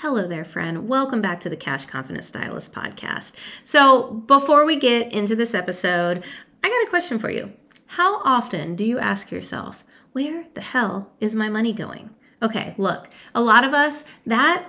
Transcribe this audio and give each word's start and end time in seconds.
Hello 0.00 0.28
there, 0.28 0.44
friend. 0.44 0.86
Welcome 0.88 1.20
back 1.20 1.40
to 1.40 1.48
the 1.48 1.56
Cash 1.56 1.86
Confident 1.86 2.24
Stylist 2.24 2.72
podcast. 2.72 3.32
So, 3.64 4.12
before 4.12 4.64
we 4.64 4.76
get 4.76 5.12
into 5.12 5.34
this 5.34 5.54
episode, 5.54 6.22
I 6.62 6.68
got 6.68 6.86
a 6.86 6.88
question 6.88 7.18
for 7.18 7.30
you. 7.30 7.52
How 7.86 8.22
often 8.22 8.76
do 8.76 8.84
you 8.84 9.00
ask 9.00 9.32
yourself, 9.32 9.82
where 10.12 10.44
the 10.54 10.60
hell 10.60 11.10
is 11.18 11.34
my 11.34 11.48
money 11.48 11.72
going? 11.72 12.10
Okay, 12.40 12.76
look, 12.78 13.10
a 13.34 13.40
lot 13.40 13.64
of 13.64 13.74
us, 13.74 14.04
that 14.24 14.68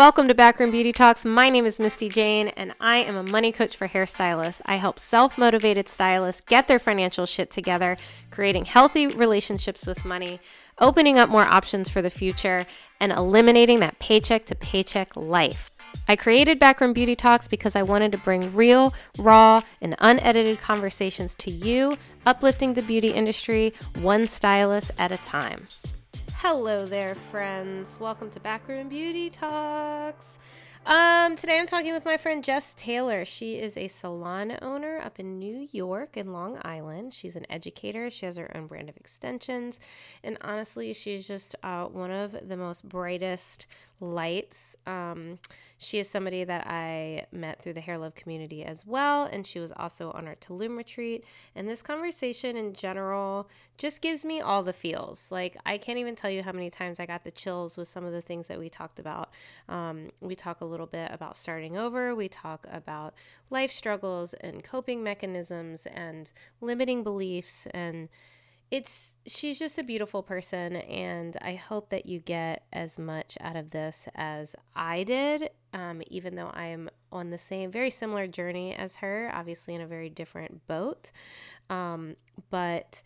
Welcome 0.00 0.28
to 0.28 0.34
Backroom 0.34 0.70
Beauty 0.70 0.92
Talks. 0.92 1.26
My 1.26 1.50
name 1.50 1.66
is 1.66 1.78
Misty 1.78 2.08
Jane, 2.08 2.48
and 2.56 2.72
I 2.80 3.00
am 3.00 3.16
a 3.16 3.30
money 3.30 3.52
coach 3.52 3.76
for 3.76 3.86
hairstylists. 3.86 4.62
I 4.64 4.76
help 4.76 4.98
self 4.98 5.36
motivated 5.36 5.90
stylists 5.90 6.40
get 6.40 6.68
their 6.68 6.78
financial 6.78 7.26
shit 7.26 7.50
together, 7.50 7.98
creating 8.30 8.64
healthy 8.64 9.08
relationships 9.08 9.84
with 9.84 10.06
money, 10.06 10.40
opening 10.78 11.18
up 11.18 11.28
more 11.28 11.44
options 11.44 11.90
for 11.90 12.00
the 12.00 12.08
future, 12.08 12.64
and 12.98 13.12
eliminating 13.12 13.80
that 13.80 13.98
paycheck 13.98 14.46
to 14.46 14.54
paycheck 14.54 15.14
life. 15.16 15.70
I 16.08 16.16
created 16.16 16.58
Backroom 16.58 16.94
Beauty 16.94 17.14
Talks 17.14 17.46
because 17.46 17.76
I 17.76 17.82
wanted 17.82 18.10
to 18.12 18.18
bring 18.18 18.54
real, 18.54 18.94
raw, 19.18 19.60
and 19.82 19.96
unedited 19.98 20.62
conversations 20.62 21.34
to 21.40 21.50
you, 21.50 21.94
uplifting 22.24 22.72
the 22.72 22.80
beauty 22.80 23.08
industry 23.08 23.74
one 24.00 24.24
stylist 24.24 24.92
at 24.96 25.12
a 25.12 25.18
time. 25.18 25.68
Hello 26.42 26.86
there, 26.86 27.14
friends. 27.14 27.98
Welcome 28.00 28.30
to 28.30 28.40
Backroom 28.40 28.88
Beauty 28.88 29.28
Talks. 29.28 30.38
Um, 30.86 31.36
today 31.36 31.58
I'm 31.58 31.66
talking 31.66 31.92
with 31.92 32.06
my 32.06 32.16
friend 32.16 32.42
Jess 32.42 32.72
Taylor. 32.78 33.26
She 33.26 33.56
is 33.56 33.76
a 33.76 33.88
salon 33.88 34.56
owner 34.62 34.98
up 35.04 35.20
in 35.20 35.38
New 35.38 35.68
York 35.70 36.16
and 36.16 36.32
Long 36.32 36.58
Island. 36.62 37.12
She's 37.12 37.36
an 37.36 37.44
educator. 37.50 38.08
She 38.08 38.24
has 38.24 38.38
her 38.38 38.50
own 38.56 38.68
brand 38.68 38.88
of 38.88 38.96
extensions. 38.96 39.80
And 40.24 40.38
honestly, 40.40 40.94
she's 40.94 41.28
just 41.28 41.56
uh, 41.62 41.84
one 41.84 42.10
of 42.10 42.48
the 42.48 42.56
most 42.56 42.88
brightest 42.88 43.66
lights. 44.00 44.76
Um, 44.86 45.38
she 45.78 45.98
is 45.98 46.08
somebody 46.08 46.44
that 46.44 46.66
I 46.66 47.26
met 47.32 47.62
through 47.62 47.72
the 47.72 47.80
Hair 47.80 47.98
Love 47.98 48.14
community 48.14 48.64
as 48.64 48.84
well, 48.86 49.24
and 49.24 49.46
she 49.46 49.58
was 49.60 49.72
also 49.74 50.10
on 50.10 50.28
our 50.28 50.34
Tulum 50.34 50.76
retreat. 50.76 51.24
And 51.54 51.66
this 51.66 51.80
conversation 51.80 52.56
in 52.56 52.74
general 52.74 53.48
just 53.78 54.02
gives 54.02 54.24
me 54.24 54.42
all 54.42 54.62
the 54.62 54.74
feels. 54.74 55.32
Like, 55.32 55.56
I 55.64 55.78
can't 55.78 55.98
even 55.98 56.16
tell 56.16 56.30
you 56.30 56.42
how 56.42 56.52
many 56.52 56.68
times 56.68 57.00
I 57.00 57.06
got 57.06 57.24
the 57.24 57.30
chills 57.30 57.78
with 57.78 57.88
some 57.88 58.04
of 58.04 58.12
the 58.12 58.20
things 58.20 58.46
that 58.48 58.58
we 58.58 58.68
talked 58.68 58.98
about. 58.98 59.30
Um, 59.70 60.10
we 60.20 60.34
talk 60.34 60.60
a 60.60 60.66
little 60.66 60.86
bit 60.86 61.10
about 61.12 61.36
starting 61.36 61.78
over, 61.78 62.14
we 62.14 62.28
talk 62.28 62.66
about 62.70 63.14
life 63.48 63.72
struggles 63.72 64.34
and 64.34 64.62
coping 64.62 65.02
mechanisms 65.02 65.86
and 65.86 66.30
limiting 66.60 67.02
beliefs 67.02 67.66
and 67.72 68.10
it's 68.70 69.16
she's 69.26 69.58
just 69.58 69.78
a 69.78 69.82
beautiful 69.82 70.22
person 70.22 70.76
and 70.76 71.36
i 71.42 71.54
hope 71.54 71.90
that 71.90 72.06
you 72.06 72.20
get 72.20 72.64
as 72.72 72.98
much 72.98 73.36
out 73.40 73.56
of 73.56 73.70
this 73.70 74.08
as 74.14 74.54
i 74.76 75.02
did 75.02 75.50
um, 75.72 76.02
even 76.08 76.36
though 76.36 76.50
i'm 76.54 76.88
on 77.12 77.30
the 77.30 77.38
same 77.38 77.70
very 77.70 77.90
similar 77.90 78.26
journey 78.26 78.74
as 78.74 78.96
her 78.96 79.30
obviously 79.34 79.74
in 79.74 79.80
a 79.80 79.86
very 79.86 80.08
different 80.08 80.66
boat. 80.66 81.10
Um, 81.68 82.16
but 82.50 83.02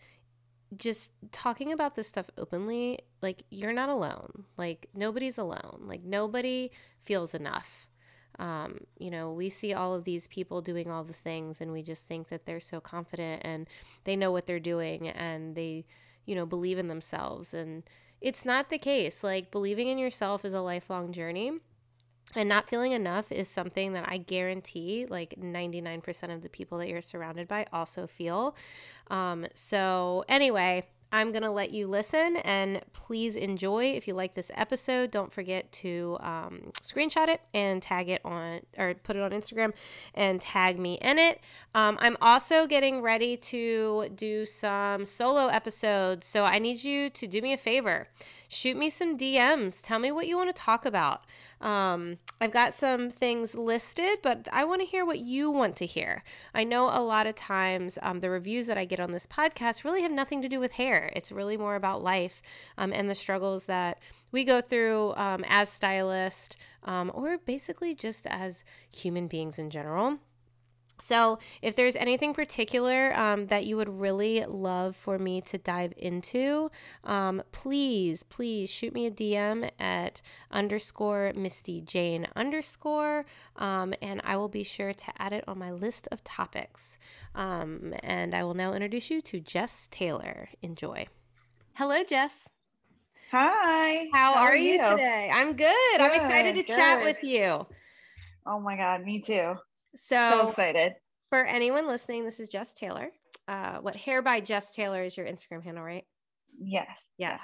just 0.77 1.11
talking 1.31 1.71
about 1.71 1.95
this 1.95 2.07
stuff 2.07 2.25
openly 2.37 2.99
like 3.21 3.43
you're 3.49 3.73
not 3.73 3.89
alone. 3.89 4.45
Like 4.57 4.87
nobody's 4.93 5.37
alone. 5.37 5.83
Like 5.85 6.03
nobody 6.03 6.71
feels 7.03 7.33
enough 7.33 7.87
um, 8.39 8.79
you 8.97 9.09
know, 9.09 9.31
we 9.31 9.49
see 9.49 9.73
all 9.73 9.93
of 9.93 10.03
these 10.03 10.27
people 10.27 10.61
doing 10.61 10.89
all 10.89 11.03
the 11.03 11.13
things 11.13 11.61
and 11.61 11.71
we 11.71 11.81
just 11.81 12.07
think 12.07 12.29
that 12.29 12.45
they're 12.45 12.59
so 12.59 12.79
confident 12.79 13.41
and 13.45 13.67
they 14.03 14.15
know 14.15 14.31
what 14.31 14.45
they're 14.45 14.59
doing 14.59 15.07
and 15.07 15.55
they, 15.55 15.85
you 16.25 16.35
know, 16.35 16.45
believe 16.45 16.77
in 16.77 16.87
themselves. 16.87 17.53
And 17.53 17.83
it's 18.21 18.45
not 18.45 18.69
the 18.69 18.77
case. 18.77 19.23
Like, 19.23 19.51
believing 19.51 19.87
in 19.87 19.97
yourself 19.97 20.43
is 20.45 20.53
a 20.53 20.61
lifelong 20.61 21.11
journey. 21.11 21.53
And 22.33 22.49
not 22.49 22.67
feeling 22.67 22.91
enough 22.91 23.31
is 23.31 23.47
something 23.47 23.93
that 23.93 24.09
I 24.09 24.17
guarantee 24.17 25.05
like 25.07 25.35
99% 25.39 26.33
of 26.33 26.41
the 26.41 26.49
people 26.49 26.79
that 26.79 26.89
you're 26.89 27.01
surrounded 27.01 27.47
by 27.47 27.65
also 27.71 28.07
feel. 28.07 28.55
Um, 29.09 29.47
so, 29.53 30.25
anyway, 30.27 30.85
I'm 31.15 31.31
going 31.31 31.43
to 31.43 31.49
let 31.49 31.71
you 31.71 31.87
listen 31.87 32.35
and 32.43 32.81
please 32.91 33.37
enjoy. 33.37 33.93
If 33.93 34.05
you 34.05 34.13
like 34.13 34.33
this 34.33 34.51
episode, 34.53 35.11
don't 35.11 35.31
forget 35.31 35.71
to 35.71 36.17
um, 36.19 36.73
screenshot 36.81 37.29
it 37.29 37.39
and 37.53 37.81
tag 37.81 38.09
it 38.09 38.19
on 38.25 38.59
or 38.77 38.95
put 38.95 39.15
it 39.15 39.21
on 39.21 39.31
Instagram 39.31 39.71
and 40.13 40.41
tag 40.41 40.77
me 40.77 40.95
in 40.95 41.17
it. 41.17 41.39
Um, 41.73 41.97
I'm 42.01 42.17
also 42.19 42.67
getting 42.67 43.01
ready 43.01 43.37
to 43.37 44.09
do 44.13 44.45
some 44.45 45.05
solo 45.05 45.47
episodes. 45.47 46.27
So 46.27 46.43
I 46.43 46.59
need 46.59 46.83
you 46.83 47.09
to 47.11 47.27
do 47.27 47.41
me 47.41 47.53
a 47.53 47.57
favor 47.57 48.09
shoot 48.47 48.77
me 48.77 48.89
some 48.89 49.17
DMs. 49.17 49.81
Tell 49.81 49.99
me 49.99 50.11
what 50.11 50.27
you 50.27 50.37
want 50.37 50.55
to 50.55 50.61
talk 50.61 50.85
about. 50.85 51.25
Um, 51.61 52.17
I've 52.39 52.51
got 52.51 52.73
some 52.73 53.09
things 53.09 53.55
listed, 53.55 54.19
but 54.21 54.47
I 54.51 54.65
want 54.65 54.81
to 54.81 54.87
hear 54.87 55.05
what 55.05 55.19
you 55.19 55.49
want 55.49 55.75
to 55.77 55.85
hear. 55.85 56.23
I 56.53 56.63
know 56.63 56.85
a 56.85 57.01
lot 57.01 57.27
of 57.27 57.35
times 57.35 57.97
um, 58.01 58.19
the 58.19 58.29
reviews 58.29 58.67
that 58.67 58.77
I 58.77 58.85
get 58.85 58.99
on 58.99 59.11
this 59.11 59.27
podcast 59.27 59.83
really 59.83 60.01
have 60.01 60.11
nothing 60.11 60.41
to 60.41 60.49
do 60.49 60.59
with 60.59 60.73
hair, 60.73 61.11
it's 61.15 61.31
really 61.31 61.57
more 61.57 61.75
about 61.75 62.03
life 62.03 62.41
um, 62.77 62.91
and 62.93 63.09
the 63.09 63.15
struggles 63.15 63.65
that 63.65 63.99
we 64.31 64.43
go 64.43 64.61
through 64.61 65.13
um, 65.15 65.45
as 65.47 65.69
stylists 65.69 66.57
um, 66.83 67.11
or 67.13 67.37
basically 67.37 67.95
just 67.95 68.27
as 68.27 68.63
human 68.91 69.27
beings 69.27 69.57
in 69.57 69.69
general. 69.69 70.19
So, 70.97 71.39
if 71.61 71.75
there's 71.75 71.95
anything 71.95 72.33
particular 72.33 73.17
um, 73.17 73.47
that 73.47 73.65
you 73.65 73.75
would 73.77 73.89
really 73.89 74.45
love 74.45 74.95
for 74.95 75.19
me 75.19 75.41
to 75.41 75.57
dive 75.57 75.93
into, 75.97 76.71
um, 77.03 77.43
please, 77.51 78.23
please 78.23 78.69
shoot 78.69 78.93
me 78.93 79.05
a 79.05 79.11
DM 79.11 79.69
at 79.79 80.21
underscore 80.51 81.33
Misty 81.35 81.81
Jane 81.81 82.27
underscore, 82.35 83.25
um, 83.57 83.93
and 84.01 84.21
I 84.23 84.37
will 84.37 84.47
be 84.47 84.63
sure 84.63 84.93
to 84.93 85.21
add 85.21 85.33
it 85.33 85.43
on 85.47 85.59
my 85.59 85.71
list 85.71 86.07
of 86.11 86.23
topics. 86.23 86.97
Um, 87.33 87.93
and 88.01 88.33
I 88.33 88.43
will 88.43 88.53
now 88.53 88.73
introduce 88.73 89.09
you 89.09 89.21
to 89.23 89.39
Jess 89.39 89.89
Taylor. 89.91 90.49
Enjoy. 90.61 91.07
Hello, 91.73 92.03
Jess. 92.03 92.47
Hi. 93.31 94.07
How, 94.13 94.33
How 94.33 94.41
are, 94.43 94.51
are 94.51 94.55
you? 94.55 94.73
you? 94.75 94.89
today? 94.91 95.29
I'm 95.33 95.55
good. 95.57 95.75
good 95.97 96.01
I'm 96.01 96.13
excited 96.15 96.55
to 96.55 96.63
good. 96.63 96.75
chat 96.75 97.03
with 97.03 97.21
you. 97.21 97.65
Oh 98.45 98.59
my 98.59 98.77
God, 98.77 99.03
me 99.03 99.19
too. 99.19 99.55
So, 99.95 100.27
so 100.29 100.49
excited. 100.49 100.93
For 101.29 101.45
anyone 101.45 101.87
listening, 101.87 102.25
this 102.25 102.39
is 102.39 102.49
Jess 102.49 102.73
Taylor. 102.73 103.09
Uh, 103.47 103.77
what 103.77 103.95
hair 103.95 104.21
by 104.21 104.39
Jess 104.39 104.73
Taylor 104.73 105.03
is 105.03 105.15
your 105.17 105.25
Instagram 105.25 105.63
handle, 105.63 105.83
right? 105.83 106.03
Yes. 106.59 106.89
Yes. 107.17 107.43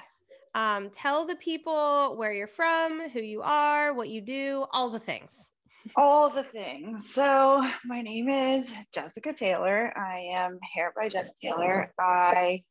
Um, 0.54 0.90
tell 0.90 1.26
the 1.26 1.36
people 1.36 2.14
where 2.16 2.32
you're 2.32 2.46
from, 2.46 3.08
who 3.10 3.20
you 3.20 3.42
are, 3.42 3.94
what 3.94 4.08
you 4.08 4.20
do, 4.20 4.66
all 4.72 4.90
the 4.90 4.98
things. 4.98 5.50
all 5.96 6.30
the 6.30 6.44
things. 6.44 7.12
So, 7.12 7.62
my 7.84 8.02
name 8.02 8.28
is 8.28 8.72
Jessica 8.94 9.32
Taylor. 9.32 9.92
I 9.96 10.30
am 10.34 10.58
Hair 10.74 10.92
by 10.96 11.08
Jess 11.08 11.30
Taylor. 11.40 11.92
I 11.98 12.62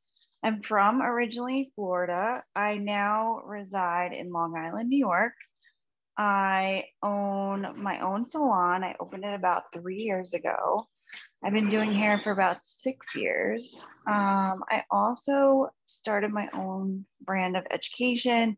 am 0.43 0.61
from 0.61 1.01
originally 1.01 1.71
Florida. 1.75 2.43
I 2.55 2.75
now 2.77 3.41
reside 3.45 4.13
in 4.13 4.31
Long 4.31 4.55
Island, 4.57 4.89
New 4.89 4.99
York. 4.99 5.33
I 6.17 6.85
own 7.01 7.81
my 7.81 7.99
own 8.01 8.27
salon. 8.27 8.83
I 8.83 8.95
opened 8.99 9.25
it 9.25 9.33
about 9.33 9.73
three 9.73 9.99
years 9.99 10.33
ago. 10.33 10.87
I've 11.43 11.53
been 11.53 11.69
doing 11.69 11.93
hair 11.93 12.19
for 12.19 12.31
about 12.31 12.63
six 12.63 13.15
years. 13.15 13.85
Um, 14.07 14.63
I 14.69 14.83
also 14.91 15.69
started 15.85 16.31
my 16.31 16.49
own 16.53 17.05
brand 17.21 17.57
of 17.57 17.65
education 17.71 18.57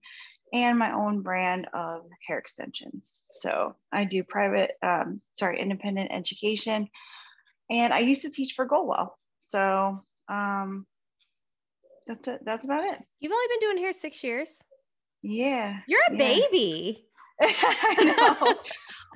and 0.52 0.78
my 0.78 0.92
own 0.92 1.22
brand 1.22 1.68
of 1.74 2.02
hair 2.28 2.38
extensions. 2.38 3.22
So 3.32 3.76
I 3.92 4.04
do 4.04 4.24
private, 4.24 4.72
um, 4.84 5.22
sorry, 5.38 5.60
independent 5.60 6.12
education 6.12 6.90
and 7.70 7.94
I 7.94 8.00
used 8.00 8.22
to 8.22 8.30
teach 8.30 8.54
for 8.54 8.66
Goldwell. 8.66 9.18
So 9.42 10.02
um, 10.28 10.86
that's 12.08 12.28
it. 12.28 12.42
That's 12.46 12.66
about 12.66 12.84
it. 12.86 13.00
You've 13.20 13.32
only 13.32 13.48
been 13.50 13.70
doing 13.70 13.84
hair 13.84 13.94
six 13.94 14.24
years. 14.24 14.62
Yeah. 15.22 15.80
You're 15.88 16.02
a 16.10 16.12
yeah. 16.12 16.18
baby. 16.18 17.06
I 17.84 18.04
know. 18.42 18.56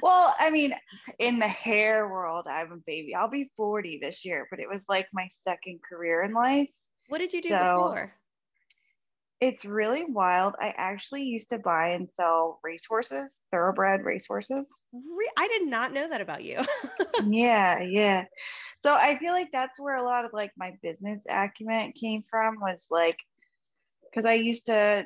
well, 0.01 0.33
I 0.39 0.49
mean, 0.49 0.75
in 1.19 1.39
the 1.39 1.47
hair 1.47 2.07
world, 2.09 2.45
I'm 2.49 2.71
a 2.71 2.77
baby. 2.77 3.15
I'll 3.15 3.29
be 3.29 3.51
40 3.55 3.99
this 4.01 4.25
year, 4.25 4.47
but 4.49 4.59
it 4.59 4.69
was 4.69 4.85
like 4.89 5.07
my 5.13 5.27
second 5.29 5.79
career 5.87 6.23
in 6.23 6.33
life. 6.33 6.69
What 7.09 7.19
did 7.19 7.33
you 7.33 7.41
do 7.41 7.49
So- 7.49 7.57
before? 7.57 8.13
It's 9.39 9.65
really 9.65 10.03
wild. 10.03 10.55
I 10.59 10.73
actually 10.77 11.21
used 11.21 11.51
to 11.51 11.59
buy 11.59 11.89
and 11.89 12.09
sell 12.15 12.59
racehorses, 12.63 13.39
thoroughbred 13.51 14.03
racehorses. 14.03 14.81
Re- 14.91 15.31
I 15.37 15.47
did 15.47 15.67
not 15.67 15.93
know 15.93 16.09
that 16.09 16.21
about 16.21 16.43
you. 16.43 16.59
yeah, 17.27 17.79
yeah. 17.81 18.25
So 18.83 18.95
I 18.95 19.15
feel 19.19 19.33
like 19.33 19.49
that's 19.51 19.79
where 19.79 19.95
a 19.95 20.03
lot 20.03 20.25
of 20.25 20.33
like 20.33 20.53
my 20.57 20.73
business 20.81 21.23
acumen 21.29 21.91
came 21.91 22.23
from 22.31 22.59
was 22.59 22.87
like 22.89 23.19
because 24.09 24.25
I 24.25 24.33
used 24.33 24.65
to 24.67 25.05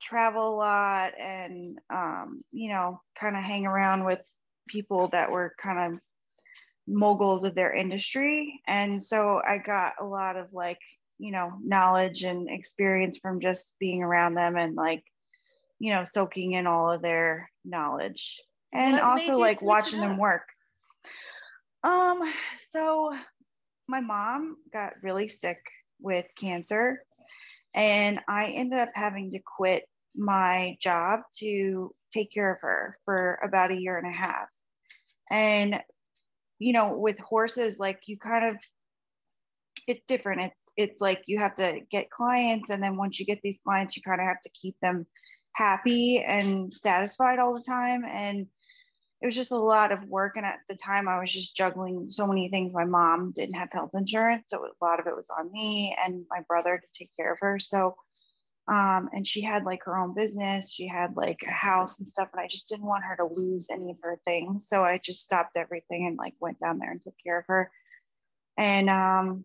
travel 0.00 0.54
a 0.54 0.56
lot 0.56 1.12
and 1.18 1.78
um, 1.90 2.42
you 2.52 2.70
know, 2.70 3.00
kind 3.18 3.36
of 3.36 3.42
hang 3.42 3.66
around 3.66 4.04
with 4.04 4.20
people 4.68 5.08
that 5.08 5.30
were 5.30 5.54
kind 5.60 5.94
of 5.94 6.00
moguls 6.88 7.44
of 7.44 7.54
their 7.54 7.74
industry. 7.74 8.60
And 8.66 9.02
so 9.02 9.40
I 9.46 9.58
got 9.58 9.94
a 10.00 10.04
lot 10.04 10.36
of 10.36 10.52
like, 10.52 10.78
you 11.18 11.32
know, 11.32 11.52
knowledge 11.62 12.22
and 12.22 12.48
experience 12.48 13.18
from 13.18 13.40
just 13.40 13.74
being 13.80 14.02
around 14.02 14.34
them 14.34 14.56
and 14.56 14.74
like, 14.74 15.02
you 15.78 15.92
know, 15.92 16.04
soaking 16.04 16.52
in 16.52 16.66
all 16.66 16.90
of 16.90 17.02
their 17.02 17.50
knowledge. 17.64 18.40
And 18.72 18.94
What 18.94 19.02
also 19.02 19.38
like 19.38 19.62
watching 19.62 20.00
them 20.00 20.18
work. 20.18 20.42
Um, 21.82 22.20
so 22.70 23.14
my 23.88 24.00
mom 24.00 24.56
got 24.72 24.94
really 25.02 25.28
sick 25.28 25.58
with 26.00 26.26
cancer 26.38 27.02
and 27.76 28.20
I 28.26 28.46
ended 28.46 28.80
up 28.80 28.90
having 28.94 29.30
to 29.32 29.38
quit 29.56 29.84
my 30.16 30.76
job 30.80 31.20
to 31.40 31.94
take 32.10 32.32
care 32.32 32.54
of 32.54 32.60
her 32.62 32.98
for 33.04 33.38
about 33.44 33.70
a 33.70 33.76
year 33.76 33.98
and 33.98 34.08
a 34.08 34.16
half. 34.16 34.48
And 35.30 35.76
you 36.58 36.72
know, 36.72 36.96
with 36.96 37.18
horses 37.18 37.78
like 37.78 38.00
you 38.06 38.18
kind 38.18 38.46
of 38.46 38.56
it's 39.86 40.02
different. 40.08 40.42
It's 40.42 40.72
it's 40.76 41.00
like 41.00 41.22
you 41.26 41.38
have 41.38 41.54
to 41.56 41.80
get 41.90 42.10
clients 42.10 42.70
and 42.70 42.82
then 42.82 42.96
once 42.96 43.20
you 43.20 43.26
get 43.26 43.40
these 43.42 43.60
clients 43.62 43.96
you 43.96 44.02
kind 44.02 44.20
of 44.20 44.26
have 44.26 44.40
to 44.40 44.50
keep 44.50 44.74
them 44.80 45.06
happy 45.52 46.18
and 46.18 46.72
satisfied 46.72 47.38
all 47.38 47.54
the 47.54 47.62
time 47.62 48.04
and 48.04 48.46
it 49.22 49.26
was 49.26 49.34
just 49.34 49.50
a 49.50 49.56
lot 49.56 49.92
of 49.92 50.04
work 50.04 50.36
and 50.36 50.44
at 50.44 50.58
the 50.68 50.74
time 50.74 51.08
i 51.08 51.18
was 51.18 51.32
just 51.32 51.56
juggling 51.56 52.06
so 52.10 52.26
many 52.26 52.48
things. 52.48 52.74
My 52.74 52.84
mom 52.84 53.32
didn't 53.34 53.54
have 53.54 53.68
health 53.72 53.90
insurance 53.94 54.44
so 54.48 54.64
a 54.64 54.84
lot 54.84 55.00
of 55.00 55.06
it 55.06 55.16
was 55.16 55.28
on 55.36 55.50
me 55.52 55.96
and 56.04 56.24
my 56.30 56.40
brother 56.48 56.78
to 56.78 56.98
take 56.98 57.10
care 57.16 57.32
of 57.32 57.38
her. 57.40 57.58
So 57.58 57.96
um, 58.68 59.08
and 59.12 59.24
she 59.24 59.42
had 59.42 59.64
like 59.64 59.84
her 59.84 59.96
own 59.96 60.12
business. 60.12 60.72
She 60.72 60.88
had 60.88 61.16
like 61.16 61.38
a 61.46 61.52
house 61.52 62.00
and 62.00 62.08
stuff 62.08 62.28
and 62.32 62.40
i 62.40 62.48
just 62.48 62.68
didn't 62.68 62.86
want 62.86 63.04
her 63.04 63.16
to 63.16 63.32
lose 63.32 63.68
any 63.70 63.90
of 63.90 63.96
her 64.02 64.18
things. 64.24 64.68
So 64.68 64.84
i 64.84 64.98
just 65.02 65.22
stopped 65.22 65.56
everything 65.56 66.06
and 66.06 66.16
like 66.16 66.34
went 66.40 66.60
down 66.60 66.78
there 66.78 66.90
and 66.90 67.00
took 67.00 67.14
care 67.24 67.38
of 67.38 67.46
her. 67.46 67.70
And 68.58 68.90
um 68.90 69.44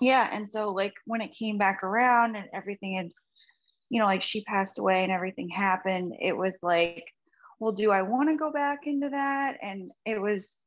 yeah 0.00 0.28
and 0.32 0.48
so 0.48 0.70
like 0.70 0.94
when 1.06 1.20
it 1.20 1.36
came 1.38 1.58
back 1.58 1.82
around 1.82 2.36
and 2.36 2.46
everything 2.52 2.96
had 2.96 3.10
you 3.90 4.00
know 4.00 4.06
like 4.06 4.22
she 4.22 4.42
passed 4.42 4.78
away 4.78 5.02
and 5.02 5.12
everything 5.12 5.48
happened 5.48 6.14
it 6.20 6.36
was 6.36 6.58
like 6.62 7.04
well 7.60 7.72
do 7.72 7.90
i 7.90 8.02
want 8.02 8.28
to 8.28 8.36
go 8.36 8.50
back 8.50 8.86
into 8.86 9.10
that? 9.10 9.58
And 9.62 9.90
it 10.04 10.20
was 10.20 10.62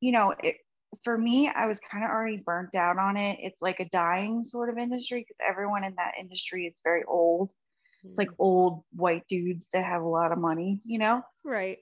you 0.00 0.12
know 0.12 0.34
it 0.42 0.56
for 1.04 1.16
me 1.16 1.48
i 1.48 1.66
was 1.66 1.80
kind 1.80 2.04
of 2.04 2.10
already 2.10 2.36
burnt 2.36 2.74
out 2.74 2.98
on 2.98 3.16
it. 3.16 3.38
It's 3.40 3.62
like 3.62 3.80
a 3.80 3.88
dying 3.88 4.44
sort 4.44 4.68
of 4.68 4.78
industry 4.78 5.20
because 5.20 5.38
everyone 5.46 5.84
in 5.84 5.94
that 5.96 6.14
industry 6.18 6.66
is 6.66 6.78
very 6.84 7.04
old. 7.04 7.50
It's 8.04 8.18
like 8.18 8.30
old 8.38 8.82
white 8.92 9.26
dudes 9.28 9.68
that 9.72 9.84
have 9.84 10.02
a 10.02 10.08
lot 10.08 10.32
of 10.32 10.38
money 10.38 10.80
you 10.84 10.98
know? 10.98 11.22
Right. 11.44 11.78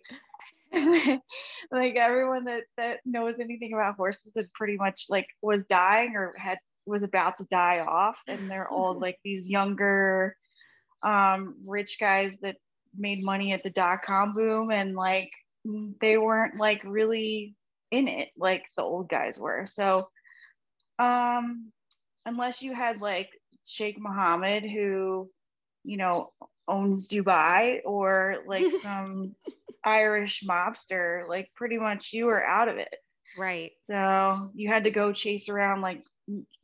like 0.72 1.96
everyone 1.96 2.44
that 2.44 2.64
that 2.76 3.00
knows 3.04 3.34
anything 3.40 3.72
about 3.72 3.96
horses 3.96 4.36
and 4.36 4.52
pretty 4.52 4.76
much 4.76 5.06
like 5.08 5.26
was 5.42 5.64
dying 5.68 6.14
or 6.14 6.32
had 6.36 6.58
was 6.86 7.02
about 7.02 7.38
to 7.38 7.46
die 7.50 7.80
off. 7.80 8.18
And 8.26 8.50
they're 8.50 8.68
all 8.68 8.98
like 9.00 9.18
these 9.24 9.48
younger 9.48 10.36
um 11.02 11.56
rich 11.66 11.96
guys 11.98 12.36
that 12.42 12.56
made 12.96 13.22
money 13.24 13.52
at 13.52 13.62
the 13.62 13.70
dot 13.70 14.02
com 14.02 14.34
boom 14.34 14.70
and 14.70 14.94
like 14.94 15.30
they 16.00 16.16
weren't 16.16 16.56
like 16.56 16.82
really 16.84 17.54
in 17.90 18.08
it 18.08 18.28
like 18.38 18.64
the 18.76 18.82
old 18.82 19.08
guys 19.08 19.38
were 19.38 19.66
so 19.66 20.08
um 20.98 21.70
unless 22.26 22.62
you 22.62 22.74
had 22.74 23.00
like 23.00 23.30
Sheikh 23.66 23.98
Mohammed 23.98 24.64
who 24.64 25.30
you 25.84 25.96
know 25.96 26.32
owns 26.68 27.08
Dubai 27.08 27.80
or 27.84 28.38
like 28.46 28.70
some 28.82 29.34
Irish 29.84 30.44
mobster 30.44 31.28
like 31.28 31.50
pretty 31.54 31.78
much 31.78 32.12
you 32.12 32.26
were 32.26 32.44
out 32.44 32.68
of 32.68 32.76
it 32.76 32.94
Right. 33.38 33.72
so 33.84 34.50
you 34.54 34.68
had 34.68 34.84
to 34.84 34.90
go 34.90 35.12
chase 35.12 35.48
around 35.48 35.80
like 35.82 36.02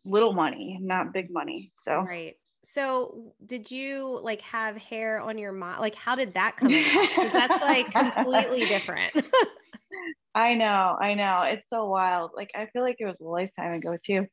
little 0.05 0.33
money 0.33 0.79
not 0.81 1.13
big 1.13 1.31
money 1.31 1.73
so 1.81 2.01
Right. 2.01 2.37
So 2.69 3.33
did 3.47 3.71
you 3.71 4.19
like 4.25 4.43
have 4.43 4.77
hair 4.77 5.21
on 5.21 5.39
your 5.39 5.53
mom? 5.53 5.79
Like 5.79 5.95
how 5.95 6.17
did 6.17 6.35
that 6.35 6.57
come? 6.57 6.69
Because 6.69 7.33
that's 7.33 7.63
like 7.63 7.93
completely 7.93 8.67
different. 8.67 9.13
I 10.35 10.55
know, 10.55 10.97
I 11.01 11.15
know. 11.15 11.43
It's 11.43 11.67
so 11.73 11.87
wild. 11.87 12.33
Like 12.35 12.51
I 12.57 12.67
feel 12.67 12.83
like 12.83 12.97
it 12.99 13.07
was 13.07 13.21
a 13.21 13.25
lifetime 13.25 13.75
ago 13.75 13.97
too. 14.05 14.27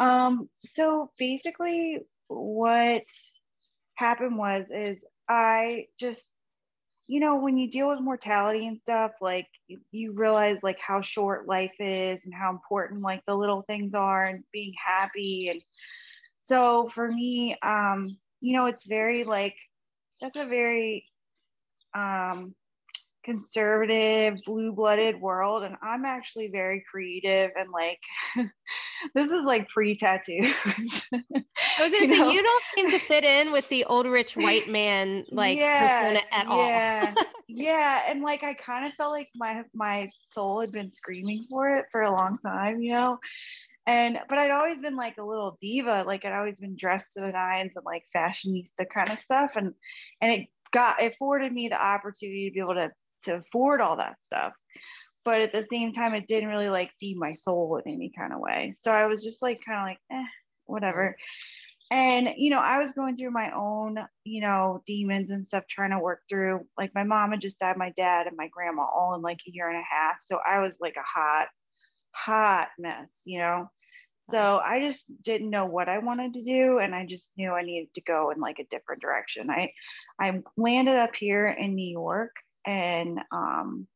Um, 0.00 0.48
so 0.64 1.12
basically 1.18 2.00
what 2.26 3.04
happened 3.94 4.36
was 4.36 4.66
is 4.70 5.04
I 5.28 5.86
just 6.00 6.32
you 7.06 7.20
know, 7.20 7.36
when 7.36 7.56
you 7.56 7.70
deal 7.70 7.88
with 7.88 8.00
mortality 8.00 8.66
and 8.66 8.78
stuff, 8.82 9.12
like 9.22 9.46
you, 9.66 9.78
you 9.92 10.12
realize 10.12 10.58
like 10.62 10.78
how 10.78 11.00
short 11.00 11.48
life 11.48 11.72
is 11.78 12.24
and 12.24 12.34
how 12.34 12.50
important 12.50 13.00
like 13.00 13.22
the 13.26 13.36
little 13.36 13.62
things 13.62 13.94
are 13.94 14.24
and 14.24 14.44
being 14.52 14.74
happy 14.84 15.48
and 15.48 15.62
so 16.48 16.88
for 16.94 17.06
me, 17.06 17.56
um, 17.62 18.16
you 18.40 18.56
know, 18.56 18.66
it's 18.66 18.86
very 18.86 19.24
like 19.24 19.54
that's 20.18 20.38
a 20.38 20.46
very 20.46 21.04
um 21.94 22.54
conservative 23.24 24.38
blue-blooded 24.46 25.20
world 25.20 25.62
and 25.62 25.76
i'm 25.82 26.06
actually 26.06 26.48
very 26.48 26.82
creative 26.90 27.50
and 27.58 27.68
like 27.70 27.98
this 29.14 29.30
is 29.30 29.44
like 29.44 29.68
pre-tattoo 29.68 30.38
I 30.40 31.84
was 31.84 31.92
gonna 31.92 32.06
You 32.06 32.08
say 32.08 32.18
know? 32.18 32.30
you 32.30 32.42
don't 32.42 32.64
seem 32.74 32.90
to 32.90 32.98
fit 32.98 33.24
in 33.24 33.52
with 33.52 33.68
the 33.68 33.84
old 33.84 34.06
rich 34.06 34.36
white 34.36 34.68
man 34.68 35.24
like 35.30 35.58
persona 35.58 36.20
at 36.32 36.46
yeah, 36.46 37.14
all. 37.14 37.24
yeah, 37.48 38.02
and 38.08 38.22
like 38.22 38.42
I 38.44 38.54
kind 38.54 38.86
of 38.86 38.92
felt 38.94 39.12
like 39.12 39.28
my 39.34 39.62
my 39.74 40.08
soul 40.30 40.60
had 40.60 40.72
been 40.72 40.92
screaming 40.92 41.44
for 41.50 41.76
it 41.76 41.86
for 41.90 42.02
a 42.02 42.10
long 42.10 42.38
time, 42.38 42.80
you 42.80 42.92
know. 42.92 43.18
And 43.88 44.18
but 44.28 44.38
I'd 44.38 44.50
always 44.50 44.78
been 44.78 44.96
like 44.96 45.16
a 45.16 45.24
little 45.24 45.56
diva, 45.62 46.04
like 46.06 46.26
I'd 46.26 46.38
always 46.38 46.60
been 46.60 46.76
dressed 46.76 47.08
to 47.16 47.22
the 47.22 47.32
nines 47.32 47.72
and 47.74 47.86
like 47.86 48.04
fashionista 48.14 48.86
kind 48.92 49.08
of 49.08 49.18
stuff, 49.18 49.56
and 49.56 49.72
and 50.20 50.30
it 50.30 50.48
got 50.72 51.02
it 51.02 51.14
afforded 51.14 51.50
me 51.54 51.68
the 51.68 51.82
opportunity 51.82 52.50
to 52.50 52.52
be 52.52 52.60
able 52.60 52.74
to 52.74 52.90
to 53.22 53.36
afford 53.36 53.80
all 53.80 53.96
that 53.96 54.22
stuff. 54.22 54.52
But 55.24 55.40
at 55.40 55.54
the 55.54 55.66
same 55.72 55.94
time, 55.94 56.14
it 56.14 56.26
didn't 56.26 56.50
really 56.50 56.68
like 56.68 56.92
feed 57.00 57.16
my 57.16 57.32
soul 57.32 57.80
in 57.82 57.90
any 57.90 58.12
kind 58.16 58.34
of 58.34 58.40
way. 58.40 58.74
So 58.76 58.92
I 58.92 59.06
was 59.06 59.24
just 59.24 59.40
like 59.40 59.60
kind 59.66 59.78
of 59.78 59.84
like, 59.86 59.98
eh, 60.12 60.28
whatever 60.66 61.16
and 61.90 62.34
you 62.36 62.50
know 62.50 62.58
i 62.58 62.78
was 62.78 62.92
going 62.92 63.16
through 63.16 63.30
my 63.30 63.50
own 63.52 63.96
you 64.24 64.40
know 64.40 64.82
demons 64.86 65.30
and 65.30 65.46
stuff 65.46 65.64
trying 65.66 65.90
to 65.90 65.98
work 65.98 66.20
through 66.28 66.60
like 66.76 66.94
my 66.94 67.04
mom 67.04 67.30
had 67.30 67.40
just 67.40 67.58
died 67.58 67.76
my 67.76 67.90
dad 67.96 68.26
and 68.26 68.36
my 68.36 68.48
grandma 68.48 68.82
all 68.82 69.14
in 69.14 69.22
like 69.22 69.40
a 69.46 69.50
year 69.50 69.68
and 69.68 69.78
a 69.78 69.82
half 69.90 70.16
so 70.20 70.38
i 70.46 70.60
was 70.60 70.78
like 70.80 70.96
a 70.96 71.18
hot 71.18 71.46
hot 72.12 72.68
mess 72.78 73.22
you 73.24 73.38
know 73.38 73.70
so 74.30 74.60
i 74.64 74.80
just 74.80 75.04
didn't 75.22 75.50
know 75.50 75.66
what 75.66 75.88
i 75.88 75.98
wanted 75.98 76.34
to 76.34 76.42
do 76.42 76.78
and 76.78 76.94
i 76.94 77.04
just 77.06 77.32
knew 77.36 77.52
i 77.52 77.62
needed 77.62 77.92
to 77.94 78.00
go 78.02 78.30
in 78.30 78.40
like 78.40 78.58
a 78.58 78.64
different 78.64 79.00
direction 79.02 79.50
i 79.50 79.70
i 80.20 80.40
landed 80.56 80.96
up 80.96 81.14
here 81.14 81.48
in 81.48 81.74
new 81.74 81.90
york 81.90 82.34
and 82.66 83.20
um 83.32 83.86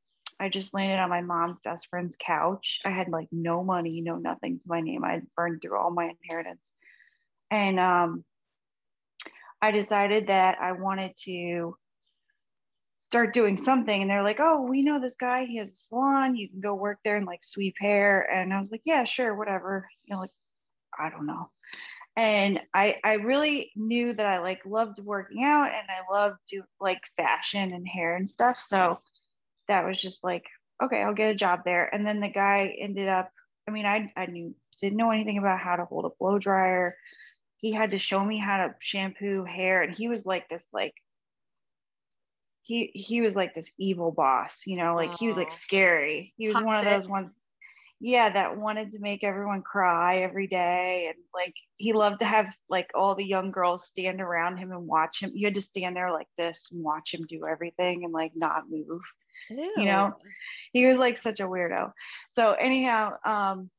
I 0.41 0.49
just 0.49 0.75
landed 0.75 0.99
on 0.99 1.09
my 1.09 1.21
mom's 1.21 1.59
best 1.63 1.87
friend's 1.87 2.17
couch. 2.19 2.81
I 2.85 2.91
had 2.91 3.09
like 3.09 3.29
no 3.31 3.63
money, 3.63 4.01
no 4.01 4.17
nothing 4.17 4.59
to 4.59 4.65
my 4.67 4.81
name. 4.81 5.05
I 5.05 5.21
burned 5.37 5.63
through 5.63 5.79
all 5.79 5.93
my 5.93 6.11
inheritance 6.21 6.65
and 7.53 7.79
um, 7.79 8.25
I 9.61 9.71
decided 9.71 10.29
that 10.29 10.57
I 10.61 10.73
wanted 10.73 11.13
to 11.25 11.77
start 13.13 13.35
doing 13.35 13.59
something. 13.59 14.01
And 14.01 14.11
they're 14.11 14.23
like, 14.23 14.41
"Oh, 14.41 14.63
we 14.63 14.81
know 14.83 14.99
this 14.99 15.17
guy. 15.17 15.45
He 15.45 15.59
has 15.59 15.71
a 15.71 15.75
salon. 15.75 16.35
You 16.35 16.49
can 16.49 16.61
go 16.61 16.73
work 16.75 16.99
there 17.05 17.17
and 17.19 17.27
like 17.27 17.45
sweep 17.45 17.77
hair." 17.79 18.27
And 18.33 18.55
I 18.55 18.59
was 18.59 18.71
like, 18.71 18.81
"Yeah, 18.87 19.05
sure, 19.05 19.35
whatever." 19.35 19.87
You 20.05 20.15
know, 20.15 20.21
like 20.23 20.31
I 20.99 21.11
don't 21.11 21.27
know. 21.27 21.51
And 22.17 22.61
I 22.75 22.99
I 23.05 23.15
really 23.15 23.71
knew 23.77 24.15
that 24.15 24.27
I 24.27 24.39
like 24.39 24.65
loved 24.65 24.99
working 25.01 25.45
out 25.45 25.67
and 25.73 25.87
I 25.91 26.01
loved 26.11 26.39
to 26.49 26.63
like 26.81 27.03
fashion 27.19 27.75
and 27.75 27.87
hair 27.87 28.17
and 28.17 28.31
stuff. 28.31 28.59
So 28.59 29.01
that 29.69 29.85
was 29.87 30.01
just 30.01 30.25
like, 30.25 30.45
okay, 30.83 31.03
I'll 31.03 31.15
get 31.15 31.31
a 31.31 31.35
job 31.35 31.61
there. 31.67 31.95
And 31.95 32.07
then 32.07 32.21
the 32.21 32.31
guy 32.31 32.75
ended 32.81 33.09
up 33.09 33.31
I 33.69 33.73
mean, 33.73 33.85
I 33.87 34.11
I 34.17 34.27
knew 34.27 34.55
didn't 34.81 34.97
know 34.97 35.11
anything 35.11 35.37
about 35.39 35.61
how 35.61 35.77
to 35.77 35.85
hold 35.85 36.07
a 36.07 36.11
blow 36.19 36.39
dryer. 36.39 36.97
He 37.59 37.73
had 37.73 37.91
to 37.93 37.99
show 37.99 38.25
me 38.25 38.39
how 38.39 38.57
to 38.67 38.75
shampoo 38.81 39.45
hair, 39.45 39.83
and 39.83 39.95
he 39.95 40.09
was 40.09 40.25
like 40.27 40.49
this 40.49 40.67
like 40.73 40.95
he 42.63 42.91
he 42.95 43.21
was 43.21 43.37
like 43.37 43.55
this 43.55 43.73
evil 43.79 44.13
boss, 44.13 44.63
you 44.67 44.77
know, 44.77 44.95
like 44.95 45.11
oh. 45.11 45.17
he 45.19 45.27
was 45.27 45.37
like 45.37 45.53
scary. 45.53 46.33
He 46.37 46.49
was 46.49 46.55
Toxic. 46.55 46.67
one 46.67 46.79
of 46.79 46.85
those 46.85 47.09
ones 47.09 47.43
yeah 48.03 48.29
that 48.29 48.57
wanted 48.57 48.91
to 48.91 48.99
make 48.99 49.23
everyone 49.23 49.63
cry 49.63 50.17
every 50.17 50.49
day 50.49 51.07
and 51.07 51.17
like 51.33 51.55
he 51.77 51.93
loved 51.93 52.19
to 52.19 52.25
have 52.25 52.53
like 52.69 52.91
all 52.97 53.15
the 53.15 53.25
young 53.25 53.53
girls 53.53 53.87
stand 53.87 54.21
around 54.21 54.57
him 54.57 54.73
and 54.73 54.89
watch 54.89 55.23
him 55.23 55.31
you 55.35 55.47
had 55.47 55.55
to 55.55 55.63
stand 55.63 55.95
there 55.95 56.11
like 56.11 56.27
this 56.37 56.71
and 56.73 56.83
watch 56.83 57.15
him 57.15 57.25
do 57.29 57.47
everything 57.47 58.03
and 58.03 58.13
like 58.13 58.33
not 58.35 58.65
move 58.69 59.01
Ew. 59.51 59.73
you 59.77 59.85
know 59.85 60.17
he 60.73 60.85
was 60.85 60.99
like 60.99 61.17
such 61.17 61.39
a 61.39 61.45
weirdo 61.45 61.93
so 62.35 62.53
anyhow 62.53 63.13
um 63.25 63.71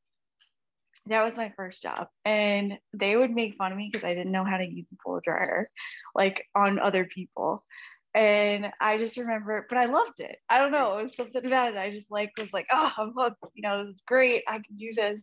that 1.08 1.26
was 1.26 1.36
my 1.36 1.52
first 1.58 1.84
job 1.84 2.08
and 2.24 2.78
they 2.94 3.18
would 3.18 3.32
make 3.32 3.58
fun 3.58 3.74
of 3.74 3.78
me 3.78 3.90
because 3.92 4.08
i 4.08 4.14
didn't 4.14 4.32
know 4.32 4.46
how 4.46 4.56
to 4.56 4.66
use 4.66 4.88
a 4.94 4.96
blow 5.06 5.20
dryer 5.20 5.70
like 6.16 6.48
on 6.56 6.80
other 6.80 7.04
people 7.04 7.66
and 8.14 8.72
I 8.80 8.98
just 8.98 9.18
remember, 9.18 9.66
but 9.68 9.78
I 9.78 9.86
loved 9.86 10.20
it. 10.20 10.38
I 10.50 10.60
don't 10.60 10.72
know, 10.72 10.98
it 10.98 11.04
was 11.04 11.16
something 11.16 11.46
about 11.46 11.74
it. 11.74 11.80
I 11.80 11.90
just 11.90 12.12
like 12.12 12.32
was 12.38 12.54
like, 12.54 12.68
oh, 12.72 12.92
I'm 12.98 13.14
hooked. 13.16 13.38
You 13.54 13.64
know, 13.64 13.86
this 13.86 13.96
is 13.96 14.04
great. 14.06 14.44
I 14.48 14.56
can 14.56 14.76
do 14.76 14.92
this. 14.94 15.20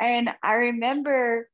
And 0.00 0.30
I 0.42 0.54
remember, 0.54 1.48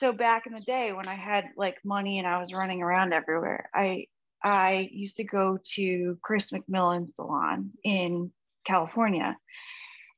so 0.00 0.12
back 0.12 0.46
in 0.46 0.52
the 0.52 0.60
day 0.60 0.92
when 0.92 1.08
I 1.08 1.14
had 1.14 1.46
like 1.56 1.78
money 1.84 2.18
and 2.18 2.26
I 2.26 2.38
was 2.38 2.52
running 2.52 2.82
around 2.82 3.12
everywhere, 3.12 3.70
I 3.74 4.06
I 4.42 4.90
used 4.92 5.16
to 5.16 5.24
go 5.24 5.58
to 5.76 6.18
Chris 6.22 6.50
McMillan 6.50 7.14
Salon 7.14 7.70
in 7.82 8.30
California. 8.66 9.38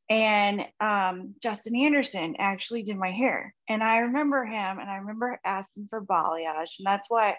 And 0.08 0.66
um, 0.80 1.34
Justin 1.42 1.76
Anderson 1.76 2.36
actually 2.38 2.82
did 2.82 2.96
my 2.96 3.10
hair. 3.10 3.54
And 3.68 3.82
I 3.82 3.98
remember 3.98 4.44
him 4.44 4.78
and 4.78 4.90
I 4.90 4.96
remember 4.96 5.38
asking 5.44 5.86
for 5.90 6.04
balayage. 6.04 6.78
And 6.78 6.86
that's 6.86 7.08
why 7.08 7.36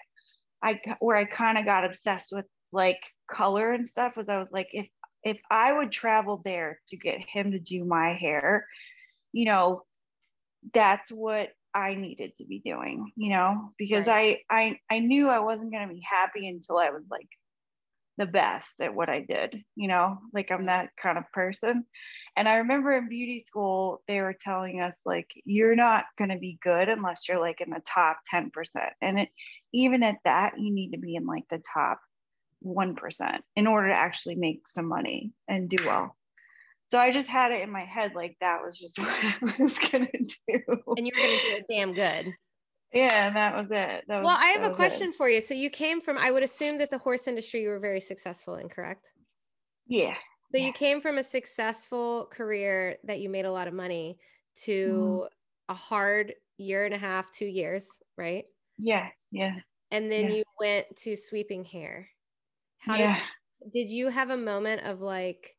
I 0.62 0.80
where 1.00 1.16
I 1.16 1.24
kind 1.24 1.58
of 1.58 1.64
got 1.64 1.84
obsessed 1.84 2.32
with 2.32 2.46
like 2.72 3.02
color 3.30 3.72
and 3.72 3.86
stuff 3.86 4.16
was 4.16 4.28
I 4.28 4.38
was 4.38 4.52
like 4.52 4.68
if 4.72 4.88
if 5.22 5.38
I 5.50 5.72
would 5.72 5.90
travel 5.90 6.40
there 6.44 6.80
to 6.88 6.96
get 6.96 7.20
him 7.20 7.52
to 7.52 7.58
do 7.58 7.84
my 7.84 8.14
hair, 8.14 8.66
you 9.32 9.44
know, 9.44 9.82
that's 10.72 11.10
what 11.10 11.50
I 11.74 11.94
needed 11.94 12.34
to 12.36 12.44
be 12.44 12.60
doing, 12.60 13.12
you 13.16 13.30
know, 13.30 13.72
because 13.78 14.08
right. 14.08 14.38
I 14.50 14.78
I 14.90 14.96
I 14.96 14.98
knew 15.00 15.28
I 15.28 15.40
wasn't 15.40 15.72
going 15.72 15.86
to 15.86 15.94
be 15.94 16.04
happy 16.08 16.48
until 16.48 16.78
I 16.78 16.90
was 16.90 17.04
like 17.10 17.28
the 18.18 18.26
best 18.26 18.80
at 18.80 18.94
what 18.94 19.08
I 19.08 19.20
did, 19.20 19.62
you 19.76 19.86
know, 19.86 20.18
like 20.34 20.50
I'm 20.50 20.66
that 20.66 20.90
kind 21.00 21.16
of 21.16 21.30
person. 21.32 21.84
And 22.36 22.48
I 22.48 22.56
remember 22.56 22.92
in 22.92 23.08
beauty 23.08 23.44
school, 23.46 24.02
they 24.08 24.20
were 24.20 24.34
telling 24.38 24.80
us, 24.80 24.94
like, 25.06 25.30
you're 25.44 25.76
not 25.76 26.04
going 26.18 26.30
to 26.30 26.36
be 26.36 26.58
good 26.62 26.88
unless 26.88 27.28
you're 27.28 27.40
like 27.40 27.60
in 27.60 27.70
the 27.70 27.80
top 27.86 28.18
10%. 28.32 28.50
And 29.00 29.20
it, 29.20 29.28
even 29.72 30.02
at 30.02 30.16
that, 30.24 30.58
you 30.58 30.74
need 30.74 30.90
to 30.90 30.98
be 30.98 31.14
in 31.14 31.26
like 31.26 31.44
the 31.48 31.62
top 31.72 32.00
1% 32.66 33.38
in 33.54 33.66
order 33.68 33.88
to 33.88 33.96
actually 33.96 34.34
make 34.34 34.62
some 34.68 34.86
money 34.86 35.32
and 35.46 35.68
do 35.68 35.82
well. 35.86 36.16
So 36.86 36.98
I 36.98 37.12
just 37.12 37.28
had 37.28 37.52
it 37.52 37.62
in 37.62 37.70
my 37.70 37.84
head 37.84 38.14
like 38.16 38.36
that 38.40 38.62
was 38.64 38.76
just 38.78 38.98
what 38.98 39.08
I 39.08 39.62
was 39.62 39.78
going 39.78 40.06
to 40.06 40.36
do. 40.48 40.60
And 40.96 41.06
you 41.06 41.12
were 41.16 41.22
going 41.22 41.38
to 41.38 41.50
do 41.50 41.56
it 41.56 41.66
damn 41.70 41.94
good 41.94 42.34
yeah 42.92 43.26
and 43.26 43.36
that 43.36 43.54
was 43.54 43.66
it 43.66 44.04
that 44.08 44.22
well 44.22 44.36
i 44.38 44.46
have 44.46 44.70
a 44.70 44.74
question 44.74 45.10
it. 45.10 45.16
for 45.16 45.28
you 45.28 45.40
so 45.40 45.54
you 45.54 45.68
came 45.68 46.00
from 46.00 46.16
i 46.16 46.30
would 46.30 46.42
assume 46.42 46.78
that 46.78 46.90
the 46.90 46.98
horse 46.98 47.28
industry 47.28 47.62
you 47.62 47.68
were 47.68 47.78
very 47.78 48.00
successful 48.00 48.54
in 48.54 48.68
correct 48.68 49.06
yeah 49.86 50.14
so 50.50 50.58
yeah. 50.58 50.66
you 50.66 50.72
came 50.72 51.00
from 51.00 51.18
a 51.18 51.22
successful 51.22 52.28
career 52.32 52.96
that 53.04 53.20
you 53.20 53.28
made 53.28 53.44
a 53.44 53.52
lot 53.52 53.68
of 53.68 53.74
money 53.74 54.18
to 54.56 55.22
mm. 55.22 55.28
a 55.68 55.74
hard 55.74 56.32
year 56.56 56.86
and 56.86 56.94
a 56.94 56.98
half 56.98 57.30
two 57.30 57.46
years 57.46 57.86
right 58.16 58.44
yeah 58.78 59.08
yeah 59.30 59.56
and 59.90 60.10
then 60.10 60.28
yeah. 60.28 60.36
you 60.36 60.44
went 60.58 60.86
to 60.96 61.14
sweeping 61.14 61.64
hair 61.64 62.08
how 62.78 62.96
yeah. 62.96 63.20
did, 63.64 63.72
did 63.72 63.90
you 63.90 64.08
have 64.08 64.30
a 64.30 64.36
moment 64.36 64.82
of 64.86 65.00
like 65.00 65.54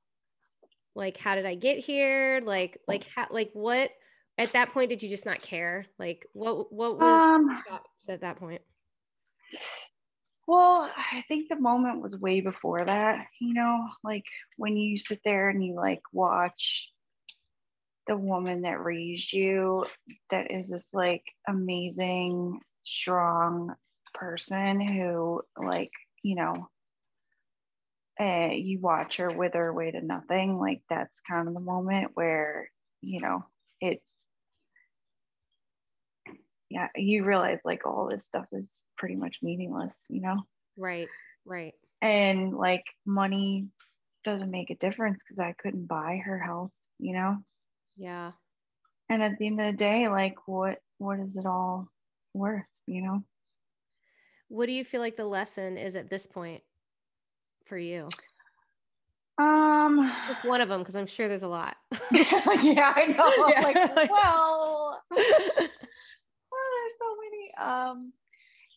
like 0.95 1.17
how 1.17 1.35
did 1.35 1.45
i 1.45 1.53
get 1.53 1.77
here 1.77 2.41
like 2.43 2.79
like 2.87 3.05
how 3.15 3.27
like 3.29 3.51
what 3.53 3.91
at 4.39 4.53
that 4.53 4.71
point 4.71 4.89
did 4.89 5.03
you 5.03 5.09
just 5.09 5.25
not 5.25 5.41
care? 5.41 5.85
Like 5.99 6.25
what 6.33 6.71
what 6.71 6.97
was 6.97 7.03
um, 7.03 7.61
at 8.07 8.21
that 8.21 8.37
point? 8.37 8.61
Well 10.47 10.89
i 10.97 11.21
think 11.27 11.47
the 11.47 11.59
moment 11.59 12.01
was 12.01 12.17
way 12.17 12.41
before 12.41 12.83
that 12.83 13.27
you 13.39 13.53
know 13.53 13.87
like 14.03 14.25
when 14.57 14.77
you 14.77 14.97
sit 14.97 15.19
there 15.23 15.49
and 15.49 15.63
you 15.63 15.75
like 15.75 16.01
watch 16.11 16.89
the 18.07 18.17
woman 18.17 18.63
that 18.63 18.83
raised 18.83 19.31
you 19.31 19.85
that 20.31 20.49
is 20.49 20.69
this 20.69 20.89
like 20.91 21.23
amazing 21.47 22.59
strong 22.83 23.75
person 24.15 24.81
who 24.81 25.43
like 25.55 25.91
you 26.23 26.33
know 26.33 26.53
uh, 28.19 28.49
you 28.51 28.79
watch 28.79 29.17
her 29.17 29.29
wither 29.29 29.67
away 29.67 29.91
to 29.91 30.01
nothing 30.01 30.57
like 30.57 30.81
that's 30.89 31.21
kind 31.21 31.47
of 31.47 31.53
the 31.53 31.59
moment 31.59 32.09
where 32.15 32.71
you 33.01 33.21
know 33.21 33.45
it 33.79 34.01
yeah, 36.69 36.87
you 36.95 37.23
realize 37.25 37.59
like 37.65 37.85
all 37.85 38.07
this 38.09 38.25
stuff 38.25 38.45
is 38.51 38.79
pretty 38.97 39.15
much 39.15 39.37
meaningless, 39.41 39.93
you 40.07 40.21
know? 40.21 40.37
Right, 40.77 41.07
right. 41.45 41.73
And 42.01 42.53
like 42.53 42.83
money 43.05 43.67
doesn't 44.23 44.51
make 44.51 44.69
a 44.69 44.75
difference 44.75 45.23
because 45.23 45.39
I 45.39 45.53
couldn't 45.53 45.87
buy 45.87 46.21
her 46.23 46.39
health, 46.39 46.71
you 46.99 47.13
know? 47.13 47.37
Yeah. 47.97 48.31
And 49.09 49.23
at 49.23 49.39
the 49.39 49.47
end 49.47 49.59
of 49.59 49.67
the 49.67 49.77
day, 49.77 50.07
like 50.07 50.35
what 50.47 50.77
what 50.99 51.19
is 51.19 51.37
it 51.37 51.45
all 51.45 51.87
worth, 52.33 52.65
you 52.85 53.01
know? 53.01 53.23
What 54.49 54.67
do 54.67 54.71
you 54.71 54.83
feel 54.83 55.01
like 55.01 55.17
the 55.17 55.25
lesson 55.25 55.77
is 55.77 55.95
at 55.95 56.09
this 56.09 56.27
point 56.27 56.61
for 57.65 57.77
you? 57.77 58.09
Um, 59.39 60.11
just 60.27 60.43
one 60.43 60.59
of 60.59 60.67
them 60.67 60.79
because 60.79 60.95
I'm 60.95 61.07
sure 61.07 61.29
there's 61.29 61.43
a 61.43 61.47
lot. 61.47 61.77
yeah, 62.11 62.93
I 62.95 63.15
know. 63.17 63.47
Yeah. 63.49 63.93
Like, 63.95 64.11
well, 64.11 65.01
there's 65.15 65.27
so 65.37 65.49
many. 65.57 65.69
Um, 67.59 68.13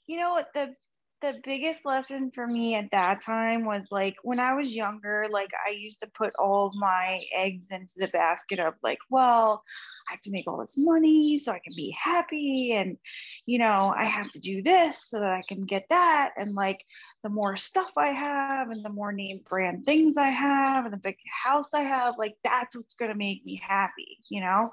you 0.06 0.18
know 0.18 0.32
what 0.32 0.48
the 0.54 0.74
the 1.22 1.40
biggest 1.44 1.86
lesson 1.86 2.32
for 2.34 2.46
me 2.46 2.74
at 2.74 2.90
that 2.90 3.22
time 3.22 3.64
was 3.64 3.86
like 3.92 4.16
when 4.24 4.40
I 4.40 4.54
was 4.54 4.74
younger, 4.74 5.28
like 5.30 5.50
I 5.64 5.70
used 5.70 6.00
to 6.00 6.10
put 6.18 6.32
all 6.38 6.72
my 6.74 7.22
eggs 7.32 7.68
into 7.70 7.94
the 7.96 8.08
basket 8.08 8.58
of 8.58 8.74
like, 8.82 8.98
well, 9.08 9.62
I 10.08 10.14
have 10.14 10.20
to 10.22 10.32
make 10.32 10.48
all 10.48 10.58
this 10.58 10.76
money 10.76 11.38
so 11.38 11.52
I 11.52 11.60
can 11.60 11.74
be 11.76 11.96
happy. 11.98 12.72
And, 12.72 12.98
you 13.46 13.58
know, 13.58 13.94
I 13.96 14.04
have 14.04 14.30
to 14.30 14.40
do 14.40 14.62
this 14.62 15.08
so 15.10 15.20
that 15.20 15.30
I 15.30 15.44
can 15.48 15.64
get 15.64 15.86
that. 15.90 16.32
And 16.36 16.56
like 16.56 16.84
the 17.22 17.30
more 17.30 17.56
stuff 17.56 17.92
I 17.96 18.08
have 18.08 18.70
and 18.70 18.84
the 18.84 18.90
more 18.90 19.12
name 19.12 19.42
brand 19.48 19.84
things 19.86 20.16
I 20.16 20.28
have 20.28 20.84
and 20.84 20.92
the 20.92 20.98
big 20.98 21.16
house 21.44 21.72
I 21.72 21.82
have, 21.82 22.18
like 22.18 22.34
that's 22.42 22.76
what's 22.76 22.94
going 22.94 23.12
to 23.12 23.16
make 23.16 23.46
me 23.46 23.62
happy, 23.62 24.18
you 24.28 24.40
know? 24.40 24.72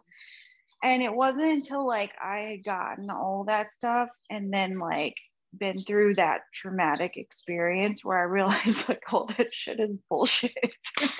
And 0.83 1.01
it 1.01 1.13
wasn't 1.13 1.51
until 1.51 1.85
like 1.85 2.13
I 2.21 2.39
had 2.39 2.63
gotten 2.63 3.09
all 3.09 3.43
that 3.47 3.71
stuff 3.71 4.09
and 4.29 4.53
then 4.53 4.79
like 4.79 5.15
been 5.57 5.83
through 5.83 6.13
that 6.13 6.41
traumatic 6.53 7.17
experience 7.17 8.03
where 8.03 8.19
I 8.19 8.23
realized 8.23 8.87
like 8.89 9.03
all 9.11 9.25
that 9.37 9.53
shit 9.53 9.79
is 9.79 9.97
bullshit. 10.09 10.53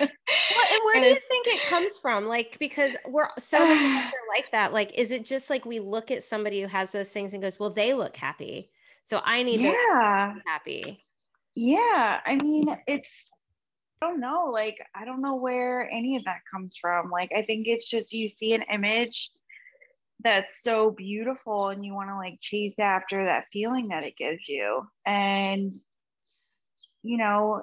and 0.00 0.80
where 0.84 0.96
and 0.96 1.04
do 1.04 1.08
you 1.10 1.18
think 1.28 1.46
it 1.48 1.62
comes 1.68 1.98
from? 1.98 2.26
Like 2.26 2.56
because 2.58 2.92
we're 3.08 3.28
so 3.38 3.58
like 3.58 4.50
that. 4.52 4.72
Like, 4.72 4.92
is 4.94 5.10
it 5.10 5.24
just 5.24 5.50
like 5.50 5.64
we 5.64 5.80
look 5.80 6.10
at 6.10 6.22
somebody 6.22 6.60
who 6.60 6.68
has 6.68 6.90
those 6.90 7.10
things 7.10 7.32
and 7.32 7.42
goes, 7.42 7.58
"Well, 7.58 7.70
they 7.70 7.94
look 7.94 8.16
happy, 8.16 8.70
so 9.04 9.20
I 9.24 9.42
need 9.42 9.60
yeah 9.60 10.34
happy." 10.46 11.04
Yeah, 11.54 12.20
I 12.24 12.38
mean, 12.42 12.68
it's 12.86 13.30
I 14.00 14.06
don't 14.06 14.20
know. 14.20 14.50
Like, 14.52 14.78
I 14.94 15.04
don't 15.04 15.20
know 15.20 15.34
where 15.34 15.90
any 15.90 16.16
of 16.16 16.24
that 16.24 16.40
comes 16.50 16.76
from. 16.80 17.10
Like, 17.10 17.30
I 17.36 17.42
think 17.42 17.66
it's 17.66 17.90
just 17.90 18.12
you 18.12 18.28
see 18.28 18.54
an 18.54 18.62
image 18.72 19.30
that's 20.22 20.62
so 20.62 20.90
beautiful 20.90 21.68
and 21.68 21.84
you 21.84 21.94
want 21.94 22.08
to 22.08 22.16
like 22.16 22.38
chase 22.40 22.78
after 22.78 23.24
that 23.24 23.44
feeling 23.52 23.88
that 23.88 24.04
it 24.04 24.16
gives 24.16 24.48
you 24.48 24.82
and 25.06 25.72
you 27.02 27.16
know 27.16 27.62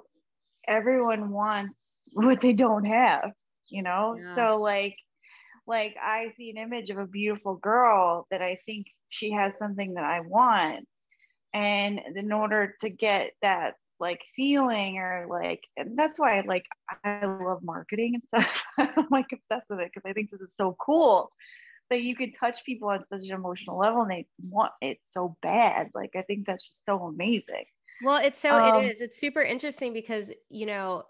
everyone 0.68 1.32
wants 1.32 2.02
what 2.14 2.42
they 2.42 2.54
don't 2.54 2.86
have 2.86 3.32
you 3.70 3.84
know 3.84 4.18
yeah. 4.20 4.36
so 4.36 4.58
like 4.58 4.96
like 5.66 5.96
i 6.02 6.32
see 6.38 6.50
an 6.50 6.58
image 6.58 6.90
of 6.90 6.98
a 6.98 7.06
beautiful 7.06 7.56
girl 7.56 8.26
that 8.32 8.42
i 8.42 8.58
think 8.66 8.88
she 9.10 9.32
has 9.32 9.58
something 9.58 9.94
that 9.94 10.04
i 10.04 10.22
want 10.22 10.88
and 11.54 12.00
in 12.16 12.32
order 12.32 12.76
to 12.80 12.90
get 12.90 13.32
that 13.42 13.76
like 14.00 14.22
feeling 14.36 14.98
or 14.98 15.26
like 15.28 15.62
and 15.76 15.98
that's 15.98 16.20
why 16.20 16.38
I 16.38 16.42
like 16.42 16.66
I 17.04 17.26
love 17.26 17.64
marketing 17.64 18.14
and 18.16 18.24
stuff. 18.28 18.64
I'm 18.78 19.08
like 19.10 19.26
obsessed 19.34 19.70
with 19.70 19.80
it 19.80 19.92
because 19.92 20.08
I 20.08 20.14
think 20.14 20.30
this 20.30 20.42
is 20.42 20.52
so 20.58 20.76
cool 20.80 21.32
that 21.90 22.02
you 22.02 22.16
can 22.16 22.34
touch 22.34 22.64
people 22.66 22.90
on 22.90 23.04
such 23.10 23.30
an 23.30 23.36
emotional 23.36 23.78
level 23.78 24.02
and 24.02 24.12
they 24.12 24.28
want 24.42 24.72
it 24.82 25.00
so 25.04 25.38
bad. 25.42 25.90
Like 25.94 26.12
I 26.16 26.22
think 26.24 26.46
that's 26.46 26.68
just 26.68 26.86
so 26.86 27.04
amazing. 27.04 27.66
Well, 28.04 28.24
it's 28.24 28.40
so 28.40 28.56
um, 28.56 28.84
it 28.84 28.92
is. 28.92 29.02
It's 29.02 29.18
super 29.20 29.42
interesting 29.42 29.94
because 29.94 30.32
you 30.50 30.66
know 30.66 31.04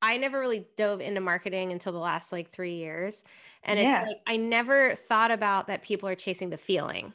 I 0.00 0.16
never 0.16 0.40
really 0.40 0.66
dove 0.76 1.00
into 1.00 1.20
marketing 1.20 1.70
until 1.72 1.92
the 1.92 1.98
last 1.98 2.32
like 2.32 2.50
three 2.50 2.76
years. 2.76 3.22
And 3.62 3.78
Yeah. 3.78 4.00
it's 4.00 4.08
like 4.08 4.16
I 4.26 4.36
never 4.36 4.94
thought 4.94 5.30
about 5.30 5.68
that 5.68 5.82
people 5.82 6.08
are 6.08 6.14
chasing 6.16 6.50
the 6.50 6.58
feeling. 6.58 7.12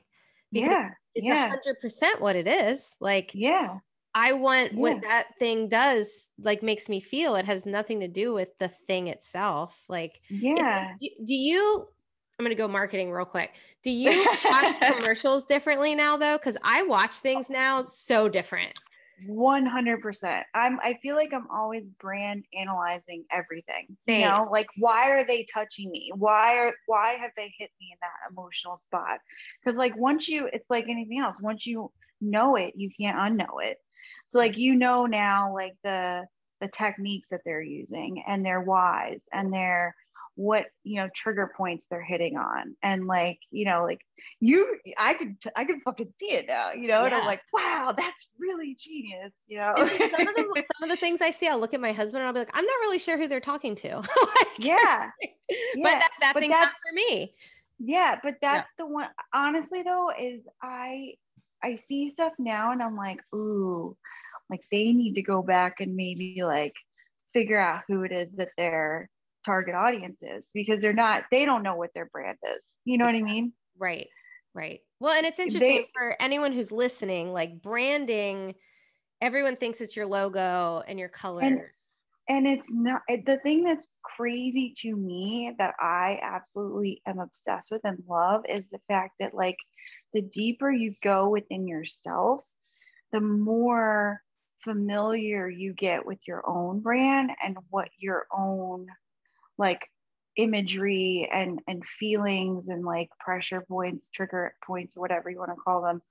Because 0.52 0.70
yeah. 0.72 0.90
it's 1.16 1.26
a 1.26 1.28
Yeah. 1.28 1.50
hundred 1.50 1.80
percent 1.82 2.22
what 2.22 2.36
it 2.38 2.48
is. 2.48 2.96
Like 3.02 3.32
Yeah. 3.34 3.80
I 4.16 4.34
want 4.34 4.72
Yeah. 4.74 4.80
what 4.80 5.02
that 5.02 5.28
thing 5.38 5.68
does, 5.68 6.32
like 6.40 6.64
makes 6.64 6.88
me 6.88 7.02
feel. 7.02 7.36
It 7.36 7.46
has 7.46 7.66
nothing 7.66 8.00
to 8.00 8.08
do 8.08 8.34
with 8.34 8.58
the 8.58 8.70
thing 8.70 9.08
itself. 9.08 9.84
Like, 9.90 10.22
Yeah. 10.30 10.94
do 11.02 11.34
you? 11.36 11.88
I'm 12.40 12.46
gonna 12.46 12.56
go 12.56 12.68
marketing 12.68 13.12
real 13.12 13.26
quick. 13.26 13.52
Do 13.84 13.92
you 13.92 14.28
watch 14.46 14.80
commercials 14.80 15.46
differently 15.46 15.96
now, 15.96 16.18
though? 16.18 16.38
Because 16.38 16.58
I 16.64 16.84
watch 16.84 17.16
things 17.16 17.50
now 17.50 17.84
so 17.84 18.30
different. 18.30 18.78
100%. 19.28 20.44
I'm 20.54 20.80
I 20.80 21.00
feel 21.02 21.16
like 21.16 21.34
I'm 21.34 21.48
always 21.50 21.84
brand 22.00 22.44
analyzing 22.58 23.26
everything. 23.32 23.98
Same. 24.08 24.22
You 24.22 24.28
know, 24.28 24.48
like 24.52 24.68
why 24.78 25.10
are 25.10 25.26
they 25.26 25.46
touching 25.52 25.90
me? 25.90 26.12
Why 26.16 26.58
are 26.58 26.74
why 26.86 27.14
have 27.14 27.32
they 27.36 27.52
hit 27.58 27.72
me 27.80 27.90
in 27.92 27.98
that 28.02 28.32
emotional 28.32 28.80
spot? 28.86 29.20
Cuz 29.66 29.76
like 29.76 29.96
once 29.96 30.28
you 30.28 30.48
it's 30.54 30.70
like 30.70 30.86
anything 30.88 31.20
else, 31.20 31.42
once 31.42 31.66
you 31.66 31.92
know 32.22 32.56
it, 32.58 32.74
you 32.76 32.92
can't 33.00 33.18
unknow 33.18 33.64
it. 33.64 33.80
So 34.28 34.38
like 34.38 34.58
you 34.58 34.76
know 34.76 35.08
now 35.08 35.52
like 35.52 35.74
the 35.84 36.28
the 36.62 36.68
techniques 36.68 37.30
that 37.30 37.42
they're 37.44 37.62
using 37.62 38.24
and 38.28 38.46
their 38.46 38.62
whys 38.62 39.22
and 39.32 39.52
their 39.52 39.96
what 40.38 40.66
you 40.84 40.98
know 41.02 41.10
trigger 41.16 41.52
points 41.58 41.88
they're 41.88 42.02
hitting 42.04 42.38
on. 42.38 42.76
And 42.84 43.08
like 43.08 43.40
you 43.50 43.66
know 43.66 43.84
like 43.84 44.02
you 44.40 44.78
i 44.98 45.14
could 45.16 45.36
i 45.56 45.66
could 45.66 45.78
fucking 45.84 46.14
see 46.20 46.32
it 46.32 46.46
now 46.48 46.72
you 46.72 46.88
know 46.88 47.04
and 47.06 47.14
i'm 47.14 47.26
like 47.26 47.42
wow 47.54 47.94
that's 47.98 48.28
really 48.40 48.76
genius 48.80 49.34
you 49.48 49.58
know? 49.58 49.74
Some 49.78 50.28
of 50.28 50.36
the 50.36 50.64
some 50.80 50.84
of 50.84 50.90
the 50.90 50.98
things 50.98 51.22
I 51.22 51.32
see, 51.32 51.48
I'll 51.48 51.60
look 51.60 51.74
at 51.74 51.82
my 51.82 51.92
husband 51.92 52.22
and 52.22 52.28
I'll 52.28 52.34
be 52.34 52.40
like, 52.40 52.52
I'm 52.54 52.66
not 52.66 52.80
really 52.82 53.00
sure 53.00 53.18
who 53.18 53.28
they're 53.28 53.40
talking 53.40 53.76
to. 53.76 53.98
Like, 54.08 54.48
yeah. 54.60 55.10
but 55.20 55.30
yeah, 55.76 56.00
that, 56.00 56.10
that 56.22 56.34
but 56.34 56.40
thing's 56.42 56.52
not 56.52 56.60
that's- 56.60 56.76
for 56.88 56.94
me. 56.94 57.34
yeah 57.80 58.20
but 58.24 58.36
that's 58.42 58.72
the 58.78 58.86
one 58.86 59.08
honestly 59.34 59.82
though 59.84 60.12
is 60.18 60.42
i 60.62 61.14
i 61.64 61.76
see 61.76 62.10
stuff 62.10 62.34
now 62.40 62.72
and 62.72 62.82
i'm 62.84 62.96
like 62.96 63.20
ooh 63.34 63.96
like 64.50 64.62
they 64.72 64.94
need 64.94 65.16
to 65.16 65.22
go 65.22 65.42
back 65.42 65.80
and 65.80 65.96
maybe 65.96 66.42
like 66.44 66.74
figure 67.34 67.60
out 67.60 67.84
who 67.88 68.04
it 68.04 68.12
is 68.12 68.30
that 68.32 68.50
their 68.58 69.10
target 69.48 69.74
audience 69.76 70.20
is 70.22 70.44
because 70.54 70.82
they're 70.82 70.94
not 70.94 71.24
they 71.32 71.46
don't 71.46 71.64
know 71.64 71.76
what 71.76 71.90
their 71.96 72.06
brand 72.06 72.38
is 72.56 72.66
you 72.86 72.98
know 72.98 73.06
what 73.06 73.16
i 73.16 73.22
mean 73.22 73.54
Right. 73.80 74.08
Right. 74.56 74.80
Well, 75.00 75.14
and 75.14 75.26
it's 75.28 75.38
interesting 75.40 75.84
They- 75.84 75.90
for 75.94 76.16
anyone 76.20 76.52
who's 76.52 76.72
listening, 76.72 77.32
like 77.32 77.62
branding, 77.62 78.56
everyone 79.22 79.56
thinks 79.56 79.82
it's 79.82 79.96
your 79.96 80.08
logo 80.08 80.82
and 80.88 80.98
your 80.98 81.10
colors. 81.10 81.76
and 82.28 82.48
it's 82.48 82.64
not 82.70 83.04
the 83.08 83.38
thing 83.44 83.64
that's 83.64 83.88
crazy 84.04 84.74
to 84.78 84.96
me 84.96 85.54
that 85.60 85.76
i 85.80 86.20
absolutely 86.24 87.02
am 87.06 87.20
obsessed 87.20 87.70
with 87.72 87.82
and 87.86 88.04
love 88.10 88.42
is 88.50 88.68
the 88.72 88.82
fact 88.88 89.14
that 89.20 89.34
like 89.36 89.58
the 90.14 90.22
deeper 90.24 90.72
you 90.72 90.96
go 91.04 91.30
within 91.30 91.68
yourself 91.68 92.44
the 93.12 93.22
more 93.22 94.22
familiar 94.64 95.48
you 95.48 95.72
get 95.74 96.06
with 96.06 96.20
your 96.28 96.42
own 96.50 96.80
brand 96.82 97.30
and 97.46 97.56
what 97.70 97.90
your 98.00 98.26
own 98.36 98.88
like 99.58 99.90
imagery 100.36 101.28
and 101.32 101.62
and 101.68 101.86
feelings 101.86 102.68
and 102.68 102.86
like 102.86 103.10
pressure 103.20 103.62
points 103.68 104.10
trigger 104.12 104.56
points 104.66 104.96
whatever 104.96 105.30
you 105.30 105.40
want 105.40 105.50
to 105.52 105.56
call 105.56 105.82
them 105.82 106.02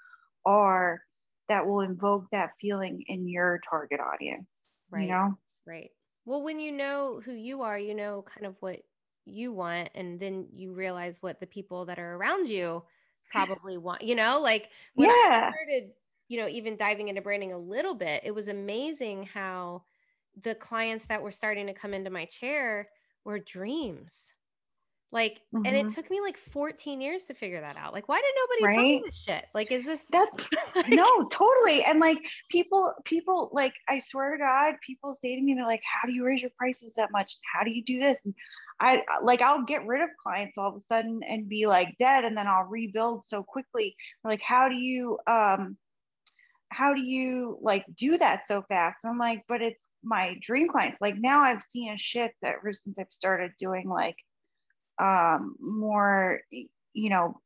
are 0.46 1.00
that 1.48 1.66
will 1.66 1.80
invoke 1.80 2.26
that 2.32 2.52
feeling 2.60 3.04
in 3.08 3.28
your 3.28 3.60
target 3.68 4.00
audience 4.00 4.48
Right. 4.90 5.06
you 5.06 5.06
know 5.08 5.38
Right. 5.66 5.90
Well, 6.24 6.42
when 6.42 6.60
you 6.60 6.72
know 6.72 7.20
who 7.24 7.32
you 7.32 7.62
are, 7.62 7.78
you 7.78 7.94
know 7.94 8.22
kind 8.22 8.46
of 8.46 8.56
what 8.60 8.82
you 9.24 9.52
want, 9.52 9.90
and 9.94 10.20
then 10.20 10.48
you 10.52 10.72
realize 10.72 11.20
what 11.22 11.40
the 11.40 11.46
people 11.46 11.86
that 11.86 11.98
are 11.98 12.14
around 12.16 12.48
you 12.48 12.84
probably 13.28 13.76
want. 13.78 14.02
You 14.02 14.14
know, 14.14 14.40
like 14.40 14.70
when 14.94 15.10
I 15.10 15.20
yeah 15.20 15.52
started, 15.52 15.92
you 16.28 16.38
know, 16.40 16.48
even 16.48 16.76
diving 16.76 17.08
into 17.08 17.22
branding 17.22 17.52
a 17.52 17.58
little 17.58 17.94
bit, 17.94 18.22
it 18.24 18.32
was 18.32 18.48
amazing 18.48 19.24
how 19.24 19.84
the 20.40 20.54
clients 20.54 21.06
that 21.06 21.22
were 21.22 21.32
starting 21.32 21.66
to 21.66 21.74
come 21.74 21.94
into 21.94 22.10
my 22.10 22.26
chair 22.26 22.90
were 23.26 23.38
dreams. 23.38 24.32
Like, 25.12 25.40
and 25.54 25.66
it 25.68 25.86
Mhm. 25.86 25.94
took 25.94 26.10
me 26.10 26.20
like 26.20 26.36
14 26.36 27.00
years 27.00 27.24
to 27.26 27.34
figure 27.34 27.60
that 27.60 27.76
out. 27.76 27.92
Like, 27.92 28.08
why 28.08 28.20
did 28.20 28.34
nobody 28.36 28.74
tell 28.74 28.84
me 28.84 29.02
this 29.06 29.16
shit? 29.16 29.46
Like, 29.54 29.70
is 29.70 29.84
this 29.84 30.06
that's 30.08 30.44
like- 30.76 30.88
no 30.88 31.28
totally 31.28 31.84
and 31.84 32.00
like 32.00 32.18
people 32.50 32.92
people 33.04 33.48
like 33.52 33.72
i 33.88 33.98
swear 33.98 34.32
to 34.32 34.38
god 34.38 34.74
people 34.86 35.14
say 35.22 35.34
to 35.36 35.40
me 35.42 35.54
they're 35.54 35.64
like 35.64 35.82
how 35.84 36.06
do 36.06 36.12
you 36.12 36.24
raise 36.24 36.42
your 36.42 36.50
prices 36.58 36.94
that 36.94 37.10
much 37.12 37.36
how 37.54 37.64
do 37.64 37.70
you 37.70 37.82
do 37.84 37.98
this 37.98 38.24
and 38.24 38.34
i 38.80 39.02
like 39.22 39.40
i'll 39.42 39.64
get 39.64 39.86
rid 39.86 40.02
of 40.02 40.10
clients 40.22 40.58
all 40.58 40.68
of 40.68 40.76
a 40.76 40.80
sudden 40.80 41.20
and 41.26 41.48
be 41.48 41.66
like 41.66 41.96
dead 41.98 42.24
and 42.24 42.36
then 42.36 42.46
i'll 42.46 42.64
rebuild 42.64 43.26
so 43.26 43.42
quickly 43.42 43.96
They're 44.22 44.32
like 44.32 44.42
how 44.42 44.68
do 44.68 44.76
you 44.76 45.18
um 45.26 45.76
how 46.70 46.92
do 46.94 47.00
you 47.00 47.58
like 47.62 47.84
do 47.96 48.18
that 48.18 48.46
so 48.46 48.62
fast 48.68 49.04
i'm 49.04 49.18
like 49.18 49.44
but 49.48 49.62
it's 49.62 49.84
my 50.06 50.36
dream 50.40 50.68
clients. 50.68 50.98
Like 51.00 51.16
now 51.18 51.42
i've 51.42 51.62
seen 51.62 51.92
a 51.92 51.98
shift 51.98 52.34
ever 52.42 52.72
since 52.72 52.98
i've 52.98 53.10
started 53.10 53.52
doing 53.58 53.88
like 53.88 54.16
um 54.98 55.56
more 55.60 56.40
you 56.50 57.10
know 57.10 57.40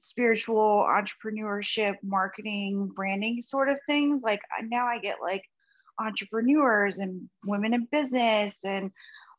spiritual 0.00 0.86
entrepreneurship 0.88 1.96
marketing 2.02 2.92
branding 2.94 3.42
sort 3.42 3.68
of 3.68 3.78
things. 3.86 4.22
Like 4.22 4.40
now 4.62 4.86
i 4.86 4.98
get 4.98 5.16
like 5.20 5.42
entrepreneurs 5.98 6.98
and 6.98 7.28
women 7.44 7.74
in 7.74 7.88
business 7.90 8.64
and 8.64 8.92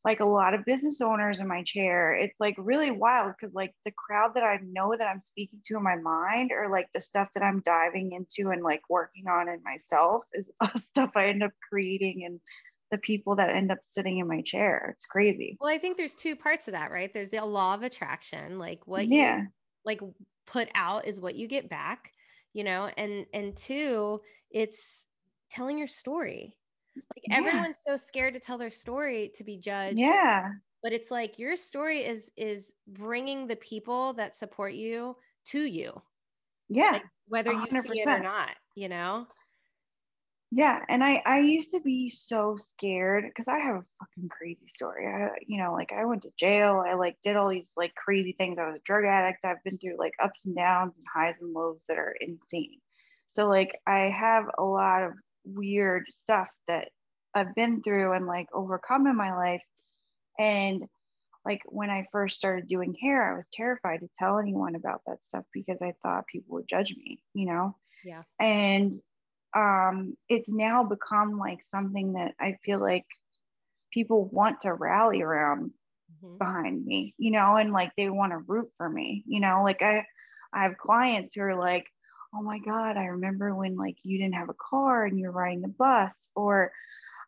like 0.06 0.22
a 0.22 0.26
lot 0.26 0.54
of 0.54 0.66
business 0.66 1.02
owners 1.02 1.40
in 1.40 1.48
my 1.48 1.64
chair 1.64 2.14
it's 2.14 2.40
like 2.40 2.56
really 2.58 2.92
wild 2.92 3.34
because 3.38 3.54
like 3.54 3.74
the 3.86 3.92
crowd 3.92 4.34
that 4.34 4.44
i 4.44 4.58
know 4.64 4.96
that 4.98 5.08
i'm 5.08 5.22
speaking 5.22 5.60
to 5.66 5.78
in 5.78 5.84
my 5.84 5.96
mind 5.96 6.52
or 6.52 6.70
like 6.70 6.88
the 6.94 7.02
stuff 7.02 7.30
that 7.34 7.44
i'm 7.44 7.62
diving 7.62 8.12
into 8.14 8.52
and 8.52 8.64
like 8.64 8.82
working 8.90 9.28
on 9.28 9.50
in 9.50 9.62
myself 9.64 10.24
is 10.34 10.50
stuff 10.78 11.12
i 11.16 11.26
end 11.26 11.44
up 11.44 11.52
creating 11.70 12.24
and 12.26 12.40
the 12.92 12.98
people 12.98 13.36
that 13.36 13.50
end 13.50 13.72
up 13.72 13.78
sitting 13.92 14.18
in 14.18 14.28
my 14.28 14.42
chair 14.42 14.94
it's 14.96 15.06
crazy 15.06 15.58
Well, 15.60 15.74
I 15.74 15.78
think 15.78 15.98
there's 15.98 16.14
two 16.14 16.36
parts 16.36 16.68
of 16.68 16.74
that, 16.74 16.92
right? 16.92 17.14
There's 17.14 17.30
the 17.30 17.44
law 17.46 17.74
of 17.74 17.84
attraction, 17.84 18.58
like 18.58 18.88
what 18.88 19.08
you 19.08 19.18
yeah 19.18 19.42
like 19.86 20.02
put 20.48 20.70
out 20.76 21.08
is 21.08 21.20
what 21.20 21.36
you 21.36 21.48
get 21.48 21.70
back, 21.70 22.12
you 22.54 22.64
know, 22.64 22.90
and 22.98 23.26
and 23.34 23.56
two, 23.56 24.22
it's 24.52 25.06
telling 25.52 25.78
your 25.78 25.88
story. 25.88 26.56
Like 27.16 27.26
Yeah. 27.26 27.32
everyone's 27.32 27.80
so 27.86 27.96
scared 27.96 28.34
to 28.36 28.40
tell 28.40 28.58
their 28.58 28.70
story 28.70 29.30
to 29.36 29.44
be 29.44 29.58
judged. 29.58 30.20
yeah 30.20 30.54
But 30.84 30.94
it's 30.94 31.12
like 31.12 31.40
your 31.40 31.56
story 31.58 32.06
is 32.06 32.32
is 32.38 32.74
bringing 32.88 33.48
the 33.48 33.58
people 33.58 34.14
that 34.16 34.36
support 34.36 34.74
you 34.74 35.18
to 35.48 35.62
you, 35.66 36.02
yeah 36.70 36.94
like 36.94 37.06
whether 37.28 37.52
you 37.54 37.72
see 37.72 38.00
it 38.02 38.10
or 38.10 38.20
not, 38.20 38.56
you 38.76 38.90
know? 38.90 39.28
Yeah, 40.52 40.84
and 40.90 41.04
I 41.04 41.22
I 41.28 41.40
used 41.42 41.72
to 41.74 41.80
be 41.80 42.10
so 42.10 42.56
scared 42.58 43.26
because 43.28 43.48
I 43.48 43.60
have 43.60 43.76
a 43.76 43.86
fucking 44.00 44.30
crazy 44.30 44.68
story. 44.70 45.06
I, 45.08 45.30
you 45.46 45.62
know, 45.62 45.74
like 45.74 45.92
I 45.92 46.06
went 46.06 46.24
to 46.24 46.32
jail. 46.38 46.84
I 46.86 46.96
like 46.96 47.22
did 47.22 47.36
all 47.36 47.50
these 47.50 47.74
like 47.78 47.94
crazy 47.96 48.34
things. 48.34 48.58
I 48.58 48.66
was 48.66 48.78
a 48.78 48.84
drug 48.84 49.06
addict. 49.06 49.46
I've 49.46 49.64
been 49.64 49.78
through 49.78 49.98
like 50.00 50.14
ups 50.20 50.46
and 50.46 50.56
downs 50.56 50.96
and 50.98 51.06
highs 51.14 51.40
and 51.40 51.54
lows 51.54 51.80
that 51.88 52.00
are 52.00 52.16
insane. 52.20 52.82
So 53.28 53.48
like 53.48 53.80
I 53.86 54.10
have 54.10 54.46
a 54.58 54.64
lot 54.64 55.04
of 55.04 55.14
weird 55.46 56.06
stuff 56.10 56.50
that 56.68 56.90
I've 57.34 57.56
been 57.56 57.82
through 57.84 58.14
and 58.14 58.28
like 58.28 58.48
overcome 58.54 59.08
in 59.08 59.16
my 59.16 59.36
life. 59.36 59.64
And 60.40 60.86
like 61.46 61.62
when 61.68 61.90
I 61.90 62.08
first 62.12 62.38
started 62.38 62.68
doing 62.68 62.96
hair, 62.96 63.34
I 63.34 63.38
was 63.38 63.48
terrified 63.52 64.02
to 64.02 64.10
tell 64.20 64.40
anyone 64.40 64.76
about 64.76 65.04
that 65.08 65.20
stuff 65.28 65.46
because 65.54 65.80
I 65.82 65.94
thought 66.04 66.28
people 66.28 66.56
would 66.56 66.68
judge 66.70 66.96
me, 66.98 67.22
you 67.34 67.48
know? 67.48 67.78
Yeah. 68.04 68.24
And 68.40 68.96
um, 69.56 70.18
it's 70.30 70.52
now 70.52 70.84
become 70.86 71.40
like 71.40 71.64
something 71.64 72.14
that 72.14 72.36
I 72.40 72.58
feel 72.66 72.80
like 72.80 73.06
people 73.92 74.26
want 74.30 74.62
to 74.62 74.74
rally 74.74 75.22
around 75.22 75.72
Mhm. 76.10 76.40
behind 76.40 76.86
me, 76.86 77.16
you 77.18 77.32
know, 77.32 77.58
and 77.58 77.74
like 77.74 77.92
they 77.98 78.10
want 78.10 78.32
to 78.34 78.40
root 78.40 78.72
for 78.78 78.90
me, 78.90 79.24
you 79.28 79.40
know, 79.40 79.64
like 79.64 79.82
I, 79.82 80.06
I 80.54 80.64
have 80.64 80.78
clients 80.78 81.36
who 81.36 81.42
are 81.44 81.58
like, 81.60 81.88
oh 82.34 82.42
my 82.42 82.60
God, 82.60 82.98
I 82.98 83.06
remember 83.06 83.56
when 83.56 83.76
like 83.76 83.98
you 84.04 84.18
didn't 84.18 84.36
have 84.36 84.50
a 84.50 84.56
car 84.70 85.06
and 85.06 85.20
you're 85.20 85.32
riding 85.32 85.62
the 85.62 85.68
bus, 85.68 86.30
or 86.36 86.72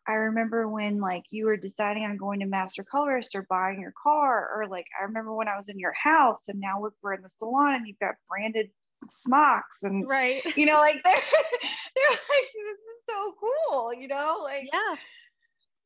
I 0.06 0.12
remember 0.14 0.68
when 0.68 1.00
like 1.00 1.24
you 1.30 1.46
were 1.46 1.56
deciding 1.56 2.04
on 2.04 2.16
going 2.16 2.40
to 2.40 2.46
master 2.46 2.84
colorist 2.84 3.34
or 3.34 3.46
buying 3.48 3.80
your 3.80 3.94
car, 4.02 4.50
or 4.54 4.66
like 4.68 4.86
I 5.00 5.04
remember 5.04 5.34
when 5.34 5.48
I 5.48 5.56
was 5.56 5.68
in 5.68 5.78
your 5.78 5.92
house 5.92 6.42
and 6.48 6.60
now 6.60 6.82
look, 6.82 6.94
we're 7.02 7.14
in 7.14 7.22
the 7.22 7.28
salon 7.38 7.74
and 7.74 7.86
you've 7.86 7.98
got 7.98 8.14
branded 8.28 8.70
smocks 9.10 9.78
and 9.82 10.06
Right. 10.08 10.42
you 10.56 10.66
know, 10.66 10.74
like 10.78 11.00
they're 11.04 11.14
they're 11.14 12.10
like, 12.10 12.50
this 12.54 12.78
is 12.78 13.02
so 13.08 13.34
cool, 13.40 13.94
you 13.94 14.08
know, 14.08 14.38
like 14.42 14.68
Yeah. 14.72 14.96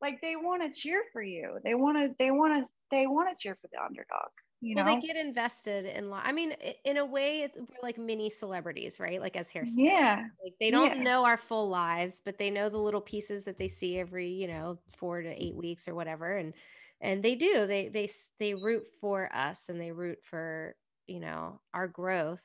like 0.00 0.20
they 0.22 0.36
want 0.36 0.62
to 0.62 0.78
cheer 0.80 1.02
for 1.12 1.22
you. 1.22 1.58
They 1.64 1.74
want 1.74 1.96
to 1.98 2.14
they 2.18 2.30
want 2.30 2.64
to 2.64 2.70
they 2.90 3.06
want 3.06 3.28
to 3.30 3.42
cheer 3.42 3.56
for 3.60 3.68
the 3.72 3.82
underdog, 3.82 4.30
you 4.60 4.74
well, 4.74 4.84
know. 4.84 4.84
they 4.84 4.96
get 4.96 5.16
invested 5.16 5.86
in 5.86 6.10
li- 6.10 6.20
I 6.22 6.32
mean, 6.32 6.52
in 6.84 6.96
a 6.98 7.06
way, 7.06 7.50
we're 7.56 7.66
like 7.82 7.98
mini 7.98 8.30
celebrities, 8.30 9.00
right? 9.00 9.20
Like 9.20 9.36
as 9.36 9.48
hairstylists. 9.50 9.76
yeah, 9.76 10.28
Like 10.44 10.54
they 10.60 10.70
don't 10.70 10.98
Yeah. 10.98 11.04
know 11.04 11.24
our 11.24 11.38
full 11.38 11.68
lives, 11.68 12.20
but 12.24 12.38
they 12.38 12.50
know 12.50 12.68
the 12.68 12.78
little 12.78 13.00
pieces 13.00 13.44
that 13.44 13.58
they 13.58 13.68
see 13.68 13.98
every, 13.98 14.28
you 14.30 14.46
know, 14.48 14.78
four 14.98 15.22
to 15.22 15.28
eight 15.42 15.56
weeks 15.56 15.88
or 15.88 15.94
whatever. 15.94 16.36
And 16.36 16.54
and 17.00 17.22
they 17.22 17.34
do 17.34 17.66
they 17.66 17.88
they 17.88 18.08
they 18.38 18.54
root 18.54 18.86
for 19.00 19.34
us 19.34 19.68
and 19.68 19.80
they 19.80 19.92
root 19.92 20.18
for 20.24 20.76
you 21.06 21.20
know 21.20 21.60
our 21.74 21.86
growth 21.88 22.44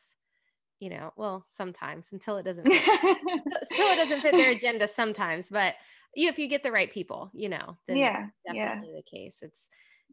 you 0.79 0.89
know 0.89 1.13
well 1.17 1.45
sometimes 1.49 2.09
until 2.11 2.37
it 2.37 2.43
doesn't 2.43 2.69
fit, 2.71 2.83
until 3.71 3.89
it 3.91 3.95
doesn't 3.97 4.21
fit 4.21 4.35
their 4.37 4.51
agenda 4.51 4.87
sometimes 4.87 5.49
but 5.49 5.75
you 6.15 6.29
if 6.29 6.39
you 6.39 6.47
get 6.47 6.63
the 6.63 6.71
right 6.71 6.91
people 6.91 7.31
you 7.33 7.49
know 7.49 7.77
then 7.87 8.07
yeah 8.07 8.29
definitely 8.45 8.57
yeah. 8.57 8.81
the 8.95 9.03
case 9.03 9.39
it's 9.41 9.69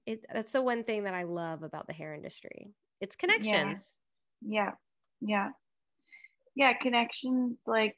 it 0.08 0.24
that's 0.32 0.52
the 0.52 0.62
one 0.62 0.84
thing 0.84 1.04
that 1.04 1.14
i 1.14 1.22
love 1.24 1.62
about 1.62 1.86
the 1.86 1.92
hair 1.92 2.14
industry 2.14 2.72
it's 3.00 3.16
connections 3.16 3.90
yeah 4.42 4.72
yeah 5.20 5.50
yeah 6.54 6.72
connections 6.72 7.60
like 7.66 7.96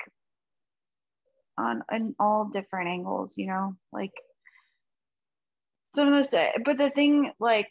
on 1.56 1.82
on 1.90 2.14
all 2.18 2.50
different 2.52 2.88
angles 2.88 3.34
you 3.36 3.46
know 3.46 3.74
like 3.92 4.12
some 5.94 6.08
of 6.08 6.14
those 6.14 6.32
eh, 6.34 6.50
but 6.64 6.78
the 6.78 6.90
thing 6.90 7.32
like 7.38 7.70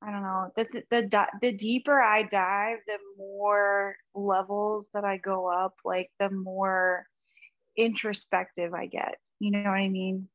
I 0.00 0.12
don't 0.12 0.22
know. 0.22 0.52
The, 0.54 0.84
the, 0.90 1.02
the, 1.02 1.26
the 1.42 1.52
deeper 1.52 2.00
I 2.00 2.22
dive, 2.22 2.78
the 2.86 2.98
more 3.16 3.96
levels 4.14 4.86
that 4.94 5.04
I 5.04 5.16
go 5.16 5.50
up, 5.50 5.74
like 5.84 6.08
the 6.20 6.30
more 6.30 7.04
introspective 7.76 8.74
I 8.74 8.86
get. 8.86 9.16
You 9.40 9.50
know 9.50 9.64
what 9.64 9.70
I 9.70 9.88
mean? 9.88 10.28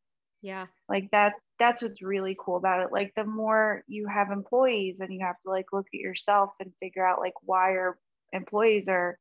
Yeah. 0.44 0.68
Like 0.90 1.10
that's 1.12 1.40
that's 1.58 1.82
what's 1.82 2.04
really 2.04 2.36
cool 2.38 2.58
about 2.58 2.82
it. 2.82 2.92
Like 2.92 3.14
the 3.16 3.24
more 3.24 3.84
you 3.88 4.08
have 4.08 4.30
employees 4.30 4.98
and 5.00 5.12
you 5.12 5.22
have 5.26 5.38
to 5.44 5.50
like 5.50 5.68
look 5.72 5.88
at 5.94 6.00
yourself 6.00 6.52
and 6.60 6.72
figure 6.80 7.08
out 7.08 7.20
like 7.20 7.34
why 7.42 7.72
your 7.72 7.98
employees 8.34 8.90
are 8.90 9.18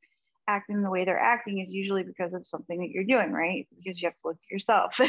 acting 0.49 0.83
the 0.83 0.91
way 0.91 1.05
they're 1.05 1.19
acting 1.19 1.61
is 1.61 1.73
usually 1.73 2.03
because 2.03 2.35
of 2.35 2.47
something 2.47 2.81
that 2.81 2.91
you're 2.91 3.05
doing, 3.05 3.31
right? 3.31 3.69
Because 3.77 4.03
you 4.03 4.09
have 4.09 4.15
to 4.15 4.29
look 4.29 4.37
at 4.37 4.53
yourself. 4.53 5.01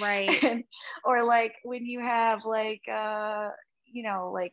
right. 0.00 0.42
and, 0.42 0.64
or 1.04 1.22
like 1.22 1.54
when 1.62 1.86
you 1.86 2.00
have 2.00 2.44
like 2.44 2.82
uh 2.92 3.50
you 3.86 4.02
know, 4.02 4.32
like 4.34 4.52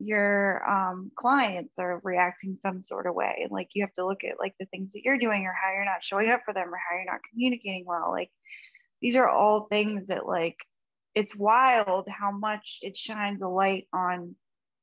your 0.00 0.68
um, 0.68 1.12
clients 1.16 1.78
are 1.78 2.00
reacting 2.02 2.58
some 2.62 2.82
sort 2.82 3.06
of 3.06 3.14
way. 3.14 3.40
And 3.42 3.52
like 3.52 3.68
you 3.74 3.84
have 3.84 3.92
to 3.94 4.06
look 4.06 4.24
at 4.24 4.38
like 4.38 4.54
the 4.58 4.66
things 4.66 4.92
that 4.92 5.02
you're 5.04 5.18
doing 5.18 5.44
or 5.44 5.52
how 5.52 5.72
you're 5.72 5.84
not 5.84 6.02
showing 6.02 6.30
up 6.30 6.40
for 6.44 6.52
them 6.52 6.72
or 6.72 6.78
how 6.78 6.96
you're 6.96 7.04
not 7.04 7.20
communicating 7.30 7.84
well. 7.86 8.10
Like 8.10 8.30
these 9.04 9.16
are 9.16 9.28
all 9.28 9.66
things 9.68 10.06
that 10.06 10.26
like 10.26 10.56
it's 11.14 11.36
wild 11.36 12.08
how 12.08 12.32
much 12.32 12.78
it 12.80 12.96
shines 12.96 13.42
a 13.42 13.46
light 13.46 13.86
on 13.92 14.34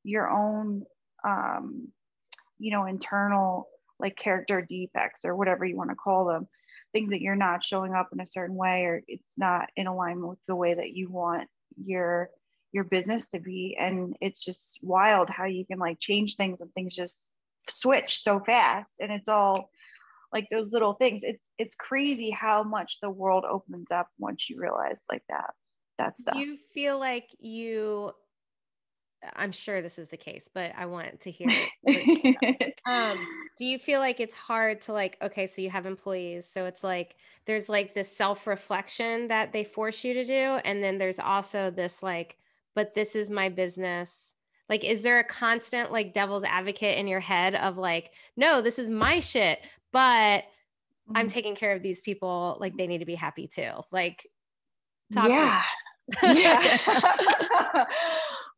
your 0.03 0.29
own 0.29 0.83
um, 1.23 1.87
you 2.59 2.71
know, 2.71 2.85
internal 2.85 3.67
like 3.99 4.15
character 4.15 4.61
defects 4.61 5.25
or 5.25 5.35
whatever 5.35 5.65
you 5.65 5.75
want 5.75 5.89
to 5.89 5.95
call 5.95 6.25
them. 6.25 6.47
Things 6.93 7.09
that 7.11 7.21
you're 7.21 7.35
not 7.35 7.65
showing 7.65 7.93
up 7.93 8.09
in 8.13 8.19
a 8.19 8.27
certain 8.27 8.55
way 8.55 8.83
or 8.83 9.01
it's 9.07 9.23
not 9.37 9.69
in 9.75 9.87
alignment 9.87 10.29
with 10.29 10.39
the 10.47 10.55
way 10.55 10.75
that 10.75 10.91
you 10.91 11.09
want 11.09 11.47
your 11.83 12.29
your 12.71 12.83
business 12.83 13.27
to 13.27 13.39
be. 13.39 13.75
And 13.79 14.15
it's 14.21 14.45
just 14.45 14.79
wild 14.83 15.29
how 15.29 15.45
you 15.45 15.65
can 15.65 15.79
like 15.79 15.99
change 15.99 16.35
things 16.35 16.61
and 16.61 16.71
things 16.73 16.95
just 16.95 17.31
switch 17.67 18.19
so 18.19 18.39
fast 18.39 18.93
and 18.99 19.11
it's 19.11 19.29
all 19.29 19.69
like 20.33 20.47
those 20.51 20.71
little 20.71 20.93
things. 20.93 21.23
It's 21.23 21.49
it's 21.57 21.75
crazy 21.75 22.29
how 22.31 22.63
much 22.63 22.97
the 23.01 23.09
world 23.09 23.45
opens 23.49 23.91
up 23.91 24.07
once 24.17 24.49
you 24.49 24.59
realize 24.59 25.01
like 25.11 25.23
that 25.29 25.51
that 25.97 26.19
stuff. 26.19 26.35
You 26.35 26.57
feel 26.73 26.99
like 26.99 27.27
you 27.39 28.11
i'm 29.35 29.51
sure 29.51 29.83
this 29.83 29.99
is 29.99 30.09
the 30.09 30.17
case 30.17 30.49
but 30.51 30.71
i 30.75 30.83
want 30.87 31.21
to 31.21 31.29
hear 31.29 31.47
it. 31.83 32.73
Um 32.87 33.23
do 33.59 33.65
you 33.65 33.77
feel 33.77 33.99
like 33.99 34.19
it's 34.19 34.33
hard 34.33 34.81
to 34.81 34.93
like 34.93 35.15
okay 35.21 35.45
so 35.45 35.61
you 35.61 35.69
have 35.69 35.85
employees 35.85 36.47
so 36.51 36.65
it's 36.65 36.83
like 36.83 37.15
there's 37.45 37.69
like 37.69 37.93
this 37.93 38.11
self-reflection 38.15 39.27
that 39.27 39.53
they 39.53 39.63
force 39.63 40.03
you 40.03 40.15
to 40.15 40.25
do 40.25 40.59
and 40.65 40.83
then 40.83 40.97
there's 40.97 41.19
also 41.19 41.69
this 41.69 42.01
like 42.01 42.37
but 42.75 42.95
this 42.95 43.15
is 43.15 43.29
my 43.29 43.49
business. 43.49 44.35
Like 44.69 44.83
is 44.85 45.01
there 45.01 45.19
a 45.19 45.23
constant 45.23 45.91
like 45.91 46.13
devil's 46.13 46.45
advocate 46.45 46.97
in 46.97 47.07
your 47.07 47.19
head 47.19 47.55
of 47.55 47.77
like 47.77 48.11
no 48.37 48.61
this 48.61 48.79
is 48.79 48.89
my 48.89 49.19
shit 49.19 49.59
but 49.91 50.43
mm-hmm. 50.43 51.17
i'm 51.17 51.27
taking 51.27 51.55
care 51.55 51.73
of 51.75 51.83
these 51.83 52.01
people 52.01 52.57
like 52.59 52.75
they 52.77 52.87
need 52.87 52.99
to 52.99 53.05
be 53.05 53.15
happy 53.15 53.47
too. 53.47 53.71
Like 53.91 54.27
yeah. 55.09 55.63
Yeah. 56.23 56.77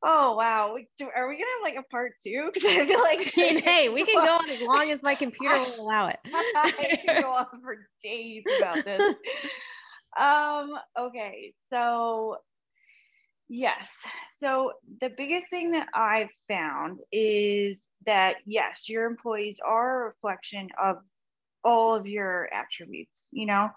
Oh 0.05 0.35
wow. 0.35 0.75
Are 1.15 1.29
we 1.29 1.35
gonna 1.35 1.45
have 1.45 1.63
like 1.63 1.77
a 1.77 1.83
part 1.83 2.11
two? 2.21 2.51
Because 2.53 2.77
i 2.77 2.85
feel 2.85 2.99
like 2.99 3.19
hey 3.63 3.87
we 3.87 4.03
can 4.03 4.15
go 4.15 4.35
on 4.35 4.49
as 4.49 4.61
long 4.61 4.91
as 4.91 5.01
my 5.01 5.15
computer 5.15 5.57
will 5.57 5.79
allow 5.79 6.07
it. 6.07 6.19
I 6.25 6.99
can 7.05 7.21
go 7.21 7.31
on 7.31 7.45
for 7.63 7.87
days 8.03 8.43
about 8.57 8.83
this. 8.83 9.15
Um 10.19 10.77
okay 10.99 11.53
so 11.71 12.37
Yes. 13.47 13.91
So 14.39 14.73
the 14.99 15.09
biggest 15.15 15.49
thing 15.49 15.71
that 15.71 15.87
I've 15.93 16.29
found 16.49 16.99
is 17.11 17.79
that 18.05 18.37
yes, 18.45 18.89
your 18.89 19.05
employees 19.05 19.59
are 19.65 20.01
a 20.01 20.07
reflection 20.07 20.67
of 20.83 20.97
all 21.63 21.95
of 21.95 22.07
your 22.07 22.49
attributes, 22.53 23.29
you 23.31 23.45
know? 23.45 23.69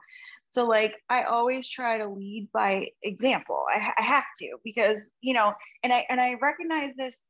So 0.48 0.64
like 0.66 0.94
I 1.10 1.24
always 1.24 1.68
try 1.68 1.98
to 1.98 2.08
lead 2.08 2.48
by 2.52 2.88
example. 3.02 3.64
I, 3.72 3.92
I 3.98 4.02
have 4.02 4.24
to 4.38 4.56
because, 4.64 5.12
you 5.20 5.34
know, 5.34 5.52
and 5.82 5.92
I 5.92 6.06
and 6.08 6.20
I 6.20 6.34
recognize 6.40 6.94
this 6.96 7.22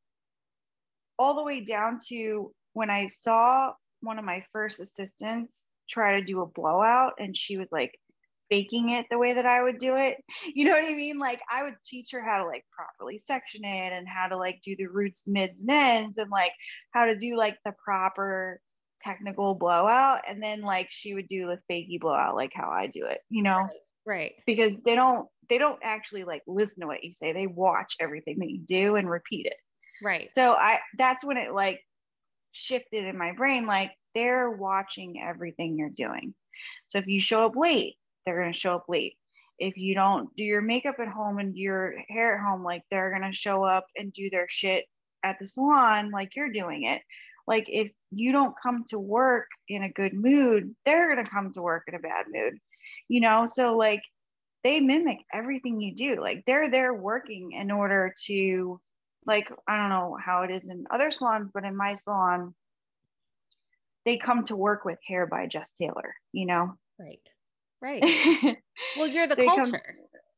all 1.19 1.35
the 1.35 1.43
way 1.43 1.61
down 1.61 1.99
to 2.09 2.53
when 2.75 2.91
I 2.91 3.09
saw 3.09 3.73
one 4.01 4.19
of 4.19 4.25
my 4.25 4.45
first 4.53 4.81
assistants 4.81 5.65
try 5.89 6.21
to 6.21 6.27
do 6.27 6.43
a 6.43 6.47
blowout 6.47 7.15
and 7.19 7.37
she 7.37 7.57
was 7.57 7.73
like 7.73 7.99
faking 8.51 8.91
it 8.91 9.07
the 9.11 9.19
way 9.19 9.33
that 9.33 9.47
I 9.47 9.63
would 9.63 9.79
do 9.79 9.97
it. 9.97 10.19
You 10.55 10.65
know 10.67 10.73
what 10.73 10.89
I 10.89 10.95
mean? 10.95 11.19
Like 11.19 11.41
I 11.51 11.65
would 11.65 11.77
teach 11.85 12.13
her 12.13 12.23
how 12.23 12.43
to 12.43 12.47
like 12.47 12.65
properly 12.71 13.19
section 13.19 13.65
it 13.65 13.93
and 13.93 14.07
how 14.07 14.29
to 14.29 14.37
like 14.37 14.61
do 14.63 14.77
the 14.77 14.87
roots, 14.87 15.25
mids, 15.27 15.59
and 15.59 15.71
ends 15.71 16.19
and 16.19 16.31
like 16.31 16.53
how 16.93 17.07
to 17.07 17.17
do 17.17 17.37
like 17.37 17.59
the 17.65 17.75
proper 17.85 18.61
technical 19.07 19.55
blowout. 19.55 20.21
And 20.29 20.43
then 20.43 20.63
like 20.63 20.89
she 20.91 21.15
would 21.15 21.29
do 21.29 21.47
the 21.47 21.61
fakey 21.73 22.01
blowout 22.01 22.37
like 22.37 22.53
how 22.55 22.69
I 22.69 22.89
do 22.89 23.07
it, 23.07 23.21
you 23.31 23.43
know? 23.43 23.59
Right. 23.59 23.71
right. 24.07 24.33
Because 24.47 24.75
they 24.85 24.95
don't 24.95 25.29
they 25.49 25.59
don't 25.59 25.79
actually 25.83 26.25
like 26.25 26.43
listen 26.47 26.81
to 26.81 26.87
what 26.87 27.05
you 27.05 27.13
say. 27.13 27.33
They 27.33 27.47
watch 27.47 27.95
everything 28.01 28.39
that 28.41 28.51
you 28.51 28.61
do 28.67 28.97
and 28.97 29.09
repeat 29.09 29.47
it. 29.47 29.57
Right. 30.03 30.31
So 30.35 30.53
I 30.53 30.81
that's 30.99 31.25
when 31.25 31.37
it 31.37 31.53
like 31.53 31.81
shifted 32.53 33.05
in 33.05 33.19
my 33.19 33.33
brain 33.33 33.67
like 33.67 33.93
they're 34.15 34.51
watching 34.51 35.23
everything 35.23 35.77
you're 35.77 35.91
doing. 35.91 36.35
So 36.89 36.99
if 36.99 37.07
you 37.07 37.21
show 37.21 37.45
up 37.45 37.55
late, 37.55 37.97
they're 38.25 38.41
going 38.41 38.53
to 38.53 38.59
show 38.59 38.75
up 38.75 38.87
late. 38.89 39.15
If 39.59 39.77
you 39.77 39.95
don't 39.95 40.35
do 40.37 40.45
your 40.45 40.63
makeup 40.63 40.97
at 41.01 41.09
home 41.09 41.39
and 41.39 41.57
your 41.57 41.95
hair 42.09 42.37
at 42.37 42.45
home, 42.45 42.63
like 42.65 42.83
they're 42.91 43.11
going 43.11 43.31
to 43.31 43.37
show 43.37 43.63
up 43.63 43.87
and 43.97 44.13
do 44.13 44.31
their 44.31 44.47
shit 44.49 44.87
at 45.23 45.39
the 45.39 45.47
salon 45.47 46.11
like 46.11 46.35
you're 46.35 46.53
doing 46.53 46.85
it. 46.85 47.03
Like 47.47 47.67
if 47.69 47.91
you 48.11 48.33
don't 48.33 48.55
come 48.61 48.85
to 48.89 48.99
work 48.99 49.47
in 49.69 49.83
a 49.83 49.93
good 49.93 50.15
mood, 50.15 50.75
they're 50.85 51.13
going 51.13 51.25
to 51.25 51.31
come 51.31 51.53
to 51.53 51.63
work 51.63 51.85
in 51.87 51.95
a 51.95 52.01
bad 52.01 52.27
mood. 52.33 52.55
You 53.09 53.21
know, 53.21 53.47
so 53.47 53.77
like 53.77 54.03
they 54.65 54.81
mimic 54.81 55.19
everything 55.33 55.81
you 55.81 55.95
do. 55.95 56.21
Like 56.21 56.45
they're 56.47 56.69
there 56.69 56.93
working 56.93 57.53
in 57.53 57.71
order 57.71 58.15
to 58.27 58.81
like 59.25 59.51
I 59.69 59.77
don't 59.77 59.91
know 59.91 60.17
how 60.25 60.43
it 60.43 60.51
is 60.51 60.63
in 60.69 60.87
other 60.91 61.11
salons, 61.11 61.51
but 61.53 61.65
in 61.65 61.77
my 61.77 61.95
salon 61.95 62.55
they 64.05 64.17
come 64.17 64.45
to 64.45 64.57
work 64.57 64.85
with 64.85 64.99
hair 65.07 65.27
by 65.27 65.47
Jess 65.47 65.73
Taylor, 65.73 66.15
you 66.33 66.47
know. 66.47 66.75
Right. 66.99 67.21
Right. 67.83 68.03
well, 68.97 69.07
you're 69.07 69.27
the 69.27 69.37
culture. 69.37 69.73
Come, 69.73 69.81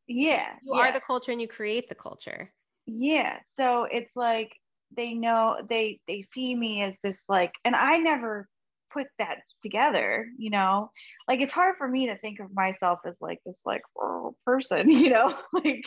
yeah. 0.08 0.54
You 0.64 0.74
yeah. 0.74 0.80
are 0.80 0.92
the 0.92 1.00
culture 1.00 1.32
and 1.32 1.40
you 1.40 1.46
create 1.46 1.88
the 1.88 1.94
culture. 1.94 2.52
Yeah. 2.86 3.38
So 3.56 3.84
it's 3.84 4.10
like 4.16 4.50
they 4.96 5.14
know 5.14 5.56
they 5.68 6.00
they 6.08 6.22
see 6.22 6.54
me 6.54 6.82
as 6.82 6.96
this 7.02 7.24
like 7.28 7.52
and 7.64 7.74
I 7.74 7.98
never 7.98 8.48
put 8.90 9.06
that 9.18 9.40
together, 9.62 10.26
you 10.38 10.50
know. 10.50 10.90
Like 11.26 11.40
it's 11.40 11.52
hard 11.52 11.76
for 11.76 11.88
me 11.88 12.06
to 12.06 12.18
think 12.18 12.40
of 12.40 12.54
myself 12.54 13.00
as 13.06 13.14
like 13.20 13.38
this 13.44 13.60
like 13.64 13.82
person, 14.46 14.90
you 14.90 15.10
know. 15.10 15.34
like 15.52 15.84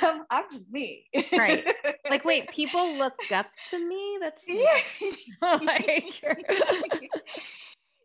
I'm, 0.00 0.22
I'm 0.30 0.44
just 0.50 0.70
me. 0.70 1.06
right. 1.32 1.74
Like 2.08 2.24
wait, 2.24 2.48
people 2.50 2.96
look 2.96 3.14
up 3.30 3.46
to 3.70 3.86
me? 3.86 4.18
That's 4.20 4.44
yeah. 4.46 5.58
like 5.62 6.22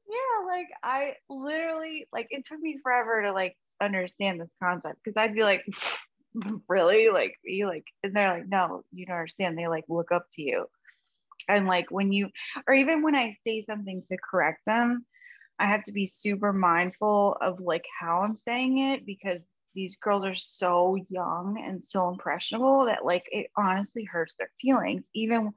yeah 0.09 0.45
like 0.45 0.67
i 0.83 1.13
literally 1.29 2.07
like 2.13 2.27
it 2.29 2.45
took 2.45 2.59
me 2.59 2.79
forever 2.81 3.23
to 3.23 3.33
like 3.33 3.55
understand 3.81 4.39
this 4.39 4.49
concept 4.63 4.97
because 5.03 5.21
i'd 5.21 5.35
be 5.35 5.43
like 5.43 5.63
really? 6.67 7.09
Like 7.09 7.35
you 7.43 7.67
like 7.67 7.85
and 8.03 8.15
they're 8.15 8.33
like 8.33 8.47
no 8.47 8.83
you 8.91 9.05
don't 9.05 9.15
understand. 9.15 9.57
They 9.57 9.67
like 9.67 9.85
look 9.87 10.11
up 10.11 10.25
to 10.35 10.41
you. 10.41 10.65
And 11.47 11.67
like 11.67 11.91
when 11.91 12.11
you 12.11 12.29
or 12.67 12.73
even 12.73 13.03
when 13.03 13.15
i 13.15 13.33
say 13.45 13.63
something 13.63 14.03
to 14.09 14.17
correct 14.17 14.63
them 14.65 15.05
i 15.59 15.65
have 15.65 15.83
to 15.83 15.93
be 15.93 16.05
super 16.05 16.51
mindful 16.51 17.37
of 17.39 17.61
like 17.61 17.85
how 17.99 18.23
i'm 18.23 18.35
saying 18.35 18.79
it 18.79 19.05
because 19.05 19.39
these 19.77 19.95
girls 19.95 20.25
are 20.25 20.35
so 20.35 20.97
young 21.07 21.63
and 21.63 21.85
so 21.85 22.09
impressionable 22.09 22.85
that 22.85 23.05
like 23.05 23.29
it 23.31 23.45
honestly 23.55 24.03
hurts 24.03 24.33
their 24.33 24.49
feelings. 24.59 25.05
Even 25.13 25.53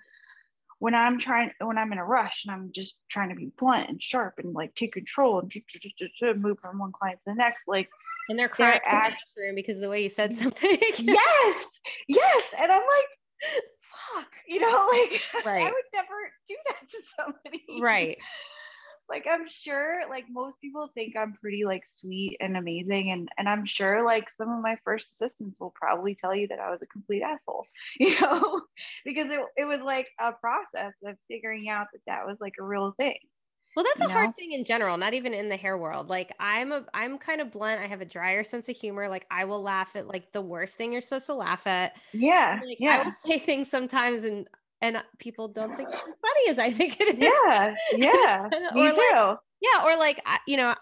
when 0.79 0.95
I'm 0.95 1.19
trying, 1.19 1.53
when 1.59 1.79
I'm 1.79 1.91
in 1.91 1.97
a 1.97 2.05
rush 2.05 2.45
and 2.45 2.55
I'm 2.55 2.71
just 2.71 2.99
trying 3.09 3.31
to 3.31 3.35
be 3.35 3.51
blunt 3.59 3.89
and 3.89 4.01
sharp 4.01 4.35
and 4.37 4.53
like 4.53 4.75
take 4.75 4.93
control 4.93 5.41
and 5.41 6.43
move 6.43 6.59
from 6.61 6.79
one 6.79 6.93
client 6.93 7.19
to 7.21 7.31
the 7.31 7.35
next, 7.35 7.63
like 7.67 7.89
and 8.29 8.39
they're 8.39 8.49
crying 8.49 8.81
they're 8.85 8.95
act- 8.95 9.25
the 9.37 9.43
room 9.43 9.55
because 9.55 9.77
of 9.77 9.83
the 9.83 9.89
way 9.89 10.03
you 10.03 10.09
said 10.09 10.35
something. 10.35 10.79
yes, 10.99 11.81
yes, 12.09 12.45
and 12.61 12.71
I'm 12.71 12.83
like, 12.83 13.63
fuck, 13.81 14.29
you 14.47 14.61
know, 14.61 14.89
like 14.93 15.21
right. 15.45 15.63
I 15.63 15.71
would 15.71 15.91
never 15.95 16.33
do 16.49 16.57
that 16.69 16.89
to 16.89 16.99
somebody. 17.17 17.65
Right. 17.81 18.19
like 19.11 19.27
I'm 19.31 19.47
sure 19.49 20.03
like 20.09 20.27
most 20.31 20.61
people 20.61 20.89
think 20.95 21.17
I'm 21.17 21.33
pretty 21.35 21.65
like 21.65 21.83
sweet 21.87 22.37
and 22.41 22.57
amazing 22.57 23.11
and 23.11 23.29
and 23.37 23.49
I'm 23.49 23.67
sure 23.67 24.05
like 24.05 24.31
some 24.31 24.49
of 24.49 24.63
my 24.63 24.79
first 24.85 25.09
assistants 25.09 25.57
will 25.59 25.75
probably 25.75 26.15
tell 26.15 26.35
you 26.35 26.47
that 26.49 26.61
I 26.61 26.71
was 26.71 26.81
a 26.81 26.87
complete 26.87 27.23
asshole 27.23 27.67
you 27.99 28.19
know 28.21 28.63
because 29.05 29.31
it, 29.31 29.41
it 29.57 29.65
was 29.65 29.81
like 29.81 30.09
a 30.19 30.33
process 30.33 30.93
of 31.05 31.17
figuring 31.29 31.69
out 31.69 31.89
that 31.93 32.03
that 32.07 32.27
was 32.27 32.37
like 32.41 32.55
a 32.61 32.65
real 32.65 32.95
thing 32.99 33.19
well 33.77 33.85
that's 33.85 34.01
a 34.01 34.09
know? 34.09 34.15
hard 34.15 34.35
thing 34.37 34.53
in 34.53 34.65
general 34.65 34.97
not 34.97 35.15
even 35.15 35.33
in 35.33 35.49
the 35.49 35.57
hair 35.57 35.79
world 35.79 36.09
like 36.09 36.33
I'm 36.41 36.73
a 36.73 36.85
I'm 36.93 37.19
kind 37.19 37.41
of 37.41 37.53
blunt 37.53 37.81
I 37.81 37.87
have 37.87 38.01
a 38.01 38.05
drier 38.05 38.45
sense 38.45 38.69
of 38.69 38.77
humor 38.77 39.09
like 39.09 39.27
I 39.31 39.45
will 39.45 39.63
laugh 39.63 39.97
at 39.97 40.07
like 40.09 40.33
the 40.33 40.43
worst 40.43 40.75
thing 40.75 40.93
you're 40.93 41.01
supposed 41.01 41.27
to 41.27 41.35
laugh 41.35 41.67
at 41.67 41.95
yeah 42.13 42.61
like, 42.65 42.79
yeah 42.81 42.99
I 43.01 43.05
will 43.05 43.13
say 43.13 43.39
things 43.45 43.71
sometimes 43.71 44.25
and 44.25 44.47
and 44.83 45.03
people 45.19 45.49
don't 45.49 45.77
think 45.77 45.89
it's 45.89 45.99
as 45.99 46.03
funny 46.03 46.49
as 46.49 46.59
I 46.59 46.73
think 46.73 47.01
it 47.01 47.19
is. 47.19 47.21
Yeah, 47.21 47.75
yeah, 47.93 48.49
me 48.75 48.83
like, 48.83 48.95
too. 48.95 49.37
Yeah, 49.61 49.85
or 49.85 49.97
like 49.97 50.25
you 50.47 50.57
know, 50.57 50.75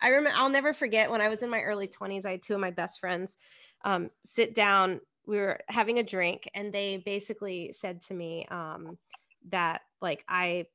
I 0.00 0.08
remember 0.08 0.38
I'll 0.38 0.48
never 0.48 0.72
forget 0.72 1.10
when 1.10 1.20
I 1.20 1.28
was 1.28 1.42
in 1.42 1.50
my 1.50 1.60
early 1.62 1.88
twenties. 1.88 2.24
I 2.24 2.32
had 2.32 2.42
two 2.42 2.54
of 2.54 2.60
my 2.60 2.70
best 2.70 3.00
friends 3.00 3.36
um, 3.84 4.10
sit 4.24 4.54
down. 4.54 5.00
We 5.26 5.38
were 5.38 5.60
having 5.68 5.98
a 5.98 6.02
drink, 6.02 6.48
and 6.54 6.72
they 6.72 7.02
basically 7.04 7.72
said 7.72 8.02
to 8.02 8.14
me 8.14 8.46
um, 8.50 8.98
that 9.50 9.82
like 10.00 10.24
I 10.28 10.66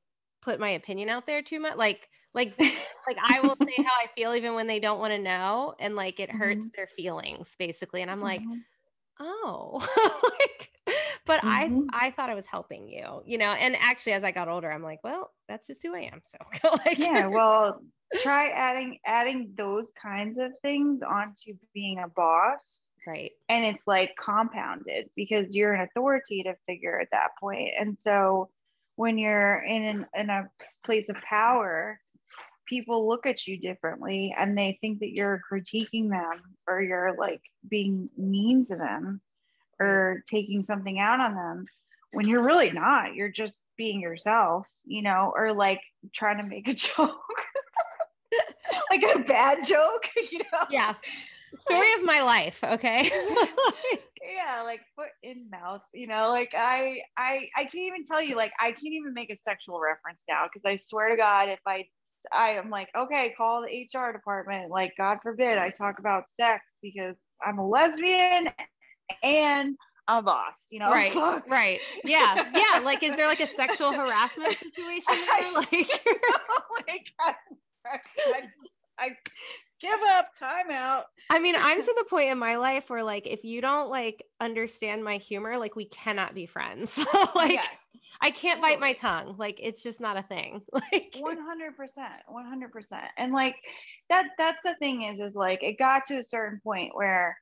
put 0.48 0.58
my 0.58 0.70
opinion 0.70 1.10
out 1.10 1.26
there 1.26 1.42
too 1.42 1.60
much. 1.60 1.76
Like 1.76 2.08
like 2.32 2.58
like 3.06 3.18
I 3.22 3.40
will 3.40 3.56
say 3.56 3.74
how 3.76 3.92
I 4.02 4.06
feel 4.14 4.34
even 4.34 4.54
when 4.54 4.66
they 4.66 4.80
don't 4.80 4.98
want 4.98 5.12
to 5.12 5.18
know, 5.18 5.74
and 5.78 5.94
like 5.94 6.20
it 6.20 6.30
hurts 6.30 6.66
mm-hmm. 6.66 6.76
their 6.76 6.86
feelings 6.86 7.54
basically. 7.58 8.02
And 8.02 8.10
I'm 8.10 8.22
like, 8.22 8.40
mm-hmm. 8.40 8.58
oh, 9.20 9.86
like 10.40 10.70
but 11.26 11.42
mm-hmm. 11.42 11.86
I 11.92 12.06
I 12.06 12.10
thought 12.10 12.30
I 12.30 12.34
was 12.34 12.46
helping 12.46 12.88
you, 12.88 13.22
you 13.26 13.36
know. 13.36 13.50
And 13.50 13.76
actually, 13.78 14.12
as 14.12 14.24
I 14.24 14.30
got 14.30 14.48
older, 14.48 14.72
I'm 14.72 14.82
like, 14.82 15.00
well, 15.04 15.30
that's 15.48 15.66
just 15.66 15.82
who 15.82 15.94
I 15.94 16.10
am. 16.12 16.22
So 16.24 16.38
like, 16.86 16.98
yeah, 16.98 17.26
well, 17.26 17.82
try 18.20 18.48
adding 18.48 18.98
adding 19.04 19.52
those 19.56 19.92
kinds 20.00 20.38
of 20.38 20.58
things 20.60 21.02
onto 21.02 21.54
being 21.74 21.98
a 21.98 22.08
boss, 22.08 22.82
right? 23.06 23.32
And 23.50 23.66
it's 23.66 23.86
like 23.86 24.14
compounded 24.16 25.10
because 25.14 25.54
you're 25.54 25.74
an 25.74 25.82
authoritative 25.82 26.56
figure 26.66 26.98
at 26.98 27.08
that 27.12 27.32
point, 27.38 27.72
and 27.78 27.98
so 28.00 28.48
when 28.98 29.16
you're 29.16 29.62
in 29.62 29.84
an, 29.84 30.06
in 30.16 30.28
a 30.28 30.50
place 30.84 31.08
of 31.08 31.14
power 31.22 32.00
people 32.66 33.08
look 33.08 33.26
at 33.26 33.46
you 33.46 33.56
differently 33.56 34.34
and 34.36 34.58
they 34.58 34.76
think 34.80 34.98
that 34.98 35.14
you're 35.14 35.40
critiquing 35.50 36.10
them 36.10 36.42
or 36.66 36.82
you're 36.82 37.14
like 37.16 37.40
being 37.70 38.10
mean 38.18 38.64
to 38.64 38.74
them 38.74 39.20
or 39.80 40.22
taking 40.28 40.64
something 40.64 40.98
out 40.98 41.20
on 41.20 41.34
them 41.34 41.64
when 42.12 42.26
you're 42.26 42.42
really 42.42 42.72
not. 42.72 43.14
You're 43.14 43.30
just 43.30 43.64
being 43.76 44.00
yourself 44.00 44.68
you 44.84 45.02
know 45.02 45.32
or 45.34 45.52
like 45.52 45.80
trying 46.12 46.38
to 46.38 46.42
make 46.42 46.66
a 46.68 46.74
joke. 46.86 47.20
Like 48.90 49.02
a 49.16 49.20
bad 49.20 49.66
joke 49.66 50.08
you 50.30 50.38
know? 50.38 50.66
Yeah 50.70 50.94
story 51.54 51.92
of 51.94 52.04
my 52.04 52.22
life 52.22 52.62
okay 52.64 53.10
yeah 54.22 54.62
like 54.64 54.80
foot 54.96 55.08
in 55.22 55.48
mouth 55.50 55.80
you 55.94 56.06
know 56.06 56.28
like 56.28 56.52
i 56.56 57.00
i 57.16 57.48
i 57.56 57.62
can't 57.62 57.74
even 57.76 58.04
tell 58.04 58.22
you 58.22 58.36
like 58.36 58.52
i 58.60 58.70
can't 58.70 58.92
even 58.92 59.14
make 59.14 59.32
a 59.32 59.36
sexual 59.42 59.80
reference 59.80 60.20
now 60.28 60.44
because 60.44 60.68
i 60.68 60.76
swear 60.76 61.10
to 61.10 61.16
god 61.16 61.48
if 61.48 61.60
i 61.66 61.84
I 62.32 62.50
am 62.50 62.70
like, 62.70 62.88
okay, 62.96 63.34
call 63.36 63.62
the 63.62 63.68
HR 63.68 64.12
department. 64.12 64.70
Like, 64.70 64.94
God 64.96 65.18
forbid 65.22 65.58
I 65.58 65.70
talk 65.70 65.98
about 65.98 66.24
sex 66.38 66.64
because 66.82 67.16
I'm 67.44 67.58
a 67.58 67.66
lesbian 67.66 68.48
and 69.22 69.76
a 70.08 70.22
boss, 70.22 70.64
you 70.70 70.78
know? 70.78 70.90
Right. 70.90 71.14
right. 71.48 71.80
Yeah. 72.04 72.50
Yeah. 72.54 72.80
Like, 72.80 73.02
is 73.02 73.16
there 73.16 73.26
like 73.26 73.40
a 73.40 73.46
sexual 73.46 73.92
harassment 73.92 74.56
situation 74.56 75.14
there? 75.14 75.52
Like, 75.52 75.72
like 76.88 77.12
I, 77.20 77.34
I, 77.86 78.48
I 78.98 79.16
give 79.80 79.98
up 80.10 80.34
timeout. 80.38 81.04
I 81.30 81.38
mean, 81.38 81.54
I'm 81.58 81.82
to 81.82 81.94
the 81.96 82.04
point 82.04 82.30
in 82.30 82.38
my 82.38 82.56
life 82.56 82.90
where 82.90 83.02
like 83.02 83.26
if 83.26 83.44
you 83.44 83.60
don't 83.60 83.90
like 83.90 84.24
understand 84.40 85.04
my 85.04 85.18
humor, 85.18 85.58
like 85.58 85.76
we 85.76 85.86
cannot 85.86 86.34
be 86.34 86.46
friends. 86.46 86.98
like 87.34 87.54
yeah. 87.54 87.64
I 88.20 88.30
can't 88.30 88.60
bite 88.60 88.80
my 88.80 88.94
tongue. 88.94 89.36
Like 89.38 89.60
it's 89.62 89.82
just 89.82 90.00
not 90.00 90.16
a 90.16 90.22
thing. 90.22 90.62
Like 90.72 91.14
100%, 91.16 91.36
100%. 91.78 92.84
And 93.16 93.32
like 93.32 93.56
that 94.10 94.30
that's 94.38 94.58
the 94.64 94.74
thing 94.76 95.02
is 95.02 95.20
is 95.20 95.36
like 95.36 95.62
it 95.62 95.78
got 95.78 96.06
to 96.06 96.18
a 96.18 96.24
certain 96.24 96.60
point 96.62 96.94
where 96.94 97.36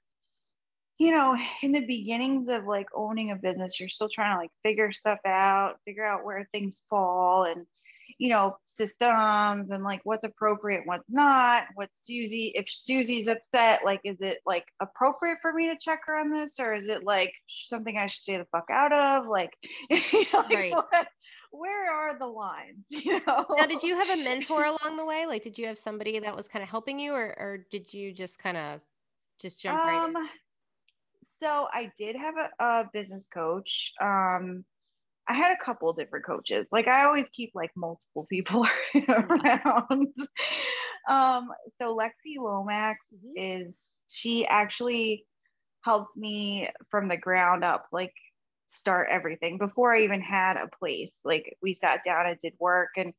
you 0.98 1.10
know, 1.10 1.36
in 1.62 1.72
the 1.72 1.84
beginnings 1.84 2.48
of 2.48 2.64
like 2.64 2.86
owning 2.94 3.30
a 3.30 3.36
business, 3.36 3.78
you're 3.78 3.88
still 3.88 4.08
trying 4.08 4.34
to 4.34 4.38
like 4.38 4.50
figure 4.62 4.92
stuff 4.92 5.18
out, 5.26 5.78
figure 5.84 6.06
out 6.06 6.24
where 6.24 6.48
things 6.52 6.80
fall 6.88 7.44
and, 7.44 7.66
you 8.18 8.30
know, 8.30 8.56
systems 8.66 9.70
and 9.70 9.84
like 9.84 10.00
what's 10.04 10.24
appropriate, 10.24 10.82
what's 10.86 11.04
not, 11.08 11.64
what's 11.74 12.06
Susie, 12.06 12.52
if 12.54 12.68
Susie's 12.68 13.28
upset, 13.28 13.84
like, 13.84 14.00
is 14.04 14.20
it 14.20 14.38
like 14.46 14.64
appropriate 14.80 15.38
for 15.42 15.52
me 15.52 15.68
to 15.68 15.76
check 15.78 16.00
her 16.06 16.16
on 16.16 16.30
this 16.30 16.58
or 16.58 16.74
is 16.74 16.88
it 16.88 17.04
like 17.04 17.32
something 17.46 17.96
I 17.98 18.06
should 18.06 18.22
stay 18.22 18.38
the 18.38 18.46
fuck 18.50 18.68
out 18.72 18.92
of? 18.92 19.28
Like, 19.28 19.50
like 19.90 20.32
right. 20.32 20.72
what, 20.72 21.08
where 21.50 21.92
are 21.92 22.18
the 22.18 22.26
lines? 22.26 22.84
You 22.90 23.20
know? 23.26 23.46
Now, 23.56 23.66
did 23.66 23.82
you 23.82 23.96
have 23.96 24.18
a 24.18 24.24
mentor 24.24 24.64
along 24.64 24.96
the 24.96 25.04
way? 25.04 25.26
Like, 25.26 25.42
did 25.42 25.58
you 25.58 25.66
have 25.66 25.78
somebody 25.78 26.18
that 26.18 26.34
was 26.34 26.48
kind 26.48 26.62
of 26.62 26.68
helping 26.68 26.98
you 26.98 27.12
or, 27.12 27.34
or 27.38 27.66
did 27.70 27.92
you 27.92 28.12
just 28.12 28.38
kind 28.38 28.56
of 28.56 28.80
just 29.38 29.60
jump 29.60 29.78
um, 29.78 29.86
right 29.86 30.08
in? 30.08 30.16
Um, 30.16 30.28
so 31.40 31.68
I 31.70 31.92
did 31.98 32.16
have 32.16 32.34
a, 32.36 32.64
a 32.64 32.84
business 32.92 33.28
coach. 33.32 33.92
Um, 34.00 34.64
I 35.28 35.34
had 35.34 35.52
a 35.52 35.64
couple 35.64 35.92
different 35.92 36.24
coaches. 36.24 36.66
Like 36.70 36.88
I 36.88 37.04
always 37.04 37.28
keep 37.32 37.52
like 37.54 37.70
multiple 37.76 38.26
people 38.28 38.66
around. 39.08 40.08
um, 41.08 41.48
so 41.80 41.96
Lexi 41.96 42.38
Lomax 42.38 43.00
mm-hmm. 43.14 43.32
is 43.36 43.88
she 44.08 44.46
actually 44.46 45.24
helped 45.84 46.16
me 46.16 46.68
from 46.90 47.08
the 47.08 47.16
ground 47.16 47.64
up, 47.64 47.86
like 47.92 48.12
start 48.68 49.08
everything 49.10 49.58
before 49.58 49.94
I 49.94 50.02
even 50.02 50.20
had 50.20 50.56
a 50.56 50.68
place. 50.78 51.14
Like 51.24 51.56
we 51.62 51.74
sat 51.74 52.02
down 52.04 52.26
and 52.26 52.38
did 52.38 52.54
work 52.58 52.90
and 52.96 53.12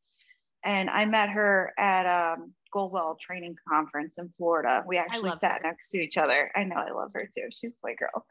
and 0.64 0.90
I 0.90 1.06
met 1.06 1.30
her 1.30 1.74
at 1.78 2.06
um 2.06 2.54
Goldwell 2.72 3.18
Training 3.20 3.58
Conference 3.68 4.18
in 4.18 4.32
Florida. 4.38 4.84
We 4.86 4.98
actually 4.98 5.32
sat 5.42 5.62
her. 5.62 5.68
next 5.70 5.90
to 5.92 6.00
each 6.00 6.18
other. 6.18 6.52
I 6.56 6.64
know 6.64 6.76
I 6.76 6.92
love 6.92 7.12
her 7.14 7.30
too. 7.36 7.48
She's 7.52 7.74
my 7.84 7.94
girl. 7.94 8.26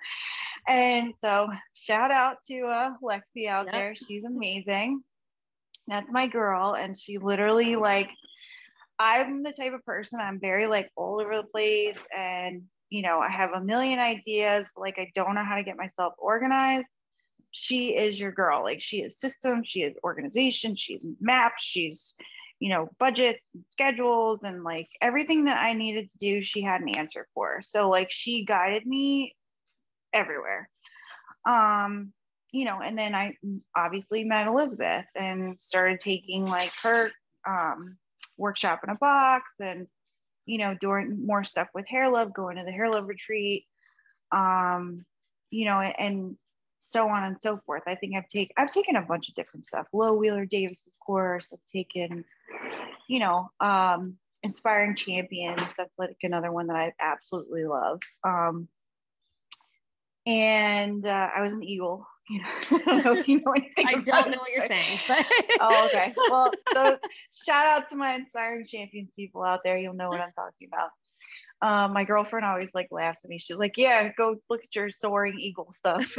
And 0.69 1.15
so 1.21 1.49
shout 1.75 2.11
out 2.11 2.39
to 2.49 2.67
uh, 2.67 2.91
Lexi 3.03 3.49
out 3.49 3.67
yep. 3.67 3.73
there. 3.73 3.95
She's 3.95 4.25
amazing. 4.25 5.03
That's 5.89 6.11
my 6.11 6.27
girl. 6.27 6.75
And 6.75 6.97
she 6.99 7.19
literally 7.19 7.77
like, 7.77 8.11
I'm 8.99 9.43
the 9.43 9.53
type 9.53 9.75
of 9.75 9.85
person, 9.85 10.21
I'm 10.21 10.41
very 10.41 10.67
like 10.67 10.91
all 10.97 11.21
over 11.21 11.37
the 11.37 11.45
place. 11.45 11.99
And, 12.17 12.63
you 12.89 13.03
know, 13.03 13.21
I 13.21 13.29
have 13.29 13.51
a 13.53 13.61
million 13.61 13.99
ideas, 13.99 14.67
but 14.75 14.81
like 14.81 14.99
I 14.99 15.11
don't 15.15 15.35
know 15.35 15.45
how 15.45 15.57
to 15.57 15.63
get 15.63 15.77
myself 15.77 16.15
organized. 16.19 16.87
She 17.51 17.97
is 17.97 18.19
your 18.19 18.33
girl. 18.33 18.63
Like 18.63 18.81
she 18.81 19.03
is 19.03 19.19
system, 19.19 19.63
she 19.65 19.83
is 19.83 19.97
organization, 20.03 20.77
she's 20.77 21.07
maps, 21.21 21.63
she's 21.63 22.15
you 22.59 22.71
know, 22.71 22.89
budgets 22.99 23.49
and 23.55 23.65
schedules 23.69 24.41
and 24.43 24.65
like 24.65 24.89
everything 25.01 25.45
that 25.45 25.59
I 25.59 25.73
needed 25.75 26.11
to 26.11 26.19
do, 26.19 26.43
she 26.43 26.63
had 26.63 26.81
an 26.81 26.89
answer 26.91 27.27
for. 27.35 27.61
So 27.63 27.91
like 27.91 28.11
she 28.11 28.45
guided 28.45 28.87
me 28.87 29.35
everywhere. 30.13 30.69
Um, 31.47 32.13
you 32.53 32.65
know, 32.65 32.81
and 32.83 32.99
then 32.99 33.15
I 33.15 33.37
obviously 33.77 34.25
met 34.25 34.47
Elizabeth 34.47 35.05
and 35.15 35.59
started 35.59 36.01
taking 36.01 36.47
like 36.47 36.73
her 36.83 37.11
um, 37.47 37.99
workshop 38.39 38.81
in 38.83 38.91
a 38.91 38.95
box 38.95 39.53
and, 39.61 39.87
you 40.47 40.59
know, 40.59 40.75
doing 40.81 41.27
more 41.27 41.45
stuff 41.45 41.69
with 41.75 41.87
Hair 41.87 42.11
Love, 42.11 42.33
going 42.33 42.57
to 42.57 42.65
the 42.65 42.73
Hair 42.73 42.91
Love 42.91 43.09
retreat. 43.09 43.67
Um, 44.33 45.05
you 45.51 45.67
know, 45.67 45.79
and, 45.81 45.95
and 45.99 46.37
so 46.83 47.09
on 47.09 47.25
and 47.25 47.41
so 47.41 47.61
forth. 47.67 47.83
I 47.87 47.97
think 47.97 48.17
I've 48.17 48.29
taken 48.29 48.55
I've 48.57 48.71
taken 48.71 48.97
a 48.97 49.03
bunch 49.03 49.29
of 49.29 49.35
different 49.35 49.67
stuff. 49.67 49.87
Low 49.93 50.15
Wheeler 50.15 50.47
Davis's 50.47 50.97
course. 51.05 51.51
I've 51.53 51.59
taken, 51.73 52.25
you 53.09 53.21
know, 53.21 53.51
um, 53.61 54.17
Inspiring 54.43 54.95
Champions. 54.95 55.63
That's 55.77 55.93
like 55.99 56.17
another 56.23 56.53
one 56.53 56.69
that 56.69 56.77
I 56.77 56.93
absolutely 57.01 57.65
love. 57.65 58.01
Um, 58.25 58.69
and 60.27 61.07
uh, 61.07 61.29
I 61.35 61.43
was 61.43 61.53
an 61.53 61.63
Eagle. 61.63 62.07
You 62.29 62.41
know, 62.41 62.49
I 62.73 62.79
don't 62.79 63.05
know 63.05 63.13
if 63.13 63.29
you 63.29 63.41
know 63.41 63.53
anything. 63.53 63.87
I 63.87 63.93
don't 64.01 64.33
know 64.33 64.39
what 64.39 64.51
you're 64.51 64.67
saying. 64.67 64.99
But 65.07 65.25
oh, 65.61 65.87
okay. 65.87 66.13
Well, 66.29 66.53
so 66.75 66.99
shout 67.33 67.69
out 67.69 67.89
to 67.91 67.97
my 67.97 68.15
Inspiring 68.15 68.67
Champions 68.67 69.13
people 69.15 69.45
out 69.45 69.61
there. 69.63 69.79
You'll 69.79 69.95
know 69.95 70.09
what 70.09 70.21
I'm 70.21 70.33
talking 70.33 70.67
about 70.67 70.91
um, 71.63 71.93
my 71.93 72.05
girlfriend 72.05 72.45
always 72.45 72.71
like 72.75 72.89
laughs 72.91 73.25
at 73.25 73.31
me. 73.31 73.39
She's 73.39 73.57
like, 73.57 73.75
"Yeah, 73.77 74.11
go 74.17 74.37
look 74.51 74.63
at 74.63 74.75
your 74.75 74.91
soaring 74.91 75.39
eagle 75.39 75.73
stuff." 75.73 76.15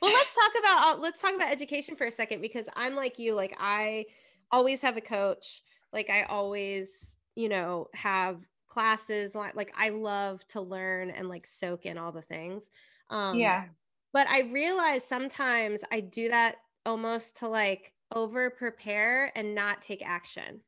Well, 0.00 0.12
let's 0.12 0.34
talk 0.34 0.52
about 0.58 0.96
uh, 0.96 1.00
let's 1.00 1.20
talk 1.20 1.34
about 1.34 1.50
education 1.50 1.96
for 1.96 2.06
a 2.06 2.10
second 2.10 2.40
because 2.40 2.66
I'm 2.76 2.94
like 2.94 3.18
you. 3.18 3.34
Like 3.34 3.56
I 3.58 4.06
always 4.50 4.80
have 4.82 4.96
a 4.96 5.00
coach. 5.00 5.62
Like 5.92 6.10
I 6.10 6.22
always, 6.24 7.16
you 7.34 7.48
know, 7.48 7.88
have 7.94 8.38
classes. 8.68 9.34
Like 9.34 9.72
I 9.76 9.90
love 9.90 10.46
to 10.48 10.60
learn 10.60 11.10
and 11.10 11.28
like 11.28 11.46
soak 11.46 11.86
in 11.86 11.98
all 11.98 12.12
the 12.12 12.22
things. 12.22 12.70
Um, 13.10 13.38
yeah. 13.38 13.66
But 14.12 14.28
I 14.28 14.42
realize 14.42 15.04
sometimes 15.04 15.80
I 15.90 16.00
do 16.00 16.28
that 16.28 16.56
almost 16.86 17.38
to 17.38 17.48
like 17.48 17.92
over 18.14 18.50
prepare 18.50 19.32
and 19.36 19.54
not 19.54 19.82
take 19.82 20.02
action 20.04 20.60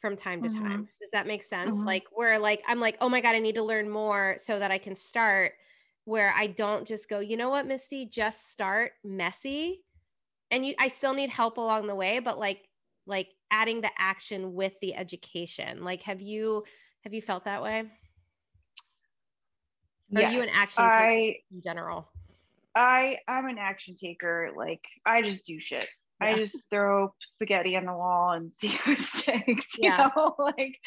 from 0.00 0.16
time 0.16 0.42
to 0.42 0.48
mm-hmm. 0.48 0.62
time. 0.62 0.88
Does 1.00 1.10
that 1.12 1.26
make 1.26 1.42
sense? 1.42 1.76
Mm-hmm. 1.76 1.86
Like 1.86 2.04
where 2.12 2.38
like 2.38 2.62
I'm 2.68 2.80
like, 2.80 2.96
"Oh 3.00 3.08
my 3.08 3.20
god, 3.20 3.34
I 3.34 3.38
need 3.38 3.54
to 3.54 3.62
learn 3.62 3.88
more 3.88 4.36
so 4.38 4.58
that 4.58 4.70
I 4.70 4.78
can 4.78 4.94
start." 4.94 5.54
Where 6.06 6.32
I 6.34 6.46
don't 6.46 6.86
just 6.86 7.10
go, 7.10 7.20
"You 7.20 7.36
know 7.36 7.50
what, 7.50 7.66
Misty, 7.66 8.06
just 8.06 8.50
start 8.50 8.92
messy." 9.04 9.84
And 10.50 10.64
you 10.64 10.74
I 10.78 10.88
still 10.88 11.12
need 11.12 11.28
help 11.28 11.58
along 11.58 11.86
the 11.86 11.94
way, 11.94 12.20
but 12.20 12.38
like 12.38 12.66
like 13.06 13.28
adding 13.50 13.80
the 13.80 13.90
action 13.98 14.54
with 14.54 14.72
the 14.80 14.94
education. 14.94 15.84
Like 15.84 16.02
have 16.02 16.20
you 16.20 16.64
have 17.04 17.12
you 17.12 17.22
felt 17.22 17.44
that 17.44 17.62
way? 17.62 17.84
Or 20.14 20.20
yes, 20.20 20.24
are 20.24 20.32
you 20.32 20.42
an 20.42 20.48
action 20.54 20.84
I, 20.84 21.36
in 21.52 21.60
general? 21.60 22.08
I 22.74 23.18
I'm 23.26 23.46
an 23.46 23.58
action 23.58 23.96
taker. 23.96 24.50
Like 24.56 24.84
I 25.04 25.22
just 25.22 25.44
do 25.44 25.58
shit. 25.58 25.86
Yeah. 26.20 26.28
I 26.28 26.34
just 26.34 26.70
throw 26.70 27.12
spaghetti 27.20 27.76
on 27.76 27.86
the 27.86 27.92
wall 27.92 28.30
and 28.32 28.52
see 28.58 28.76
what 28.86 28.98
sticks. 28.98 29.78
You 29.78 29.90
yeah. 29.90 30.10
know, 30.16 30.34
like 30.38 30.78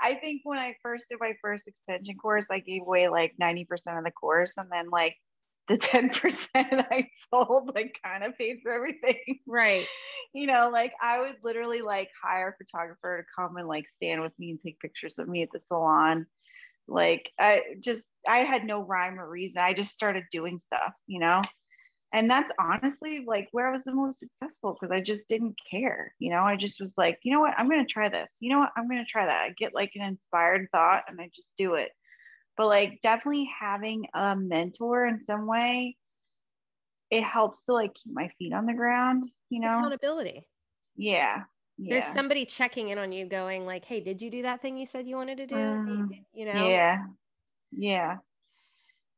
I 0.00 0.14
think 0.14 0.42
when 0.44 0.58
I 0.58 0.76
first 0.82 1.08
did 1.08 1.18
my 1.20 1.34
first 1.42 1.66
extension 1.66 2.16
course, 2.16 2.46
I 2.50 2.60
gave 2.60 2.82
away 2.82 3.08
like 3.08 3.34
90% 3.40 3.66
of 3.98 4.04
the 4.04 4.10
course. 4.10 4.54
And 4.56 4.68
then 4.70 4.90
like 4.90 5.16
the 5.68 5.78
10% 5.78 6.48
I 6.54 7.08
sold 7.32 7.72
like 7.74 7.98
kind 8.04 8.24
of 8.24 8.36
paid 8.38 8.58
for 8.62 8.72
everything. 8.72 9.40
Right. 9.46 9.86
You 10.34 10.46
know, 10.46 10.70
like 10.72 10.92
I 11.00 11.20
would 11.20 11.36
literally 11.42 11.82
like 11.82 12.10
hire 12.22 12.50
a 12.50 12.64
photographer 12.64 13.22
to 13.22 13.42
come 13.42 13.56
and 13.56 13.68
like 13.68 13.86
stand 13.96 14.20
with 14.20 14.32
me 14.38 14.50
and 14.50 14.60
take 14.60 14.80
pictures 14.80 15.18
of 15.18 15.28
me 15.28 15.42
at 15.42 15.48
the 15.52 15.60
salon. 15.60 16.26
Like 16.88 17.30
I 17.38 17.62
just 17.82 18.08
I 18.28 18.38
had 18.38 18.64
no 18.64 18.80
rhyme 18.80 19.18
or 19.18 19.28
reason. 19.28 19.58
I 19.58 19.72
just 19.72 19.92
started 19.92 20.24
doing 20.30 20.60
stuff, 20.66 20.92
you 21.06 21.20
know 21.20 21.42
and 22.12 22.30
that's 22.30 22.54
honestly 22.58 23.24
like 23.26 23.48
where 23.52 23.68
I 23.68 23.72
was 23.72 23.84
the 23.84 23.92
most 23.92 24.20
successful 24.20 24.72
because 24.74 24.92
I 24.92 25.00
just 25.00 25.28
didn't 25.28 25.56
care. 25.68 26.14
You 26.18 26.30
know, 26.30 26.44
I 26.44 26.56
just 26.56 26.80
was 26.80 26.94
like, 26.96 27.18
you 27.22 27.32
know 27.32 27.40
what, 27.40 27.54
I'm 27.58 27.68
going 27.68 27.84
to 27.84 27.92
try 27.92 28.08
this. 28.08 28.32
You 28.40 28.50
know 28.50 28.60
what, 28.60 28.72
I'm 28.76 28.88
going 28.88 29.04
to 29.04 29.10
try 29.10 29.26
that. 29.26 29.40
I 29.42 29.50
get 29.50 29.74
like 29.74 29.92
an 29.96 30.02
inspired 30.02 30.68
thought 30.72 31.04
and 31.08 31.20
I 31.20 31.30
just 31.34 31.50
do 31.56 31.74
it. 31.74 31.90
But 32.56 32.68
like, 32.68 33.00
definitely 33.02 33.50
having 33.60 34.06
a 34.14 34.34
mentor 34.36 35.06
in 35.06 35.24
some 35.26 35.46
way, 35.46 35.96
it 37.10 37.22
helps 37.22 37.62
to 37.62 37.72
like 37.72 37.94
keep 37.94 38.14
my 38.14 38.28
feet 38.38 38.52
on 38.52 38.66
the 38.66 38.72
ground, 38.72 39.24
you 39.50 39.60
know, 39.60 39.78
accountability. 39.78 40.46
Yeah. 40.96 41.42
Yeah. 41.76 42.00
There's 42.00 42.14
somebody 42.14 42.46
checking 42.46 42.88
in 42.88 42.98
on 42.98 43.12
you 43.12 43.26
going 43.26 43.66
like, 43.66 43.84
Hey, 43.84 44.00
did 44.00 44.22
you 44.22 44.30
do 44.30 44.42
that 44.42 44.62
thing 44.62 44.78
you 44.78 44.86
said 44.86 45.06
you 45.06 45.16
wanted 45.16 45.36
to 45.38 45.46
do? 45.46 45.54
Mm, 45.54 46.24
you 46.32 46.46
know? 46.46 46.70
Yeah. 46.70 47.06
Yeah 47.72 48.16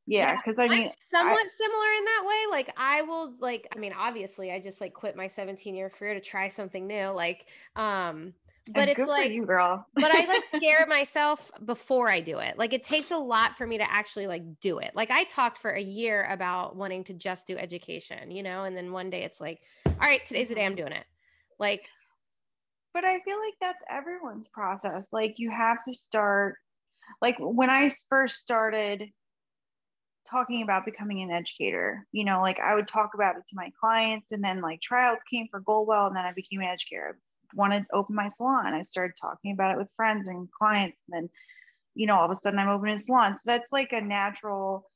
yeah 0.08 0.36
because 0.36 0.58
i 0.58 0.66
mean 0.66 0.86
I'm 0.86 0.92
somewhat 1.00 1.46
I, 1.46 1.62
similar 1.62 1.86
in 1.98 2.04
that 2.04 2.24
way 2.26 2.50
like 2.50 2.74
i 2.76 3.02
will 3.02 3.34
like 3.40 3.68
i 3.74 3.78
mean 3.78 3.92
obviously 3.96 4.50
i 4.50 4.58
just 4.58 4.80
like 4.80 4.94
quit 4.94 5.16
my 5.16 5.26
17 5.26 5.74
year 5.74 5.90
career 5.90 6.14
to 6.14 6.20
try 6.20 6.48
something 6.48 6.86
new 6.86 7.08
like 7.08 7.46
um 7.76 8.32
but 8.72 8.88
it's 8.88 9.00
like 9.00 9.32
you 9.32 9.44
girl 9.44 9.86
but 9.94 10.10
i 10.10 10.26
like 10.26 10.44
scare 10.56 10.86
myself 10.86 11.50
before 11.64 12.10
i 12.10 12.20
do 12.20 12.38
it 12.38 12.56
like 12.58 12.72
it 12.72 12.84
takes 12.84 13.10
a 13.10 13.16
lot 13.16 13.56
for 13.56 13.66
me 13.66 13.78
to 13.78 13.90
actually 13.90 14.26
like 14.26 14.42
do 14.60 14.78
it 14.78 14.92
like 14.94 15.10
i 15.10 15.24
talked 15.24 15.58
for 15.58 15.70
a 15.70 15.80
year 15.80 16.26
about 16.30 16.74
wanting 16.74 17.04
to 17.04 17.12
just 17.12 17.46
do 17.46 17.56
education 17.56 18.30
you 18.30 18.42
know 18.42 18.64
and 18.64 18.76
then 18.76 18.92
one 18.92 19.10
day 19.10 19.24
it's 19.24 19.40
like 19.40 19.60
all 19.86 19.94
right 20.00 20.24
today's 20.26 20.48
the 20.48 20.54
day 20.54 20.64
i'm 20.64 20.72
mm-hmm. 20.72 20.86
doing 20.86 20.92
it 20.92 21.04
like 21.58 21.86
but 22.94 23.04
i 23.04 23.20
feel 23.20 23.38
like 23.38 23.54
that's 23.60 23.84
everyone's 23.90 24.48
process 24.52 25.06
like 25.12 25.34
you 25.36 25.50
have 25.50 25.78
to 25.84 25.92
start 25.92 26.56
like 27.20 27.36
when 27.38 27.70
i 27.70 27.90
first 28.08 28.36
started 28.36 29.02
talking 30.28 30.62
about 30.62 30.84
becoming 30.84 31.22
an 31.22 31.30
educator. 31.30 32.06
You 32.12 32.24
know, 32.24 32.40
like 32.40 32.60
I 32.60 32.74
would 32.74 32.88
talk 32.88 33.12
about 33.14 33.36
it 33.36 33.42
to 33.48 33.56
my 33.56 33.70
clients, 33.80 34.32
and 34.32 34.42
then 34.42 34.60
like 34.60 34.80
trials 34.80 35.18
came 35.30 35.46
for 35.50 35.60
Goldwell, 35.60 36.06
and 36.06 36.16
then 36.16 36.24
I 36.24 36.32
became 36.32 36.60
an 36.60 36.68
educator. 36.68 37.18
I 37.52 37.56
wanted 37.56 37.80
to 37.82 37.96
open 37.96 38.14
my 38.14 38.28
salon. 38.28 38.74
I 38.74 38.82
started 38.82 39.14
talking 39.20 39.52
about 39.52 39.72
it 39.72 39.78
with 39.78 39.88
friends 39.96 40.28
and 40.28 40.48
clients, 40.50 40.98
and 41.08 41.22
then, 41.24 41.30
you 41.94 42.06
know, 42.06 42.16
all 42.16 42.26
of 42.26 42.30
a 42.30 42.36
sudden 42.36 42.58
I'm 42.58 42.68
opening 42.68 42.96
a 42.96 42.98
salon. 42.98 43.38
So 43.38 43.42
that's 43.46 43.72
like 43.72 43.92
a 43.92 44.00
natural 44.00 44.88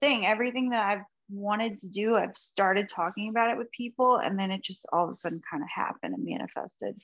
thing. 0.00 0.26
Everything 0.26 0.70
that 0.70 0.84
I've 0.86 1.04
wanted 1.30 1.78
to 1.80 1.88
do, 1.88 2.16
I've 2.16 2.36
started 2.36 2.88
talking 2.88 3.28
about 3.28 3.50
it 3.50 3.58
with 3.58 3.70
people, 3.72 4.16
and 4.16 4.38
then 4.38 4.50
it 4.50 4.62
just 4.62 4.86
all 4.92 5.04
of 5.04 5.12
a 5.12 5.16
sudden 5.16 5.42
kind 5.50 5.62
of 5.62 5.68
happened 5.68 6.14
and 6.14 6.24
manifested. 6.24 7.00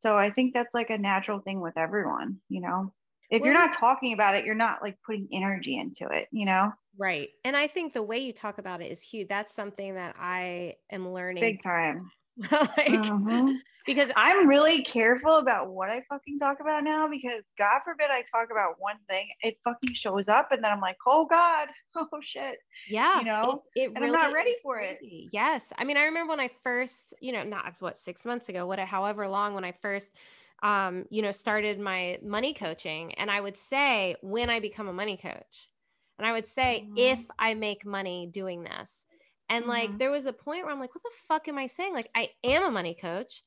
So 0.00 0.16
I 0.16 0.30
think 0.30 0.54
that's 0.54 0.74
like 0.74 0.90
a 0.90 0.98
natural 0.98 1.40
thing 1.40 1.60
with 1.60 1.76
everyone, 1.76 2.38
you 2.48 2.60
know 2.60 2.92
if 3.30 3.42
you're 3.42 3.54
not 3.54 3.72
talking 3.72 4.12
about 4.12 4.34
it, 4.34 4.44
you're 4.44 4.54
not 4.54 4.82
like 4.82 4.96
putting 5.06 5.28
energy 5.32 5.76
into 5.76 6.08
it, 6.08 6.28
you 6.32 6.44
know? 6.44 6.72
Right. 6.98 7.28
And 7.44 7.56
I 7.56 7.68
think 7.68 7.92
the 7.92 8.02
way 8.02 8.18
you 8.18 8.32
talk 8.32 8.58
about 8.58 8.82
it 8.82 8.90
is 8.90 9.00
huge. 9.00 9.28
That's 9.28 9.54
something 9.54 9.94
that 9.94 10.16
I 10.18 10.74
am 10.90 11.08
learning 11.12 11.42
big 11.42 11.62
time. 11.62 12.10
like, 12.50 12.88
mm-hmm. 12.88 13.52
because 13.86 14.10
I'm 14.16 14.48
really 14.48 14.82
careful 14.82 15.36
about 15.36 15.70
what 15.70 15.90
I 15.90 16.02
fucking 16.08 16.38
talk 16.38 16.58
about 16.60 16.84
now 16.84 17.08
because 17.08 17.42
God 17.58 17.80
forbid 17.84 18.06
I 18.10 18.22
talk 18.32 18.48
about 18.50 18.74
one 18.78 18.96
thing, 19.08 19.28
it 19.42 19.58
fucking 19.62 19.94
shows 19.94 20.28
up 20.28 20.50
and 20.50 20.64
then 20.64 20.72
I'm 20.72 20.80
like, 20.80 20.96
oh 21.06 21.26
God, 21.26 21.68
oh 21.96 22.08
shit. 22.20 22.58
Yeah. 22.88 23.18
You 23.18 23.24
know, 23.26 23.62
it, 23.74 23.82
it 23.82 23.86
and 23.88 24.00
really 24.00 24.16
I'm 24.16 24.20
not 24.20 24.32
ready 24.32 24.54
for 24.62 24.78
it. 24.78 24.98
Yes. 25.32 25.72
I 25.78 25.84
mean, 25.84 25.96
I 25.96 26.04
remember 26.04 26.30
when 26.30 26.40
I 26.40 26.50
first, 26.62 27.14
you 27.20 27.32
know, 27.32 27.44
not 27.44 27.74
what, 27.78 27.98
six 27.98 28.24
months 28.24 28.48
ago, 28.48 28.66
what, 28.66 28.78
however 28.80 29.28
long 29.28 29.54
when 29.54 29.64
I 29.64 29.72
first 29.72 30.16
um, 30.62 31.04
you 31.10 31.22
know, 31.22 31.32
started 31.32 31.78
my 31.80 32.18
money 32.22 32.54
coaching. 32.54 33.14
And 33.14 33.30
I 33.30 33.40
would 33.40 33.56
say, 33.56 34.16
when 34.22 34.50
I 34.50 34.60
become 34.60 34.88
a 34.88 34.92
money 34.92 35.16
coach, 35.16 35.68
and 36.18 36.26
I 36.26 36.32
would 36.32 36.46
say, 36.46 36.84
mm-hmm. 36.84 36.94
if 36.96 37.24
I 37.38 37.54
make 37.54 37.86
money 37.86 38.28
doing 38.32 38.62
this. 38.62 39.06
And 39.48 39.62
mm-hmm. 39.62 39.70
like, 39.70 39.98
there 39.98 40.10
was 40.10 40.26
a 40.26 40.32
point 40.32 40.64
where 40.64 40.72
I'm 40.72 40.80
like, 40.80 40.94
what 40.94 41.02
the 41.02 41.10
fuck 41.26 41.48
am 41.48 41.58
I 41.58 41.66
saying? 41.66 41.94
Like, 41.94 42.10
I 42.14 42.30
am 42.44 42.62
a 42.64 42.70
money 42.70 42.94
coach. 42.94 43.42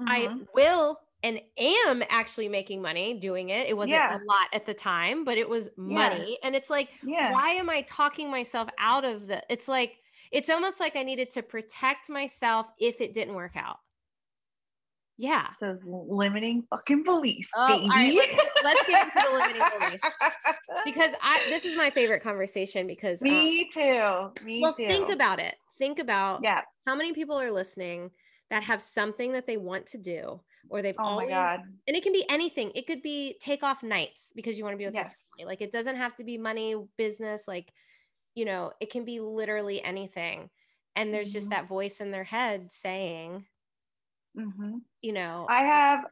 Mm-hmm. 0.00 0.08
I 0.08 0.34
will 0.54 0.98
and 1.22 1.40
am 1.58 2.02
actually 2.08 2.48
making 2.48 2.82
money 2.82 3.18
doing 3.18 3.50
it. 3.50 3.68
It 3.68 3.76
wasn't 3.76 3.92
yeah. 3.92 4.16
a 4.16 4.20
lot 4.26 4.48
at 4.52 4.66
the 4.66 4.74
time, 4.74 5.24
but 5.24 5.38
it 5.38 5.48
was 5.48 5.68
money. 5.76 6.30
Yeah. 6.30 6.46
And 6.46 6.54
it's 6.54 6.70
like, 6.70 6.90
yeah. 7.04 7.32
why 7.32 7.50
am 7.52 7.70
I 7.70 7.82
talking 7.82 8.30
myself 8.30 8.68
out 8.78 9.04
of 9.04 9.26
the? 9.26 9.42
It's 9.50 9.68
like, 9.68 9.96
it's 10.30 10.50
almost 10.50 10.80
like 10.80 10.96
I 10.96 11.02
needed 11.02 11.30
to 11.30 11.42
protect 11.42 12.10
myself 12.10 12.66
if 12.78 13.00
it 13.00 13.14
didn't 13.14 13.34
work 13.34 13.56
out. 13.56 13.78
Yeah. 15.18 15.46
Those 15.60 15.80
limiting 15.84 16.64
fucking 16.68 17.04
beliefs, 17.04 17.48
oh, 17.56 17.68
baby. 17.68 17.82
All 17.82 17.88
right, 17.88 18.14
let's, 18.14 18.34
get, 18.34 18.50
let's 18.64 18.86
get 18.86 19.04
into 19.04 19.26
the 19.26 19.36
limiting 19.36 19.62
beliefs. 19.78 20.04
Because 20.84 21.12
I 21.22 21.40
this 21.48 21.64
is 21.64 21.76
my 21.76 21.90
favorite 21.90 22.22
conversation 22.22 22.86
because 22.86 23.20
Me 23.20 23.62
um, 23.62 23.66
too. 23.72 24.44
Me 24.44 24.58
too. 24.58 24.62
well, 24.62 24.74
too. 24.74 24.86
think 24.86 25.10
about 25.10 25.40
it. 25.40 25.54
Think 25.78 25.98
about 25.98 26.40
yeah. 26.42 26.62
how 26.86 26.94
many 26.94 27.12
people 27.12 27.40
are 27.40 27.50
listening 27.50 28.10
that 28.50 28.62
have 28.64 28.80
something 28.80 29.32
that 29.32 29.46
they 29.46 29.56
want 29.56 29.86
to 29.86 29.98
do 29.98 30.40
or 30.68 30.82
they've 30.82 30.94
oh 30.98 31.04
always 31.04 31.30
and 31.30 31.64
it 31.86 32.02
can 32.02 32.12
be 32.12 32.24
anything. 32.28 32.72
It 32.74 32.86
could 32.86 33.02
be 33.02 33.36
take 33.40 33.62
off 33.62 33.82
nights 33.82 34.32
because 34.34 34.58
you 34.58 34.64
want 34.64 34.74
to 34.74 34.78
be 34.78 34.86
with 34.86 34.94
yeah. 34.94 35.02
your 35.02 35.10
family. 35.36 35.52
Like 35.52 35.60
it 35.60 35.72
doesn't 35.72 35.96
have 35.96 36.16
to 36.16 36.24
be 36.24 36.38
money, 36.38 36.76
business, 36.96 37.42
like 37.48 37.72
you 38.34 38.44
know, 38.44 38.72
it 38.80 38.90
can 38.90 39.04
be 39.04 39.18
literally 39.18 39.82
anything. 39.82 40.50
And 40.94 41.12
there's 41.12 41.28
mm-hmm. 41.28 41.38
just 41.38 41.50
that 41.50 41.68
voice 41.68 42.00
in 42.00 42.10
their 42.10 42.24
head 42.24 42.68
saying, 42.70 43.44
Mm-hmm. 44.38 44.78
You 45.02 45.12
know, 45.12 45.46
I 45.48 45.64
have, 45.64 46.04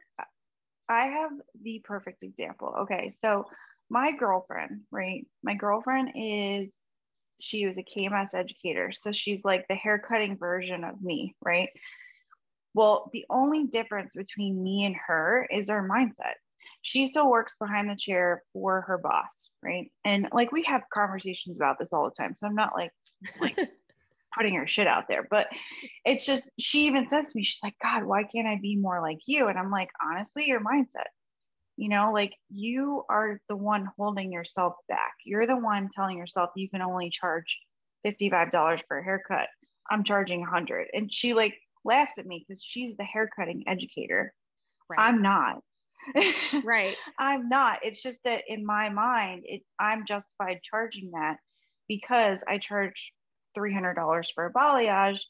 I 0.89 1.07
have 1.07 1.31
the 1.61 1.81
perfect 1.83 2.23
example. 2.23 2.73
Okay, 2.81 3.13
so 3.19 3.45
my 3.89 4.11
girlfriend, 4.11 4.81
right? 4.91 5.25
My 5.43 5.55
girlfriend 5.55 6.11
is, 6.15 6.75
she 7.39 7.65
was 7.65 7.77
a 7.77 7.83
KMS 7.83 8.33
educator, 8.33 8.91
so 8.93 9.11
she's 9.11 9.43
like 9.43 9.67
the 9.67 9.75
haircutting 9.75 10.37
version 10.37 10.83
of 10.83 11.01
me, 11.01 11.35
right? 11.43 11.69
Well, 12.73 13.09
the 13.13 13.25
only 13.29 13.65
difference 13.65 14.13
between 14.15 14.61
me 14.61 14.85
and 14.85 14.95
her 15.07 15.47
is 15.49 15.69
our 15.69 15.87
mindset. 15.87 16.33
She 16.81 17.07
still 17.07 17.29
works 17.29 17.55
behind 17.59 17.89
the 17.89 17.95
chair 17.95 18.43
for 18.53 18.81
her 18.81 18.97
boss, 18.97 19.49
right? 19.63 19.91
And 20.03 20.27
like 20.33 20.51
we 20.51 20.63
have 20.63 20.81
conversations 20.93 21.57
about 21.57 21.77
this 21.79 21.93
all 21.93 22.05
the 22.05 22.15
time. 22.15 22.35
So 22.35 22.47
I'm 22.47 22.55
not 22.55 22.73
like 22.75 22.91
like 23.39 23.57
putting 24.35 24.55
her 24.55 24.67
shit 24.67 24.87
out 24.87 25.07
there. 25.07 25.27
But 25.29 25.47
it's 26.05 26.25
just, 26.25 26.51
she 26.59 26.87
even 26.87 27.07
says 27.07 27.31
to 27.31 27.37
me, 27.37 27.43
she's 27.43 27.63
like, 27.63 27.75
God, 27.81 28.03
why 28.03 28.23
can't 28.23 28.47
I 28.47 28.59
be 28.61 28.75
more 28.75 29.01
like 29.01 29.19
you? 29.25 29.47
And 29.47 29.57
I'm 29.57 29.71
like, 29.71 29.89
honestly, 30.03 30.47
your 30.47 30.61
mindset. 30.61 31.07
You 31.77 31.89
know, 31.89 32.11
like 32.13 32.33
you 32.49 33.03
are 33.09 33.39
the 33.49 33.55
one 33.55 33.89
holding 33.97 34.31
yourself 34.31 34.75
back. 34.87 35.13
You're 35.25 35.47
the 35.47 35.57
one 35.57 35.89
telling 35.93 36.17
yourself 36.17 36.51
you 36.55 36.69
can 36.69 36.81
only 36.81 37.09
charge 37.09 37.57
$55 38.05 38.81
for 38.87 38.99
a 38.99 39.03
haircut. 39.03 39.47
I'm 39.89 40.03
charging 40.03 40.39
100. 40.39 40.87
And 40.93 41.11
she 41.11 41.33
like 41.33 41.55
laughs 41.83 42.17
at 42.17 42.25
me 42.25 42.45
because 42.47 42.63
she's 42.63 42.95
the 42.97 43.03
haircutting 43.03 43.65
educator. 43.67 44.33
Right. 44.89 44.99
I'm 44.99 45.21
not. 45.21 45.59
right. 46.63 46.95
I'm 47.19 47.49
not. 47.49 47.79
It's 47.83 48.01
just 48.01 48.19
that 48.23 48.43
in 48.47 48.65
my 48.65 48.89
mind, 48.89 49.43
it 49.45 49.61
I'm 49.79 50.05
justified 50.05 50.59
charging 50.63 51.11
that 51.11 51.37
because 51.87 52.39
I 52.47 52.57
charge 52.57 53.11
$300 53.57 54.33
for 54.33 54.45
a 54.45 54.53
balayage 54.53 55.21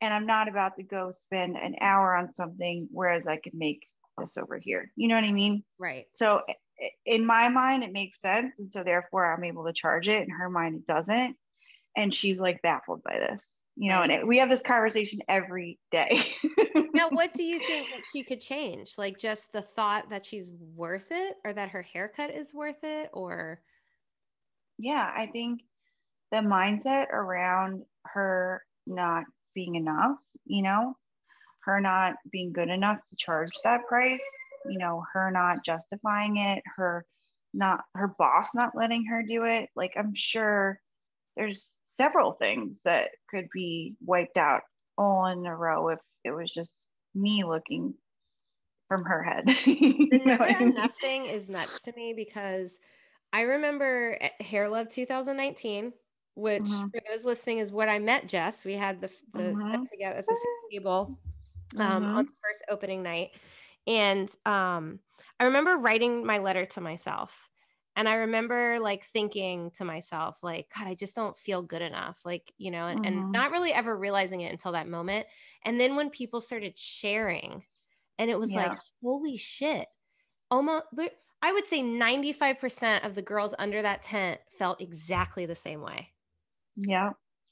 and 0.00 0.12
I'm 0.12 0.26
not 0.26 0.48
about 0.48 0.76
to 0.76 0.82
go 0.82 1.10
spend 1.10 1.56
an 1.56 1.76
hour 1.80 2.14
on 2.16 2.34
something 2.34 2.88
whereas 2.90 3.26
I 3.26 3.36
could 3.36 3.54
make 3.54 3.86
this 4.18 4.36
over 4.36 4.58
here. 4.58 4.90
You 4.96 5.08
know 5.08 5.14
what 5.14 5.24
I 5.24 5.32
mean? 5.32 5.62
Right. 5.78 6.06
So 6.10 6.42
in 7.04 7.24
my 7.24 7.48
mind 7.48 7.84
it 7.84 7.92
makes 7.92 8.20
sense 8.20 8.58
and 8.58 8.72
so 8.72 8.82
therefore 8.82 9.32
i'm 9.32 9.44
able 9.44 9.64
to 9.64 9.72
charge 9.72 10.08
it 10.08 10.22
in 10.22 10.30
her 10.30 10.48
mind 10.48 10.74
it 10.74 10.86
doesn't 10.86 11.36
and 11.96 12.14
she's 12.14 12.40
like 12.40 12.62
baffled 12.62 13.02
by 13.02 13.18
this 13.18 13.46
you 13.76 13.90
know 13.90 14.02
and 14.02 14.12
it, 14.12 14.26
we 14.26 14.38
have 14.38 14.50
this 14.50 14.62
conversation 14.62 15.20
every 15.28 15.78
day 15.90 16.20
now 16.94 17.08
what 17.10 17.32
do 17.34 17.42
you 17.42 17.58
think 17.58 17.88
that 17.90 18.02
she 18.12 18.22
could 18.22 18.40
change 18.40 18.94
like 18.98 19.18
just 19.18 19.50
the 19.52 19.62
thought 19.62 20.10
that 20.10 20.26
she's 20.26 20.50
worth 20.74 21.06
it 21.10 21.36
or 21.44 21.52
that 21.52 21.70
her 21.70 21.82
haircut 21.82 22.30
is 22.30 22.48
worth 22.52 22.82
it 22.82 23.10
or 23.12 23.60
yeah 24.78 25.10
i 25.16 25.26
think 25.26 25.62
the 26.32 26.38
mindset 26.38 27.10
around 27.10 27.84
her 28.06 28.62
not 28.86 29.24
being 29.54 29.76
enough 29.76 30.16
you 30.44 30.62
know 30.62 30.96
her 31.60 31.80
not 31.80 32.14
being 32.32 32.52
good 32.52 32.68
enough 32.68 32.98
to 33.08 33.16
charge 33.16 33.50
that 33.62 33.86
price 33.86 34.20
you 34.66 34.78
know 34.78 35.04
her 35.12 35.30
not 35.30 35.64
justifying 35.64 36.38
it 36.38 36.62
her 36.76 37.04
not 37.54 37.80
her 37.94 38.08
boss 38.18 38.48
not 38.54 38.74
letting 38.74 39.04
her 39.04 39.22
do 39.22 39.44
it 39.44 39.68
like 39.76 39.92
i'm 39.96 40.14
sure 40.14 40.80
there's 41.36 41.74
several 41.86 42.32
things 42.32 42.78
that 42.84 43.10
could 43.30 43.46
be 43.52 43.94
wiped 44.04 44.38
out 44.38 44.62
all 44.98 45.26
in 45.26 45.46
a 45.46 45.54
row 45.54 45.88
if 45.88 45.98
it 46.24 46.30
was 46.30 46.50
just 46.50 46.88
me 47.14 47.44
looking 47.44 47.94
from 48.88 49.04
her 49.04 49.22
head. 49.22 49.46
the 49.46 50.20
never 50.24 50.44
enough 50.44 50.94
thing 51.00 51.26
is 51.26 51.48
nuts 51.48 51.80
to 51.80 51.92
me 51.96 52.12
because 52.14 52.78
I 53.32 53.42
remember 53.42 54.18
eh, 54.20 54.44
Hair 54.44 54.68
Love 54.68 54.90
2019, 54.90 55.92
which 56.34 56.62
mm-hmm. 56.62 56.88
for 56.88 57.00
those 57.10 57.24
listening 57.24 57.58
is 57.58 57.72
what 57.72 57.88
I 57.88 57.98
met 57.98 58.26
Jess. 58.26 58.64
We 58.64 58.74
had 58.74 59.00
the, 59.00 59.10
the 59.34 59.42
mm-hmm. 59.42 59.84
together 59.84 60.16
at 60.16 60.26
the 60.26 60.34
same 60.34 60.80
table 60.80 61.18
um, 61.76 62.02
mm-hmm. 62.02 62.16
on 62.16 62.24
the 62.26 62.32
first 62.42 62.64
opening 62.70 63.02
night. 63.02 63.30
And 63.86 64.28
um, 64.46 65.00
I 65.40 65.44
remember 65.44 65.76
writing 65.76 66.24
my 66.24 66.38
letter 66.38 66.66
to 66.66 66.80
myself 66.80 67.50
and 67.96 68.08
i 68.08 68.14
remember 68.14 68.78
like 68.80 69.04
thinking 69.04 69.70
to 69.72 69.84
myself 69.84 70.38
like 70.42 70.66
god 70.74 70.86
i 70.86 70.94
just 70.94 71.14
don't 71.14 71.38
feel 71.38 71.62
good 71.62 71.82
enough 71.82 72.20
like 72.24 72.52
you 72.58 72.70
know 72.70 72.86
and, 72.86 73.04
mm-hmm. 73.04 73.18
and 73.18 73.32
not 73.32 73.50
really 73.50 73.72
ever 73.72 73.96
realizing 73.96 74.40
it 74.40 74.52
until 74.52 74.72
that 74.72 74.88
moment 74.88 75.26
and 75.64 75.80
then 75.80 75.96
when 75.96 76.10
people 76.10 76.40
started 76.40 76.78
sharing 76.78 77.62
and 78.18 78.30
it 78.30 78.38
was 78.38 78.50
yeah. 78.50 78.68
like 78.68 78.78
holy 79.02 79.36
shit 79.36 79.86
almost 80.50 80.84
i 81.42 81.52
would 81.52 81.66
say 81.66 81.80
95% 81.80 83.06
of 83.06 83.14
the 83.14 83.22
girls 83.22 83.54
under 83.58 83.82
that 83.82 84.02
tent 84.02 84.40
felt 84.58 84.80
exactly 84.80 85.46
the 85.46 85.54
same 85.54 85.80
way 85.80 86.08
yeah 86.76 87.10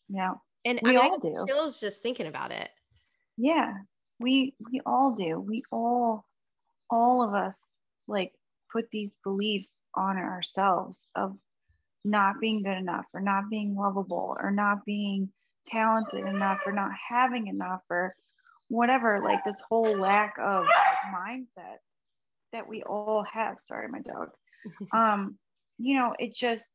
yeah. 0.08 0.34
And 0.64 0.80
we 0.82 0.96
I 0.96 1.02
mean, 1.02 1.12
all 1.12 1.18
do. 1.18 1.44
Feels 1.46 1.80
just 1.80 2.02
thinking 2.02 2.26
about 2.26 2.52
it. 2.52 2.68
Yeah 3.36 3.74
we 4.20 4.54
we 4.70 4.80
all 4.86 5.16
do. 5.16 5.40
We 5.40 5.64
all 5.72 6.26
all 6.90 7.22
of 7.22 7.34
us 7.34 7.56
like 8.06 8.32
put 8.70 8.90
these 8.90 9.12
beliefs 9.24 9.72
on 9.94 10.16
ourselves 10.16 10.98
of 11.16 11.36
not 12.04 12.40
being 12.40 12.62
good 12.62 12.76
enough 12.76 13.06
or 13.12 13.20
not 13.20 13.50
being 13.50 13.74
lovable 13.74 14.36
or 14.40 14.50
not 14.50 14.84
being 14.84 15.30
talented 15.66 16.26
enough 16.26 16.58
or 16.66 16.72
not 16.72 16.90
having 17.08 17.48
enough 17.48 17.80
or 17.90 18.14
whatever 18.68 19.20
like 19.20 19.42
this 19.44 19.60
whole 19.68 19.98
lack 19.98 20.36
of 20.40 20.64
mindset 21.12 21.78
that 22.52 22.68
we 22.68 22.82
all 22.82 23.24
have. 23.24 23.56
Sorry 23.60 23.88
my 23.88 24.00
dog. 24.00 24.28
Um 24.92 25.38
you 25.78 25.94
know 25.94 26.14
it 26.18 26.34
just 26.34 26.70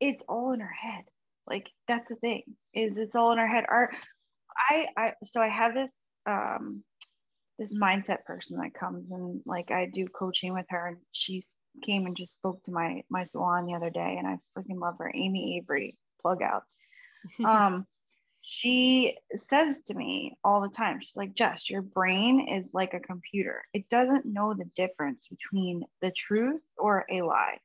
it's 0.00 0.24
all 0.28 0.52
in 0.52 0.60
our 0.60 0.68
head. 0.68 1.04
Like 1.46 1.70
that's 1.88 2.08
the 2.08 2.16
thing 2.16 2.42
is 2.74 2.98
it's 2.98 3.16
all 3.16 3.32
in 3.32 3.38
our 3.38 3.48
head. 3.48 3.64
Our 3.68 3.90
i 4.68 4.86
i 4.96 5.12
so 5.24 5.40
i 5.40 5.48
have 5.48 5.74
this 5.74 5.92
um 6.26 6.82
this 7.60 7.72
mindset 7.72 8.24
person 8.24 8.56
that 8.58 8.72
comes 8.72 9.10
and 9.10 9.42
like 9.44 9.70
I 9.70 9.84
do 9.84 10.06
coaching 10.06 10.54
with 10.54 10.64
her 10.70 10.88
and 10.88 10.96
she 11.12 11.42
came 11.82 12.06
and 12.06 12.16
just 12.16 12.32
spoke 12.32 12.62
to 12.64 12.72
my 12.72 13.02
my 13.10 13.26
salon 13.26 13.66
the 13.66 13.74
other 13.74 13.90
day 13.90 14.16
and 14.18 14.26
I 14.26 14.38
freaking 14.56 14.80
love 14.80 14.96
her. 14.98 15.12
Amy 15.14 15.58
Avery 15.58 15.96
plug 16.22 16.42
out. 16.42 16.64
Um 17.44 17.86
she 18.42 19.18
says 19.36 19.80
to 19.80 19.94
me 19.94 20.38
all 20.42 20.62
the 20.62 20.70
time 20.70 20.98
she's 21.00 21.16
like 21.16 21.34
Jess 21.34 21.68
your 21.68 21.82
brain 21.82 22.48
is 22.48 22.70
like 22.72 22.94
a 22.94 23.00
computer. 23.00 23.62
It 23.74 23.90
doesn't 23.90 24.24
know 24.24 24.54
the 24.54 24.70
difference 24.74 25.28
between 25.28 25.84
the 26.00 26.10
truth 26.10 26.62
or 26.78 27.04
a 27.10 27.20
lie. 27.20 27.58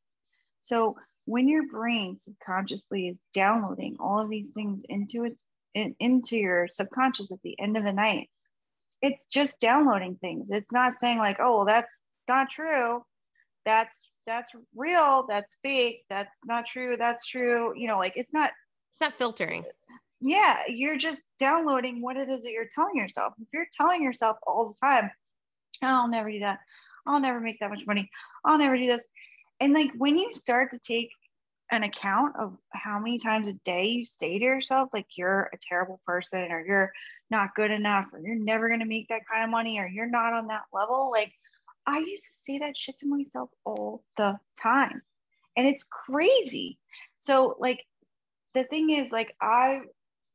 So 0.61 0.97
when 1.25 1.47
your 1.47 1.67
brain 1.67 2.17
subconsciously 2.19 3.07
is 3.07 3.19
downloading 3.33 3.97
all 3.99 4.19
of 4.19 4.29
these 4.29 4.49
things 4.49 4.83
into 4.87 5.25
its 5.25 5.41
in, 5.73 5.95
into 5.99 6.37
your 6.37 6.67
subconscious 6.71 7.31
at 7.31 7.41
the 7.43 7.59
end 7.59 7.77
of 7.77 7.83
the 7.83 7.91
night 7.91 8.29
it's 9.05 9.25
just 9.25 9.59
downloading 9.59 10.15
things. 10.15 10.49
It's 10.49 10.71
not 10.71 10.99
saying 10.99 11.17
like, 11.19 11.37
oh, 11.39 11.57
well, 11.57 11.65
that's 11.65 12.03
not 12.27 12.49
true. 12.49 13.03
That's 13.65 14.09
that's 14.25 14.51
real. 14.75 15.25
That's 15.27 15.57
fake. 15.61 16.03
That's 16.09 16.39
not 16.45 16.65
true. 16.65 16.97
That's 16.97 17.25
true. 17.25 17.73
You 17.75 17.87
know, 17.87 17.97
like 17.97 18.13
it's 18.15 18.33
not. 18.33 18.51
It's 18.91 19.01
not 19.01 19.17
filtering. 19.17 19.63
Yeah, 20.21 20.59
you're 20.67 20.97
just 20.97 21.23
downloading 21.39 22.01
what 22.01 22.17
it 22.17 22.29
is 22.29 22.43
that 22.43 22.51
you're 22.51 22.67
telling 22.73 22.95
yourself. 22.95 23.33
If 23.39 23.47
you're 23.53 23.67
telling 23.73 24.01
yourself 24.01 24.37
all 24.47 24.69
the 24.69 24.87
time, 24.87 25.11
oh, 25.83 25.87
I'll 25.87 26.07
never 26.07 26.31
do 26.31 26.39
that. 26.39 26.59
I'll 27.05 27.19
never 27.19 27.39
make 27.39 27.59
that 27.59 27.69
much 27.69 27.85
money. 27.85 28.09
I'll 28.43 28.57
never 28.57 28.77
do 28.77 28.87
this. 28.87 29.03
And 29.59 29.73
like 29.73 29.91
when 29.97 30.17
you 30.17 30.33
start 30.33 30.71
to 30.71 30.79
take 30.79 31.09
an 31.71 31.83
account 31.83 32.35
of 32.39 32.55
how 32.73 32.99
many 32.99 33.17
times 33.17 33.47
a 33.47 33.53
day 33.65 33.85
you 33.85 34.05
say 34.05 34.37
to 34.37 34.43
yourself 34.43 34.89
like 34.93 35.07
you're 35.17 35.49
a 35.53 35.57
terrible 35.61 35.99
person 36.05 36.51
or 36.51 36.63
you're 36.65 36.91
not 37.31 37.55
good 37.55 37.71
enough 37.71 38.05
or 38.13 38.19
you're 38.19 38.35
never 38.35 38.67
going 38.67 38.81
to 38.81 38.85
make 38.85 39.07
that 39.07 39.27
kind 39.31 39.43
of 39.43 39.49
money 39.49 39.79
or 39.79 39.87
you're 39.87 40.09
not 40.09 40.33
on 40.33 40.45
that 40.45 40.61
level 40.71 41.09
like 41.11 41.31
i 41.87 41.97
used 41.97 42.25
to 42.25 42.33
say 42.33 42.59
that 42.59 42.77
shit 42.77 42.97
to 42.99 43.07
myself 43.07 43.49
all 43.65 44.03
the 44.17 44.37
time. 44.61 45.01
And 45.57 45.67
it's 45.67 45.85
crazy. 45.89 46.77
So 47.19 47.55
like 47.59 47.79
the 48.53 48.63
thing 48.65 48.89
is 48.89 49.11
like 49.11 49.33
i 49.41 49.81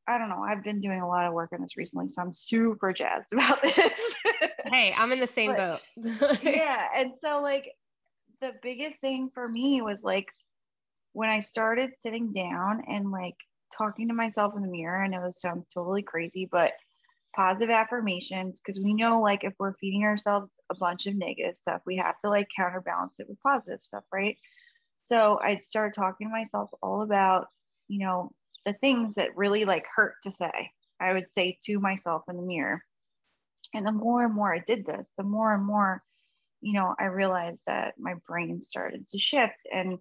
i 0.06 0.18
don't 0.18 0.28
know 0.28 0.42
i've 0.42 0.62
been 0.62 0.80
doing 0.80 1.00
a 1.00 1.08
lot 1.08 1.26
of 1.26 1.32
work 1.32 1.50
on 1.52 1.60
this 1.62 1.76
recently 1.76 2.06
so 2.06 2.20
i'm 2.22 2.32
super 2.32 2.92
jazzed 2.92 3.32
about 3.32 3.62
this. 3.62 4.14
Hey 4.66 4.94
i'm 4.96 5.10
in 5.12 5.20
the 5.20 5.26
same 5.26 5.54
but, 5.56 5.80
boat. 5.96 6.38
Yeah 6.42 6.86
and 6.94 7.12
so 7.22 7.40
like 7.40 7.72
the 8.40 8.52
biggest 8.62 9.00
thing 9.00 9.30
for 9.32 9.46
me 9.46 9.82
was 9.82 9.98
like 10.02 10.28
when 11.12 11.28
I 11.28 11.40
started 11.40 11.90
sitting 11.98 12.32
down 12.32 12.82
and 12.88 13.10
like 13.10 13.36
talking 13.76 14.08
to 14.08 14.14
myself 14.14 14.54
in 14.56 14.62
the 14.62 14.68
mirror, 14.68 15.02
I 15.02 15.08
know 15.08 15.24
this 15.24 15.40
sounds 15.40 15.66
totally 15.72 16.02
crazy, 16.02 16.48
but 16.50 16.72
positive 17.34 17.70
affirmations, 17.70 18.60
because 18.60 18.80
we 18.80 18.94
know 18.94 19.20
like 19.20 19.44
if 19.44 19.54
we're 19.58 19.74
feeding 19.74 20.04
ourselves 20.04 20.50
a 20.70 20.74
bunch 20.74 21.06
of 21.06 21.14
negative 21.14 21.56
stuff, 21.56 21.82
we 21.86 21.96
have 21.96 22.18
to 22.20 22.30
like 22.30 22.48
counterbalance 22.56 23.20
it 23.20 23.28
with 23.28 23.40
positive 23.40 23.80
stuff, 23.82 24.04
right? 24.12 24.36
So 25.04 25.38
I'd 25.42 25.62
start 25.62 25.94
talking 25.94 26.28
to 26.28 26.32
myself 26.32 26.70
all 26.82 27.02
about, 27.02 27.48
you 27.88 28.00
know, 28.00 28.32
the 28.64 28.72
things 28.74 29.14
that 29.14 29.36
really 29.36 29.64
like 29.64 29.86
hurt 29.94 30.14
to 30.22 30.32
say. 30.32 30.70
I 31.00 31.12
would 31.12 31.26
say 31.32 31.58
to 31.64 31.80
myself 31.80 32.22
in 32.28 32.36
the 32.36 32.42
mirror. 32.42 32.84
And 33.74 33.86
the 33.86 33.92
more 33.92 34.24
and 34.24 34.34
more 34.34 34.54
I 34.54 34.58
did 34.58 34.84
this, 34.84 35.08
the 35.16 35.24
more 35.24 35.54
and 35.54 35.64
more, 35.64 36.02
you 36.60 36.74
know, 36.74 36.94
I 36.98 37.04
realized 37.06 37.62
that 37.66 37.94
my 37.98 38.14
brain 38.26 38.62
started 38.62 39.08
to 39.08 39.18
shift 39.18 39.56
and 39.72 39.98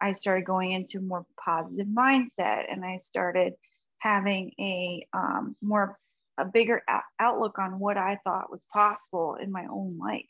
I 0.00 0.12
started 0.12 0.44
going 0.44 0.72
into 0.72 1.00
more 1.00 1.24
positive 1.42 1.86
mindset 1.86 2.64
and 2.70 2.84
I 2.84 2.96
started 2.96 3.54
having 3.98 4.52
a 4.58 5.06
um, 5.12 5.56
more 5.62 5.98
a 6.38 6.44
bigger 6.44 6.82
outlook 7.20 7.58
on 7.58 7.78
what 7.78 7.96
I 7.96 8.18
thought 8.24 8.50
was 8.50 8.62
possible 8.72 9.36
in 9.40 9.52
my 9.52 9.66
own 9.70 9.98
life. 9.98 10.26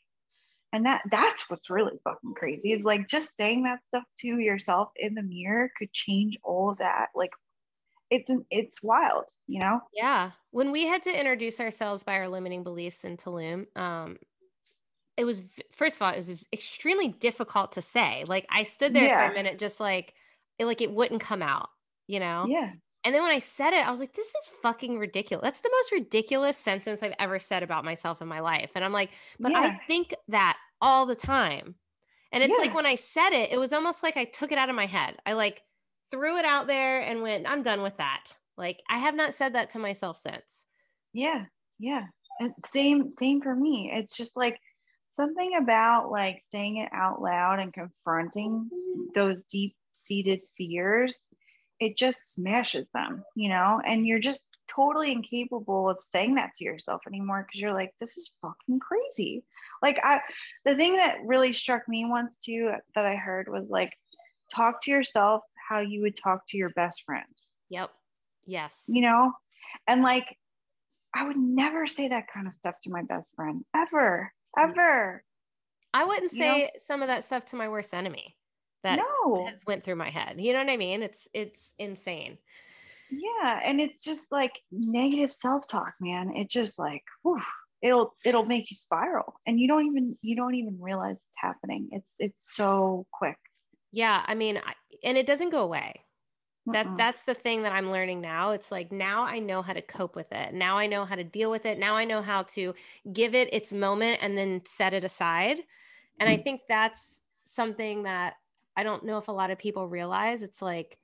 And 0.71 0.85
that 0.85 1.01
that's 1.09 1.49
what's 1.49 1.69
really 1.69 1.97
fucking 2.03 2.33
crazy 2.35 2.73
is 2.73 2.83
like 2.83 3.07
just 3.07 3.35
saying 3.37 3.63
that 3.63 3.79
stuff 3.87 4.03
to 4.19 4.27
yourself 4.27 4.89
in 4.95 5.15
the 5.15 5.23
mirror 5.23 5.71
could 5.77 5.93
change 5.93 6.37
all 6.43 6.71
of 6.71 6.79
that. 6.79 7.07
Like 7.15 7.31
it's 8.09 8.29
an, 8.29 8.45
it's 8.51 8.81
wild, 8.83 9.25
you 9.47 9.59
know? 9.59 9.81
Yeah. 9.95 10.31
When 10.51 10.71
we 10.71 10.85
had 10.85 11.03
to 11.03 11.19
introduce 11.19 11.59
ourselves 11.59 12.03
by 12.03 12.15
our 12.15 12.27
limiting 12.27 12.63
beliefs 12.63 13.03
in 13.03 13.17
Tulum, 13.17 13.65
um, 13.77 14.17
it 15.17 15.25
was 15.25 15.41
first 15.71 15.95
of 15.95 16.01
all 16.01 16.11
it 16.11 16.17
was 16.17 16.47
extremely 16.51 17.07
difficult 17.07 17.73
to 17.73 17.81
say 17.81 18.23
like 18.27 18.45
i 18.49 18.63
stood 18.63 18.93
there 18.93 19.05
yeah. 19.05 19.27
for 19.27 19.31
a 19.31 19.35
minute 19.35 19.59
just 19.59 19.79
like 19.79 20.13
it, 20.59 20.65
like 20.65 20.81
it 20.81 20.91
wouldn't 20.91 21.21
come 21.21 21.41
out 21.41 21.69
you 22.05 22.19
know? 22.19 22.45
Yeah. 22.49 22.69
And 23.05 23.15
then 23.15 23.23
when 23.23 23.31
i 23.31 23.39
said 23.39 23.73
it 23.73 23.85
i 23.85 23.91
was 23.91 23.99
like 23.99 24.13
this 24.13 24.27
is 24.27 24.49
fucking 24.61 24.97
ridiculous. 24.97 25.43
That's 25.43 25.61
the 25.61 25.71
most 25.71 25.91
ridiculous 25.91 26.57
sentence 26.57 27.03
i've 27.03 27.15
ever 27.19 27.39
said 27.39 27.63
about 27.63 27.85
myself 27.85 28.21
in 28.21 28.27
my 28.27 28.39
life 28.39 28.71
and 28.75 28.83
i'm 28.83 28.93
like 28.93 29.11
but 29.39 29.51
yeah. 29.51 29.59
i 29.59 29.79
think 29.87 30.13
that 30.29 30.57
all 30.81 31.05
the 31.05 31.15
time. 31.15 31.75
And 32.31 32.43
it's 32.43 32.51
yeah. 32.57 32.65
like 32.65 32.73
when 32.73 32.85
i 32.85 32.95
said 32.95 33.29
it 33.31 33.51
it 33.51 33.57
was 33.57 33.73
almost 33.73 34.03
like 34.03 34.17
i 34.17 34.23
took 34.25 34.51
it 34.51 34.57
out 34.57 34.69
of 34.69 34.75
my 34.75 34.85
head. 34.85 35.17
I 35.25 35.33
like 35.33 35.61
threw 36.11 36.37
it 36.37 36.45
out 36.45 36.67
there 36.67 37.01
and 37.01 37.21
went 37.21 37.49
i'm 37.49 37.63
done 37.63 37.81
with 37.81 37.97
that. 37.97 38.37
Like 38.57 38.81
i 38.89 38.97
have 38.97 39.15
not 39.15 39.33
said 39.33 39.55
that 39.55 39.71
to 39.71 39.79
myself 39.79 40.17
since. 40.17 40.65
Yeah 41.13 41.45
yeah. 41.79 42.05
And 42.39 42.53
same 42.65 43.13
same 43.19 43.41
for 43.41 43.55
me. 43.55 43.91
It's 43.93 44.15
just 44.15 44.35
like 44.37 44.57
something 45.15 45.55
about 45.61 46.11
like 46.11 46.41
saying 46.49 46.77
it 46.77 46.89
out 46.93 47.21
loud 47.21 47.59
and 47.59 47.73
confronting 47.73 48.69
those 49.13 49.43
deep 49.43 49.75
seated 49.93 50.41
fears 50.57 51.19
it 51.79 51.97
just 51.97 52.33
smashes 52.33 52.87
them 52.93 53.23
you 53.35 53.49
know 53.49 53.81
and 53.85 54.07
you're 54.07 54.19
just 54.19 54.45
totally 54.73 55.11
incapable 55.11 55.89
of 55.89 55.97
saying 56.11 56.35
that 56.35 56.53
to 56.55 56.63
yourself 56.63 57.01
anymore 57.07 57.45
because 57.45 57.59
you're 57.59 57.73
like, 57.73 57.93
this 57.99 58.17
is 58.17 58.33
fucking 58.41 58.79
crazy. 58.79 59.43
Like 59.81 59.99
I 60.03 60.21
the 60.65 60.75
thing 60.75 60.93
that 60.93 61.17
really 61.25 61.53
struck 61.53 61.87
me 61.87 62.05
once 62.05 62.37
too 62.37 62.71
that 62.95 63.05
I 63.05 63.15
heard 63.15 63.47
was 63.47 63.69
like 63.69 63.91
talk 64.53 64.81
to 64.83 64.91
yourself 64.91 65.43
how 65.69 65.79
you 65.79 66.01
would 66.01 66.17
talk 66.17 66.43
to 66.47 66.57
your 66.57 66.69
best 66.71 67.03
friend. 67.03 67.25
Yep. 67.69 67.91
Yes. 68.45 68.83
You 68.87 69.01
know? 69.01 69.33
And 69.87 70.01
like 70.01 70.37
I 71.15 71.27
would 71.27 71.37
never 71.37 71.85
say 71.85 72.07
that 72.07 72.31
kind 72.33 72.47
of 72.47 72.53
stuff 72.53 72.75
to 72.83 72.91
my 72.91 73.03
best 73.03 73.31
friend 73.35 73.63
ever, 73.75 74.33
Mm. 74.57 74.69
ever. 74.69 75.23
I 75.93 76.05
wouldn't 76.05 76.31
say 76.31 76.57
you 76.57 76.63
know? 76.63 76.69
some 76.87 77.01
of 77.01 77.07
that 77.07 77.23
stuff 77.23 77.45
to 77.45 77.55
my 77.55 77.67
worst 77.67 77.93
enemy 77.93 78.35
that 78.83 78.97
no. 78.97 79.45
has 79.47 79.59
went 79.65 79.83
through 79.83 79.95
my 79.95 80.09
head. 80.09 80.39
You 80.39 80.53
know 80.53 80.59
what 80.59 80.69
I 80.69 80.77
mean? 80.77 81.03
It's 81.03 81.27
it's 81.33 81.73
insane. 81.77 82.37
Yeah, 83.11 83.59
and 83.63 83.79
it's 83.79 84.03
just 84.03 84.31
like 84.31 84.59
negative 84.71 85.31
self-talk, 85.31 85.93
man. 85.99 86.35
It 86.35 86.49
just 86.49 86.79
like 86.79 87.03
whew, 87.21 87.41
it'll 87.81 88.15
it'll 88.25 88.45
make 88.45 88.71
you 88.71 88.75
spiral 88.75 89.35
and 89.45 89.59
you 89.59 89.67
don't 89.67 89.85
even 89.85 90.17
you 90.21 90.35
don't 90.35 90.55
even 90.55 90.77
realize 90.79 91.17
it's 91.17 91.37
happening. 91.37 91.89
It's 91.91 92.15
it's 92.17 92.55
so 92.55 93.05
quick. 93.11 93.37
Yeah, 93.91 94.23
I 94.25 94.33
mean, 94.33 94.59
and 95.03 95.17
it 95.17 95.27
doesn't 95.27 95.51
go 95.51 95.61
away. 95.61 96.01
That 96.67 96.87
that's 96.97 97.23
the 97.23 97.33
thing 97.33 97.63
that 97.63 97.73
I'm 97.73 97.91
learning 97.91 98.21
now. 98.21 98.51
It's 98.51 98.71
like 98.71 98.91
now 98.91 99.23
I 99.23 99.39
know 99.39 99.61
how 99.61 99.73
to 99.73 99.81
cope 99.81 100.15
with 100.15 100.31
it. 100.31 100.53
Now 100.53 100.77
I 100.77 100.87
know 100.87 101.03
how 101.03 101.15
to 101.15 101.23
deal 101.23 101.51
with 101.51 101.65
it. 101.65 101.77
Now 101.77 101.95
I 101.97 102.05
know 102.05 102.21
how 102.21 102.43
to 102.43 102.73
give 103.11 103.35
it 103.35 103.53
its 103.53 103.73
moment 103.73 104.19
and 104.21 104.37
then 104.37 104.61
set 104.65 104.93
it 104.93 105.03
aside. 105.03 105.57
And 106.19 106.29
I 106.29 106.37
mm. 106.37 106.43
think 106.43 106.61
that's 106.69 107.21
something 107.43 108.03
that 108.03 108.35
I 108.77 108.83
don't 108.83 109.03
know 109.03 109.17
if 109.17 109.27
a 109.27 109.33
lot 109.33 109.51
of 109.51 109.57
people 109.57 109.89
realize. 109.89 110.41
It's 110.41 110.61
like 110.61 110.97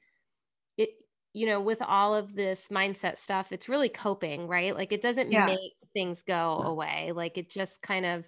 it 0.78 0.91
you 1.34 1.45
know, 1.45 1.60
with 1.60 1.82
all 1.82 2.16
of 2.16 2.36
this 2.36 2.70
mindset 2.70 3.18
stuff, 3.18 3.51
it's 3.51 3.68
really 3.68 3.89
coping, 3.89 4.47
right? 4.47 4.74
Like 4.74 4.93
it 4.93 5.01
doesn't 5.01 5.30
yeah. 5.30 5.45
make 5.45 5.74
things 5.93 6.22
go 6.22 6.62
away. 6.64 7.12
Like 7.14 7.38
it 7.38 7.49
just 7.49 7.82
kind 7.82 8.05
of 8.05 8.24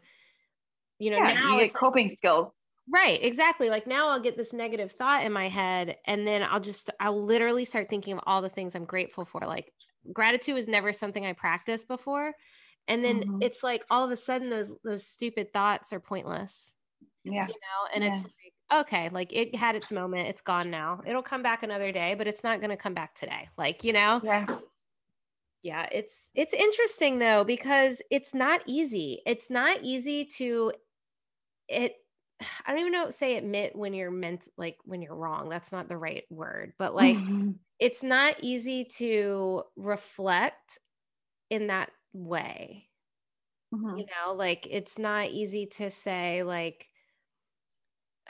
you 0.99 1.11
know, 1.11 1.17
yeah, 1.17 1.33
now 1.33 1.53
you 1.53 1.61
get 1.61 1.73
coping 1.73 2.09
like, 2.09 2.17
skills 2.17 2.60
Right, 2.89 3.23
exactly. 3.23 3.69
Like 3.69 3.87
now 3.87 4.09
I'll 4.09 4.21
get 4.21 4.37
this 4.37 4.53
negative 4.53 4.91
thought 4.91 5.23
in 5.23 5.31
my 5.31 5.49
head 5.49 5.97
and 6.05 6.27
then 6.27 6.43
I'll 6.43 6.59
just 6.59 6.89
I'll 6.99 7.23
literally 7.23 7.65
start 7.65 7.89
thinking 7.89 8.13
of 8.13 8.19
all 8.25 8.41
the 8.41 8.49
things 8.49 8.75
I'm 8.75 8.85
grateful 8.85 9.25
for. 9.25 9.41
Like 9.41 9.71
gratitude 10.11 10.55
was 10.55 10.67
never 10.67 10.91
something 10.91 11.25
I 11.25 11.33
practiced 11.33 11.87
before. 11.87 12.33
And 12.87 13.05
then 13.05 13.21
mm-hmm. 13.21 13.41
it's 13.41 13.63
like 13.63 13.85
all 13.89 14.03
of 14.03 14.11
a 14.11 14.17
sudden 14.17 14.49
those 14.49 14.73
those 14.83 15.05
stupid 15.05 15.53
thoughts 15.53 15.93
are 15.93 15.99
pointless. 15.99 16.73
Yeah. 17.23 17.47
You 17.47 17.53
know, 17.53 17.89
and 17.93 18.03
yeah. 18.03 18.11
it's 18.11 18.23
like 18.23 18.81
okay, 18.81 19.09
like 19.09 19.31
it 19.31 19.55
had 19.55 19.75
its 19.75 19.91
moment, 19.91 20.29
it's 20.29 20.41
gone 20.41 20.71
now. 20.71 21.01
It'll 21.05 21.21
come 21.21 21.43
back 21.43 21.63
another 21.63 21.91
day, 21.91 22.15
but 22.17 22.27
it's 22.27 22.43
not 22.43 22.59
going 22.59 22.69
to 22.69 22.77
come 22.77 22.93
back 22.93 23.15
today. 23.15 23.49
Like, 23.57 23.83
you 23.83 23.93
know? 23.93 24.21
Yeah. 24.23 24.45
Yeah, 25.63 25.87
it's 25.91 26.31
it's 26.33 26.55
interesting 26.55 27.19
though 27.19 27.43
because 27.43 28.01
it's 28.09 28.33
not 28.33 28.61
easy. 28.65 29.21
It's 29.27 29.51
not 29.51 29.83
easy 29.83 30.25
to 30.37 30.71
it 31.67 31.93
I 32.65 32.71
don't 32.71 32.79
even 32.79 32.91
know 32.91 33.09
say 33.09 33.37
admit 33.37 33.75
when 33.75 33.93
you're 33.93 34.11
meant 34.11 34.47
like 34.57 34.77
when 34.85 35.01
you're 35.01 35.15
wrong. 35.15 35.49
That's 35.49 35.71
not 35.71 35.87
the 35.87 35.97
right 35.97 36.23
word, 36.29 36.73
but 36.77 36.95
like 36.95 37.17
mm-hmm. 37.17 37.51
it's 37.79 38.03
not 38.03 38.35
easy 38.41 38.85
to 38.97 39.63
reflect 39.75 40.79
in 41.49 41.67
that 41.67 41.91
way. 42.13 42.87
Mm-hmm. 43.73 43.97
You 43.97 44.05
know, 44.05 44.33
like 44.33 44.67
it's 44.69 44.99
not 44.99 45.29
easy 45.29 45.67
to 45.77 45.89
say 45.89 46.43
like 46.43 46.87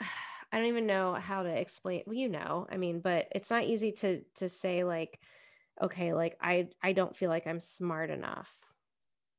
I 0.54 0.58
don't 0.58 0.68
even 0.68 0.86
know 0.86 1.14
how 1.14 1.44
to 1.44 1.48
explain. 1.48 2.02
Well, 2.06 2.14
you 2.14 2.28
know, 2.28 2.66
I 2.70 2.76
mean, 2.76 3.00
but 3.00 3.28
it's 3.34 3.50
not 3.50 3.64
easy 3.64 3.92
to 3.92 4.22
to 4.36 4.48
say 4.48 4.84
like 4.84 5.18
okay, 5.80 6.12
like 6.12 6.36
I 6.40 6.68
I 6.82 6.92
don't 6.92 7.16
feel 7.16 7.30
like 7.30 7.46
I'm 7.46 7.60
smart 7.60 8.10
enough. 8.10 8.50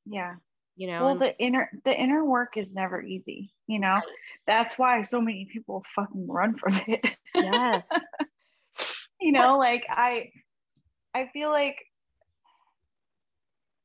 Yeah 0.06 0.36
you 0.76 0.88
know 0.88 1.06
well 1.06 1.16
the 1.16 1.38
inner 1.38 1.70
the 1.84 1.96
inner 1.98 2.26
work 2.26 2.58
is 2.58 2.74
never 2.74 3.02
easy 3.02 3.52
you 3.68 3.80
know? 3.80 3.94
Right. 3.94 4.04
that's 4.46 4.78
why 4.78 5.02
so 5.04 5.22
many 5.22 5.48
people 5.52 5.86
fucking 5.96 6.28
run 6.28 6.56
from 6.58 6.80
it. 6.88 7.06
Yes. 7.36 7.90
You 9.22 9.32
know 9.32 9.58
like 9.58 9.86
i 9.88 10.32
i 11.14 11.28
feel 11.32 11.50
like 11.50 11.78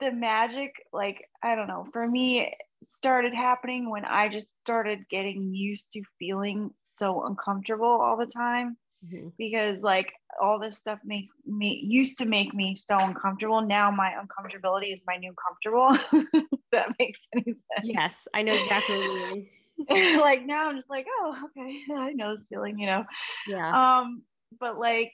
the 0.01 0.11
magic 0.11 0.73
like 0.93 1.25
i 1.45 1.55
don't 1.55 1.69
know 1.69 1.87
for 1.93 2.05
me 2.09 2.53
started 2.89 3.35
happening 3.35 3.89
when 3.89 4.05
i 4.05 4.29
just 4.29 4.47
started 4.61 5.09
getting 5.11 5.55
used 5.55 5.93
to 5.93 6.03
feeling 6.19 6.71
so 6.87 7.25
uncomfortable 7.25 7.87
all 7.87 8.17
the 8.17 8.27
time 8.27 8.77
mm-hmm. 9.05 9.29
because 9.39 9.81
like 9.81 10.13
all 10.41 10.59
this 10.59 10.77
stuff 10.77 10.99
makes 11.05 11.31
me 11.47 11.81
used 11.85 12.19
to 12.19 12.25
make 12.25 12.55
me 12.55 12.77
so 12.77 12.97
uncomfortable. 12.99 13.61
Now 13.61 13.91
my 13.91 14.13
uncomfortability 14.13 14.93
is 14.93 15.03
my 15.07 15.17
new 15.17 15.35
comfortable. 15.35 15.97
that 16.73 16.95
makes 16.99 17.19
any 17.35 17.45
sense. 17.45 17.83
Yes, 17.83 18.29
I 18.35 18.43
know 18.43 18.53
exactly 18.53 18.97
what 18.97 19.05
you 19.05 19.35
mean. 19.35 19.47
like 20.21 20.45
now 20.45 20.69
I'm 20.69 20.77
just 20.77 20.91
like, 20.91 21.07
oh, 21.21 21.37
okay, 21.47 21.81
I 21.95 22.13
know 22.13 22.37
this 22.37 22.45
feeling, 22.49 22.79
you 22.79 22.87
know. 22.87 23.05
Yeah. 23.47 23.99
Um, 24.01 24.23
but 24.59 24.79
like, 24.79 25.13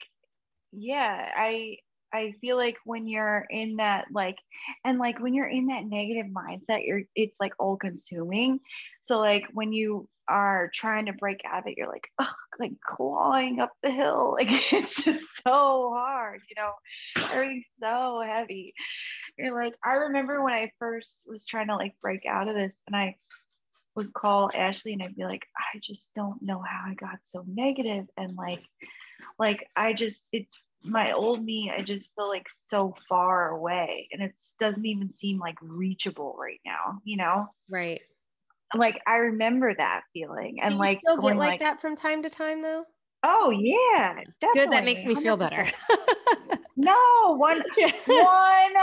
yeah, 0.71 1.31
I 1.35 1.77
I 2.13 2.33
feel 2.39 2.55
like 2.55 2.77
when 2.85 3.07
you're 3.07 3.45
in 3.49 3.75
that 3.77 4.05
like 4.11 4.37
and 4.85 4.99
like 4.99 5.19
when 5.19 5.33
you're 5.33 5.49
in 5.49 5.67
that 5.67 5.85
negative 5.85 6.27
mindset, 6.27 6.85
you're 6.85 7.01
it's 7.15 7.39
like 7.39 7.53
all 7.59 7.77
consuming. 7.77 8.59
So 9.01 9.19
like 9.19 9.43
when 9.53 9.73
you 9.73 10.07
are 10.27 10.69
trying 10.73 11.05
to 11.05 11.13
break 11.13 11.41
out 11.45 11.59
of 11.59 11.67
it, 11.67 11.77
you're 11.77 11.89
like, 11.89 12.07
ugh, 12.19 12.27
like 12.59 12.73
clawing 12.85 13.59
up 13.59 13.71
the 13.83 13.91
hill. 13.91 14.35
Like 14.37 14.47
it's 14.73 15.03
just 15.03 15.43
so 15.43 15.91
hard, 15.93 16.41
you 16.49 16.55
know, 16.61 16.71
everything's 17.31 17.65
so 17.81 18.21
heavy. 18.25 18.73
You're 19.37 19.53
like, 19.53 19.75
I 19.83 19.95
remember 19.95 20.43
when 20.43 20.53
I 20.53 20.71
first 20.79 21.23
was 21.27 21.45
trying 21.45 21.67
to 21.67 21.75
like 21.75 21.95
break 22.01 22.25
out 22.25 22.47
of 22.47 22.55
this 22.55 22.73
and 22.87 22.95
I 22.95 23.15
would 23.95 24.13
call 24.13 24.51
Ashley 24.53 24.93
and 24.93 25.03
I'd 25.03 25.15
be 25.15 25.23
like, 25.23 25.45
I 25.57 25.79
just 25.79 26.09
don't 26.15 26.41
know 26.41 26.61
how 26.61 26.89
I 26.89 26.93
got 26.95 27.19
so 27.31 27.45
negative 27.47 28.07
and 28.17 28.35
like 28.35 28.63
like 29.39 29.67
I 29.75 29.93
just 29.93 30.27
it's 30.31 30.59
my 30.83 31.13
old 31.13 31.43
me, 31.43 31.71
I 31.75 31.81
just 31.81 32.09
feel 32.15 32.27
like 32.27 32.47
so 32.67 32.95
far 33.09 33.49
away 33.49 34.07
and 34.11 34.21
it 34.21 34.33
doesn't 34.59 34.85
even 34.85 35.15
seem 35.17 35.39
like 35.39 35.57
reachable 35.61 36.35
right 36.39 36.59
now, 36.63 36.99
you 37.03 37.17
know? 37.17 37.47
Right 37.69 38.01
like 38.77 39.01
I 39.07 39.17
remember 39.17 39.73
that 39.75 40.03
feeling 40.13 40.59
and 40.61 40.77
like 40.77 40.99
still 40.99 41.17
get 41.17 41.37
like, 41.37 41.37
like, 41.37 41.59
that 41.59 41.81
from 41.81 41.95
time 41.95 42.23
to 42.23 42.29
time 42.29 42.61
though. 42.61 42.83
Oh 43.23 43.49
yeah, 43.49 44.21
definitely. 44.39 44.67
Good. 44.67 44.71
That 44.71 44.85
makes 44.85 45.03
me 45.03 45.15
100%. 45.15 45.21
feel 45.23 45.37
better. 45.37 45.65
no, 46.77 47.35
one 47.37 47.63
one 48.05 48.73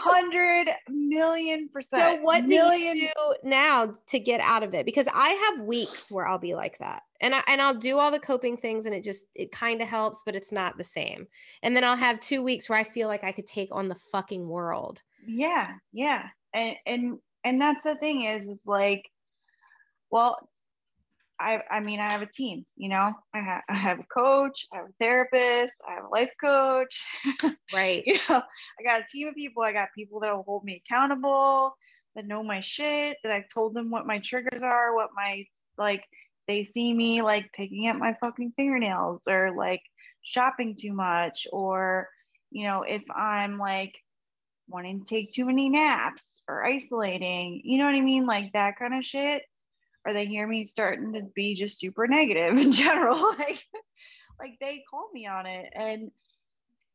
hundred 0.00 0.68
million 0.90 1.68
percent. 1.72 2.18
So 2.18 2.22
what 2.22 2.44
million. 2.44 2.96
do 2.96 3.00
you 3.00 3.12
do 3.14 3.48
now 3.48 3.94
to 4.08 4.18
get 4.18 4.40
out 4.40 4.62
of 4.62 4.74
it? 4.74 4.84
Because 4.84 5.06
I 5.12 5.30
have 5.30 5.64
weeks 5.64 6.10
where 6.10 6.26
I'll 6.26 6.38
be 6.38 6.54
like 6.54 6.78
that, 6.80 7.02
and 7.20 7.34
I 7.34 7.42
and 7.46 7.62
I'll 7.62 7.74
do 7.74 7.98
all 7.98 8.10
the 8.10 8.18
coping 8.18 8.56
things, 8.56 8.86
and 8.86 8.94
it 8.94 9.04
just 9.04 9.26
it 9.34 9.52
kind 9.52 9.80
of 9.80 9.88
helps, 9.88 10.22
but 10.26 10.34
it's 10.34 10.52
not 10.52 10.76
the 10.76 10.84
same. 10.84 11.26
And 11.62 11.74
then 11.74 11.84
I'll 11.84 11.96
have 11.96 12.20
two 12.20 12.42
weeks 12.42 12.68
where 12.68 12.78
I 12.78 12.84
feel 12.84 13.08
like 13.08 13.24
I 13.24 13.32
could 13.32 13.46
take 13.46 13.68
on 13.72 13.88
the 13.88 13.96
fucking 14.12 14.46
world. 14.46 15.02
Yeah, 15.26 15.74
yeah, 15.92 16.28
and 16.52 16.76
and 16.86 17.18
and 17.44 17.60
that's 17.60 17.84
the 17.84 17.96
thing 17.96 18.24
is 18.24 18.48
is 18.48 18.62
like 18.66 19.02
well, 20.10 20.48
I, 21.40 21.60
I 21.70 21.80
mean, 21.80 22.00
I 22.00 22.10
have 22.10 22.22
a 22.22 22.26
team, 22.26 22.66
you 22.76 22.88
know, 22.88 23.12
I 23.32 23.40
have, 23.40 23.62
I 23.68 23.76
have 23.76 24.00
a 24.00 24.04
coach, 24.04 24.66
I 24.72 24.78
have 24.78 24.86
a 24.86 24.92
therapist, 25.00 25.72
I 25.88 25.94
have 25.94 26.04
a 26.04 26.08
life 26.08 26.32
coach. 26.42 27.04
Right. 27.72 28.02
you 28.06 28.14
know, 28.28 28.42
I 28.80 28.82
got 28.82 29.02
a 29.02 29.06
team 29.12 29.28
of 29.28 29.34
people. 29.34 29.62
I 29.62 29.72
got 29.72 29.90
people 29.94 30.20
that 30.20 30.34
will 30.34 30.42
hold 30.42 30.64
me 30.64 30.82
accountable, 30.84 31.76
that 32.16 32.26
know 32.26 32.42
my 32.42 32.60
shit, 32.60 33.18
that 33.22 33.30
I've 33.30 33.48
told 33.52 33.74
them 33.74 33.90
what 33.90 34.06
my 34.06 34.20
triggers 34.20 34.62
are, 34.62 34.94
what 34.94 35.10
my, 35.14 35.44
like, 35.76 36.02
they 36.46 36.64
see 36.64 36.94
me 36.94 37.20
like 37.20 37.52
picking 37.52 37.88
at 37.88 37.98
my 37.98 38.16
fucking 38.20 38.54
fingernails 38.56 39.24
or 39.28 39.52
like 39.54 39.82
shopping 40.22 40.74
too 40.76 40.94
much, 40.94 41.46
or, 41.52 42.08
you 42.50 42.66
know, 42.66 42.82
if 42.82 43.02
I'm 43.14 43.58
like 43.58 43.94
wanting 44.66 45.00
to 45.00 45.04
take 45.04 45.30
too 45.30 45.44
many 45.44 45.68
naps 45.68 46.40
or 46.48 46.64
isolating, 46.64 47.60
you 47.64 47.76
know 47.76 47.84
what 47.84 47.94
I 47.94 48.00
mean? 48.00 48.24
Like 48.24 48.52
that 48.54 48.78
kind 48.78 48.94
of 48.94 49.04
shit 49.04 49.42
or 50.08 50.14
they 50.14 50.24
hear 50.24 50.46
me 50.46 50.64
starting 50.64 51.12
to 51.12 51.22
be 51.34 51.54
just 51.54 51.78
super 51.78 52.06
negative 52.08 52.56
in 52.58 52.72
general 52.72 53.20
like 53.38 53.62
like 54.40 54.56
they 54.60 54.82
call 54.90 55.08
me 55.12 55.26
on 55.26 55.46
it. 55.46 55.66
And 55.74 56.10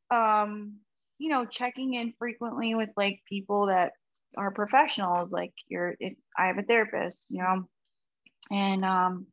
um 0.09 0.77
you 1.19 1.29
know 1.29 1.45
checking 1.45 1.93
in 1.93 2.13
frequently 2.17 2.75
with 2.75 2.89
like 2.97 3.21
people 3.29 3.67
that 3.67 3.93
are 4.35 4.51
professionals 4.51 5.31
like 5.31 5.53
you're 5.67 5.95
if 5.99 6.13
i 6.37 6.47
have 6.47 6.57
a 6.57 6.63
therapist 6.63 7.27
you 7.29 7.41
know? 7.41 7.67
And 8.51 8.83
um 8.83 9.27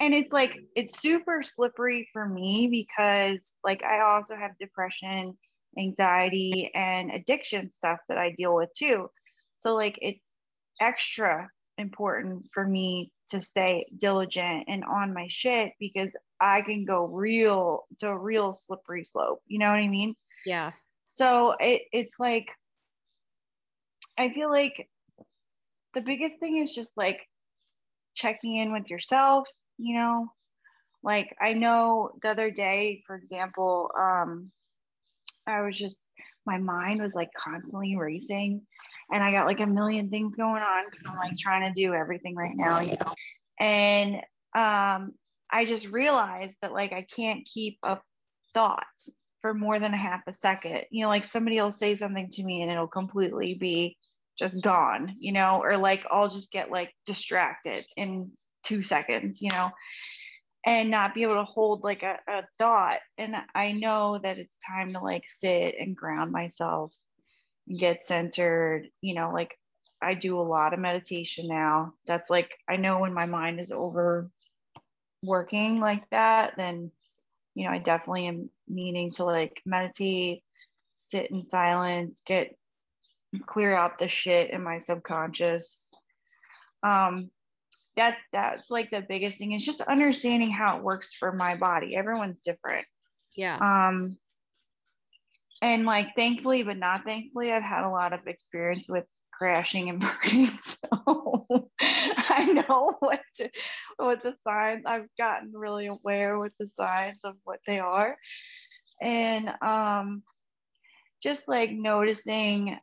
and 0.00 0.14
it's 0.14 0.32
like 0.32 0.56
it's 0.74 1.00
super 1.00 1.42
slippery 1.42 2.08
for 2.12 2.26
me 2.26 2.68
because 2.68 3.54
like 3.62 3.82
i 3.84 4.00
also 4.00 4.34
have 4.34 4.52
depression 4.58 5.36
anxiety 5.78 6.70
and 6.74 7.10
addiction 7.10 7.72
stuff 7.72 7.98
that 8.08 8.18
i 8.18 8.32
deal 8.36 8.54
with 8.54 8.70
too. 8.72 9.08
So 9.60 9.74
like 9.74 9.98
it's 10.00 10.28
extra 10.80 11.50
important 11.80 12.46
for 12.52 12.66
me 12.66 13.10
to 13.30 13.40
stay 13.40 13.86
diligent 13.96 14.64
and 14.68 14.84
on 14.84 15.14
my 15.14 15.26
shit 15.28 15.72
because 15.80 16.10
I 16.40 16.62
can 16.62 16.84
go 16.84 17.04
real 17.06 17.86
to 18.00 18.08
a 18.08 18.18
real 18.18 18.54
slippery 18.54 19.04
slope. 19.04 19.40
You 19.46 19.58
know 19.58 19.68
what 19.68 19.78
I 19.78 19.88
mean? 19.88 20.14
Yeah. 20.46 20.72
so 21.04 21.54
it, 21.60 21.82
it's 21.92 22.18
like 22.18 22.46
i 24.18 24.30
feel 24.30 24.50
like 24.50 24.88
the 25.94 26.00
biggest 26.00 26.38
thing 26.40 26.56
is 26.58 26.74
just 26.74 26.96
like 26.96 27.20
checking 28.14 28.56
in 28.56 28.72
with 28.72 28.88
yourself 28.90 29.48
you 29.78 29.94
know 29.94 30.28
like 31.02 31.34
i 31.40 31.52
know 31.52 32.10
the 32.22 32.28
other 32.28 32.50
day 32.50 33.02
for 33.06 33.16
example 33.16 33.90
um 33.98 34.50
i 35.46 35.60
was 35.62 35.76
just 35.76 36.09
my 36.46 36.58
mind 36.58 37.00
was 37.00 37.14
like 37.14 37.30
constantly 37.36 37.96
racing 37.96 38.62
and 39.12 39.22
i 39.22 39.32
got 39.32 39.46
like 39.46 39.60
a 39.60 39.66
million 39.66 40.10
things 40.10 40.36
going 40.36 40.62
on 40.62 40.84
because 40.90 41.06
i'm 41.08 41.16
like 41.16 41.36
trying 41.36 41.62
to 41.62 41.80
do 41.80 41.94
everything 41.94 42.34
right 42.34 42.56
now 42.56 42.80
you 42.80 42.92
know? 42.92 43.14
And 43.58 44.16
um 44.56 45.12
i 45.50 45.64
just 45.64 45.88
realized 45.88 46.56
that 46.62 46.72
like 46.72 46.92
i 46.92 47.02
can't 47.02 47.44
keep 47.44 47.78
a 47.82 47.98
thought 48.54 48.86
for 49.40 49.54
more 49.54 49.78
than 49.78 49.94
a 49.94 49.96
half 49.96 50.20
a 50.26 50.32
second. 50.34 50.82
You 50.90 51.02
know 51.02 51.08
like 51.08 51.24
somebody 51.24 51.56
will 51.56 51.72
say 51.72 51.94
something 51.94 52.28
to 52.30 52.42
me 52.42 52.62
and 52.62 52.70
it'll 52.70 52.86
completely 52.86 53.54
be 53.54 53.96
just 54.38 54.62
gone 54.62 55.14
you 55.18 55.32
know? 55.32 55.60
Or 55.62 55.76
like 55.76 56.06
i'll 56.10 56.28
just 56.28 56.50
get 56.50 56.70
like 56.70 56.92
distracted 57.06 57.84
in 57.96 58.32
two 58.62 58.82
seconds 58.82 59.40
you 59.40 59.50
know 59.50 59.70
and 60.66 60.90
not 60.90 61.14
be 61.14 61.22
able 61.22 61.34
to 61.34 61.44
hold 61.44 61.84
like 61.84 62.02
a, 62.02 62.18
a 62.28 62.44
thought. 62.58 62.98
And 63.18 63.36
i 63.54 63.72
know 63.72 64.18
that 64.22 64.38
it's 64.38 64.58
time 64.58 64.92
to 64.92 65.00
like 65.00 65.24
sit 65.26 65.74
and 65.78 65.96
ground 65.96 66.32
myself 66.32 66.92
and 67.68 67.78
get 67.78 68.04
centered. 68.04 68.88
You 69.00 69.14
know 69.14 69.30
like 69.32 69.56
i 70.02 70.14
do 70.14 70.40
a 70.40 70.42
lot 70.42 70.74
of 70.74 70.80
meditation 70.80 71.48
now. 71.48 71.94
That's 72.06 72.30
like 72.30 72.50
i 72.68 72.76
know 72.76 73.00
when 73.00 73.14
my 73.14 73.26
mind 73.26 73.60
is 73.60 73.72
over 73.72 74.30
working 75.22 75.78
like 75.80 76.08
that 76.08 76.54
then 76.56 76.90
you 77.54 77.66
know 77.66 77.70
i 77.70 77.76
definitely 77.78 78.26
am 78.26 78.48
needing 78.66 79.12
to 79.12 79.22
like 79.22 79.60
meditate 79.66 80.42
sit 80.94 81.30
in 81.30 81.46
silence 81.46 82.22
get 82.24 82.56
clear 83.46 83.74
out 83.74 83.98
the 83.98 84.08
shit 84.08 84.50
in 84.50 84.62
my 84.62 84.78
subconscious. 84.78 85.88
Um 86.82 87.30
that 88.00 88.16
that's 88.32 88.70
like 88.70 88.90
the 88.90 89.04
biggest 89.06 89.36
thing. 89.36 89.52
Is 89.52 89.64
just 89.64 89.82
understanding 89.82 90.50
how 90.50 90.78
it 90.78 90.82
works 90.82 91.12
for 91.12 91.32
my 91.32 91.54
body. 91.54 91.94
Everyone's 91.94 92.38
different. 92.42 92.86
Yeah. 93.36 93.58
Um 93.58 94.16
and 95.62 95.84
like 95.84 96.14
thankfully 96.16 96.62
but 96.62 96.78
not 96.78 97.04
thankfully 97.04 97.52
i've 97.52 97.62
had 97.62 97.84
a 97.84 97.90
lot 97.90 98.12
of 98.12 98.26
experience 98.26 98.88
with 98.88 99.04
crashing 99.32 99.88
and 99.88 100.00
burning 100.22 100.48
so 100.62 101.46
i 101.80 102.44
know 102.68 102.94
what 103.00 103.20
to, 103.36 103.50
what 103.96 104.22
the 104.22 104.34
signs 104.46 104.82
i've 104.86 105.08
gotten 105.18 105.52
really 105.54 105.86
aware 105.86 106.38
with 106.38 106.52
the 106.58 106.66
signs 106.66 107.18
of 107.24 107.34
what 107.44 107.60
they 107.66 107.78
are. 107.78 108.16
And 109.02 109.50
um 109.62 110.22
just 111.22 111.48
like 111.48 111.70
noticing 111.70 112.78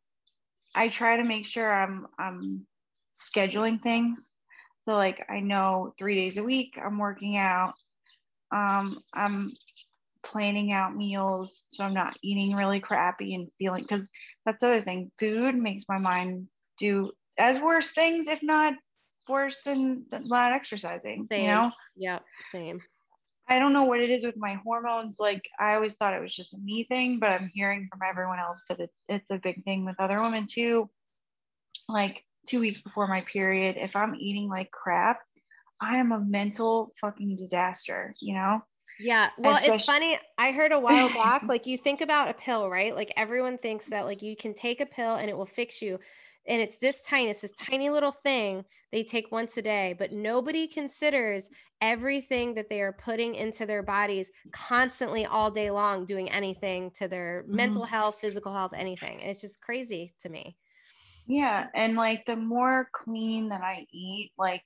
i 0.75 0.89
try 0.89 1.17
to 1.17 1.23
make 1.23 1.45
sure 1.45 1.71
i'm 1.71 2.07
i'm 2.19 2.65
scheduling 3.19 3.81
things 3.81 4.33
so 4.87 4.95
like 4.95 5.25
I 5.29 5.39
know 5.39 5.93
three 5.97 6.19
days 6.19 6.37
a 6.37 6.43
week 6.43 6.77
I'm 6.83 6.97
working 6.97 7.37
out. 7.37 7.73
Um, 8.51 8.99
I'm 9.13 9.51
planning 10.25 10.71
out 10.71 10.95
meals 10.95 11.65
so 11.67 11.83
I'm 11.83 11.93
not 11.93 12.17
eating 12.23 12.55
really 12.55 12.79
crappy 12.79 13.33
and 13.35 13.49
feeling 13.57 13.83
because 13.83 14.09
that's 14.45 14.61
the 14.61 14.67
other 14.67 14.81
thing. 14.81 15.11
Food 15.19 15.55
makes 15.55 15.85
my 15.89 15.97
mind 15.97 16.47
do 16.79 17.11
as 17.37 17.59
worse 17.59 17.91
things, 17.91 18.27
if 18.27 18.41
not 18.41 18.73
worse 19.27 19.61
than, 19.63 20.05
than 20.09 20.27
not 20.27 20.53
exercising. 20.53 21.27
Same. 21.29 21.41
You 21.41 21.47
know? 21.47 21.71
Yep, 21.97 22.23
same. 22.51 22.81
I 23.49 23.59
don't 23.59 23.73
know 23.73 23.85
what 23.85 24.01
it 24.01 24.09
is 24.09 24.23
with 24.23 24.35
my 24.37 24.59
hormones. 24.63 25.17
Like 25.19 25.41
I 25.59 25.75
always 25.75 25.95
thought 25.95 26.13
it 26.13 26.21
was 26.21 26.35
just 26.35 26.53
a 26.53 26.57
me 26.57 26.83
thing, 26.85 27.19
but 27.19 27.31
I'm 27.31 27.49
hearing 27.53 27.87
from 27.91 28.01
everyone 28.07 28.39
else 28.39 28.63
that 28.69 28.79
it, 28.79 28.89
it's 29.09 29.31
a 29.31 29.39
big 29.39 29.63
thing 29.63 29.85
with 29.85 29.99
other 29.99 30.21
women 30.21 30.45
too. 30.49 30.89
Like 31.89 32.23
two 32.47 32.59
weeks 32.59 32.81
before 32.81 33.07
my 33.07 33.21
period, 33.21 33.75
if 33.77 33.95
I'm 33.95 34.15
eating 34.15 34.49
like 34.49 34.71
crap, 34.71 35.19
I 35.81 35.97
am 35.97 36.11
a 36.11 36.19
mental 36.19 36.93
fucking 36.99 37.35
disaster, 37.35 38.13
you 38.21 38.33
know? 38.33 38.61
Yeah. 38.99 39.29
Well, 39.37 39.55
Especially- 39.55 39.75
it's 39.75 39.85
funny. 39.85 40.19
I 40.37 40.51
heard 40.51 40.71
a 40.71 40.79
while 40.79 41.09
back, 41.13 41.43
like 41.43 41.67
you 41.67 41.77
think 41.77 42.01
about 42.01 42.29
a 42.29 42.33
pill, 42.33 42.69
right? 42.69 42.95
Like 42.95 43.13
everyone 43.15 43.57
thinks 43.57 43.87
that 43.87 44.05
like 44.05 44.21
you 44.21 44.35
can 44.35 44.53
take 44.53 44.81
a 44.81 44.85
pill 44.85 45.15
and 45.15 45.29
it 45.29 45.37
will 45.37 45.45
fix 45.45 45.81
you. 45.81 45.99
And 46.47 46.61
it's 46.61 46.77
this 46.77 47.03
tiny, 47.03 47.29
it's 47.29 47.41
this 47.41 47.53
tiny 47.53 47.89
little 47.89 48.13
thing 48.13 48.63
they 48.93 49.03
take 49.03 49.33
once 49.33 49.57
a 49.57 49.61
day, 49.61 49.93
but 49.99 50.13
nobody 50.13 50.65
considers 50.65 51.49
everything 51.81 52.53
that 52.53 52.69
they 52.69 52.81
are 52.81 52.93
putting 52.93 53.35
into 53.35 53.65
their 53.65 53.83
bodies 53.83 54.29
constantly 54.53 55.25
all 55.25 55.51
day 55.51 55.69
long, 55.69 56.05
doing 56.05 56.31
anything 56.31 56.91
to 56.91 57.09
their 57.09 57.43
mm-hmm. 57.43 57.55
mental 57.55 57.83
health, 57.83 58.17
physical 58.21 58.53
health, 58.53 58.71
anything. 58.75 59.19
And 59.21 59.29
it's 59.29 59.41
just 59.41 59.61
crazy 59.61 60.13
to 60.21 60.29
me. 60.29 60.57
Yeah. 61.27 61.67
And 61.75 61.95
like 61.95 62.25
the 62.25 62.37
more 62.37 62.89
clean 62.93 63.49
that 63.49 63.61
I 63.61 63.85
eat, 63.91 64.31
like 64.37 64.63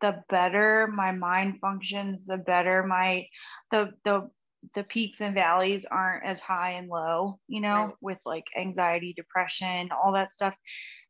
the 0.00 0.22
better 0.28 0.88
my 0.88 1.12
mind 1.12 1.60
functions, 1.60 2.26
the 2.26 2.36
better 2.36 2.82
my 2.82 3.26
the 3.70 3.92
the 4.04 4.28
the 4.74 4.82
peaks 4.82 5.20
and 5.20 5.34
valleys 5.34 5.84
aren't 5.84 6.24
as 6.24 6.40
high 6.40 6.72
and 6.72 6.88
low, 6.88 7.38
you 7.48 7.60
know, 7.60 7.84
right. 7.86 7.94
with 8.00 8.18
like 8.24 8.46
anxiety, 8.56 9.12
depression, 9.12 9.90
all 9.92 10.12
that 10.12 10.32
stuff. 10.32 10.56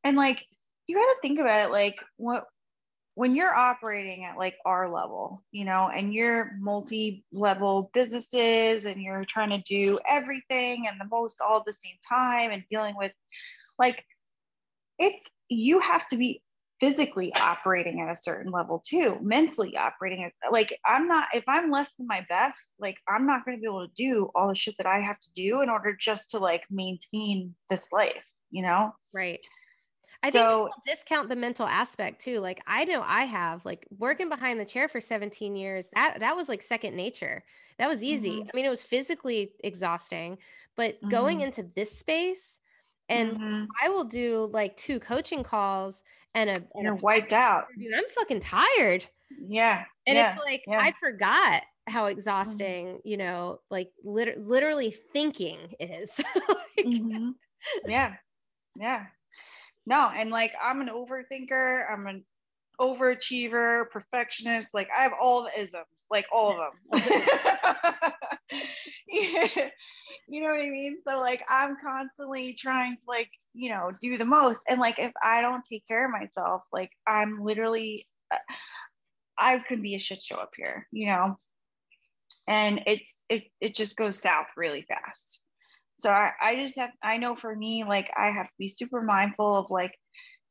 And 0.02 0.16
like 0.16 0.44
you 0.86 0.96
got 0.96 1.14
to 1.14 1.20
think 1.22 1.40
about 1.40 1.62
it 1.62 1.70
like 1.70 1.98
what 2.16 2.46
when 3.14 3.36
you're 3.36 3.54
operating 3.54 4.24
at 4.24 4.36
like 4.36 4.56
our 4.66 4.92
level, 4.92 5.42
you 5.52 5.64
know, 5.64 5.88
and 5.88 6.12
you're 6.12 6.50
multi-level 6.58 7.90
businesses 7.94 8.86
and 8.86 9.00
you're 9.00 9.24
trying 9.24 9.50
to 9.50 9.62
do 9.62 10.00
everything 10.06 10.88
and 10.88 11.00
the 11.00 11.08
most 11.08 11.40
all 11.40 11.60
at 11.60 11.64
the 11.64 11.72
same 11.72 11.96
time 12.06 12.50
and 12.50 12.64
dealing 12.68 12.96
with 12.98 13.12
like 13.78 14.04
it's 14.98 15.28
you 15.48 15.78
have 15.80 16.06
to 16.08 16.16
be 16.16 16.42
physically 16.80 17.32
operating 17.36 18.00
at 18.00 18.10
a 18.10 18.16
certain 18.16 18.50
level 18.50 18.82
too 18.86 19.16
mentally 19.22 19.76
operating 19.76 20.24
at, 20.24 20.32
like 20.50 20.76
i'm 20.86 21.06
not 21.06 21.28
if 21.32 21.44
i'm 21.46 21.70
less 21.70 21.94
than 21.96 22.06
my 22.06 22.24
best 22.28 22.74
like 22.78 22.96
i'm 23.08 23.26
not 23.26 23.44
going 23.44 23.56
to 23.56 23.60
be 23.60 23.66
able 23.66 23.86
to 23.86 23.92
do 23.94 24.28
all 24.34 24.48
the 24.48 24.54
shit 24.54 24.74
that 24.76 24.86
i 24.86 25.00
have 25.00 25.18
to 25.18 25.32
do 25.34 25.62
in 25.62 25.70
order 25.70 25.96
just 25.98 26.32
to 26.32 26.38
like 26.38 26.64
maintain 26.70 27.54
this 27.70 27.92
life 27.92 28.24
you 28.50 28.62
know 28.62 28.92
right 29.12 29.40
I 30.22 30.30
so, 30.30 30.38
think 30.38 30.46
people 30.46 30.82
discount 30.86 31.28
the 31.28 31.36
mental 31.36 31.66
aspect 31.66 32.22
too. 32.22 32.40
Like 32.40 32.62
I 32.66 32.84
know 32.84 33.02
I 33.04 33.24
have 33.24 33.62
like 33.66 33.86
working 33.98 34.30
behind 34.30 34.58
the 34.58 34.64
chair 34.64 34.88
for 34.88 34.98
17 34.98 35.54
years. 35.54 35.90
That 35.94 36.20
that 36.20 36.34
was 36.34 36.48
like 36.48 36.62
second 36.62 36.96
nature. 36.96 37.44
That 37.78 37.90
was 37.90 38.02
easy. 38.02 38.30
Mm-hmm. 38.30 38.48
I 38.48 38.50
mean, 38.56 38.64
it 38.64 38.70
was 38.70 38.82
physically 38.82 39.52
exhausting, 39.62 40.38
but 40.78 40.96
mm-hmm. 40.96 41.08
going 41.10 41.40
into 41.42 41.68
this 41.74 41.98
space, 41.98 42.58
and 43.08 43.32
mm-hmm. 43.32 43.64
I 43.82 43.88
will 43.88 44.04
do 44.04 44.50
like 44.52 44.76
two 44.76 45.00
coaching 45.00 45.42
calls 45.42 46.02
and 46.34 46.50
a 46.50 46.54
and 46.54 46.84
you're 46.84 46.94
a 46.94 46.96
wiped 46.96 47.32
out. 47.32 47.66
I'm 47.78 48.04
fucking 48.14 48.40
tired. 48.40 49.06
Yeah. 49.46 49.84
And 50.06 50.16
yeah, 50.16 50.32
it's 50.32 50.44
like 50.44 50.64
yeah. 50.66 50.80
I 50.80 50.92
forgot 50.98 51.62
how 51.86 52.04
mm-hmm. 52.04 52.12
exhausting, 52.12 52.86
mm-hmm. 52.86 53.08
you 53.08 53.16
know, 53.16 53.60
like 53.70 53.90
lit- 54.04 54.40
literally 54.40 54.94
thinking 55.12 55.58
is. 55.80 56.18
like, 56.34 56.86
mm-hmm. 56.86 57.30
Yeah. 57.86 58.14
Yeah. 58.76 59.06
No, 59.86 60.10
and 60.14 60.30
like 60.30 60.54
I'm 60.62 60.80
an 60.80 60.88
overthinker, 60.88 61.84
I'm 61.90 62.06
an 62.06 62.24
overachiever, 62.80 63.90
perfectionist, 63.90 64.74
like 64.74 64.88
I 64.96 65.02
have 65.02 65.12
all 65.20 65.44
the 65.44 65.60
isms, 65.60 65.84
like 66.10 66.26
all 66.32 66.58
of 66.60 66.72
them. 67.04 68.12
you 69.08 70.42
know 70.42 70.50
what 70.50 70.60
I 70.60 70.70
mean? 70.70 70.98
So 71.06 71.20
like 71.20 71.42
I'm 71.48 71.76
constantly 71.82 72.54
trying 72.54 72.96
to 72.96 73.02
like, 73.06 73.30
you 73.54 73.70
know, 73.70 73.90
do 74.00 74.18
the 74.18 74.24
most. 74.24 74.60
And 74.68 74.80
like 74.80 74.98
if 74.98 75.12
I 75.22 75.40
don't 75.40 75.64
take 75.64 75.86
care 75.86 76.04
of 76.04 76.12
myself, 76.12 76.62
like 76.72 76.90
I'm 77.06 77.42
literally 77.42 78.06
uh, 78.30 78.38
I 79.38 79.58
could 79.58 79.82
be 79.82 79.94
a 79.94 79.98
shit 79.98 80.22
show 80.22 80.36
up 80.36 80.52
here, 80.56 80.86
you 80.92 81.06
know. 81.08 81.36
And 82.46 82.82
it's 82.86 83.24
it 83.28 83.44
it 83.60 83.74
just 83.74 83.96
goes 83.96 84.20
south 84.20 84.46
really 84.56 84.82
fast. 84.82 85.40
So 85.96 86.10
I, 86.10 86.32
I 86.42 86.56
just 86.56 86.78
have 86.78 86.90
I 87.02 87.16
know 87.16 87.34
for 87.36 87.54
me, 87.54 87.84
like 87.84 88.10
I 88.16 88.30
have 88.30 88.46
to 88.46 88.58
be 88.58 88.68
super 88.68 89.00
mindful 89.02 89.56
of 89.56 89.70
like 89.70 89.94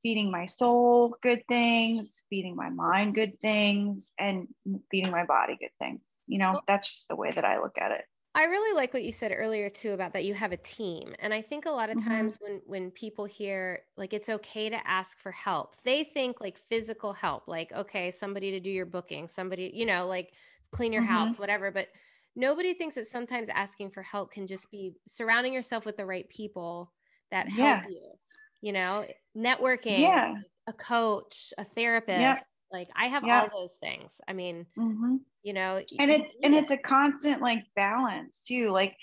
feeding 0.04 0.30
my 0.30 0.45
soul 0.45 1.18
good 1.24 1.43
things, 1.47 2.24
feeding 2.30 2.56
my 2.56 2.70
mind 2.70 3.16
good 3.16 3.39
things, 3.39 4.12
and 4.20 4.47
feeding 4.91 5.12
my 5.12 5.26
body 5.26 5.58
good 5.60 5.72
things. 5.80 6.01
You 6.28 6.38
know, 6.38 6.62
that's 6.68 6.93
just 6.93 7.08
the 7.08 7.16
way 7.16 7.32
that 7.32 7.45
I 7.45 7.60
look 7.60 7.78
at 7.78 7.91
it. 7.91 8.06
I 8.36 8.45
really 8.45 8.76
like 8.76 8.93
what 8.93 9.04
you 9.04 9.12
said 9.12 9.32
earlier 9.36 9.70
too 9.70 9.91
about 9.91 10.14
that 10.14 10.26
you 10.26 10.34
have 10.34 10.51
a 10.51 10.58
team. 10.58 11.14
And 11.20 11.34
I 11.34 11.41
think 11.41 11.66
a 11.66 11.72
lot 11.72 11.89
of 11.89 11.97
mm-hmm. 11.97 12.10
times 12.10 12.38
when 12.41 12.62
when 12.66 12.91
people 12.91 13.26
hear 13.26 13.82
like 13.95 14.14
it's 14.14 14.30
okay 14.30 14.70
to 14.70 14.88
ask 14.88 15.20
for 15.20 15.32
help, 15.32 15.76
they 15.84 16.04
think 16.04 16.41
like 16.41 16.60
physical 16.70 17.14
help, 17.14 17.47
like 17.47 17.72
okay, 17.72 18.10
somebody 18.10 18.51
to 18.51 18.60
do 18.60 18.72
your 18.72 18.88
booking, 18.88 19.28
somebody, 19.28 19.72
you 19.74 19.86
know, 19.86 20.08
like 20.08 20.34
clean 20.72 20.91
your 20.91 21.04
mm-hmm. 21.04 21.14
house, 21.14 21.38
whatever, 21.38 21.70
but 21.70 21.89
nobody 22.36 22.74
thinks 22.74 22.95
that 22.95 23.06
sometimes 23.06 23.49
asking 23.49 23.91
for 23.91 24.01
help 24.01 24.32
can 24.32 24.47
just 24.47 24.72
be 24.72 24.93
surrounding 25.08 25.54
yourself 25.54 25.86
with 25.86 25.95
the 25.95 26.06
right 26.06 26.28
people 26.30 26.91
that 27.30 27.47
help 27.47 27.84
you. 27.88 28.14
You 28.62 28.74
know, 28.74 29.06
networking, 29.36 30.00
yeah. 30.00 30.36
a 30.68 30.74
coach, 30.74 31.54
a 31.58 31.64
therapist. 31.64 32.22
Yeah. 32.22 32.40
Like 32.72 32.90
I 32.96 33.06
have 33.06 33.24
all 33.24 33.50
those 33.54 33.76
things. 33.76 34.14
I 34.28 34.34
mean, 34.34 34.66
mm-hmm 34.78 35.18
you 35.46 35.52
know 35.52 35.82
and 36.00 36.10
it's 36.10 36.38
and 36.42 36.56
it's 36.56 36.72
a 36.72 36.78
constant 36.78 37.42
like 37.42 37.66
balance 37.76 38.44
too 38.48 38.70
like 38.70 38.96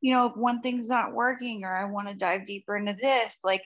you 0.00 0.12
know, 0.12 0.26
if 0.26 0.36
one 0.36 0.60
thing's 0.60 0.88
not 0.88 1.14
working 1.14 1.64
or 1.64 1.74
I 1.74 1.84
want 1.84 2.08
to 2.08 2.14
dive 2.14 2.44
deeper 2.44 2.76
into 2.76 2.94
this, 2.94 3.38
like, 3.42 3.62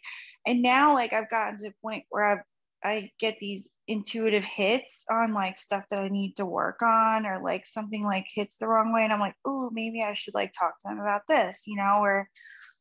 and 0.47 0.63
now 0.63 0.95
like 0.95 1.13
I've 1.13 1.31
gotten 1.31 1.59
to 1.59 1.69
a 1.69 1.83
point 1.83 2.05
where 2.09 2.25
I've 2.25 2.45
I 2.83 3.11
get 3.19 3.39
these 3.39 3.69
intuitive 3.89 4.43
hits 4.45 5.05
on 5.11 5.35
like 5.35 5.59
stuff 5.59 5.85
that 5.91 5.99
I 5.99 6.09
need 6.09 6.37
to 6.37 6.47
work 6.47 6.81
on 6.81 7.27
or 7.27 7.43
like 7.43 7.67
something 7.67 8.03
like 8.03 8.25
hits 8.27 8.57
the 8.57 8.69
wrong 8.69 8.91
way 8.95 9.05
and 9.05 9.13
I'm 9.13 9.21
like, 9.21 9.35
oh, 9.45 9.69
maybe 9.71 10.03
I 10.03 10.15
should 10.15 10.33
like 10.33 10.55
talk 10.59 10.79
to 10.79 10.89
them 10.89 10.99
about 10.99 11.21
this, 11.29 11.65
you 11.67 11.77
know, 11.77 11.99
or 12.03 12.27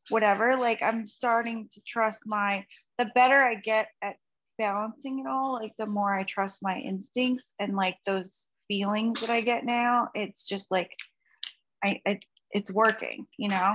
whatever. 0.08 0.56
Like 0.56 0.80
I'm 0.80 1.04
starting 1.04 1.68
to 1.70 1.82
trust 1.86 2.22
my 2.24 2.64
the 3.00 3.10
better 3.14 3.36
I 3.36 3.54
get 3.54 3.88
at 4.02 4.16
balancing 4.58 5.20
it 5.20 5.26
all, 5.26 5.54
like 5.54 5.72
the 5.78 5.86
more 5.86 6.14
I 6.14 6.22
trust 6.22 6.58
my 6.62 6.76
instincts 6.78 7.54
and 7.58 7.74
like 7.74 7.96
those 8.04 8.46
feelings 8.68 9.22
that 9.22 9.30
I 9.30 9.40
get 9.40 9.64
now, 9.64 10.08
it's 10.14 10.46
just 10.46 10.70
like 10.70 10.90
I 11.82 12.00
it, 12.04 12.24
it's 12.50 12.70
working, 12.70 13.24
you 13.38 13.48
know. 13.48 13.74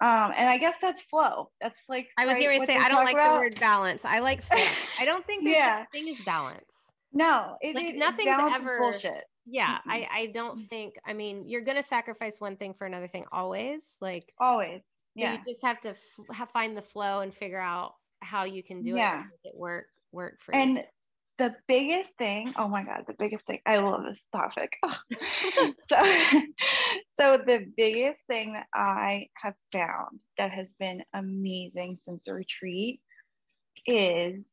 Um, 0.00 0.32
and 0.36 0.48
I 0.48 0.58
guess 0.58 0.76
that's 0.80 1.00
flow. 1.02 1.50
That's 1.60 1.80
like 1.88 2.08
I 2.18 2.26
was 2.26 2.34
right, 2.34 2.44
going 2.44 2.60
to 2.60 2.66
say 2.66 2.76
I 2.76 2.88
don't 2.88 3.04
like 3.04 3.14
about. 3.14 3.34
the 3.34 3.40
word 3.40 3.58
balance. 3.58 4.04
I 4.04 4.18
like 4.20 4.42
flow. 4.50 4.62
I 5.00 5.06
don't 5.06 5.26
think 5.26 5.44
there's 5.44 5.56
yeah. 5.56 5.80
such 5.80 5.90
thing 5.90 6.08
as 6.10 6.24
balance. 6.24 6.92
No, 7.12 7.56
it, 7.62 7.74
like, 7.74 7.84
it 7.86 7.96
nothing's 7.96 8.28
ever 8.28 8.78
bullshit. 8.78 9.24
Yeah, 9.46 9.78
I 9.86 10.06
I 10.12 10.26
don't 10.34 10.68
think. 10.68 10.96
I 11.06 11.14
mean, 11.14 11.48
you're 11.48 11.62
going 11.62 11.78
to 11.78 11.82
sacrifice 11.82 12.38
one 12.38 12.56
thing 12.56 12.74
for 12.74 12.86
another 12.86 13.08
thing 13.08 13.24
always. 13.32 13.96
Like 14.02 14.30
always. 14.38 14.82
Yeah. 15.14 15.32
You 15.32 15.38
just 15.48 15.64
have 15.64 15.80
to 15.80 15.90
f- 15.90 16.36
have, 16.36 16.50
find 16.50 16.76
the 16.76 16.82
flow 16.82 17.20
and 17.20 17.34
figure 17.34 17.58
out 17.58 17.94
how 18.20 18.44
you 18.44 18.62
can 18.62 18.82
do 18.82 18.90
yeah. 18.90 19.20
it, 19.20 19.26
make 19.44 19.52
it 19.52 19.56
work 19.56 19.86
work 20.12 20.38
for 20.40 20.54
you. 20.54 20.60
and 20.60 20.76
you 20.78 20.82
the 21.38 21.54
biggest 21.68 22.12
thing 22.18 22.52
oh 22.56 22.68
my 22.68 22.82
god 22.82 23.04
the 23.06 23.14
biggest 23.18 23.46
thing 23.46 23.60
i 23.64 23.78
love 23.78 24.02
this 24.04 24.24
topic 24.34 24.72
so 25.86 25.96
so 27.14 27.38
the 27.38 27.64
biggest 27.76 28.18
thing 28.28 28.52
that 28.52 28.66
i 28.74 29.26
have 29.34 29.54
found 29.72 30.18
that 30.36 30.50
has 30.50 30.74
been 30.78 31.02
amazing 31.14 31.96
since 32.06 32.24
the 32.24 32.34
retreat 32.34 33.00
is 33.86 34.48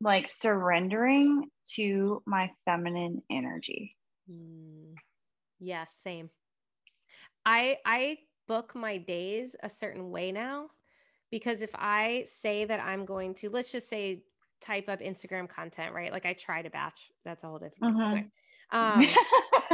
like 0.00 0.28
surrendering 0.28 1.48
to 1.74 2.22
my 2.26 2.50
feminine 2.66 3.22
energy 3.30 3.96
mm. 4.30 4.92
yeah 5.60 5.86
same 5.88 6.28
i 7.46 7.76
i 7.86 8.18
book 8.46 8.74
my 8.74 8.98
days 8.98 9.56
a 9.62 9.70
certain 9.70 10.10
way 10.10 10.30
now 10.30 10.66
because 11.32 11.62
if 11.62 11.70
i 11.74 12.24
say 12.32 12.64
that 12.64 12.78
i'm 12.78 13.04
going 13.04 13.34
to 13.34 13.50
let's 13.50 13.72
just 13.72 13.88
say 13.88 14.22
type 14.62 14.88
up 14.88 15.00
Instagram 15.00 15.48
content, 15.48 15.92
right? 15.92 16.12
Like 16.12 16.24
I 16.24 16.32
try 16.32 16.62
to 16.62 16.70
batch. 16.70 17.10
That's 17.24 17.42
a 17.44 17.48
whole 17.48 17.58
different. 17.58 17.96
Mm-hmm. 17.96 18.78
Um, 18.78 19.04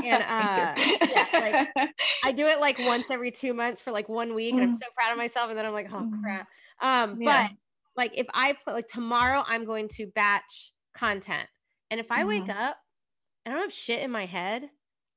and 0.05 0.23
uh, 0.27 0.75
yeah, 1.07 1.27
like 1.33 1.91
I 2.25 2.33
do 2.33 2.47
it 2.47 2.59
like 2.59 2.79
once 2.81 3.11
every 3.11 3.31
two 3.31 3.55
months 3.55 3.81
for 3.81 3.93
like 3.93 4.09
one 4.09 4.35
week, 4.35 4.55
and 4.55 4.63
I'm 4.63 4.69
mm-hmm. 4.71 4.77
so 4.77 4.89
proud 4.97 5.13
of 5.13 5.19
myself. 5.19 5.51
And 5.51 5.59
then 5.59 5.67
I'm 5.67 5.73
like, 5.73 5.89
oh 5.93 5.99
mm-hmm. 5.99 6.23
crap. 6.23 6.49
Um, 6.81 7.21
yeah. 7.21 7.49
but 7.49 7.57
like 7.97 8.13
if 8.17 8.27
I 8.35 8.57
put 8.65 8.75
like 8.75 8.89
tomorrow, 8.89 9.45
I'm 9.47 9.65
going 9.65 9.89
to 9.91 10.07
batch 10.07 10.73
content, 10.95 11.49
and 11.91 12.01
if 12.01 12.11
I 12.11 12.21
mm-hmm. 12.21 12.29
wake 12.29 12.49
up 12.49 12.77
and 13.45 13.53
I 13.53 13.59
don't 13.59 13.63
have 13.63 13.73
shit 13.73 14.03
in 14.03 14.11
my 14.11 14.27
head, 14.27 14.69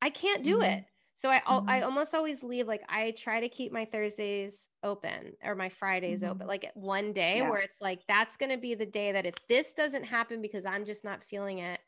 I 0.01 0.09
can't 0.09 0.43
do 0.43 0.57
mm-hmm. 0.57 0.63
it. 0.63 0.85
So 1.21 1.29
I 1.29 1.39
mm-hmm. 1.41 1.69
I 1.69 1.81
almost 1.83 2.15
always 2.15 2.41
leave 2.41 2.67
like 2.67 2.81
I 2.89 3.11
try 3.11 3.41
to 3.41 3.47
keep 3.47 3.71
my 3.71 3.85
Thursdays 3.85 4.69
open 4.81 5.33
or 5.43 5.53
my 5.53 5.69
Fridays 5.69 6.23
mm-hmm. 6.23 6.31
open 6.31 6.47
like 6.47 6.71
one 6.73 7.13
day 7.13 7.37
yeah. 7.37 7.49
where 7.49 7.59
it's 7.59 7.79
like 7.79 7.99
that's 8.07 8.37
going 8.37 8.49
to 8.49 8.57
be 8.57 8.73
the 8.73 8.87
day 8.87 9.11
that 9.11 9.27
if 9.27 9.35
this 9.47 9.73
doesn't 9.73 10.03
happen 10.03 10.41
because 10.41 10.65
I'm 10.65 10.83
just 10.83 11.03
not 11.03 11.23
feeling 11.23 11.59
it, 11.59 11.79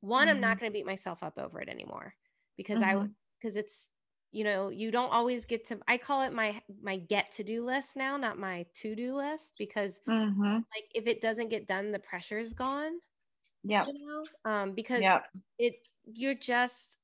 one 0.00 0.28
mm-hmm. 0.28 0.36
I'm 0.36 0.40
not 0.40 0.52
mm-hmm. 0.52 0.60
going 0.60 0.72
to 0.72 0.78
beat 0.78 0.86
myself 0.86 1.22
up 1.22 1.36
over 1.36 1.60
it 1.60 1.68
anymore 1.68 2.14
because 2.56 2.80
I 2.80 2.94
because 2.94 3.52
mm-hmm. 3.52 3.58
it's 3.58 3.90
you 4.32 4.44
know 4.44 4.70
you 4.70 4.90
don't 4.90 5.12
always 5.12 5.44
get 5.44 5.66
to 5.66 5.78
I 5.86 5.98
call 5.98 6.22
it 6.22 6.32
my 6.32 6.62
my 6.82 6.96
get 6.96 7.32
to 7.32 7.44
do 7.44 7.66
list 7.66 7.96
now 7.96 8.16
not 8.16 8.38
my 8.38 8.64
to 8.76 8.96
do 8.96 9.14
list 9.14 9.56
because 9.58 10.00
mm-hmm. 10.08 10.54
like 10.54 10.86
if 10.94 11.06
it 11.06 11.20
doesn't 11.20 11.50
get 11.50 11.68
done 11.68 11.92
the 11.92 11.98
pressure 11.98 12.38
is 12.38 12.54
gone. 12.54 12.92
Yeah. 13.62 13.84
You 13.86 14.06
know? 14.06 14.50
Um 14.50 14.72
because 14.72 15.02
yep. 15.02 15.26
it 15.58 15.74
you're 16.06 16.34
just 16.34 16.96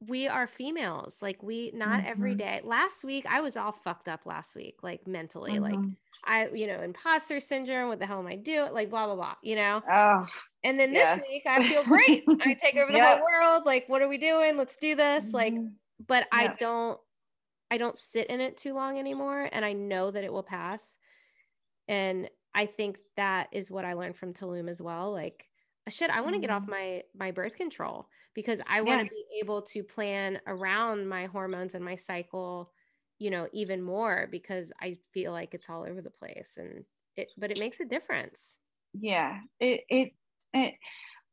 we 0.00 0.28
are 0.28 0.46
females 0.46 1.16
like 1.22 1.42
we 1.42 1.70
not 1.74 2.00
mm-hmm. 2.00 2.08
every 2.08 2.34
day 2.34 2.60
last 2.64 3.02
week 3.02 3.24
i 3.28 3.40
was 3.40 3.56
all 3.56 3.72
fucked 3.72 4.08
up 4.08 4.26
last 4.26 4.54
week 4.54 4.76
like 4.82 5.06
mentally 5.06 5.52
mm-hmm. 5.52 5.62
like 5.62 5.78
i 6.24 6.48
you 6.54 6.66
know 6.66 6.82
imposter 6.82 7.40
syndrome 7.40 7.88
what 7.88 7.98
the 7.98 8.04
hell 8.04 8.18
am 8.18 8.26
i 8.26 8.36
doing 8.36 8.72
like 8.74 8.90
blah 8.90 9.06
blah 9.06 9.14
blah 9.14 9.34
you 9.42 9.56
know 9.56 9.80
oh, 9.90 10.26
and 10.64 10.78
then 10.78 10.92
yes. 10.92 11.18
this 11.18 11.28
week 11.28 11.42
i 11.46 11.66
feel 11.66 11.82
great 11.86 12.24
i 12.42 12.54
take 12.54 12.76
over 12.76 12.92
the 12.92 12.98
yep. 12.98 13.18
whole 13.18 13.26
world 13.26 13.62
like 13.64 13.88
what 13.88 14.02
are 14.02 14.08
we 14.08 14.18
doing 14.18 14.56
let's 14.58 14.76
do 14.76 14.94
this 14.94 15.26
mm-hmm. 15.26 15.36
like 15.36 15.54
but 16.06 16.26
i 16.30 16.48
don't 16.58 17.00
i 17.70 17.78
don't 17.78 17.96
sit 17.96 18.26
in 18.26 18.40
it 18.40 18.58
too 18.58 18.74
long 18.74 18.98
anymore 18.98 19.48
and 19.50 19.64
i 19.64 19.72
know 19.72 20.10
that 20.10 20.24
it 20.24 20.32
will 20.32 20.42
pass 20.42 20.98
and 21.88 22.28
i 22.54 22.66
think 22.66 22.98
that 23.16 23.48
is 23.50 23.70
what 23.70 23.86
i 23.86 23.94
learned 23.94 24.16
from 24.16 24.34
Tulum 24.34 24.68
as 24.68 24.82
well 24.82 25.10
like 25.10 25.46
shit 25.88 26.10
i 26.10 26.20
want 26.20 26.34
to 26.34 26.40
get 26.40 26.50
off 26.50 26.62
mm-hmm. 26.62 26.72
my 26.72 27.02
my 27.16 27.30
birth 27.30 27.56
control 27.56 28.08
because 28.36 28.60
I 28.68 28.82
want 28.82 29.00
to 29.00 29.04
yeah. 29.06 29.10
be 29.10 29.40
able 29.42 29.62
to 29.62 29.82
plan 29.82 30.38
around 30.46 31.08
my 31.08 31.24
hormones 31.24 31.74
and 31.74 31.82
my 31.82 31.96
cycle, 31.96 32.70
you 33.18 33.30
know, 33.30 33.48
even 33.52 33.82
more 33.82 34.28
because 34.30 34.72
I 34.80 34.98
feel 35.12 35.32
like 35.32 35.54
it's 35.54 35.70
all 35.70 35.84
over 35.88 36.02
the 36.02 36.10
place 36.10 36.52
and 36.58 36.84
it 37.16 37.28
but 37.38 37.50
it 37.50 37.58
makes 37.58 37.80
a 37.80 37.86
difference. 37.86 38.58
Yeah. 38.92 39.40
It 39.58 39.80
it 39.88 40.12
it 40.52 40.74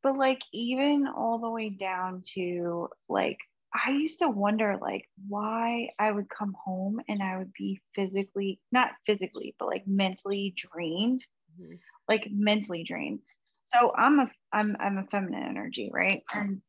but 0.02 0.16
like 0.16 0.40
even 0.52 1.06
all 1.06 1.38
the 1.38 1.50
way 1.50 1.68
down 1.68 2.22
to 2.34 2.88
like 3.08 3.38
I 3.86 3.90
used 3.90 4.20
to 4.20 4.28
wonder 4.30 4.78
like 4.80 5.06
why 5.28 5.90
I 5.98 6.10
would 6.10 6.30
come 6.30 6.56
home 6.64 7.00
and 7.06 7.22
I 7.22 7.36
would 7.36 7.52
be 7.52 7.82
physically 7.94 8.60
not 8.72 8.92
physically 9.04 9.54
but 9.58 9.68
like 9.68 9.86
mentally 9.86 10.54
drained. 10.56 11.22
Mm-hmm. 11.60 11.74
Like 12.08 12.28
mentally 12.30 12.82
drained. 12.82 13.20
So 13.64 13.92
I'm 13.96 14.20
a 14.20 14.30
I'm 14.52 14.76
I'm 14.78 14.98
a 14.98 15.06
feminine 15.06 15.42
energy, 15.42 15.90
right? 15.92 16.22
And 16.34 16.60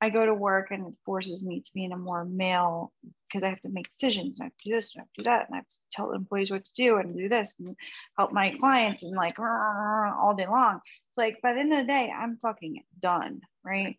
I 0.00 0.08
go 0.08 0.24
to 0.24 0.34
work 0.34 0.68
and 0.70 0.86
it 0.86 0.94
forces 1.04 1.42
me 1.42 1.60
to 1.60 1.70
be 1.74 1.84
in 1.84 1.92
a 1.92 1.96
more 1.96 2.24
male 2.24 2.90
because 3.28 3.42
I 3.42 3.50
have 3.50 3.60
to 3.60 3.68
make 3.68 3.90
decisions. 3.92 4.40
I 4.40 4.44
have 4.44 4.56
to 4.56 4.70
do 4.70 4.74
this 4.74 4.94
and 4.94 5.00
I 5.00 5.02
have 5.02 5.12
to 5.12 5.22
do 5.22 5.24
that. 5.24 5.46
And 5.46 5.54
I 5.54 5.56
have 5.58 5.68
to 5.68 5.76
tell 5.92 6.12
employees 6.12 6.50
what 6.50 6.64
to 6.64 6.72
do 6.74 6.96
and 6.96 7.14
do 7.14 7.28
this 7.28 7.56
and 7.58 7.76
help 8.16 8.32
my 8.32 8.54
clients 8.58 9.04
and 9.04 9.14
like 9.14 9.38
all 9.38 10.34
day 10.36 10.46
long. 10.46 10.80
It's 11.08 11.18
like 11.18 11.40
by 11.42 11.52
the 11.52 11.60
end 11.60 11.72
of 11.72 11.80
the 11.80 11.84
day, 11.84 12.10
I'm 12.10 12.38
fucking 12.40 12.82
done, 12.98 13.42
right? 13.62 13.98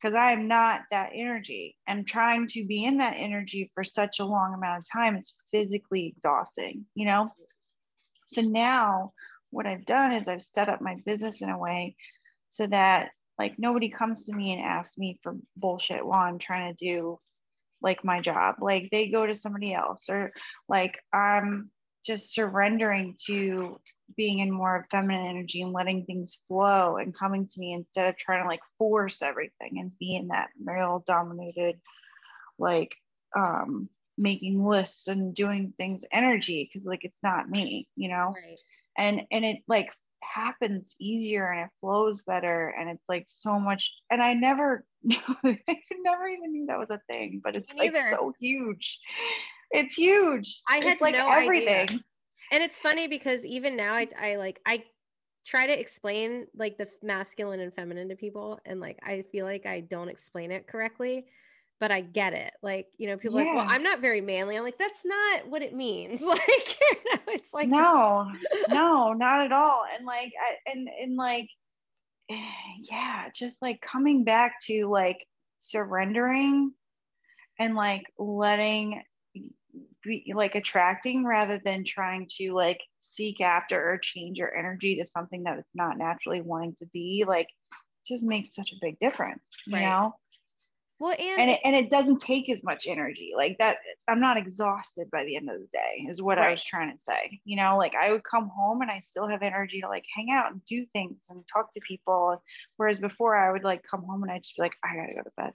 Because 0.00 0.16
I 0.16 0.32
am 0.32 0.48
not 0.48 0.82
that 0.90 1.10
energy. 1.14 1.76
And 1.86 2.06
trying 2.06 2.46
to 2.48 2.64
be 2.64 2.84
in 2.84 2.96
that 2.98 3.14
energy 3.18 3.70
for 3.74 3.84
such 3.84 4.20
a 4.20 4.24
long 4.24 4.54
amount 4.54 4.80
of 4.80 4.86
time 4.90 5.16
is 5.16 5.34
physically 5.52 6.14
exhausting, 6.16 6.86
you 6.94 7.04
know? 7.04 7.30
So 8.26 8.40
now 8.40 9.12
what 9.52 9.66
I've 9.66 9.84
done 9.84 10.12
is 10.12 10.28
I've 10.28 10.42
set 10.42 10.68
up 10.68 10.80
my 10.80 10.96
business 11.04 11.42
in 11.42 11.50
a 11.50 11.58
way 11.58 11.94
so 12.48 12.66
that 12.66 13.10
like 13.38 13.58
nobody 13.58 13.88
comes 13.88 14.24
to 14.24 14.34
me 14.34 14.52
and 14.52 14.62
asks 14.62 14.98
me 14.98 15.18
for 15.22 15.36
bullshit 15.56 16.04
while 16.04 16.20
I'm 16.20 16.38
trying 16.38 16.74
to 16.74 16.86
do 16.86 17.18
like 17.80 18.04
my 18.04 18.20
job. 18.20 18.56
Like 18.60 18.88
they 18.90 19.08
go 19.08 19.26
to 19.26 19.34
somebody 19.34 19.74
else 19.74 20.08
or 20.08 20.32
like 20.68 20.98
I'm 21.12 21.70
just 22.04 22.34
surrendering 22.34 23.16
to 23.26 23.78
being 24.16 24.40
in 24.40 24.50
more 24.50 24.76
of 24.76 24.84
feminine 24.90 25.26
energy 25.26 25.62
and 25.62 25.72
letting 25.72 26.04
things 26.04 26.38
flow 26.48 26.96
and 26.96 27.16
coming 27.16 27.46
to 27.46 27.60
me 27.60 27.72
instead 27.72 28.08
of 28.08 28.16
trying 28.16 28.42
to 28.42 28.48
like 28.48 28.60
force 28.78 29.22
everything 29.22 29.78
and 29.78 29.96
be 29.98 30.16
in 30.16 30.28
that 30.28 30.48
male 30.60 31.02
dominated 31.06 31.80
like 32.58 32.94
um 33.36 33.88
making 34.18 34.62
lists 34.62 35.08
and 35.08 35.34
doing 35.34 35.72
things 35.78 36.04
energy 36.12 36.68
because 36.70 36.86
like 36.86 37.04
it's 37.04 37.22
not 37.22 37.48
me 37.48 37.88
you 37.96 38.08
know 38.08 38.34
right. 38.36 38.60
And 38.96 39.22
and 39.30 39.44
it 39.44 39.58
like 39.68 39.92
happens 40.22 40.94
easier 41.00 41.50
and 41.50 41.62
it 41.62 41.70
flows 41.80 42.22
better 42.22 42.74
and 42.78 42.88
it's 42.88 43.04
like 43.08 43.24
so 43.26 43.58
much 43.58 43.92
and 44.10 44.22
i 44.22 44.34
never 44.34 44.84
i 45.10 45.58
never 46.00 46.28
even 46.28 46.52
knew 46.52 46.66
that 46.66 46.78
was 46.78 46.90
a 46.90 47.00
thing 47.10 47.40
but 47.42 47.56
it's 47.56 47.72
like 47.74 47.94
so 48.10 48.32
huge. 48.40 49.00
It's 49.72 49.94
huge. 49.94 50.60
I 50.68 50.76
had 50.76 50.84
it's 50.84 51.00
like 51.00 51.14
no 51.14 51.28
everything. 51.28 51.82
idea. 51.84 51.98
and 52.52 52.62
it's 52.62 52.78
funny 52.78 53.08
because 53.08 53.44
even 53.44 53.76
now 53.76 53.94
I, 53.94 54.06
I 54.20 54.36
like 54.36 54.60
i 54.66 54.84
try 55.44 55.66
to 55.66 55.78
explain 55.78 56.46
like 56.54 56.78
the 56.78 56.88
masculine 57.02 57.60
and 57.60 57.74
feminine 57.74 58.08
to 58.10 58.16
people 58.16 58.60
and 58.64 58.80
like 58.80 58.98
i 59.02 59.24
feel 59.32 59.44
like 59.44 59.66
i 59.66 59.80
don't 59.80 60.08
explain 60.08 60.52
it 60.52 60.68
correctly 60.68 61.26
but 61.82 61.90
I 61.90 62.00
get 62.00 62.32
it. 62.32 62.52
Like, 62.62 62.86
you 62.96 63.08
know, 63.08 63.16
people 63.16 63.40
yeah. 63.40 63.46
like, 63.46 63.56
well, 63.56 63.66
I'm 63.68 63.82
not 63.82 64.00
very 64.00 64.20
manly. 64.20 64.56
I'm 64.56 64.62
like, 64.62 64.78
that's 64.78 65.04
not 65.04 65.48
what 65.48 65.62
it 65.62 65.74
means. 65.74 66.22
Like, 66.32 66.76
you 66.80 66.96
know, 67.12 67.20
it's 67.26 67.52
like, 67.52 67.66
no, 67.66 68.30
no, 68.68 69.12
not 69.14 69.40
at 69.40 69.50
all. 69.50 69.82
And 69.92 70.06
like, 70.06 70.32
I, 70.40 70.70
and, 70.70 70.88
and 71.00 71.16
like, 71.16 71.48
yeah, 72.88 73.30
just 73.34 73.60
like 73.60 73.80
coming 73.80 74.22
back 74.22 74.60
to 74.66 74.86
like 74.86 75.26
surrendering 75.58 76.72
and 77.58 77.74
like 77.74 78.04
letting 78.16 79.02
be 80.04 80.32
like 80.36 80.54
attracting 80.54 81.24
rather 81.24 81.60
than 81.64 81.82
trying 81.82 82.28
to 82.36 82.52
like 82.52 82.80
seek 83.00 83.40
after 83.40 83.90
or 83.90 83.98
change 83.98 84.38
your 84.38 84.56
energy 84.56 84.94
to 84.96 85.04
something 85.04 85.42
that 85.42 85.58
it's 85.58 85.74
not 85.74 85.98
naturally 85.98 86.40
wanting 86.42 86.76
to 86.76 86.86
be 86.92 87.24
like 87.26 87.48
just 88.06 88.24
makes 88.24 88.54
such 88.54 88.72
a 88.72 88.78
big 88.80 88.98
difference 88.98 89.42
you 89.66 89.74
right. 89.74 89.82
know 89.82 90.12
Well, 90.98 91.16
and, 91.38 91.40
and 91.40 91.50
it, 91.50 91.60
and 91.64 91.74
it 91.76 91.90
doesn't 91.90 92.20
take 92.20 92.50
as 92.50 92.62
much 92.62 92.86
energy 92.86 93.32
like 93.34 93.56
that 93.58 93.78
i'm 94.08 94.20
not 94.20 94.36
exhausted 94.38 95.10
by 95.10 95.24
the 95.24 95.36
end 95.36 95.48
of 95.50 95.58
the 95.60 95.68
day 95.72 96.06
is 96.08 96.20
what 96.22 96.38
Right. 96.38 96.48
i 96.48 96.50
was 96.52 96.62
trying 96.64 96.92
to 96.92 96.98
say 96.98 97.40
you 97.44 97.56
know 97.56 97.76
like 97.78 97.94
i 97.94 98.10
would 98.10 98.24
come 98.24 98.48
home 98.48 98.82
and 98.82 98.90
i 98.90 98.98
still 99.00 99.28
have 99.28 99.42
energy 99.42 99.80
to 99.80 99.88
like 99.88 100.04
hang 100.14 100.30
out 100.30 100.52
and 100.52 100.64
do 100.66 100.86
things 100.92 101.26
and 101.30 101.44
talk 101.52 101.72
to 101.74 101.80
people 101.80 102.42
whereas 102.76 103.00
before 103.00 103.36
i 103.36 103.50
would 103.50 103.64
like 103.64 103.82
come 103.82 104.02
home 104.04 104.22
and 104.22 104.30
i'd 104.32 104.42
just 104.42 104.56
be 104.56 104.62
like 104.62 104.74
i 104.84 104.94
gotta 104.94 105.14
go 105.14 105.22
to 105.22 105.30
bed 105.36 105.52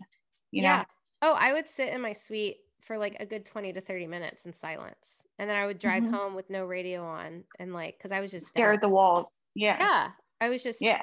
you 0.52 0.64
know 0.64 0.70
yeah. 0.70 0.86
Oh, 1.22 1.34
I 1.34 1.52
would 1.54 1.68
sit 1.68 1.90
in 1.90 2.02
my 2.02 2.14
suite 2.14 2.58
for 2.82 2.98
like 2.98 3.18
a 3.20 3.26
good 3.26 3.46
20 3.46 3.74
to 3.74 3.82
30 3.82 4.06
minutes 4.08 4.46
in 4.46 4.54
silence. 4.54 5.24
And 5.40 5.50
then 5.50 5.58
I 5.58 5.66
would 5.66 5.80
drive 5.80 6.04
Mhm. 6.04 6.12
home 6.12 6.36
with 6.36 6.50
no 6.50 6.66
radio 6.66 7.04
on 7.04 7.44
and 7.60 7.74
like 7.74 8.00
cuz 8.00 8.12
I 8.12 8.20
was 8.22 8.32
just 8.32 8.48
stare 8.50 8.72
at 8.74 8.82
the 8.82 8.90
walls 8.90 9.44
yeah 9.56 9.78
Yeah. 9.80 10.12
I 10.42 10.50
was 10.50 10.64
just 10.64 10.82
Yeah. 10.82 11.02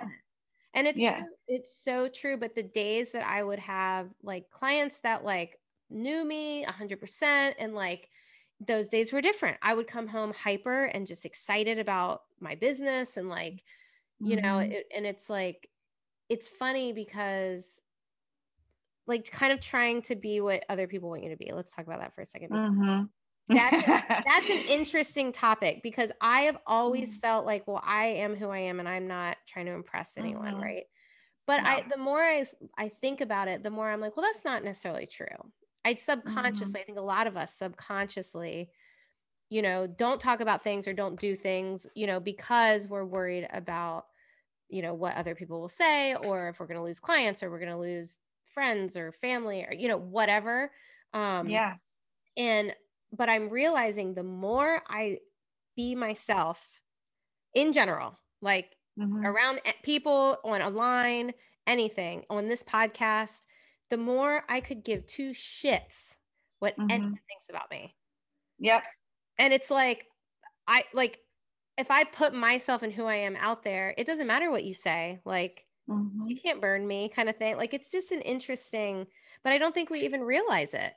And 0.75 0.87
it's 0.87 1.05
Yeah. 1.05 1.19
so, 1.19 1.27
it's 1.49 1.73
so 1.85 2.09
true, 2.09 2.37
but 2.39 2.55
the 2.55 2.63
days 2.65 3.13
that 3.13 3.27
I 3.27 3.43
would 3.45 3.61
have 3.61 4.11
like 4.23 4.51
clients 4.51 5.01
that 5.01 5.25
like 5.25 5.61
knew 5.91 6.25
me 6.25 6.65
100% 6.65 7.57
and 7.59 7.75
like 7.75 8.11
those 8.61 8.89
days 8.89 9.13
were 9.13 9.21
different. 9.21 9.59
I 9.63 9.75
would 9.75 9.87
come 9.89 10.09
home 10.09 10.33
hyper 10.35 10.85
and 10.87 11.07
just 11.07 11.25
excited 11.27 11.79
about 11.79 12.23
my 12.41 12.55
business 12.57 13.17
and 13.17 13.29
like 13.29 13.65
you 14.23 14.37
know 14.43 14.59
Mhm. 14.59 14.77
it, 14.81 14.87
and 14.95 15.07
it's 15.07 15.31
like 15.31 15.71
it's 16.31 16.49
funny 16.49 16.93
because 16.95 17.83
like 19.07 19.31
kind 19.31 19.53
of 19.53 19.61
trying 19.61 20.03
to 20.03 20.17
be 20.17 20.41
what 20.41 20.65
other 20.69 20.87
people 20.89 21.11
want 21.11 21.23
you 21.23 21.31
to 21.31 21.37
be 21.37 21.51
let's 21.53 21.75
talk 21.75 21.87
about 21.87 22.01
that 22.01 22.15
for 22.15 22.23
a 22.23 22.27
second 22.27 22.49
because 22.49 22.63
Mhm. 22.63 23.11
That's- 23.49 23.85
that's 24.27 24.51
an 24.51 24.63
interesting 24.69 25.33
topic 25.33 25.83
because 25.83 26.11
i 26.21 26.43
have 26.43 26.57
always 26.67 27.17
Mm. 27.17 27.21
felt 27.21 27.47
like 27.47 27.67
well 27.67 27.83
i 27.85 28.07
am 28.07 28.37
who 28.37 28.49
i 28.49 28.59
am 28.59 28.81
and 28.81 28.89
i'm 28.89 29.07
not 29.07 29.37
trying 29.47 29.67
to 29.67 29.73
impress 29.73 30.17
anyone 30.17 30.55
Mhm. 30.55 30.63
right? 30.63 30.85
But 31.47 31.61
i 31.61 31.85
the 31.91 31.99
more 31.99 32.23
I, 32.23 32.47
I 32.79 32.89
think 32.89 33.21
about 33.21 33.49
it 33.49 33.63
the 33.63 33.71
more 33.71 33.91
i'm 33.91 34.01
like 34.01 34.17
well 34.17 34.25
that's 34.25 34.45
not 34.45 34.65
necessarily 34.65 35.07
true. 35.07 35.27
I 35.85 35.95
subconsciously 35.97 36.81
i 36.81 36.85
think 36.85 36.97
a 36.97 37.03
lot 37.03 37.27
of 37.27 37.37
us 37.37 37.55
subconsciously 37.55 38.71
you 39.51 39.61
know 39.61 39.87
don't 39.87 40.21
talk 40.21 40.41
about 40.41 40.65
things 40.65 40.89
or 40.89 40.95
don't 40.95 41.21
do 41.21 41.37
things 41.37 41.87
you 41.95 42.07
know 42.07 42.19
because 42.21 42.89
we're 42.89 43.05
worried 43.05 43.47
about 43.53 44.07
you 44.71 44.81
know 44.81 44.95
what 44.95 45.15
other 45.17 45.35
people 45.35 45.61
will 45.61 45.69
say 45.69 46.15
or 46.15 46.49
if 46.49 46.59
we're 46.59 46.67
going 46.67 46.79
to 46.79 46.83
lose 46.85 46.99
clients 47.01 47.43
or 47.43 47.51
we're 47.51 47.59
going 47.59 47.71
to 47.71 47.77
lose 47.79 48.17
friends 48.55 48.97
or 48.97 49.13
family 49.13 49.63
or 49.69 49.75
you 49.75 49.89
know 49.89 49.99
whatever 49.99 50.71
um 51.13 51.47
yeah. 51.51 51.75
and 52.39 52.75
but 53.17 53.29
i'm 53.29 53.49
realizing 53.49 54.15
the 54.15 54.23
more 54.23 54.83
i 54.89 55.19
be 55.77 55.95
myself 55.95 56.81
in 57.55 57.73
general 57.73 58.19
like 58.41 58.77
Mhm. 58.99 59.25
around 59.25 59.61
people 59.83 60.39
on 60.45 60.61
a 60.61 60.71
line 60.71 61.33
anything 61.67 62.25
on 62.31 62.49
this 62.49 62.63
podcast 62.63 63.41
the 63.91 63.97
more 63.97 64.45
i 64.49 64.61
could 64.61 64.85
give 64.85 65.07
two 65.07 65.31
shits 65.31 66.15
what 66.61 66.77
Mhm. 66.77 66.91
anyone 66.91 67.19
thinks 67.29 67.49
about 67.49 67.71
me 67.71 67.97
yep 68.59 68.87
and 69.39 69.53
it's 69.53 69.71
like 69.71 70.07
i 70.69 70.85
like 70.93 71.19
if 71.77 71.91
i 71.91 72.05
put 72.05 72.33
myself 72.35 72.83
and 72.83 72.93
who 72.93 73.05
i 73.05 73.17
am 73.17 73.35
out 73.37 73.65
there 73.65 73.95
it 73.99 74.07
doesn't 74.07 74.29
matter 74.29 74.51
what 74.51 74.65
you 74.65 74.75
say 74.75 75.21
like 75.25 75.67
Mhm. 75.89 76.29
you 76.31 76.37
can't 76.41 76.61
burn 76.61 76.87
me 76.87 77.09
kind 77.09 77.29
of 77.29 77.37
thing 77.37 77.57
like 77.57 77.75
it's 77.75 77.91
just 77.91 78.13
an 78.13 78.21
interesting 78.23 79.07
but 79.43 79.53
i 79.53 79.59
don't 79.59 79.75
think 79.75 79.91
we 79.91 80.01
even 80.03 80.23
realize 80.23 80.73
it 80.73 80.93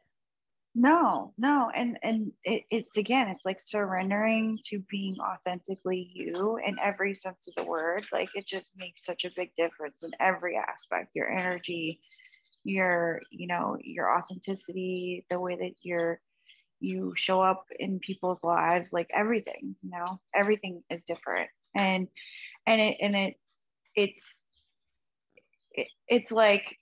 no 0.79 1.33
no 1.39 1.71
and 1.75 1.97
and 2.03 2.31
it, 2.43 2.63
it's 2.69 2.97
again 2.97 3.27
it's 3.29 3.43
like 3.43 3.59
surrendering 3.59 4.59
to 4.63 4.79
being 4.89 5.17
authentically 5.19 6.11
you 6.13 6.59
in 6.63 6.77
every 6.79 7.15
sense 7.15 7.47
of 7.47 7.55
the 7.55 7.69
word 7.69 8.05
like 8.13 8.29
it 8.35 8.45
just 8.45 8.73
makes 8.77 9.03
such 9.03 9.25
a 9.25 9.31
big 9.35 9.49
difference 9.55 10.03
in 10.03 10.11
every 10.19 10.55
aspect 10.55 11.09
your 11.15 11.29
energy 11.29 11.99
your 12.63 13.21
you 13.31 13.47
know 13.47 13.75
your 13.83 14.15
authenticity 14.15 15.25
the 15.31 15.39
way 15.39 15.55
that 15.55 15.73
you're 15.81 16.21
you 16.79 17.13
show 17.15 17.41
up 17.41 17.65
in 17.79 17.99
people's 17.99 18.43
lives 18.43 18.93
like 18.93 19.09
everything 19.13 19.75
you 19.81 19.89
know 19.89 20.19
everything 20.35 20.83
is 20.89 21.03
different. 21.03 21.49
And 21.75 22.07
and 22.65 22.81
it 22.81 22.97
and 23.01 23.15
it 23.15 23.35
it's 23.95 24.33
it, 25.71 25.87
it's 26.07 26.31
like 26.31 26.77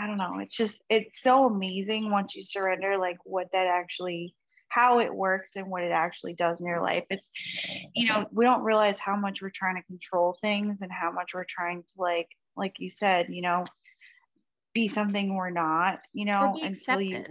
i 0.00 0.06
don't 0.06 0.16
know 0.16 0.38
it's 0.38 0.56
just 0.56 0.82
it's 0.88 1.22
so 1.22 1.46
amazing 1.46 2.10
once 2.10 2.34
you 2.34 2.42
surrender 2.42 2.96
like 2.98 3.18
what 3.24 3.50
that 3.52 3.66
actually 3.66 4.34
how 4.70 5.00
it 5.00 5.12
works 5.12 5.56
and 5.56 5.68
what 5.68 5.82
it 5.82 5.90
actually 5.90 6.32
does 6.32 6.60
in 6.60 6.66
your 6.66 6.80
life. 6.80 7.04
It's 7.10 7.28
you 7.94 8.06
know 8.06 8.26
we 8.32 8.44
don't 8.44 8.62
realize 8.62 8.98
how 8.98 9.16
much 9.16 9.42
we're 9.42 9.50
trying 9.50 9.76
to 9.76 9.82
control 9.82 10.38
things 10.40 10.80
and 10.80 10.90
how 10.90 11.12
much 11.12 11.32
we're 11.34 11.44
trying 11.44 11.82
to 11.82 11.94
like 11.98 12.28
like 12.56 12.74
you 12.78 12.88
said 12.88 13.26
you 13.28 13.42
know 13.42 13.64
be 14.72 14.88
something 14.88 15.34
we're 15.34 15.50
not 15.50 15.98
you 16.12 16.24
know 16.24 16.56
until 16.62 17.00
you 17.00 17.24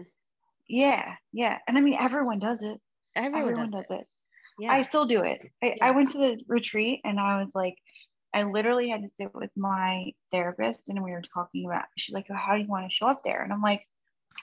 yeah 0.67 1.15
yeah 1.31 1.57
and 1.67 1.77
i 1.77 1.81
mean 1.81 1.95
everyone 1.99 2.39
does 2.39 2.61
it. 2.61 2.79
Everyone, 3.15 3.41
everyone 3.41 3.71
does, 3.71 3.85
does 3.89 3.97
it, 3.97 4.01
it. 4.01 4.07
Yeah. 4.59 4.73
I 4.73 4.81
still 4.81 5.05
do 5.05 5.23
it. 5.23 5.39
I, 5.63 5.75
Yeah. 5.77 5.87
I 5.87 5.91
went 5.91 6.11
to 6.11 6.17
the 6.17 6.37
retreat 6.47 6.99
and 7.05 7.19
I 7.19 7.39
was 7.39 7.49
like, 7.55 7.75
I 8.33 8.43
literally 8.43 8.89
had 8.89 9.01
to 9.01 9.09
sit 9.15 9.33
with 9.33 9.51
my 9.55 10.13
therapist 10.31 10.89
and 10.89 11.03
we 11.03 11.11
were 11.11 11.21
talking 11.21 11.65
about, 11.65 11.85
she's 11.97 12.13
like, 12.13 12.27
oh, 12.29 12.35
how 12.35 12.55
do 12.55 12.61
you 12.61 12.67
want 12.67 12.89
to 12.89 12.95
show 12.95 13.07
up 13.07 13.23
there? 13.23 13.41
And 13.41 13.51
I'm 13.51 13.61
like, 13.61 13.85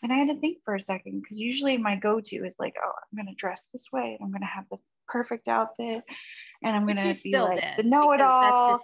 and 0.03 0.13
I 0.13 0.17
had 0.17 0.29
to 0.29 0.41
think 0.41 0.59
for 0.65 0.75
a 0.75 0.81
second 0.81 1.23
because 1.23 1.39
usually 1.41 1.79
my 1.79 1.97
go 1.97 2.21
to 2.21 2.37
is 2.45 2.57
like, 2.59 2.75
oh, 2.83 2.91
I'm 2.91 3.17
going 3.17 3.33
to 3.33 3.39
dress 3.39 3.67
this 3.73 3.91
way 3.93 4.17
and 4.19 4.25
I'm 4.25 4.31
going 4.31 4.43
to 4.43 4.47
have 4.47 4.65
the 4.71 4.79
perfect 5.09 5.49
outfit 5.49 6.03
and 6.63 6.77
I'm 6.77 6.85
going 6.85 6.97
to 6.97 7.15
be 7.23 7.39
like 7.39 7.63
did, 7.77 7.85
the 7.85 7.89
know 7.89 8.13
it 8.13 8.21
all. 8.21 8.81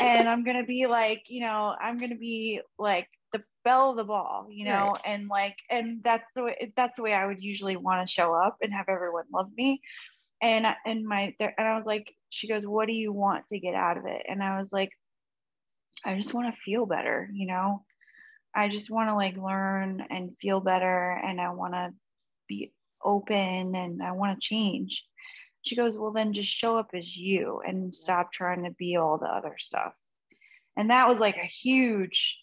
and 0.00 0.28
I'm 0.28 0.44
gonna 0.44 0.64
be 0.64 0.86
like, 0.86 1.24
you 1.28 1.40
know, 1.40 1.74
I'm 1.80 1.96
gonna 1.96 2.16
be 2.16 2.60
like 2.78 3.08
the 3.32 3.42
belle 3.64 3.90
of 3.90 3.96
the 3.96 4.04
ball, 4.04 4.48
you 4.50 4.64
know, 4.64 4.92
Right. 4.92 5.00
and 5.04 5.28
like, 5.28 5.56
and 5.70 6.02
that's 6.04 6.26
the 6.34 6.44
way 6.44 6.72
that's 6.76 6.96
the 6.96 7.02
way 7.02 7.14
I 7.14 7.26
would 7.26 7.42
usually 7.42 7.76
want 7.76 8.06
to 8.06 8.12
show 8.12 8.34
up 8.34 8.58
and 8.62 8.72
have 8.72 8.88
everyone 8.88 9.24
love 9.32 9.50
me. 9.56 9.80
And 10.40 10.66
I- 10.66 10.76
and 10.84 11.06
my 11.06 11.34
there, 11.38 11.54
and 11.56 11.66
I 11.66 11.76
was 11.76 11.86
like, 11.86 12.14
she 12.32 12.48
goes, 12.48 12.66
what 12.66 12.86
do 12.86 12.94
you 12.94 13.12
want 13.12 13.48
to 13.48 13.58
get 13.58 13.74
out 13.74 13.98
of 13.98 14.06
it? 14.06 14.22
And 14.28 14.42
I 14.42 14.58
was 14.58 14.72
like, 14.72 14.90
I 16.04 16.16
just 16.16 16.34
want 16.34 16.52
to 16.52 16.60
feel 16.62 16.86
better, 16.86 17.28
you 17.32 17.46
know. 17.46 17.84
I 18.54 18.68
just 18.68 18.90
want 18.90 19.08
to 19.08 19.14
like 19.14 19.36
learn 19.36 20.02
and 20.10 20.36
feel 20.40 20.60
better, 20.60 21.12
and 21.12 21.40
I 21.40 21.50
want 21.50 21.74
to 21.74 21.92
be 22.48 22.72
open, 23.02 23.74
and 23.74 24.02
I 24.02 24.12
want 24.12 24.38
to 24.38 24.46
change. 24.46 25.04
She 25.62 25.76
goes, 25.76 25.98
Well, 25.98 26.12
then 26.12 26.32
just 26.32 26.50
show 26.50 26.78
up 26.78 26.90
as 26.94 27.16
you 27.16 27.62
and 27.66 27.94
stop 27.94 28.32
trying 28.32 28.64
to 28.64 28.70
be 28.70 28.96
all 28.96 29.18
the 29.18 29.26
other 29.26 29.56
stuff. 29.58 29.92
And 30.76 30.90
that 30.90 31.08
was 31.08 31.18
like 31.18 31.36
a 31.36 31.46
huge 31.46 32.38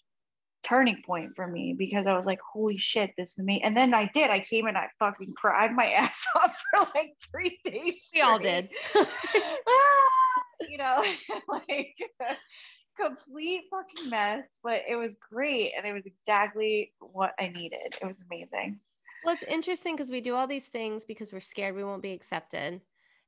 turning 0.64 1.02
point 1.06 1.32
for 1.36 1.48
me 1.48 1.74
because 1.78 2.06
I 2.08 2.16
was 2.16 2.26
like, 2.26 2.40
Holy 2.54 2.78
shit, 2.78 3.12
this 3.18 3.38
is 3.38 3.44
me. 3.46 3.62
And 3.64 3.76
then 3.76 3.94
I 3.94 4.06
did. 4.14 4.30
I 4.30 4.40
came 4.40 4.68
and 4.68 4.78
I 4.78 4.88
fucking 5.00 5.34
cried 5.36 5.74
my 5.74 5.90
ass 5.92 6.24
off 6.36 6.56
for 6.76 6.88
like 6.96 7.14
three 7.32 7.60
days. 7.66 8.10
we 8.14 8.22
all 8.22 8.40
did 8.40 8.70
Ah, 8.96 9.06
you 10.68 10.78
know, 10.78 11.04
like 11.48 11.96
complete 12.98 13.64
fucking 13.72 14.10
mess, 14.10 14.44
but 14.64 14.82
it 14.88 14.96
was 14.96 15.16
great. 15.32 15.72
And 15.78 15.86
it 15.86 15.94
was 15.94 16.06
exactly 16.06 16.94
what 17.00 17.34
I 17.40 17.48
needed. 17.48 17.96
It 18.02 18.06
was 18.06 18.22
amazing. 18.30 18.80
well 19.24 19.34
it's 19.34 19.44
interesting 19.44 19.96
because 19.96 20.12
we 20.12 20.22
do 20.22 20.36
all 20.36 20.48
these 20.48 20.68
things 20.68 21.06
because 21.06 21.32
we're 21.32 21.40
scared 21.40 21.76
we 21.76 21.84
won't 21.84 22.02
be 22.02 22.12
accepted 22.14 22.82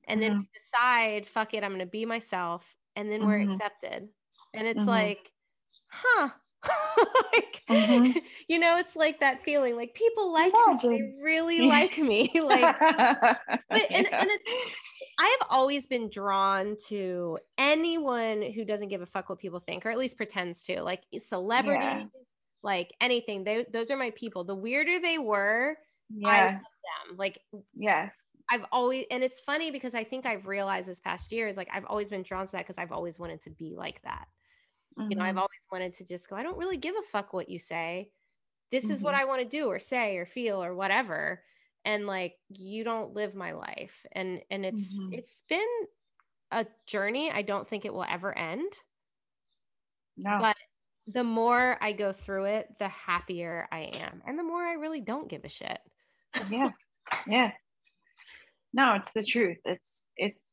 and 0.08 0.22
then 0.22 0.34
Mhm. 0.34 0.40
we 0.40 0.50
decide 0.54 1.28
fuck 1.28 1.54
it 1.54 1.64
i'm 1.64 1.72
going 1.72 1.80
to 1.80 1.86
be 1.86 2.06
myself 2.06 2.66
and 2.96 3.12
then 3.12 3.26
we're 3.26 3.40
Mhm. 3.40 3.54
accepted 3.54 4.10
and 4.54 4.68
it's 4.68 4.84
Mhm. 4.86 4.88
like 4.88 5.32
huh 5.88 6.30
like 7.34 7.62
Mhm. 7.70 8.22
you 8.49 8.59
know 8.59 8.78
it's 8.78 8.95
like 8.95 9.20
that 9.22 9.43
feeling 9.43 9.76
like 9.76 9.93
people 9.93 10.32
like 10.34 10.53
me 10.53 10.78
they 10.84 11.14
really 11.24 11.62
like 11.62 11.97
me 11.97 12.30
like 12.43 12.80
but, 12.80 13.86
and- 13.89 14.07
and 14.07 14.30
it's- 14.30 14.76
I 15.20 15.38
have 15.39 15.47
always 15.51 15.86
been 15.86 16.09
drawn 16.09 16.78
to 16.88 17.38
anyone 17.57 18.41
who 18.41 18.66
doesn't 18.66 18.88
give 18.88 19.01
a 19.01 19.05
fuck 19.05 19.30
what 19.30 19.38
people 19.38 19.59
think, 19.59 19.86
or 19.86 19.91
at 19.91 19.97
least 19.97 20.18
pretends 20.18 20.64
to, 20.64 20.82
like 20.82 21.03
celebrities, 21.20 22.07
like 22.64 22.91
anything. 22.99 23.43
They 23.43 23.66
those 23.72 23.91
are 23.91 23.97
my 23.97 24.12
people. 24.12 24.45
The 24.45 24.55
weirder 24.55 24.99
they 24.99 25.20
were, 25.20 25.78
I 26.26 26.38
yeah, 26.38 26.45
love 26.45 26.53
them. 27.07 27.18
Like 27.18 27.39
yes. 27.76 28.16
I've 28.49 28.66
always, 28.72 29.05
and 29.12 29.22
it's 29.24 29.39
funny 29.41 29.70
because 29.70 29.93
I 29.93 30.03
think 30.03 30.26
I've 30.26 30.47
realized 30.47 30.88
this 30.88 30.99
past 30.99 31.32
year 31.32 31.47
is 31.47 31.57
like 31.57 31.70
I've 31.72 31.86
always 31.86 32.09
been 32.09 32.24
drawn 32.24 32.45
to 32.47 32.51
that 32.53 32.66
because 32.66 32.78
I've 32.80 32.91
always 32.91 33.20
wanted 33.20 33.41
to 33.43 33.51
be 33.51 33.76
like 33.76 34.01
that. 34.03 34.26
You 35.10 35.18
know, 35.18 35.24
I've 35.24 35.38
Mhm. 35.38 35.38
always 35.38 35.49
wanted 35.72 35.93
to 35.95 36.06
just 36.06 36.30
go. 36.30 36.36
I 36.36 36.43
don't 36.43 36.58
really 36.58 36.78
give 36.78 36.95
a 36.95 37.02
fuck 37.04 37.34
what 37.34 37.49
you 37.49 37.60
say. 37.60 38.12
This 38.72 38.89
is 38.89 39.04
what 39.04 39.14
Mhm. 39.14 39.16
I 39.16 39.26
want 39.26 39.41
to 39.41 39.47
do 39.47 39.68
or 39.68 39.80
say 39.80 40.18
or 40.18 40.26
feel 40.26 40.64
or 40.64 40.76
whatever 40.76 41.43
and 41.86 42.08
like 42.08 42.38
you 42.49 42.84
don't 42.84 43.14
live 43.14 43.36
my 43.36 43.54
life 43.54 44.06
and 44.14 44.41
and 44.52 44.66
it's 44.66 45.02
Mhm. 45.02 45.12
it's 45.12 45.43
been 45.49 45.68
a 46.52 46.66
journey 46.88 47.32
i 47.32 47.41
don't 47.41 47.68
think 47.68 47.86
it 47.86 47.93
will 47.93 48.06
ever 48.08 48.38
end 48.38 48.72
no. 50.18 50.39
but 50.39 50.56
the 51.08 51.24
more 51.24 51.78
i 51.82 51.91
go 51.91 52.14
through 52.14 52.45
it 52.45 52.68
the 52.80 52.88
happier 52.88 53.68
i 53.72 53.80
am 53.82 54.22
and 54.26 54.38
the 54.38 54.43
more 54.43 54.64
i 54.64 54.74
really 54.74 55.02
don't 55.02 55.30
give 55.30 55.43
a 55.45 55.49
shit 55.49 55.80
yeah 56.49 56.70
yeah 57.28 57.52
no 58.74 58.93
it's 58.95 59.12
the 59.14 59.24
truth 59.24 59.58
it's 59.66 60.08
it's 60.18 60.51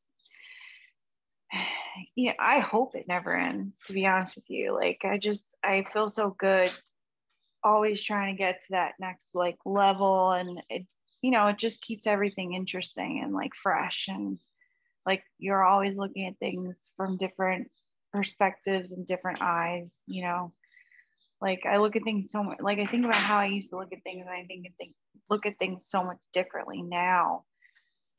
yeah 2.15 2.33
i 2.39 2.59
hope 2.59 2.95
it 2.95 3.07
never 3.07 3.35
ends 3.35 3.79
to 3.85 3.93
be 3.93 4.05
honest 4.05 4.35
with 4.35 4.49
you. 4.49 4.73
Like 4.73 5.01
i 5.03 5.17
just 5.17 5.55
i 5.63 5.83
feel 5.83 6.09
so 6.09 6.35
good 6.37 6.71
always 7.63 8.03
trying 8.03 8.35
to 8.35 8.37
get 8.37 8.61
to 8.61 8.67
that 8.71 8.93
next 8.99 9.27
like 9.33 9.57
level 9.65 10.31
and 10.31 10.61
it 10.69 10.85
you 11.21 11.31
know 11.31 11.47
it 11.47 11.57
just 11.57 11.81
keeps 11.81 12.07
everything 12.07 12.53
interesting 12.53 13.21
and 13.23 13.33
like 13.33 13.53
fresh 13.53 14.05
and 14.07 14.39
like 15.05 15.23
you're 15.37 15.63
always 15.63 15.97
looking 15.97 16.27
at 16.27 16.39
things 16.39 16.75
from 16.95 17.17
different 17.17 17.69
perspectives 18.13 18.93
and 18.93 19.05
different 19.05 19.41
eyes 19.41 19.97
you 20.07 20.23
know? 20.23 20.53
Like 21.41 21.63
i 21.65 21.77
look 21.77 21.95
at 21.95 22.03
things 22.03 22.31
so 22.31 22.43
much 22.43 22.59
like 22.61 22.79
i 22.79 22.85
think 22.85 23.05
about 23.05 23.15
how 23.15 23.39
i 23.39 23.45
used 23.45 23.69
to 23.69 23.77
look 23.77 23.93
at 23.93 24.03
things 24.03 24.25
and 24.25 24.29
i 24.29 24.45
think, 24.45 24.67
think 24.77 24.93
look 25.29 25.45
at 25.45 25.57
things 25.57 25.85
so 25.87 26.03
much 26.03 26.17
differently 26.33 26.81
now. 26.81 27.43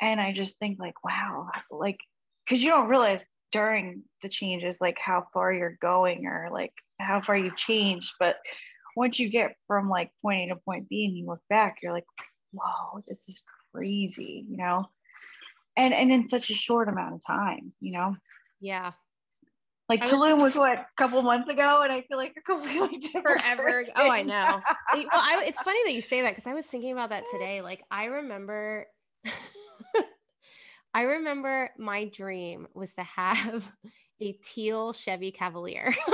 And 0.01 0.21
i 0.21 0.33
just 0.33 0.59
think 0.59 0.79
like 0.79 1.03
wow 1.05 1.51
like 1.71 1.99
because 2.45 2.63
you 2.63 2.71
don't 2.71 2.89
realize 2.89 3.27
during 3.53 4.03
the 4.23 4.29
changes 4.29 4.81
like 4.81 4.99
how 4.99 5.27
far 5.33 5.53
you're 5.53 5.79
going 5.81 6.27
or 6.27 6.49
like 6.53 6.73
how 7.01 7.21
far 7.21 7.37
you've 7.37 7.57
changed 7.57 8.13
but 8.19 8.37
once 8.97 9.19
you 9.19 9.29
get 9.29 9.57
from 9.67 9.89
like 9.89 10.11
point 10.23 10.51
A 10.51 10.55
to 10.55 10.61
point 10.61 10.89
B 10.89 11.05
and 11.07 11.17
you 11.17 11.27
look 11.27 11.41
back, 11.49 11.79
you're 11.83 11.93
like, 11.93 12.07
whoa, 12.53 13.03
this 13.09 13.19
is 13.29 13.43
crazy, 13.73 14.45
you 14.49 14.57
know? 14.57 14.87
And 15.77 15.95
and 15.95 16.11
in 16.11 16.29
such 16.29 16.51
a 16.51 16.55
short 16.55 16.89
amount 16.89 17.15
of 17.15 17.25
time, 17.27 17.73
you 17.81 17.93
know? 17.93 18.17
Yeah. 18.61 18.93
Like 19.89 20.03
was, 20.03 20.13
Tulum 20.13 20.41
was 20.41 20.57
what 20.57 20.79
a 20.79 20.87
couple 20.97 21.21
months 21.23 21.51
ago, 21.51 21.83
and 21.83 21.93
I 21.93 22.03
feel 22.03 22.17
like 22.17 22.35
a 22.37 22.43
completely 22.43 22.99
different. 23.13 23.41
Forever. 23.41 23.63
Person. 23.65 23.95
Oh, 23.97 24.09
I 24.09 24.23
know. 24.23 24.61
well, 24.95 25.07
I, 25.13 25.45
it's 25.47 25.61
funny 25.63 25.81
that 25.85 25.93
you 25.93 26.01
say 26.01 26.23
that 26.23 26.37
because 26.37 26.49
I 26.49 26.55
was 26.55 26.67
thinking 26.67 26.93
about 26.93 27.09
that 27.11 27.25
today. 27.33 27.61
Like, 27.61 27.83
I 27.91 28.05
remember, 28.05 28.87
I 30.93 31.03
remember 31.03 31.71
my 31.79 32.07
dream 32.07 32.67
was 32.75 32.95
to 32.95 33.03
have 33.03 33.71
a 34.21 34.33
teal 34.33 34.93
Chevy 34.93 35.31
Cavalier. 35.31 35.95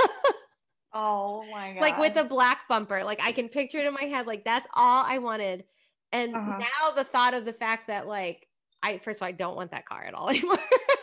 Oh 0.93 1.45
my 1.51 1.73
god. 1.73 1.81
Like 1.81 1.97
with 1.99 2.15
a 2.15 2.23
black 2.23 2.61
bumper. 2.67 3.03
Like 3.03 3.19
I 3.21 3.31
can 3.31 3.49
picture 3.49 3.77
it 3.77 3.85
in 3.85 3.93
my 3.93 4.03
head. 4.03 4.25
Like 4.25 4.43
that's 4.43 4.67
all 4.73 5.03
I 5.05 5.19
wanted. 5.19 5.65
And 6.11 6.35
uh-huh. 6.35 6.57
now 6.57 6.91
the 6.95 7.03
thought 7.03 7.35
of 7.35 7.45
the 7.45 7.53
fact 7.53 7.87
that 7.87 8.07
like 8.07 8.46
I 8.83 8.99
first 8.99 9.19
of 9.19 9.23
all 9.23 9.29
I 9.29 9.33
don't 9.33 9.55
want 9.55 9.71
that 9.71 9.85
car 9.85 10.03
at 10.03 10.13
all 10.13 10.29
anymore. 10.29 10.59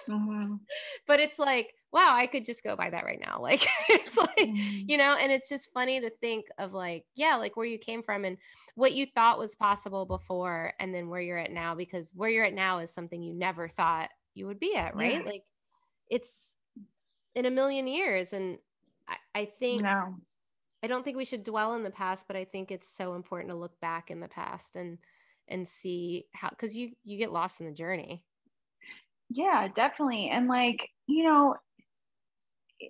mm-hmm. 0.08 0.54
But 1.06 1.20
it's 1.20 1.38
like, 1.38 1.74
wow, 1.92 2.14
I 2.14 2.26
could 2.26 2.44
just 2.44 2.62
go 2.62 2.76
buy 2.76 2.90
that 2.90 3.04
right 3.04 3.20
now. 3.20 3.38
Like 3.42 3.66
it's 3.88 4.16
like, 4.16 4.36
mm-hmm. 4.38 4.88
you 4.88 4.96
know, 4.96 5.16
and 5.16 5.30
it's 5.30 5.48
just 5.48 5.72
funny 5.72 6.00
to 6.00 6.10
think 6.10 6.46
of 6.58 6.72
like, 6.72 7.04
yeah, 7.14 7.36
like 7.36 7.56
where 7.56 7.66
you 7.66 7.78
came 7.78 8.02
from 8.02 8.24
and 8.24 8.38
what 8.74 8.94
you 8.94 9.06
thought 9.06 9.38
was 9.38 9.54
possible 9.54 10.06
before 10.06 10.72
and 10.80 10.94
then 10.94 11.08
where 11.08 11.20
you're 11.20 11.38
at 11.38 11.52
now 11.52 11.74
because 11.74 12.10
where 12.14 12.30
you're 12.30 12.44
at 12.44 12.54
now 12.54 12.78
is 12.78 12.92
something 12.92 13.22
you 13.22 13.34
never 13.34 13.68
thought 13.68 14.08
you 14.34 14.46
would 14.46 14.58
be 14.58 14.74
at, 14.76 14.96
right? 14.96 15.22
Yeah. 15.22 15.30
Like 15.30 15.42
it's 16.10 16.30
in 17.34 17.46
a 17.46 17.50
million 17.50 17.86
years 17.86 18.32
and 18.32 18.58
I, 19.08 19.16
I 19.34 19.44
think 19.58 19.82
no. 19.82 20.16
I 20.82 20.86
don't 20.86 21.02
think 21.02 21.16
we 21.16 21.24
should 21.24 21.44
dwell 21.44 21.74
in 21.76 21.82
the 21.82 21.90
past, 21.90 22.26
but 22.26 22.36
I 22.36 22.44
think 22.44 22.70
it's 22.70 22.88
so 22.98 23.14
important 23.14 23.50
to 23.50 23.56
look 23.56 23.80
back 23.80 24.10
in 24.10 24.20
the 24.20 24.28
past 24.28 24.76
and 24.76 24.98
and 25.48 25.66
see 25.66 26.26
how 26.32 26.48
because 26.50 26.76
you 26.76 26.92
you 27.04 27.18
get 27.18 27.32
lost 27.32 27.60
in 27.60 27.66
the 27.66 27.72
journey. 27.72 28.22
Yeah, 29.30 29.68
definitely. 29.74 30.28
And 30.28 30.48
like, 30.48 30.88
you 31.06 31.24
know, 31.24 31.56
eh, 32.82 32.88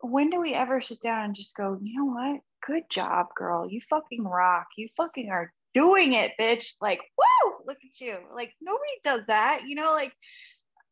when 0.00 0.30
do 0.30 0.40
we 0.40 0.54
ever 0.54 0.80
sit 0.80 1.00
down 1.00 1.24
and 1.24 1.34
just 1.34 1.56
go, 1.56 1.78
you 1.82 1.98
know 1.98 2.06
what? 2.06 2.40
Good 2.66 2.84
job, 2.90 3.28
girl. 3.36 3.68
You 3.68 3.80
fucking 3.80 4.24
rock. 4.24 4.66
You 4.76 4.88
fucking 4.96 5.30
are 5.30 5.52
doing 5.74 6.12
it, 6.12 6.32
bitch. 6.40 6.74
Like, 6.80 7.00
whoa, 7.16 7.62
look 7.66 7.78
at 7.84 8.00
you. 8.00 8.18
Like 8.34 8.52
nobody 8.60 8.92
does 9.04 9.22
that. 9.28 9.62
You 9.66 9.74
know, 9.76 9.92
like 9.92 10.12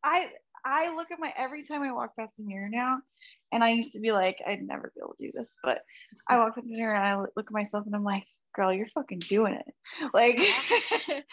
I 0.03 0.31
I 0.63 0.95
look 0.95 1.11
at 1.11 1.19
my 1.19 1.33
every 1.37 1.63
time 1.63 1.81
I 1.83 1.91
walk 1.91 2.15
past 2.17 2.37
the 2.37 2.43
mirror 2.43 2.69
now 2.69 2.99
and 3.51 3.63
I 3.63 3.71
used 3.71 3.93
to 3.93 3.99
be 3.99 4.11
like, 4.11 4.37
I'd 4.45 4.61
never 4.61 4.91
be 4.93 5.01
able 5.01 5.15
to 5.19 5.25
do 5.25 5.31
this, 5.33 5.47
but 5.63 5.79
I 6.27 6.37
walk 6.37 6.57
in 6.57 6.67
the 6.67 6.77
mirror 6.77 6.95
and 6.95 7.07
I 7.07 7.15
look 7.35 7.47
at 7.47 7.51
myself 7.51 7.85
and 7.85 7.95
I'm 7.95 8.03
like, 8.03 8.25
girl, 8.53 8.73
you're 8.73 8.87
fucking 8.87 9.19
doing 9.19 9.53
it. 9.53 9.73
Like, 10.13 10.39
and 11.09 11.23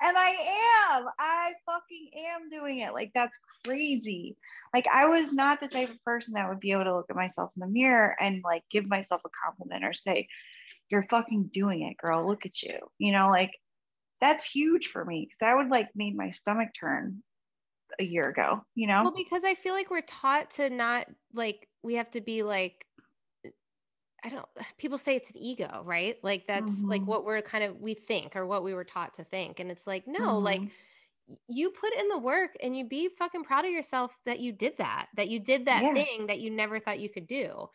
I 0.00 0.94
am, 0.94 1.06
I 1.18 1.52
fucking 1.66 2.10
am 2.16 2.50
doing 2.50 2.78
it. 2.78 2.92
Like, 2.92 3.10
that's 3.14 3.38
crazy. 3.64 4.36
Like, 4.74 4.86
I 4.88 5.06
was 5.06 5.32
not 5.32 5.60
the 5.60 5.68
type 5.68 5.90
of 5.90 6.02
person 6.04 6.34
that 6.34 6.48
would 6.48 6.60
be 6.60 6.72
able 6.72 6.84
to 6.84 6.96
look 6.96 7.06
at 7.10 7.16
myself 7.16 7.50
in 7.56 7.60
the 7.60 7.66
mirror 7.66 8.14
and 8.20 8.42
like 8.44 8.62
give 8.70 8.86
myself 8.86 9.22
a 9.24 9.30
compliment 9.44 9.84
or 9.84 9.92
say, 9.92 10.28
you're 10.90 11.04
fucking 11.04 11.50
doing 11.52 11.82
it, 11.82 11.96
girl. 11.96 12.26
Look 12.26 12.46
at 12.46 12.62
you. 12.62 12.78
You 12.98 13.12
know, 13.12 13.28
like, 13.28 13.52
that's 14.20 14.44
huge 14.44 14.86
for 14.86 15.04
me 15.04 15.26
because 15.28 15.48
I 15.48 15.54
would 15.54 15.70
like 15.70 15.88
made 15.94 16.16
my 16.16 16.30
stomach 16.30 16.68
turn 16.78 17.22
a 17.98 18.04
year 18.04 18.28
ago, 18.28 18.64
you 18.74 18.86
know? 18.86 19.02
Well, 19.02 19.14
because 19.16 19.44
I 19.44 19.54
feel 19.54 19.74
like 19.74 19.90
we're 19.90 20.02
taught 20.02 20.52
to 20.52 20.70
not 20.70 21.06
like, 21.34 21.68
we 21.82 21.94
have 21.94 22.10
to 22.12 22.20
be 22.20 22.42
like, 22.42 22.86
I 24.24 24.28
don't, 24.28 24.46
people 24.78 24.98
say 24.98 25.16
it's 25.16 25.30
an 25.30 25.38
ego, 25.38 25.82
right? 25.84 26.16
Like 26.22 26.46
that's 26.46 26.74
mm-hmm. 26.74 26.88
like 26.88 27.02
what 27.02 27.24
we're 27.24 27.42
kind 27.42 27.64
of, 27.64 27.80
we 27.80 27.94
think 27.94 28.36
or 28.36 28.46
what 28.46 28.64
we 28.64 28.74
were 28.74 28.84
taught 28.84 29.16
to 29.16 29.24
think. 29.24 29.60
And 29.60 29.70
it's 29.70 29.86
like, 29.86 30.06
no, 30.06 30.20
mm-hmm. 30.20 30.44
like 30.44 30.62
you 31.48 31.70
put 31.70 31.94
in 31.94 32.08
the 32.08 32.18
work 32.18 32.50
and 32.62 32.76
you 32.76 32.84
be 32.84 33.08
fucking 33.18 33.44
proud 33.44 33.64
of 33.64 33.70
yourself 33.70 34.12
that 34.26 34.40
you 34.40 34.52
did 34.52 34.78
that, 34.78 35.06
that 35.16 35.28
you 35.28 35.40
did 35.40 35.66
that 35.66 35.82
yeah. 35.82 35.94
thing 35.94 36.26
that 36.26 36.40
you 36.40 36.50
never 36.50 36.80
thought 36.80 37.00
you 37.00 37.08
could 37.08 37.26
do. 37.26 37.68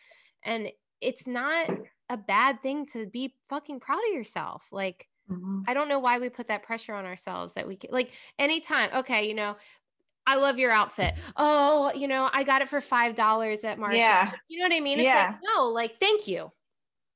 And 0.43 0.69
it's 1.01 1.27
not 1.27 1.69
a 2.09 2.17
bad 2.17 2.61
thing 2.61 2.85
to 2.87 3.05
be 3.05 3.35
fucking 3.49 3.79
proud 3.79 4.01
of 4.09 4.15
yourself. 4.15 4.63
Like, 4.71 5.07
Mm-hmm. 5.29 5.63
I 5.67 5.73
don't 5.73 5.89
know 5.89 5.99
why 5.99 6.19
we 6.19 6.29
put 6.29 6.47
that 6.47 6.63
pressure 6.63 6.93
on 6.93 7.05
ourselves 7.05 7.53
that 7.53 7.67
we 7.67 7.75
can 7.75 7.91
like 7.91 8.11
anytime. 8.39 8.89
Okay, 8.95 9.27
you 9.27 9.33
know, 9.33 9.57
I 10.27 10.35
love 10.35 10.59
your 10.59 10.71
outfit. 10.71 11.15
Oh, 11.37 11.91
you 11.95 12.09
know, 12.09 12.29
I 12.33 12.43
got 12.43 12.61
it 12.61 12.67
for 12.67 12.81
five 12.81 13.15
dollars 13.15 13.63
at 13.63 13.79
Marshall. 13.79 13.97
Yeah. 13.97 14.31
You 14.49 14.59
know 14.59 14.65
what 14.65 14.75
I 14.75 14.81
mean? 14.81 14.99
It's 14.99 15.05
yeah. 15.05 15.27
like, 15.27 15.39
no, 15.55 15.67
like, 15.69 15.99
thank 16.01 16.27
you. 16.27 16.51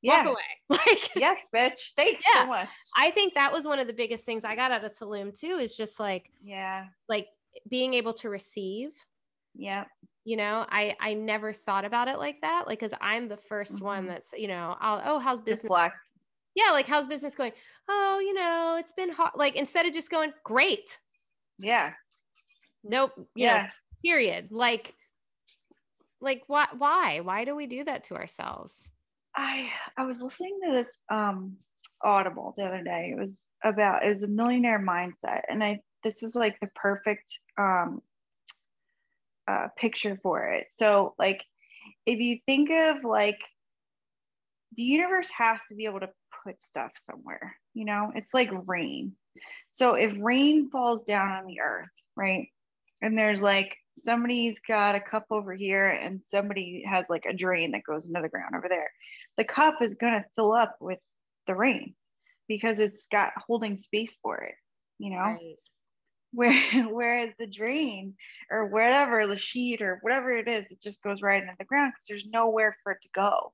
Yeah. 0.01 0.25
Walk 0.25 0.27
away. 0.27 0.37
Like 0.87 1.15
yes, 1.17 1.49
bitch. 1.53 1.91
Thanks 1.97 2.23
yeah. 2.33 2.43
so 2.43 2.47
much. 2.47 2.69
I 2.95 3.11
think 3.11 3.33
that 3.33 3.51
was 3.51 3.65
one 3.65 3.79
of 3.79 3.87
the 3.87 3.93
biggest 3.93 4.23
things 4.23 4.45
I 4.45 4.55
got 4.55 4.71
out 4.71 4.85
of 4.85 4.93
Tulum 4.93 5.37
too, 5.37 5.57
is 5.57 5.75
just 5.75 5.99
like, 5.99 6.31
yeah, 6.41 6.85
like 7.09 7.27
being 7.69 7.93
able 7.93 8.13
to 8.13 8.29
receive. 8.29 8.91
Yeah. 9.53 9.83
You 10.23 10.37
know, 10.37 10.65
I 10.69 10.95
I 11.01 11.13
never 11.15 11.51
thought 11.51 11.83
about 11.83 12.07
it 12.07 12.19
like 12.19 12.39
that. 12.39 12.67
Like, 12.67 12.79
cause 12.79 12.93
I'm 13.01 13.27
the 13.27 13.37
1st 13.51 13.73
mm-hmm. 13.73 13.83
one 13.85 14.07
that's, 14.07 14.29
you 14.37 14.47
know, 14.47 14.77
I'll 14.79 15.01
oh, 15.03 15.19
how's 15.19 15.41
business? 15.41 15.63
Deflect. 15.63 16.11
Yeah, 16.55 16.71
like 16.71 16.87
how's 16.87 17.07
business 17.07 17.35
going? 17.35 17.51
Oh, 17.89 18.19
you 18.19 18.33
know, 18.33 18.77
it's 18.79 18.93
been 18.93 19.11
hot. 19.11 19.37
Like 19.37 19.57
instead 19.57 19.85
of 19.85 19.91
just 19.91 20.09
going, 20.09 20.31
great. 20.45 20.97
Yeah 21.59 21.91
nope 22.83 23.13
yeah 23.35 23.63
know, 23.63 23.69
period. 24.03 24.47
Like 24.51 24.93
like 26.19 26.43
why 26.47 26.67
why? 26.77 27.19
Why 27.21 27.45
do 27.45 27.55
we 27.55 27.67
do 27.67 27.83
that 27.85 28.05
to 28.05 28.15
ourselves? 28.15 28.89
I 29.35 29.69
i 29.97 30.05
was 30.05 30.21
listening 30.21 30.59
to 30.65 30.73
this 30.73 30.95
um 31.09 31.57
audible 32.03 32.53
the 32.57 32.63
other 32.63 32.83
day. 32.83 33.13
It 33.15 33.19
was 33.19 33.35
about 33.63 34.03
it 34.05 34.09
was 34.09 34.23
a 34.23 34.27
millionaire 34.27 34.79
mindset 34.79 35.41
and 35.49 35.63
i 35.63 35.79
this 36.03 36.23
was 36.23 36.35
like 36.35 36.59
the 36.59 36.69
perfect 36.75 37.39
um 37.57 38.01
uh, 39.47 39.67
picture 39.77 40.17
for 40.23 40.47
it. 40.47 40.67
So 40.75 41.13
like 41.19 41.43
if 42.05 42.19
you 42.19 42.39
think 42.45 42.69
of 42.71 43.03
like 43.03 43.39
the 44.77 44.83
universe 44.83 45.29
has 45.31 45.59
to 45.69 45.75
be 45.75 45.85
able 45.85 45.99
to 45.99 46.09
put 46.43 46.61
stuff 46.61 46.91
somewhere 46.95 47.55
you 47.73 47.85
know? 47.85 48.11
It's 48.15 48.33
like 48.33 48.51
rain. 48.67 49.13
So 49.69 49.93
if 49.95 50.13
rain 50.19 50.69
falls 50.69 51.03
down 51.05 51.29
on 51.29 51.45
the 51.45 51.61
earth 51.61 51.87
right 52.15 52.49
and 53.01 53.17
there's 53.17 53.41
like 53.41 53.75
somebody's 54.05 54.55
got 54.67 54.95
a 54.95 54.99
cup 54.99 55.25
over 55.31 55.53
here 55.53 55.87
and 55.87 56.21
somebody 56.23 56.83
has 56.87 57.03
like 57.09 57.25
a 57.25 57.33
drain 57.33 57.71
that 57.71 57.83
goes 57.83 58.07
into 58.07 58.21
the 58.21 58.29
ground 58.29 58.55
over 58.55 58.67
there 58.69 58.91
the 59.37 59.43
cup 59.43 59.81
is 59.81 59.95
going 59.95 60.13
to 60.13 60.25
fill 60.35 60.53
up 60.53 60.75
with 60.79 60.99
the 61.47 61.55
rain 61.55 61.93
because 62.47 62.79
it's 62.79 63.07
got 63.07 63.31
holding 63.35 63.77
space 63.77 64.17
for 64.21 64.37
it 64.37 64.55
you 64.97 65.09
know 65.09 65.17
right. 65.17 65.55
where 66.31 66.53
whereas 66.89 67.29
the 67.39 67.47
drain 67.47 68.13
or 68.49 68.67
whatever 68.67 69.27
the 69.27 69.35
sheet 69.35 69.81
or 69.81 69.99
whatever 70.01 70.31
it 70.31 70.47
is 70.47 70.65
it 70.69 70.81
just 70.81 71.03
goes 71.03 71.21
right 71.21 71.41
into 71.41 71.55
the 71.59 71.65
ground 71.65 71.91
because 71.93 72.07
there's 72.07 72.31
nowhere 72.31 72.75
for 72.83 72.93
it 72.93 73.01
to 73.01 73.09
go 73.13 73.51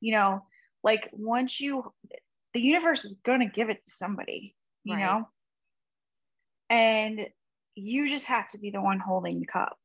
you 0.00 0.12
know 0.12 0.42
like 0.84 1.08
once 1.12 1.60
you 1.60 1.82
the 2.54 2.60
universe 2.60 3.04
is 3.04 3.16
going 3.24 3.40
to 3.40 3.46
give 3.46 3.70
it 3.70 3.84
to 3.84 3.90
somebody 3.90 4.54
you 4.84 4.94
right. 4.94 5.04
know 5.04 5.28
and 6.70 7.28
you 7.78 8.08
just 8.08 8.24
have 8.26 8.48
to 8.48 8.58
be 8.58 8.70
the 8.70 8.80
one 8.80 8.98
holding 8.98 9.40
the 9.40 9.46
cup. 9.46 9.76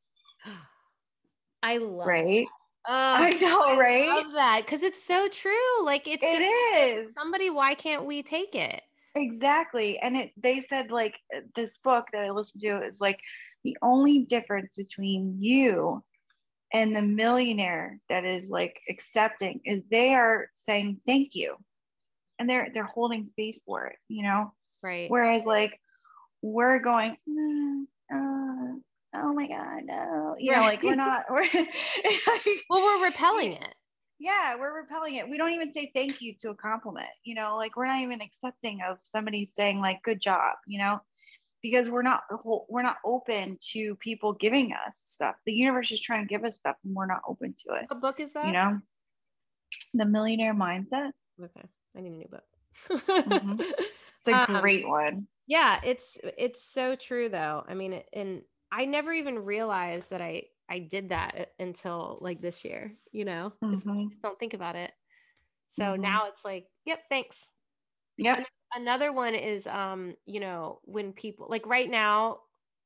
I 1.62 1.78
love 1.78 2.06
right. 2.06 2.46
Uh, 2.86 3.14
I 3.16 3.30
know, 3.40 3.78
right? 3.78 4.08
I 4.08 4.14
love 4.16 4.32
that 4.34 4.62
because 4.64 4.82
it's 4.82 5.02
so 5.02 5.28
true. 5.28 5.84
Like 5.84 6.06
it's 6.06 6.22
it 6.22 6.42
is 6.42 7.14
somebody. 7.14 7.50
Why 7.50 7.74
can't 7.74 8.04
we 8.04 8.22
take 8.22 8.54
it? 8.54 8.82
Exactly. 9.14 9.98
And 10.00 10.16
it 10.16 10.32
they 10.36 10.60
said 10.60 10.90
like 10.90 11.18
this 11.54 11.78
book 11.78 12.06
that 12.12 12.24
I 12.24 12.30
listened 12.30 12.62
to 12.62 12.82
is 12.82 13.00
like 13.00 13.20
the 13.62 13.76
only 13.80 14.20
difference 14.20 14.74
between 14.76 15.36
you 15.40 16.02
and 16.72 16.94
the 16.94 17.02
millionaire 17.02 17.98
that 18.08 18.24
is 18.24 18.50
like 18.50 18.78
accepting 18.90 19.60
is 19.64 19.82
they 19.90 20.14
are 20.14 20.50
saying 20.54 21.00
thank 21.06 21.34
you 21.34 21.56
and 22.38 22.50
they're 22.50 22.68
they're 22.74 22.84
holding 22.84 23.24
space 23.24 23.60
for 23.64 23.86
it 23.86 23.96
you 24.08 24.22
know 24.22 24.52
right 24.82 25.10
whereas 25.10 25.46
like 25.46 25.78
we're 26.44 26.78
going, 26.78 27.16
mm, 27.26 27.84
uh, 28.12 28.76
oh 29.14 29.32
my 29.32 29.48
God, 29.48 29.80
no. 29.84 30.34
You 30.38 30.52
know, 30.52 30.60
like 30.60 30.82
we're 30.82 30.94
not, 30.94 31.24
we're 31.30 31.40
like, 31.54 32.46
well, 32.68 32.82
we're 32.82 33.06
repelling 33.06 33.52
it. 33.52 33.74
yeah, 34.18 34.54
we're 34.54 34.76
repelling 34.76 35.14
it. 35.14 35.28
We 35.28 35.38
don't 35.38 35.52
even 35.52 35.72
say 35.72 35.90
thank 35.94 36.20
you 36.20 36.34
to 36.40 36.50
a 36.50 36.54
compliment, 36.54 37.08
you 37.24 37.34
know, 37.34 37.56
like 37.56 37.76
we're 37.76 37.86
not 37.86 38.00
even 38.00 38.20
accepting 38.20 38.80
of 38.86 38.98
somebody 39.04 39.50
saying 39.56 39.80
like 39.80 40.02
good 40.02 40.20
job, 40.20 40.56
you 40.66 40.78
know, 40.78 41.00
because 41.62 41.88
we're 41.88 42.02
not 42.02 42.24
we're 42.68 42.82
not 42.82 42.96
open 43.06 43.56
to 43.72 43.96
people 43.96 44.34
giving 44.34 44.72
us 44.72 45.00
stuff. 45.02 45.36
The 45.46 45.54
universe 45.54 45.90
is 45.92 46.00
trying 46.02 46.24
to 46.24 46.28
give 46.28 46.44
us 46.44 46.56
stuff 46.56 46.76
and 46.84 46.94
we're 46.94 47.06
not 47.06 47.22
open 47.26 47.54
to 47.66 47.74
it. 47.76 47.86
What 47.88 48.02
book 48.02 48.20
is 48.20 48.34
that? 48.34 48.46
You 48.46 48.52
know, 48.52 48.80
The 49.94 50.04
Millionaire 50.04 50.54
Mindset. 50.54 51.12
Okay. 51.42 51.66
I 51.96 52.00
need 52.02 52.12
a 52.12 52.16
new 52.16 52.28
book. 52.28 52.44
mm-hmm. 53.08 53.62
It's 54.26 54.32
a 54.32 54.54
um, 54.54 54.60
great 54.62 54.88
one. 54.88 55.26
Yeah, 55.46 55.80
it's 55.84 56.16
it's 56.22 56.64
so 56.64 56.96
true 56.96 57.28
though. 57.28 57.64
I 57.66 57.74
mean, 57.74 58.02
and 58.12 58.42
I 58.72 58.86
never 58.86 59.12
even 59.12 59.44
realized 59.44 60.10
that 60.10 60.20
I 60.22 60.44
I 60.68 60.78
did 60.78 61.10
that 61.10 61.52
until 61.58 62.18
like 62.20 62.40
this 62.40 62.64
year, 62.64 62.92
you 63.12 63.24
know, 63.24 63.52
mm-hmm. 63.62 64.06
don't 64.22 64.38
think 64.38 64.54
about 64.54 64.76
it. 64.76 64.90
So 65.70 65.82
mm-hmm. 65.82 66.02
now 66.02 66.26
it's 66.28 66.44
like, 66.44 66.66
yep, 66.84 67.00
thanks. 67.10 67.36
yeah 68.16 68.42
another 68.74 69.12
one 69.12 69.34
is, 69.34 69.66
um, 69.66 70.14
you 70.26 70.40
know, 70.40 70.80
when 70.84 71.12
people 71.12 71.46
like 71.48 71.66
right 71.66 71.88
now, 71.88 72.38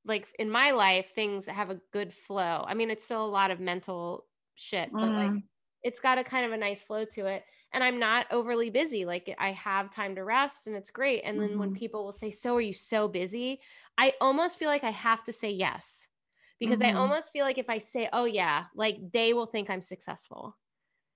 like 0.04 0.26
in 0.38 0.50
my 0.50 0.70
life, 0.70 1.11
things 1.14 1.46
have 1.46 1.70
a 1.70 1.80
good 1.92 2.14
flow. 2.14 2.64
I 2.66 2.74
mean, 2.74 2.90
it's 2.90 3.04
still 3.04 3.24
a 3.24 3.26
lot 3.26 3.50
of 3.50 3.61
mental 3.61 4.26
shit, 4.54 4.90
but 4.92 5.02
like 5.02 5.30
mm-hmm. 5.30 5.38
It's 5.83 6.01
got 6.01 6.18
a 6.18 6.24
kind 6.24 6.45
of 6.45 6.53
a 6.53 6.57
nice 6.57 6.83
flow 6.83 7.05
to 7.05 7.26
it. 7.26 7.45
And 7.72 7.85
I'm 7.85 7.99
not 7.99 8.26
overly 8.31 8.70
busy. 8.70 9.05
Like 9.05 9.35
I 9.39 9.53
have 9.53 9.95
time 9.95 10.14
to 10.14 10.24
rest 10.24 10.66
and 10.66 10.74
it's 10.74 10.91
great. 10.91 11.22
And 11.24 11.41
then 11.41 11.59
when 11.59 11.70
mm-hmm. 11.70 11.79
people 11.79 12.05
will 12.05 12.12
say, 12.12 12.31
So 12.31 12.57
are 12.57 12.61
you 12.61 12.72
so 12.72 13.09
busy? 13.09 13.61
I 13.99 14.14
almost 14.20 14.59
feel 14.59 14.68
like 14.68 14.85
I 14.85 14.91
have 14.91 15.24
to 15.24 15.33
say 15.33 15.51
yes 15.51 16.07
because 16.61 16.81
mm-hmm. 16.81 16.97
I 16.97 17.01
almost 17.01 17.33
feel 17.33 17.45
like 17.45 17.59
if 17.59 17.68
I 17.68 17.79
say, 17.79 18.09
oh, 18.12 18.24
yeah, 18.24 18.64
like 18.74 18.99
they 19.12 19.33
will 19.33 19.47
think 19.47 19.70
I'm 19.70 19.83
successful. 19.83 20.57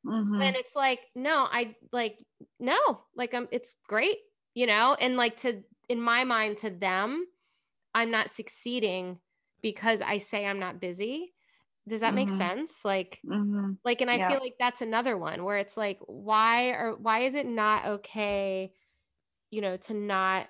Mm-hmm. 0.07 0.41
And 0.41 0.57
it's 0.57 0.75
like, 0.75 1.01
no, 1.15 1.49
I 1.51 1.77
like, 1.93 2.19
no, 2.59 2.79
like, 3.17 3.35
I'm, 3.35 3.49
it's 3.51 3.77
great, 3.89 4.19
you 4.55 4.67
know? 4.67 4.97
And 5.01 5.17
like, 5.17 5.39
to, 5.39 5.63
in 5.89 6.01
my 6.01 6.25
mind, 6.25 6.59
to 6.59 6.71
them, 6.71 7.25
I'm 7.95 8.11
not 8.11 8.31
succeeding 8.31 9.19
because 9.63 10.01
I 10.01 10.19
say 10.19 10.47
I'm 10.47 10.59
not 10.59 10.81
busy. 10.81 11.33
Does 11.89 12.01
that 12.01 12.14
mm-hmm. 12.14 12.16
make 12.16 12.30
sense? 12.30 12.72
Like, 12.85 13.18
mm-hmm. 13.26 13.72
like, 13.85 14.01
and 14.01 14.11
I 14.11 14.16
yeah. 14.16 14.28
feel 14.28 14.41
like 14.41 14.55
that's 14.59 14.83
another 14.83 15.16
one 15.16 15.43
where 15.43 15.59
it's 15.59 15.76
like, 15.76 15.99
why 16.07 16.70
are, 16.70 16.95
why 16.95 17.20
is 17.20 17.35
it 17.35 17.47
not 17.47 17.87
okay, 17.87 18.72
you 19.51 19.61
know, 19.61 19.76
to 19.76 19.95
not 19.95 20.47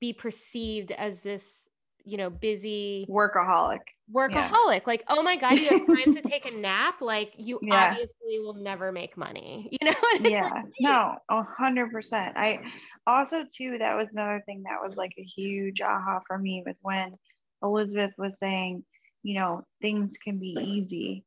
be 0.00 0.12
perceived 0.12 0.90
as 0.90 1.20
this 1.20 1.68
you 2.04 2.16
know, 2.16 2.30
busy 2.30 3.06
workaholic. 3.08 3.80
Workaholic. 4.12 4.74
Yeah. 4.74 4.86
Like, 4.86 5.04
oh 5.08 5.22
my 5.22 5.36
God, 5.36 5.58
you 5.58 5.68
have 5.68 5.86
time 5.86 6.14
to 6.14 6.22
take 6.22 6.46
a 6.46 6.50
nap. 6.56 7.00
Like 7.00 7.32
you 7.36 7.58
yeah. 7.62 7.90
obviously 7.90 8.38
will 8.40 8.54
never 8.54 8.92
make 8.92 9.16
money. 9.16 9.70
You 9.82 9.90
know? 9.90 10.28
yeah. 10.28 10.50
Like, 10.50 10.64
no, 10.80 11.16
a 11.28 11.42
hundred 11.42 11.90
percent. 11.90 12.36
I 12.36 12.60
also 13.06 13.44
too, 13.44 13.78
that 13.78 13.96
was 13.96 14.08
another 14.12 14.42
thing 14.46 14.62
that 14.64 14.86
was 14.86 14.96
like 14.96 15.12
a 15.18 15.22
huge 15.22 15.80
aha 15.80 16.20
for 16.26 16.38
me 16.38 16.62
was 16.64 16.76
when 16.82 17.14
Elizabeth 17.62 18.12
was 18.18 18.38
saying, 18.38 18.84
you 19.22 19.38
know, 19.38 19.64
things 19.80 20.18
can 20.18 20.38
be 20.38 20.56
easy. 20.60 21.24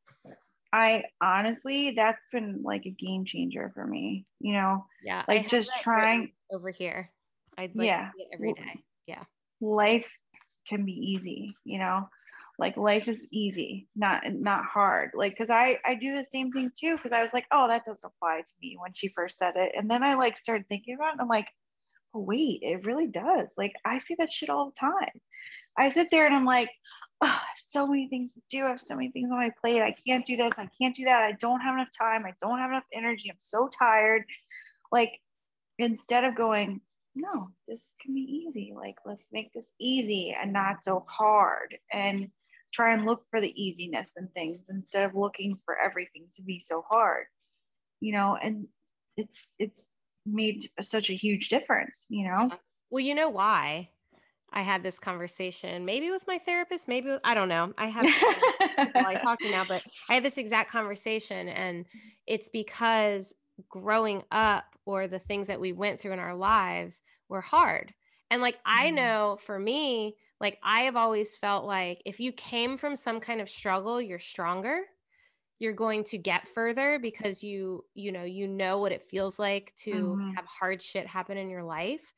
I 0.73 1.05
honestly, 1.21 1.91
that's 1.91 2.25
been 2.31 2.61
like 2.63 2.85
a 2.85 2.89
game 2.89 3.23
changer 3.23 3.71
for 3.73 3.85
me, 3.85 4.25
you 4.39 4.53
know? 4.53 4.85
Yeah. 5.03 5.23
Like 5.27 5.47
just 5.47 5.71
trying 5.81 6.33
over 6.51 6.69
here. 6.69 7.09
I'd 7.57 7.75
like 7.75 7.87
yeah. 7.87 8.09
every 8.33 8.53
day. 8.53 8.83
Yeah. 9.07 9.23
Life 9.61 10.09
can 10.67 10.85
be 10.85 10.93
easy 10.93 11.55
you 11.63 11.77
know 11.77 12.07
like 12.57 12.77
life 12.77 13.07
is 13.07 13.27
easy 13.31 13.87
not 13.95 14.21
not 14.27 14.65
hard 14.65 15.11
like 15.13 15.33
because 15.33 15.49
i 15.49 15.77
i 15.85 15.93
do 15.95 16.15
the 16.15 16.25
same 16.25 16.51
thing 16.51 16.71
too 16.77 16.95
because 16.95 17.11
i 17.11 17.21
was 17.21 17.33
like 17.33 17.45
oh 17.51 17.67
that 17.67 17.85
doesn't 17.85 18.11
apply 18.17 18.41
to 18.45 18.53
me 18.61 18.77
when 18.79 18.93
she 18.93 19.07
first 19.09 19.37
said 19.37 19.53
it 19.55 19.73
and 19.77 19.89
then 19.89 20.03
i 20.03 20.13
like 20.13 20.37
started 20.37 20.65
thinking 20.67 20.95
about 20.95 21.15
it 21.15 21.21
i'm 21.21 21.27
like 21.27 21.47
oh, 22.13 22.19
wait 22.19 22.59
it 22.61 22.85
really 22.85 23.07
does 23.07 23.47
like 23.57 23.73
i 23.85 23.99
see 23.99 24.15
that 24.17 24.31
shit 24.31 24.49
all 24.49 24.71
the 24.71 24.79
time 24.79 25.21
i 25.77 25.89
sit 25.89 26.09
there 26.11 26.25
and 26.25 26.35
i'm 26.35 26.45
like 26.45 26.69
oh, 27.25 27.41
so 27.57 27.87
many 27.87 28.07
things 28.07 28.33
to 28.33 28.41
do. 28.49 28.65
I 28.65 28.69
have 28.69 28.81
so 28.81 28.95
many 28.95 29.11
things 29.11 29.29
on 29.31 29.37
my 29.37 29.51
plate. 29.61 29.81
I 29.81 29.95
can't 30.07 30.25
do 30.25 30.37
this. 30.37 30.53
I 30.57 30.69
can't 30.79 30.95
do 30.95 31.05
that. 31.05 31.21
I 31.21 31.33
don't 31.33 31.61
have 31.61 31.75
enough 31.75 31.89
time. 31.97 32.25
I 32.25 32.33
don't 32.41 32.59
have 32.59 32.71
enough 32.71 32.85
energy. 32.93 33.29
I'm 33.29 33.37
so 33.39 33.67
tired. 33.67 34.23
Like 34.91 35.19
instead 35.77 36.23
of 36.23 36.35
going 36.35 36.81
no, 37.15 37.49
this 37.67 37.93
can 38.01 38.13
be 38.13 38.21
easy. 38.21 38.73
Like, 38.75 38.97
let's 39.05 39.23
make 39.31 39.53
this 39.53 39.71
easy 39.79 40.35
and 40.39 40.51
not 40.51 40.83
so 40.83 41.05
hard 41.07 41.77
and 41.91 42.29
try 42.73 42.93
and 42.93 43.05
look 43.05 43.23
for 43.31 43.39
the 43.39 43.53
easiness 43.61 44.13
and 44.17 44.31
things 44.33 44.59
instead 44.69 45.05
of 45.05 45.15
looking 45.15 45.57
for 45.63 45.79
everything 45.79 46.27
to 46.35 46.41
be 46.41 46.59
so 46.59 46.83
hard, 46.87 47.25
you 48.01 48.11
know, 48.11 48.37
and 48.41 48.67
it's, 49.15 49.51
it's 49.59 49.87
made 50.25 50.69
such 50.81 51.09
a 51.09 51.15
huge 51.15 51.47
difference, 51.47 52.05
you 52.09 52.27
know? 52.27 52.51
Well, 52.89 53.03
you 53.03 53.15
know 53.15 53.29
why? 53.29 53.89
I 54.53 54.61
had 54.61 54.83
this 54.83 54.99
conversation, 54.99 55.85
maybe 55.85 56.11
with 56.11 56.25
my 56.27 56.37
therapist, 56.37 56.87
maybe 56.87 57.09
with, 57.09 57.21
I 57.23 57.33
don't 57.33 57.49
know. 57.49 57.73
I 57.77 57.87
have 57.87 58.05
I 58.95 59.19
talk 59.21 59.39
to 59.39 59.51
now, 59.51 59.65
but 59.67 59.83
I 60.09 60.13
had 60.13 60.23
this 60.23 60.37
exact 60.37 60.71
conversation, 60.71 61.49
and 61.49 61.85
it's 62.25 62.49
because 62.49 63.33
growing 63.69 64.23
up 64.31 64.65
or 64.85 65.07
the 65.07 65.19
things 65.19 65.47
that 65.47 65.59
we 65.59 65.73
went 65.73 65.99
through 65.99 66.13
in 66.13 66.19
our 66.19 66.35
lives 66.35 67.01
were 67.29 67.41
hard. 67.41 67.93
And 68.31 68.41
like 68.41 68.57
I 68.65 68.87
mm-hmm. 68.87 68.95
know 68.95 69.37
for 69.41 69.57
me, 69.59 70.15
like 70.39 70.57
I 70.63 70.81
have 70.81 70.95
always 70.95 71.37
felt 71.37 71.65
like 71.65 72.01
if 72.05 72.19
you 72.19 72.31
came 72.31 72.77
from 72.77 72.95
some 72.95 73.19
kind 73.19 73.41
of 73.41 73.49
struggle, 73.49 74.01
you're 74.01 74.19
stronger. 74.19 74.81
You're 75.59 75.73
going 75.73 76.03
to 76.05 76.17
get 76.17 76.49
further 76.49 76.99
because 77.01 77.41
you, 77.41 77.85
you 77.93 78.11
know, 78.11 78.23
you 78.23 78.47
know 78.47 78.79
what 78.79 78.91
it 78.91 79.07
feels 79.07 79.39
like 79.39 79.73
to 79.83 79.93
mm-hmm. 79.93 80.31
have 80.31 80.45
hard 80.45 80.83
shit 80.83 81.07
happen 81.07 81.37
in 81.37 81.49
your 81.49 81.63
life. 81.63 82.13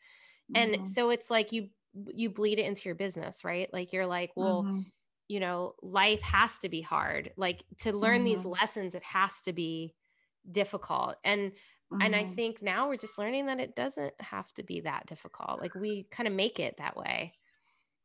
Mm-hmm. 0.51 0.75
And 0.75 0.87
so 0.87 1.11
it's 1.11 1.29
like 1.29 1.51
you 1.51 1.69
you 1.93 2.29
bleed 2.29 2.59
it 2.59 2.65
into 2.65 2.83
your 2.85 2.95
business, 2.95 3.43
right? 3.43 3.69
Like 3.71 3.93
you're 3.93 4.05
like, 4.05 4.31
well, 4.35 4.63
mm-hmm. 4.63 4.81
you 5.27 5.39
know, 5.39 5.73
life 5.81 6.21
has 6.21 6.57
to 6.59 6.69
be 6.69 6.81
hard. 6.81 7.31
Like 7.37 7.63
to 7.79 7.91
learn 7.91 8.23
these 8.23 8.39
mm-hmm. 8.39 8.49
lessons, 8.49 8.95
it 8.95 9.03
has 9.03 9.31
to 9.45 9.53
be 9.53 9.93
difficult. 10.51 11.15
And 11.23 11.51
Mm-hmm. 11.91 12.01
And 12.01 12.15
I 12.15 12.23
mm-hmm. 12.23 12.35
think 12.35 12.61
now 12.61 12.89
we're 12.89 12.97
just 12.97 13.17
learning 13.17 13.45
that 13.45 13.59
it 13.59 13.75
doesn't 13.75 14.13
have 14.19 14.51
to 14.53 14.63
be 14.63 14.81
that 14.81 15.05
difficult. 15.07 15.61
Like 15.61 15.73
we 15.73 16.05
kind 16.11 16.27
of 16.27 16.33
make 16.33 16.59
it 16.59 16.75
that 16.77 16.97
way. 16.97 17.33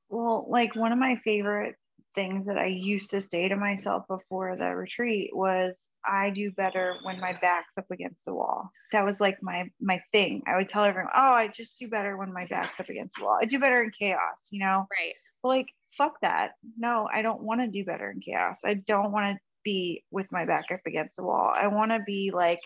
Well, 0.09 0.47
like 0.49 0.77
one 0.77 0.93
of 0.93 0.99
my 0.99 1.17
favorite 1.25 1.75
things 2.15 2.47
that 2.47 2.59
I 2.59 2.67
used 2.67 3.11
to 3.11 3.21
say 3.21 3.49
to 3.49 3.57
myself 3.57 4.07
before 4.09 4.57
the 4.57 4.75
retreat 4.75 5.31
was 5.35 5.75
I 6.05 6.31
do 6.31 6.51
better 6.51 6.97
when 7.03 7.21
my 7.21 7.33
back's 7.33 7.73
up 7.79 7.91
against 7.91 8.25
the 8.25 8.35
wall. 8.35 8.71
That 8.93 9.05
was 9.05 9.21
like 9.21 9.43
my 9.43 9.71
my 9.81 10.03
thing. 10.13 10.43
I 10.47 10.57
would 10.57 10.69
tell 10.69 10.85
everyone, 10.85 11.13
"Oh, 11.17 11.33
I 11.33 11.49
just 11.49 11.79
do 11.79 11.89
better 11.89 12.17
when 12.17 12.33
my 12.33 12.47
back's 12.47 12.81
up 12.81 12.89
against 12.89 13.19
the 13.19 13.25
wall. 13.25 13.39
I 13.41 13.47
do 13.47 13.59
better 13.59 13.83
in 13.83 13.91
chaos," 13.91 14.49
you 14.51 14.61
know? 14.61 14.87
Right. 14.99 15.15
But 15.43 15.49
like 15.49 15.69
fuck 15.93 16.21
that. 16.23 16.53
No, 16.77 17.09
I 17.13 17.23
don't 17.23 17.43
want 17.43 17.61
to 17.61 17.69
do 17.69 17.85
better 17.85 18.11
in 18.11 18.21
chaos. 18.21 18.61
I 18.65 18.75
don't 18.75 19.13
want 19.13 19.37
to 19.37 19.41
be 19.65 20.05
with 20.11 20.27
my 20.33 20.45
back 20.45 20.67
up 20.73 20.81
against 20.87 21.17
the 21.17 21.23
wall. 21.23 21.53
I 21.55 21.69
want 21.69 21.93
to 21.93 22.01
be 22.05 22.31
like 22.35 22.61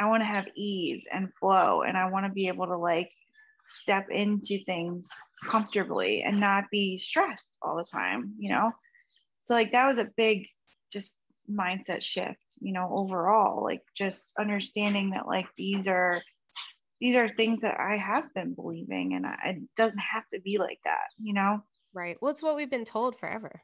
I 0.00 0.06
want 0.06 0.22
to 0.22 0.28
have 0.28 0.46
ease 0.54 1.08
and 1.12 1.32
flow 1.40 1.82
and 1.82 1.96
I 1.96 2.10
want 2.10 2.26
to 2.26 2.32
be 2.32 2.48
able 2.48 2.66
to 2.66 2.76
like 2.76 3.10
step 3.66 4.08
into 4.10 4.62
things 4.64 5.10
comfortably 5.42 6.22
and 6.22 6.40
not 6.40 6.64
be 6.70 6.98
stressed 6.98 7.56
all 7.62 7.76
the 7.76 7.84
time, 7.84 8.34
you 8.38 8.50
know? 8.50 8.72
So 9.40 9.54
like 9.54 9.72
that 9.72 9.86
was 9.86 9.98
a 9.98 10.10
big 10.16 10.46
just 10.92 11.16
mindset 11.50 12.02
shift, 12.02 12.40
you 12.60 12.72
know, 12.72 12.88
overall, 12.92 13.62
like 13.62 13.82
just 13.96 14.32
understanding 14.38 15.10
that 15.10 15.26
like 15.26 15.46
these 15.56 15.88
are 15.88 16.20
these 17.00 17.16
are 17.16 17.28
things 17.28 17.60
that 17.60 17.78
I 17.78 17.96
have 17.98 18.32
been 18.34 18.54
believing 18.54 19.14
and 19.14 19.26
I, 19.26 19.36
it 19.50 19.62
doesn't 19.76 19.98
have 19.98 20.26
to 20.32 20.40
be 20.40 20.58
like 20.58 20.78
that, 20.84 21.08
you 21.18 21.34
know? 21.34 21.62
Right. 21.92 22.16
Well, 22.20 22.30
it's 22.30 22.42
what 22.42 22.56
we've 22.56 22.70
been 22.70 22.84
told 22.84 23.18
forever. 23.18 23.62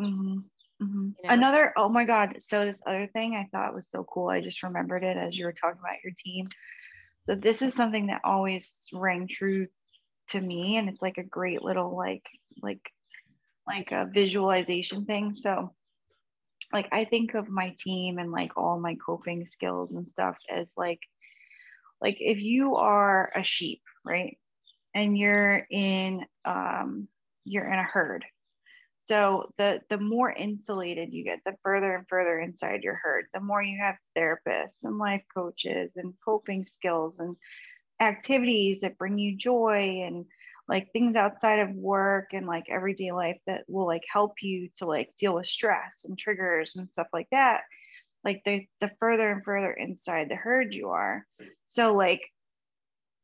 Mm-hmm. 0.00 0.38
Mm-hmm. 0.82 1.08
You 1.22 1.28
know? 1.28 1.34
Another, 1.34 1.72
oh 1.76 1.88
my 1.88 2.04
God. 2.04 2.36
So, 2.38 2.64
this 2.64 2.80
other 2.86 3.08
thing 3.12 3.34
I 3.34 3.48
thought 3.50 3.74
was 3.74 3.90
so 3.90 4.04
cool. 4.04 4.28
I 4.28 4.40
just 4.40 4.62
remembered 4.62 5.04
it 5.04 5.16
as 5.16 5.36
you 5.36 5.44
were 5.44 5.52
talking 5.52 5.80
about 5.80 6.02
your 6.02 6.12
team. 6.16 6.48
So, 7.26 7.34
this 7.34 7.60
is 7.60 7.74
something 7.74 8.06
that 8.06 8.22
always 8.24 8.86
rang 8.92 9.28
true 9.28 9.66
to 10.30 10.40
me. 10.40 10.76
And 10.76 10.88
it's 10.88 11.02
like 11.02 11.18
a 11.18 11.22
great 11.22 11.62
little, 11.62 11.96
like, 11.96 12.24
like, 12.62 12.82
like 13.66 13.92
a 13.92 14.06
visualization 14.12 15.04
thing. 15.04 15.34
So, 15.34 15.74
like, 16.72 16.88
I 16.92 17.04
think 17.04 17.34
of 17.34 17.48
my 17.48 17.74
team 17.78 18.18
and 18.18 18.30
like 18.30 18.56
all 18.56 18.80
my 18.80 18.96
coping 19.04 19.46
skills 19.46 19.92
and 19.92 20.06
stuff 20.06 20.36
as 20.48 20.74
like, 20.76 21.00
like 22.00 22.16
if 22.20 22.40
you 22.40 22.76
are 22.76 23.32
a 23.34 23.42
sheep, 23.42 23.82
right? 24.04 24.38
And 24.94 25.16
you're 25.16 25.66
in, 25.70 26.24
um, 26.44 27.08
you're 27.44 27.66
in 27.66 27.78
a 27.78 27.84
herd 27.84 28.24
so 29.10 29.52
the 29.58 29.80
the 29.88 29.98
more 29.98 30.30
insulated 30.30 31.12
you 31.12 31.24
get, 31.24 31.40
the 31.44 31.56
further 31.64 31.96
and 31.96 32.06
further 32.08 32.38
inside 32.38 32.84
your 32.84 32.94
herd, 32.94 33.26
the 33.34 33.40
more 33.40 33.60
you 33.60 33.76
have 33.80 33.96
therapists 34.16 34.84
and 34.84 34.98
life 34.98 35.24
coaches 35.34 35.94
and 35.96 36.14
coping 36.24 36.64
skills 36.64 37.18
and 37.18 37.36
activities 38.00 38.80
that 38.80 38.98
bring 38.98 39.18
you 39.18 39.36
joy 39.36 40.02
and 40.06 40.24
like 40.68 40.92
things 40.92 41.16
outside 41.16 41.58
of 41.58 41.70
work 41.74 42.28
and 42.32 42.46
like 42.46 42.64
everyday 42.70 43.12
life 43.12 43.38
that 43.46 43.64
will 43.68 43.86
like 43.86 44.04
help 44.10 44.34
you 44.40 44.68
to 44.76 44.86
like 44.86 45.10
deal 45.18 45.34
with 45.34 45.46
stress 45.46 46.04
and 46.08 46.18
triggers 46.18 46.76
and 46.76 46.90
stuff 46.90 47.08
like 47.12 47.28
that 47.32 47.62
like 48.24 48.42
the 48.44 48.66
the 48.80 48.90
further 48.98 49.30
and 49.30 49.44
further 49.44 49.72
inside 49.72 50.28
the 50.28 50.36
herd 50.36 50.74
you 50.74 50.90
are. 50.90 51.26
So 51.66 51.94
like 51.94 52.22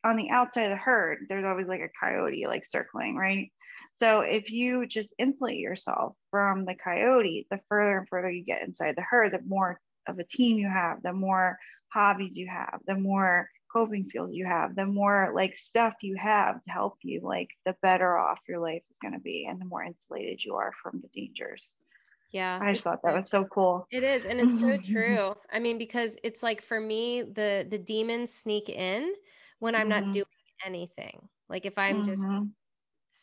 on 0.05 0.17
the 0.17 0.31
outside 0.31 0.65
of 0.65 0.71
the 0.71 0.77
herd 0.77 1.27
there's 1.29 1.45
always 1.45 1.69
like 1.69 1.81
a 1.81 1.91
coyote 2.01 2.47
like 2.47 2.65
circling 2.65 3.17
right? 3.17 3.51
So 3.97 4.21
if 4.21 4.51
you 4.51 4.87
just 4.87 5.15
insulate 5.19 5.59
yourself 5.59 6.15
from 6.31 6.65
the 6.65 6.75
coyote 6.75 7.47
the 7.51 7.61
further 7.69 7.99
and 7.99 8.09
further 8.09 8.31
you 8.31 8.45
get 8.45 8.63
inside 8.63 8.97
the 8.97 9.03
herd 9.03 9.33
the 9.33 9.41
more 9.47 9.81
of 10.09 10.19
a 10.19 10.25
team 10.25 10.59
you 10.59 10.69
have 10.69 11.03
the 11.03 11.13
more 11.13 11.59
hobbies 11.89 12.37
you 12.37 12.49
have 12.49 12.81
the 12.87 12.95
more 12.95 13.49
coping 13.77 14.09
skills 14.09 14.31
you 14.33 14.47
have 14.47 14.75
the 14.75 14.87
more 14.87 15.33
like 15.35 15.55
stuff 15.55 15.95
you 16.01 16.17
have 16.17 16.63
to 16.63 16.71
help 16.71 16.97
you 17.03 17.21
like 17.23 17.51
the 17.67 17.77
better 17.83 18.17
off 18.17 18.39
your 18.49 18.59
life 18.59 18.83
is 18.91 18.97
going 19.03 19.13
to 19.13 19.21
be 19.21 19.47
and 19.49 19.61
the 19.61 19.67
more 19.67 19.83
insulated 19.83 20.43
you 20.43 20.55
are 20.55 20.73
from 20.83 21.03
the 21.03 21.09
dangers 21.09 21.71
yeah. 22.33 22.59
I 22.61 22.73
just 22.73 22.85
thought 22.85 23.01
that 23.03 23.15
was 23.15 23.31
so 23.31 23.45
cool. 23.45 23.87
It 23.91 24.03
is. 24.03 24.27
And 24.27 24.41
it's 24.41 24.61
so 24.61 24.77
true. 24.77 25.35
I 25.51 25.59
mean, 25.59 25.79
because 25.79 26.17
it's 26.23 26.43
like 26.43 26.61
for 26.61 26.79
me, 26.79 27.23
the 27.23 27.67
the 27.69 27.79
demons 27.79 28.35
sneak 28.35 28.69
in 28.69 29.15
when 29.61 29.75
I'm 29.75 29.89
mm-hmm. 29.89 30.07
not 30.07 30.13
doing 30.13 30.27
anything. 30.67 31.29
Like 31.49 31.65
if 31.65 31.79
I'm 31.79 32.03
mm-hmm. 32.03 32.49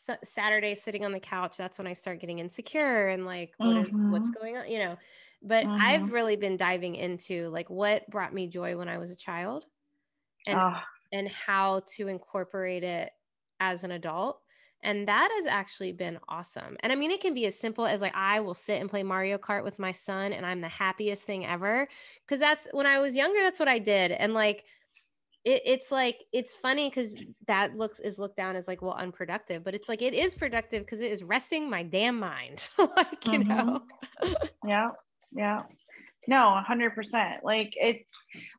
just 0.08 0.20
Saturday 0.24 0.74
sitting 0.74 1.06
on 1.06 1.12
the 1.12 1.20
couch, 1.20 1.58
that's 1.58 1.78
when 1.78 1.88
I 1.88 1.94
start 1.94 2.22
getting 2.22 2.40
insecure 2.40 3.10
and 3.10 3.26
like 3.26 3.52
what 3.58 3.76
mm-hmm. 3.76 4.06
is, 4.06 4.12
what's 4.12 4.30
mm-hmm. 4.30 4.42
going 4.42 4.58
on, 4.58 4.72
you 4.72 4.80
know. 4.80 4.98
But 5.44 5.66
I've 5.66 6.04
mm-hmm. 6.04 6.14
really 6.14 6.36
been 6.38 6.56
diving 6.56 6.96
into 6.96 7.50
like 7.50 7.70
what 7.70 8.10
brought 8.10 8.34
me 8.34 8.48
joy 8.48 8.78
when 8.78 8.88
I 8.88 8.98
was 8.98 9.12
a 9.12 9.16
child 9.16 9.66
and 10.48 10.60
oh. 10.60 10.80
and 11.12 11.30
how 11.30 11.82
to 11.96 12.08
incorporate 12.08 12.84
it 12.84 13.12
as 13.60 13.84
an 13.84 13.92
adult 13.92 14.40
and 14.84 15.08
that 15.08 15.30
has 15.38 15.46
actually 15.46 15.94
been 15.94 16.20
awesome. 16.28 16.76
And 16.82 16.92
I 16.92 16.96
mean, 16.96 17.10
it 17.10 17.22
can 17.22 17.34
be 17.34 17.46
as 17.46 17.58
simple 17.58 17.86
as 17.86 18.02
like, 18.02 18.14
I 18.16 18.42
will 18.42 18.54
sit 18.54 18.82
and 18.82 18.90
play 18.90 19.02
Mario 19.02 19.38
Kart 19.38 19.64
with 19.64 19.80
my 19.80 19.94
son, 19.94 20.34
and 20.34 20.46
I'm 20.46 20.62
the 20.62 20.68
happiest 20.68 21.24
thing 21.24 21.46
ever. 21.46 21.88
Cause 22.28 22.40
that's 22.40 22.68
when 22.72 22.86
I 22.86 23.00
was 23.00 23.16
younger, 23.16 23.40
that's 23.42 23.60
what 23.60 23.70
I 23.70 23.80
did. 23.80 24.12
And 24.12 24.34
like, 24.34 24.66
it, 25.46 25.62
it's 25.66 25.92
like, 25.92 26.20
it's 26.34 26.54
funny 26.54 26.90
because 26.90 27.16
that 27.48 27.76
looks 27.78 28.00
is 28.00 28.20
looked 28.20 28.38
down 28.38 28.56
as 28.56 28.68
like, 28.68 28.82
well, 28.82 28.94
unproductive, 28.94 29.64
but 29.64 29.74
it's 29.74 29.88
like, 29.88 30.02
it 30.02 30.14
is 30.14 30.36
productive 30.36 30.84
because 30.86 31.02
it 31.02 31.12
is 31.12 31.24
resting 31.24 31.70
my 31.70 31.84
damn 31.84 32.20
mind. 32.20 32.68
like, 32.78 33.26
you 33.26 33.40
mm-hmm. 33.40 33.50
know? 33.50 33.82
yeah. 34.68 34.90
Yeah. 35.32 35.64
No, 36.28 36.62
100%. 36.68 37.40
Like 37.44 37.74
it's 37.80 38.10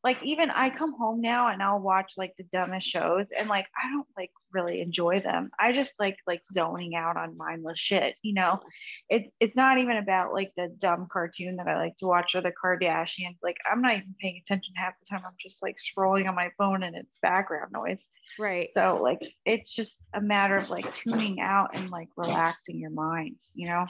like 0.03 0.23
even 0.23 0.51
I 0.51 0.71
come 0.71 0.95
home 0.97 1.21
now 1.21 1.49
and 1.49 1.63
I'll 1.63 1.81
watch 1.81 2.15
like 2.19 2.35
the 2.37 2.45
dumbest 2.45 2.87
shows 2.87 3.27
and 3.37 3.49
like 3.49 3.67
I 3.83 3.91
don't 3.91 4.07
like 4.17 4.31
really 4.53 4.81
enjoy 4.81 5.21
them. 5.21 5.51
I 5.59 5.73
just 5.73 5.99
like 5.99 6.19
like 6.27 6.43
zoning 6.53 6.95
out 6.95 7.17
on 7.17 7.39
mindless 7.39 7.79
shit, 7.79 8.17
you 8.23 8.35
know. 8.35 8.61
It's 9.09 9.31
it's 9.41 9.57
not 9.57 9.79
even 9.79 9.97
about 9.97 10.35
like 10.35 10.53
the 10.57 10.69
dumb 10.79 11.09
cartoon 11.11 11.57
that 11.57 11.69
I 11.69 11.77
like 11.77 11.97
to 11.99 12.07
watch 12.07 12.35
or 12.35 12.43
the 12.43 12.53
Kardashians. 12.53 13.39
Like 13.43 13.57
I'm 13.71 13.81
not 13.81 13.93
even 13.93 14.15
paying 14.21 14.41
attention 14.45 14.75
half 14.77 14.95
the 15.01 15.07
time. 15.09 15.25
I'm 15.27 15.37
just 15.41 15.63
like 15.63 15.77
scrolling 15.77 16.29
on 16.29 16.35
my 16.35 16.51
phone 16.59 16.83
and 16.83 16.95
it's 16.95 17.17
background 17.23 17.73
noise. 17.73 18.01
Right. 18.39 18.69
So 18.73 19.01
like 19.03 19.23
it's 19.47 19.75
just 19.75 20.05
a 20.13 20.21
matter 20.21 20.57
of 20.59 20.69
like 20.69 20.93
tuning 20.93 21.41
out 21.41 21.79
and 21.79 21.91
like 21.91 22.09
relaxing 22.17 22.79
your 22.79 22.91
mind, 22.91 23.37
you 23.55 23.69
know. 23.69 23.87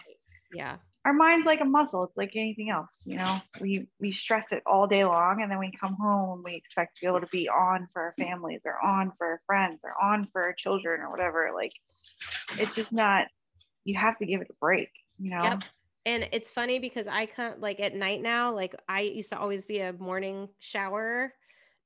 Yeah 0.52 0.76
our 1.04 1.12
mind's 1.12 1.46
like 1.46 1.60
a 1.60 1.64
muscle. 1.66 2.04
It's 2.04 2.16
like 2.16 2.32
anything 2.34 2.70
else 2.70 3.02
you 3.04 3.18
know? 3.18 3.40
We 3.60 3.86
we 4.00 4.12
stress 4.12 4.52
it 4.52 4.62
all 4.66 4.86
day 4.86 5.04
long 5.04 5.42
and 5.42 5.50
then 5.50 5.58
we 5.58 5.72
come 5.72 5.94
home 5.94 6.38
and 6.38 6.44
we 6.44 6.54
expect 6.54 6.96
to 6.96 7.00
be 7.02 7.06
able 7.06 7.20
to 7.20 7.28
be 7.30 7.48
on 7.48 7.88
for 7.92 8.02
our 8.02 8.14
families 8.18 8.62
or 8.64 8.82
on 8.84 9.12
for 9.18 9.26
our 9.26 9.40
friends 9.46 9.82
or 9.84 9.90
on 10.02 10.24
for 10.24 10.42
our 10.42 10.54
children 10.54 11.00
or 11.00 11.10
whatever. 11.10 11.50
Like 11.54 11.72
it's 12.58 12.74
just 12.74 12.92
not 12.92 13.26
you 13.84 13.96
have 13.98 14.18
to 14.18 14.26
give 14.26 14.40
it 14.40 14.48
a 14.50 14.54
break 14.60 14.88
you 15.18 15.30
know? 15.30 15.42
Yep. 15.42 15.62
and 16.06 16.28
it's 16.32 16.50
funny 16.50 16.78
because 16.78 17.06
i 17.06 17.26
come 17.26 17.54
like 17.60 17.80
at 17.80 17.94
night 17.94 18.22
now 18.22 18.54
like 18.54 18.74
i 18.88 19.00
used 19.00 19.30
to 19.30 19.38
always 19.38 19.64
be 19.64 19.80
a 19.80 19.92
morning 19.92 20.48
shower 20.58 21.32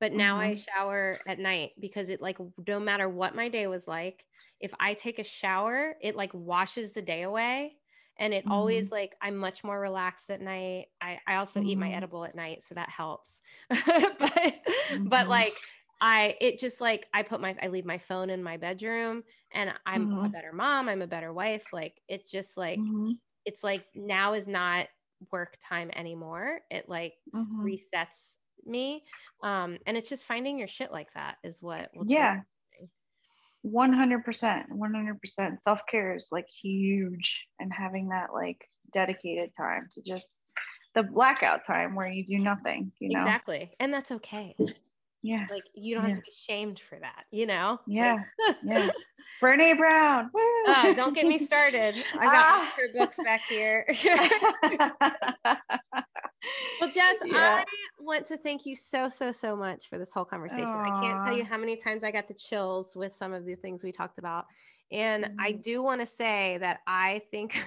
but 0.01 0.13
now 0.13 0.39
mm-hmm. 0.39 0.51
i 0.51 0.55
shower 0.55 1.19
at 1.27 1.39
night 1.39 1.73
because 1.81 2.09
it 2.09 2.21
like 2.21 2.39
no 2.67 2.81
matter 2.81 3.09
what 3.09 3.35
my 3.35 3.49
day 3.49 3.67
was 3.67 3.87
like 3.87 4.25
if 4.61 4.73
i 4.81 4.95
take 4.95 5.19
a 5.19 5.25
shower 5.25 5.95
it 6.01 6.17
like 6.17 6.33
washes 6.33 6.93
the 6.93 7.03
day 7.03 7.23
away 7.23 7.73
and 8.19 8.35
it 8.35 8.45
mm-hmm. 8.45 8.53
always 8.53 8.91
like 8.91 9.15
i'm 9.21 9.37
much 9.37 9.65
more 9.65 9.79
relaxed 9.79 10.31
at 10.31 10.41
night 10.41 10.87
i, 11.01 11.19
I 11.27 11.37
also 11.37 11.61
mm-hmm. 11.61 11.69
eat 11.71 11.79
my 11.79 11.87
mm-hmm. 11.87 11.97
edible 11.97 12.25
at 12.25 12.35
night 12.35 12.63
so 12.63 12.75
that 12.75 12.89
helps 12.89 13.41
but 13.69 13.79
mm-hmm. 13.79 15.09
but 15.09 15.29
like 15.29 15.55
i 16.01 16.37
it 16.41 16.59
just 16.59 16.81
like 16.81 17.07
i 17.13 17.23
put 17.23 17.41
my 17.41 17.57
i 17.63 17.69
leave 17.69 17.87
my 17.87 17.99
phone 17.99 18.31
in 18.31 18.43
my 18.43 18.57
bedroom 18.57 19.23
and 19.53 19.73
i'm 19.87 20.11
a 20.13 20.15
mm-hmm. 20.15 20.29
better 20.29 20.53
mom 20.53 20.89
i'm 20.89 21.03
a 21.03 21.07
better 21.07 21.33
wife 21.33 21.73
like 21.73 22.01
it 22.09 22.29
just 22.29 22.57
like 22.57 22.79
mm-hmm. 22.79 23.13
it's 23.45 23.65
like 23.65 23.85
now 23.95 24.35
is 24.35 24.47
not 24.47 24.87
work 25.33 25.57
time 25.67 25.91
anymore 25.95 26.61
it 26.71 26.89
like 26.89 27.15
resets 27.35 28.37
me 28.65 29.03
um 29.43 29.79
and 29.87 29.97
it's 29.97 30.09
just 30.09 30.25
finding 30.25 30.59
your 30.59 30.69
shit 30.69 30.93
like 30.93 31.13
that 31.15 31.37
is 31.43 31.59
what 31.61 31.91
yeah 32.07 32.41
100% 33.67 34.65
100% 34.71 35.63
self-care 35.63 36.17
is 36.17 36.29
like 36.31 36.47
huge 36.63 37.47
and 37.59 37.73
having 37.73 38.09
that 38.09 38.33
like 38.33 38.69
dedicated 38.93 39.51
time 39.57 39.89
to 39.93 40.03
just 40.03 40.29
the 40.95 41.03
blackout 41.03 41.65
time 41.67 41.95
where 41.95 42.11
you 42.11 42.25
do 42.25 42.39
nothing 42.39 42.93
you 42.99 43.11
know? 43.11 43.21
Exactly 43.21 43.71
and 43.81 43.93
that's 43.93 44.11
okay 44.11 44.55
yeah 45.29 45.47
like 45.51 45.65
you 45.75 45.95
don't 45.95 46.05
yeah. 46.05 46.15
have 46.15 46.19
to 46.19 46.23
be 46.23 46.33
shamed 46.47 46.81
for 46.81 46.99
that 46.99 47.25
you 47.31 47.47
know 47.47 47.79
yeah 47.87 48.23
like, 48.47 48.57
yeah 48.65 48.89
brene 49.43 49.77
brown 49.77 50.31
oh, 50.35 50.95
don't 50.97 51.15
get 51.15 51.27
me 51.27 51.39
started 51.39 51.95
i've 52.15 52.25
got 52.25 52.45
ah. 52.47 52.75
her 52.77 52.89
books 52.99 53.19
back 53.23 53.43
here 53.47 53.87
well 56.81 56.91
jess 56.91 57.17
yeah. 57.27 57.63
i 57.63 57.65
want 58.01 58.25
to 58.25 58.39
thank 58.39 58.65
you 58.65 58.75
so 58.75 59.09
so 59.09 59.31
so 59.31 59.55
much 59.55 59.87
for 59.89 59.99
this 59.99 60.13
whole 60.15 60.25
conversation 60.25 60.65
Aww. 60.65 60.87
i 60.87 61.07
can't 61.07 61.27
tell 61.27 61.37
you 61.37 61.45
how 61.45 61.59
many 61.59 61.77
times 61.77 62.05
i 62.05 62.11
got 62.11 62.27
the 62.27 62.35
chills 62.35 62.93
with 62.97 63.13
some 63.13 63.35
of 63.35 63.45
the 63.45 63.55
things 63.55 63.85
we 63.85 63.93
talked 63.93 64.19
about 64.19 64.47
and 64.91 65.25
mm-hmm. 65.25 65.41
i 65.41 65.53
do 65.53 65.83
want 65.83 66.01
to 66.01 66.07
say 66.07 66.57
that 66.59 66.79
i 66.87 67.21
think 67.31 67.63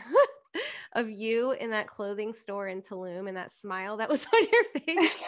of 0.93 1.09
you 1.09 1.51
in 1.51 1.69
that 1.69 1.88
clothing 1.88 2.33
store 2.33 2.67
in 2.67 2.81
Tulum 2.81 3.27
and 3.27 3.38
that 3.38 3.51
smile 3.51 3.97
that 3.97 4.09
was 4.09 4.25
on 4.33 4.43
your 4.51 4.63
face. 4.81 5.23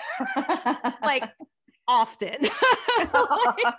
like 1.01 1.23
often. 1.87 2.37
like, 3.13 3.75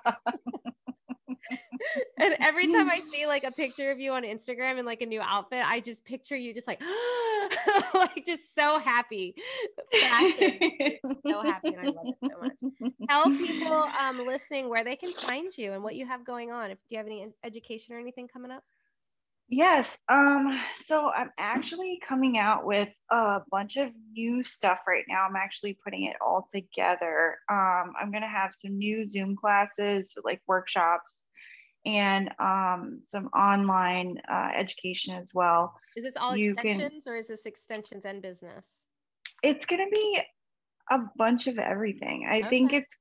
and 2.19 2.37
every 2.41 2.67
time 2.67 2.91
I 2.91 3.01
see 3.01 3.27
like 3.27 3.45
a 3.45 3.51
picture 3.51 3.91
of 3.91 3.99
you 3.99 4.13
on 4.13 4.23
Instagram 4.23 4.79
in 4.79 4.87
like 4.87 5.03
a 5.03 5.07
new 5.07 5.21
outfit, 5.21 5.63
I 5.65 5.81
just 5.81 6.05
picture 6.05 6.37
you 6.37 6.55
just 6.55 6.67
like, 6.67 6.81
like 7.95 8.25
just 8.25 8.55
so 8.55 8.79
happy. 8.79 9.35
So 9.93 11.43
happy 11.43 11.75
and 11.75 11.81
I 11.81 11.85
love 11.85 12.07
it 12.07 12.17
so 12.23 12.41
much. 12.41 12.53
Tell 13.09 13.25
people 13.25 13.89
um 13.99 14.27
listening 14.27 14.69
where 14.69 14.85
they 14.85 14.97
can 14.97 15.13
find 15.13 15.57
you 15.57 15.73
and 15.73 15.83
what 15.83 15.95
you 15.95 16.07
have 16.07 16.25
going 16.25 16.51
on. 16.51 16.71
If 16.71 16.79
do 16.89 16.95
you 16.95 16.99
have 16.99 17.07
any 17.07 17.29
education 17.43 17.95
or 17.95 17.99
anything 17.99 18.29
coming 18.29 18.51
up? 18.51 18.65
Yes. 19.49 19.99
Um, 20.09 20.59
so 20.75 21.11
I'm 21.11 21.31
actually 21.39 22.01
coming 22.07 22.39
out 22.39 22.65
with 22.65 22.97
a 23.11 23.41
bunch 23.51 23.77
of 23.77 23.91
new 24.13 24.43
stuff 24.43 24.81
right 24.89 25.05
now. 25.09 25.27
I'm 25.29 25.37
actually 25.37 25.79
putting 25.85 26.05
it 26.05 26.17
all 26.25 26.49
together. 26.53 27.37
Um, 27.51 27.93
I'm 28.01 28.11
going 28.11 28.23
to 28.23 28.29
have 28.29 28.53
some 28.55 28.79
new 28.79 29.07
Zoom 29.07 29.37
classes, 29.37 30.17
like 30.25 30.41
workshops, 30.47 31.17
and 31.85 32.31
um, 32.39 33.03
some 33.05 33.27
online 33.27 34.19
uh, 34.31 34.51
education 34.55 35.15
as 35.15 35.31
well. 35.35 35.75
Is 35.97 36.05
this 36.05 36.15
all 36.17 36.35
you 36.35 36.53
extensions 36.53 37.05
can, 37.05 37.13
or 37.13 37.17
is 37.17 37.29
this 37.29 37.45
extensions 37.45 38.05
and 38.07 38.23
business? 38.23 38.67
It's 39.43 39.67
going 39.67 39.85
to 39.85 39.91
be 39.95 40.21
a 40.91 41.01
bunch 41.17 41.49
of 41.49 41.59
everything. 41.59 42.27
I 42.31 42.39
okay. 42.39 42.49
think 42.49 42.73
it's 42.73 42.97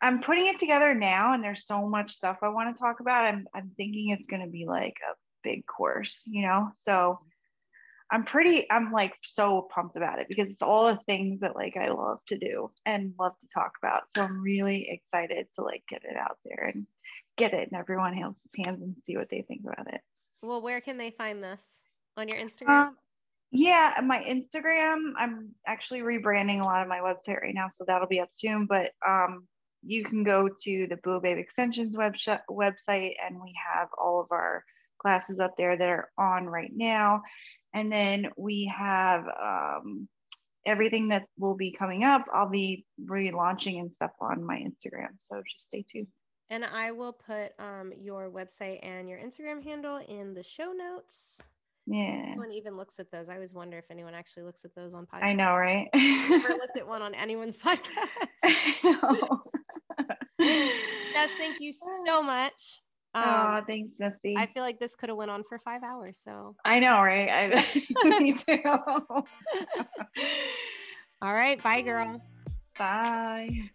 I'm 0.00 0.20
putting 0.20 0.46
it 0.46 0.60
together 0.60 0.94
now 0.94 1.34
and 1.34 1.42
there's 1.42 1.66
so 1.66 1.88
much 1.88 2.12
stuff 2.12 2.38
I 2.42 2.48
want 2.48 2.74
to 2.74 2.80
talk 2.80 3.00
about. 3.00 3.24
I'm 3.24 3.46
I'm 3.52 3.72
thinking 3.76 4.10
it's 4.10 4.28
going 4.28 4.42
to 4.42 4.48
be 4.48 4.64
like 4.64 4.94
a 5.10 5.14
big 5.42 5.66
course, 5.66 6.24
you 6.26 6.42
know? 6.42 6.70
So 6.80 7.20
I'm 8.10 8.24
pretty, 8.24 8.70
I'm 8.70 8.90
like 8.92 9.14
so 9.22 9.68
pumped 9.74 9.96
about 9.96 10.18
it 10.18 10.28
because 10.28 10.50
it's 10.50 10.62
all 10.62 10.86
the 10.86 11.00
things 11.06 11.40
that 11.40 11.56
like 11.56 11.76
I 11.76 11.88
love 11.88 12.20
to 12.28 12.38
do 12.38 12.70
and 12.86 13.14
love 13.18 13.32
to 13.40 13.46
talk 13.52 13.72
about. 13.82 14.02
So 14.14 14.22
I'm 14.22 14.40
really 14.40 14.88
excited 14.90 15.46
to 15.56 15.64
like 15.64 15.82
get 15.88 16.02
it 16.04 16.16
out 16.16 16.38
there 16.44 16.70
and 16.74 16.86
get 17.36 17.52
it 17.52 17.68
in 17.70 17.78
everyone 17.78 18.18
else's 18.18 18.64
hands 18.64 18.82
and 18.82 18.96
see 19.04 19.16
what 19.16 19.28
they 19.28 19.42
think 19.42 19.62
about 19.64 19.92
it. 19.92 20.00
Well, 20.42 20.62
where 20.62 20.80
can 20.80 20.98
they 20.98 21.10
find 21.10 21.42
this? 21.42 21.62
On 22.16 22.26
your 22.28 22.40
Instagram? 22.40 22.88
Um, 22.88 22.96
yeah, 23.50 23.94
my 24.04 24.18
Instagram. 24.18 25.12
I'm 25.16 25.54
actually 25.66 26.00
rebranding 26.00 26.62
a 26.62 26.66
lot 26.66 26.82
of 26.82 26.88
my 26.88 26.98
website 26.98 27.40
right 27.40 27.54
now, 27.54 27.68
so 27.68 27.84
that'll 27.86 28.08
be 28.08 28.20
up 28.20 28.30
soon. 28.32 28.66
But 28.66 28.90
um, 29.06 29.46
you 29.82 30.04
can 30.04 30.24
go 30.24 30.48
to 30.48 30.86
the 30.88 30.98
Bua 31.02 31.20
Babe 31.20 31.38
Extensions 31.38 31.96
web 31.96 32.16
sh- 32.16 32.28
website, 32.50 33.14
and 33.24 33.40
we 33.40 33.54
have 33.74 33.88
all 33.96 34.20
of 34.20 34.26
our 34.32 34.64
classes 34.98 35.40
up 35.40 35.56
there 35.56 35.76
that 35.76 35.88
are 35.88 36.08
on 36.18 36.46
right 36.46 36.72
now. 36.74 37.22
And 37.74 37.92
then 37.92 38.28
we 38.36 38.72
have 38.76 39.24
um, 39.26 40.08
everything 40.66 41.08
that 41.08 41.26
will 41.38 41.56
be 41.56 41.72
coming 41.72 42.04
up. 42.04 42.24
I'll 42.32 42.48
be 42.48 42.84
relaunching 43.02 43.80
and 43.80 43.94
stuff 43.94 44.12
on 44.20 44.44
my 44.44 44.56
Instagram. 44.56 45.08
So 45.18 45.42
just 45.50 45.64
stay 45.64 45.84
tuned. 45.90 46.08
And 46.50 46.64
I 46.64 46.92
will 46.92 47.12
put 47.12 47.52
um, 47.58 47.92
your 47.96 48.30
website 48.30 48.78
and 48.82 49.08
your 49.08 49.18
Instagram 49.18 49.62
handle 49.62 49.98
in 50.08 50.32
the 50.34 50.42
show 50.42 50.72
notes. 50.72 51.14
Yeah. 51.86 52.22
Anyone 52.26 52.52
even 52.52 52.76
looks 52.76 52.98
at 53.00 53.10
those. 53.10 53.28
I 53.28 53.34
always 53.34 53.54
wonder 53.54 53.78
if 53.78 53.90
anyone 53.90 54.14
actually 54.14 54.44
looks 54.44 54.64
at 54.64 54.74
those 54.74 54.94
on 54.94 55.06
podcast. 55.06 55.24
I 55.24 55.32
know, 55.32 55.54
right? 55.54 55.88
Never 55.94 56.48
looked 56.48 56.76
at 56.76 56.86
one 56.86 57.02
on 57.02 57.14
anyone's 57.14 57.56
podcast. 57.56 57.88
I 58.44 58.74
know. 58.82 59.42
Yes, 61.18 61.30
thank 61.36 61.60
you 61.60 61.72
so 62.06 62.22
much. 62.22 62.80
Um, 63.14 63.24
oh, 63.24 63.60
thanks, 63.66 63.98
Misty. 63.98 64.36
I 64.36 64.46
feel 64.46 64.62
like 64.62 64.78
this 64.78 64.94
could 64.94 65.08
have 65.08 65.16
went 65.18 65.30
on 65.30 65.42
for 65.44 65.58
five 65.58 65.82
hours. 65.82 66.20
So, 66.22 66.54
I 66.64 66.78
know, 66.78 67.02
right? 67.02 67.28
I, 67.30 67.64
me 68.20 68.34
too. 68.34 68.60
all 71.22 71.34
right, 71.34 71.62
bye, 71.62 71.80
girl. 71.80 72.20
Bye. 72.78 73.70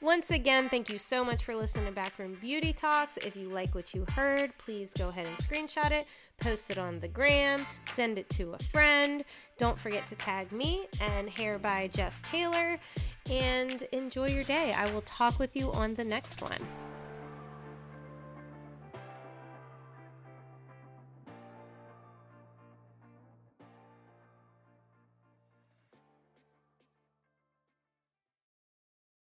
Once 0.00 0.30
again, 0.30 0.68
thank 0.68 0.92
you 0.92 0.98
so 0.98 1.24
much 1.24 1.42
for 1.42 1.56
listening 1.56 1.86
to 1.86 1.90
Backroom 1.90 2.36
Beauty 2.40 2.72
Talks. 2.72 3.16
If 3.16 3.34
you 3.34 3.48
like 3.48 3.74
what 3.74 3.94
you 3.94 4.06
heard, 4.14 4.52
please 4.56 4.92
go 4.96 5.08
ahead 5.08 5.26
and 5.26 5.36
screenshot 5.38 5.90
it, 5.90 6.06
post 6.40 6.70
it 6.70 6.78
on 6.78 7.00
the 7.00 7.08
gram, 7.08 7.66
send 7.96 8.16
it 8.16 8.30
to 8.30 8.52
a 8.52 8.58
friend. 8.70 9.24
Don't 9.58 9.76
forget 9.76 10.06
to 10.06 10.14
tag 10.14 10.52
me 10.52 10.86
and 11.00 11.28
Hair 11.28 11.58
by 11.58 11.90
Jess 11.92 12.22
Taylor, 12.22 12.78
and 13.28 13.82
enjoy 13.90 14.28
your 14.28 14.44
day. 14.44 14.72
I 14.72 14.88
will 14.92 15.02
talk 15.02 15.40
with 15.40 15.56
you 15.56 15.72
on 15.72 15.94
the 15.94 16.04
next 16.04 16.42
one. 16.42 16.87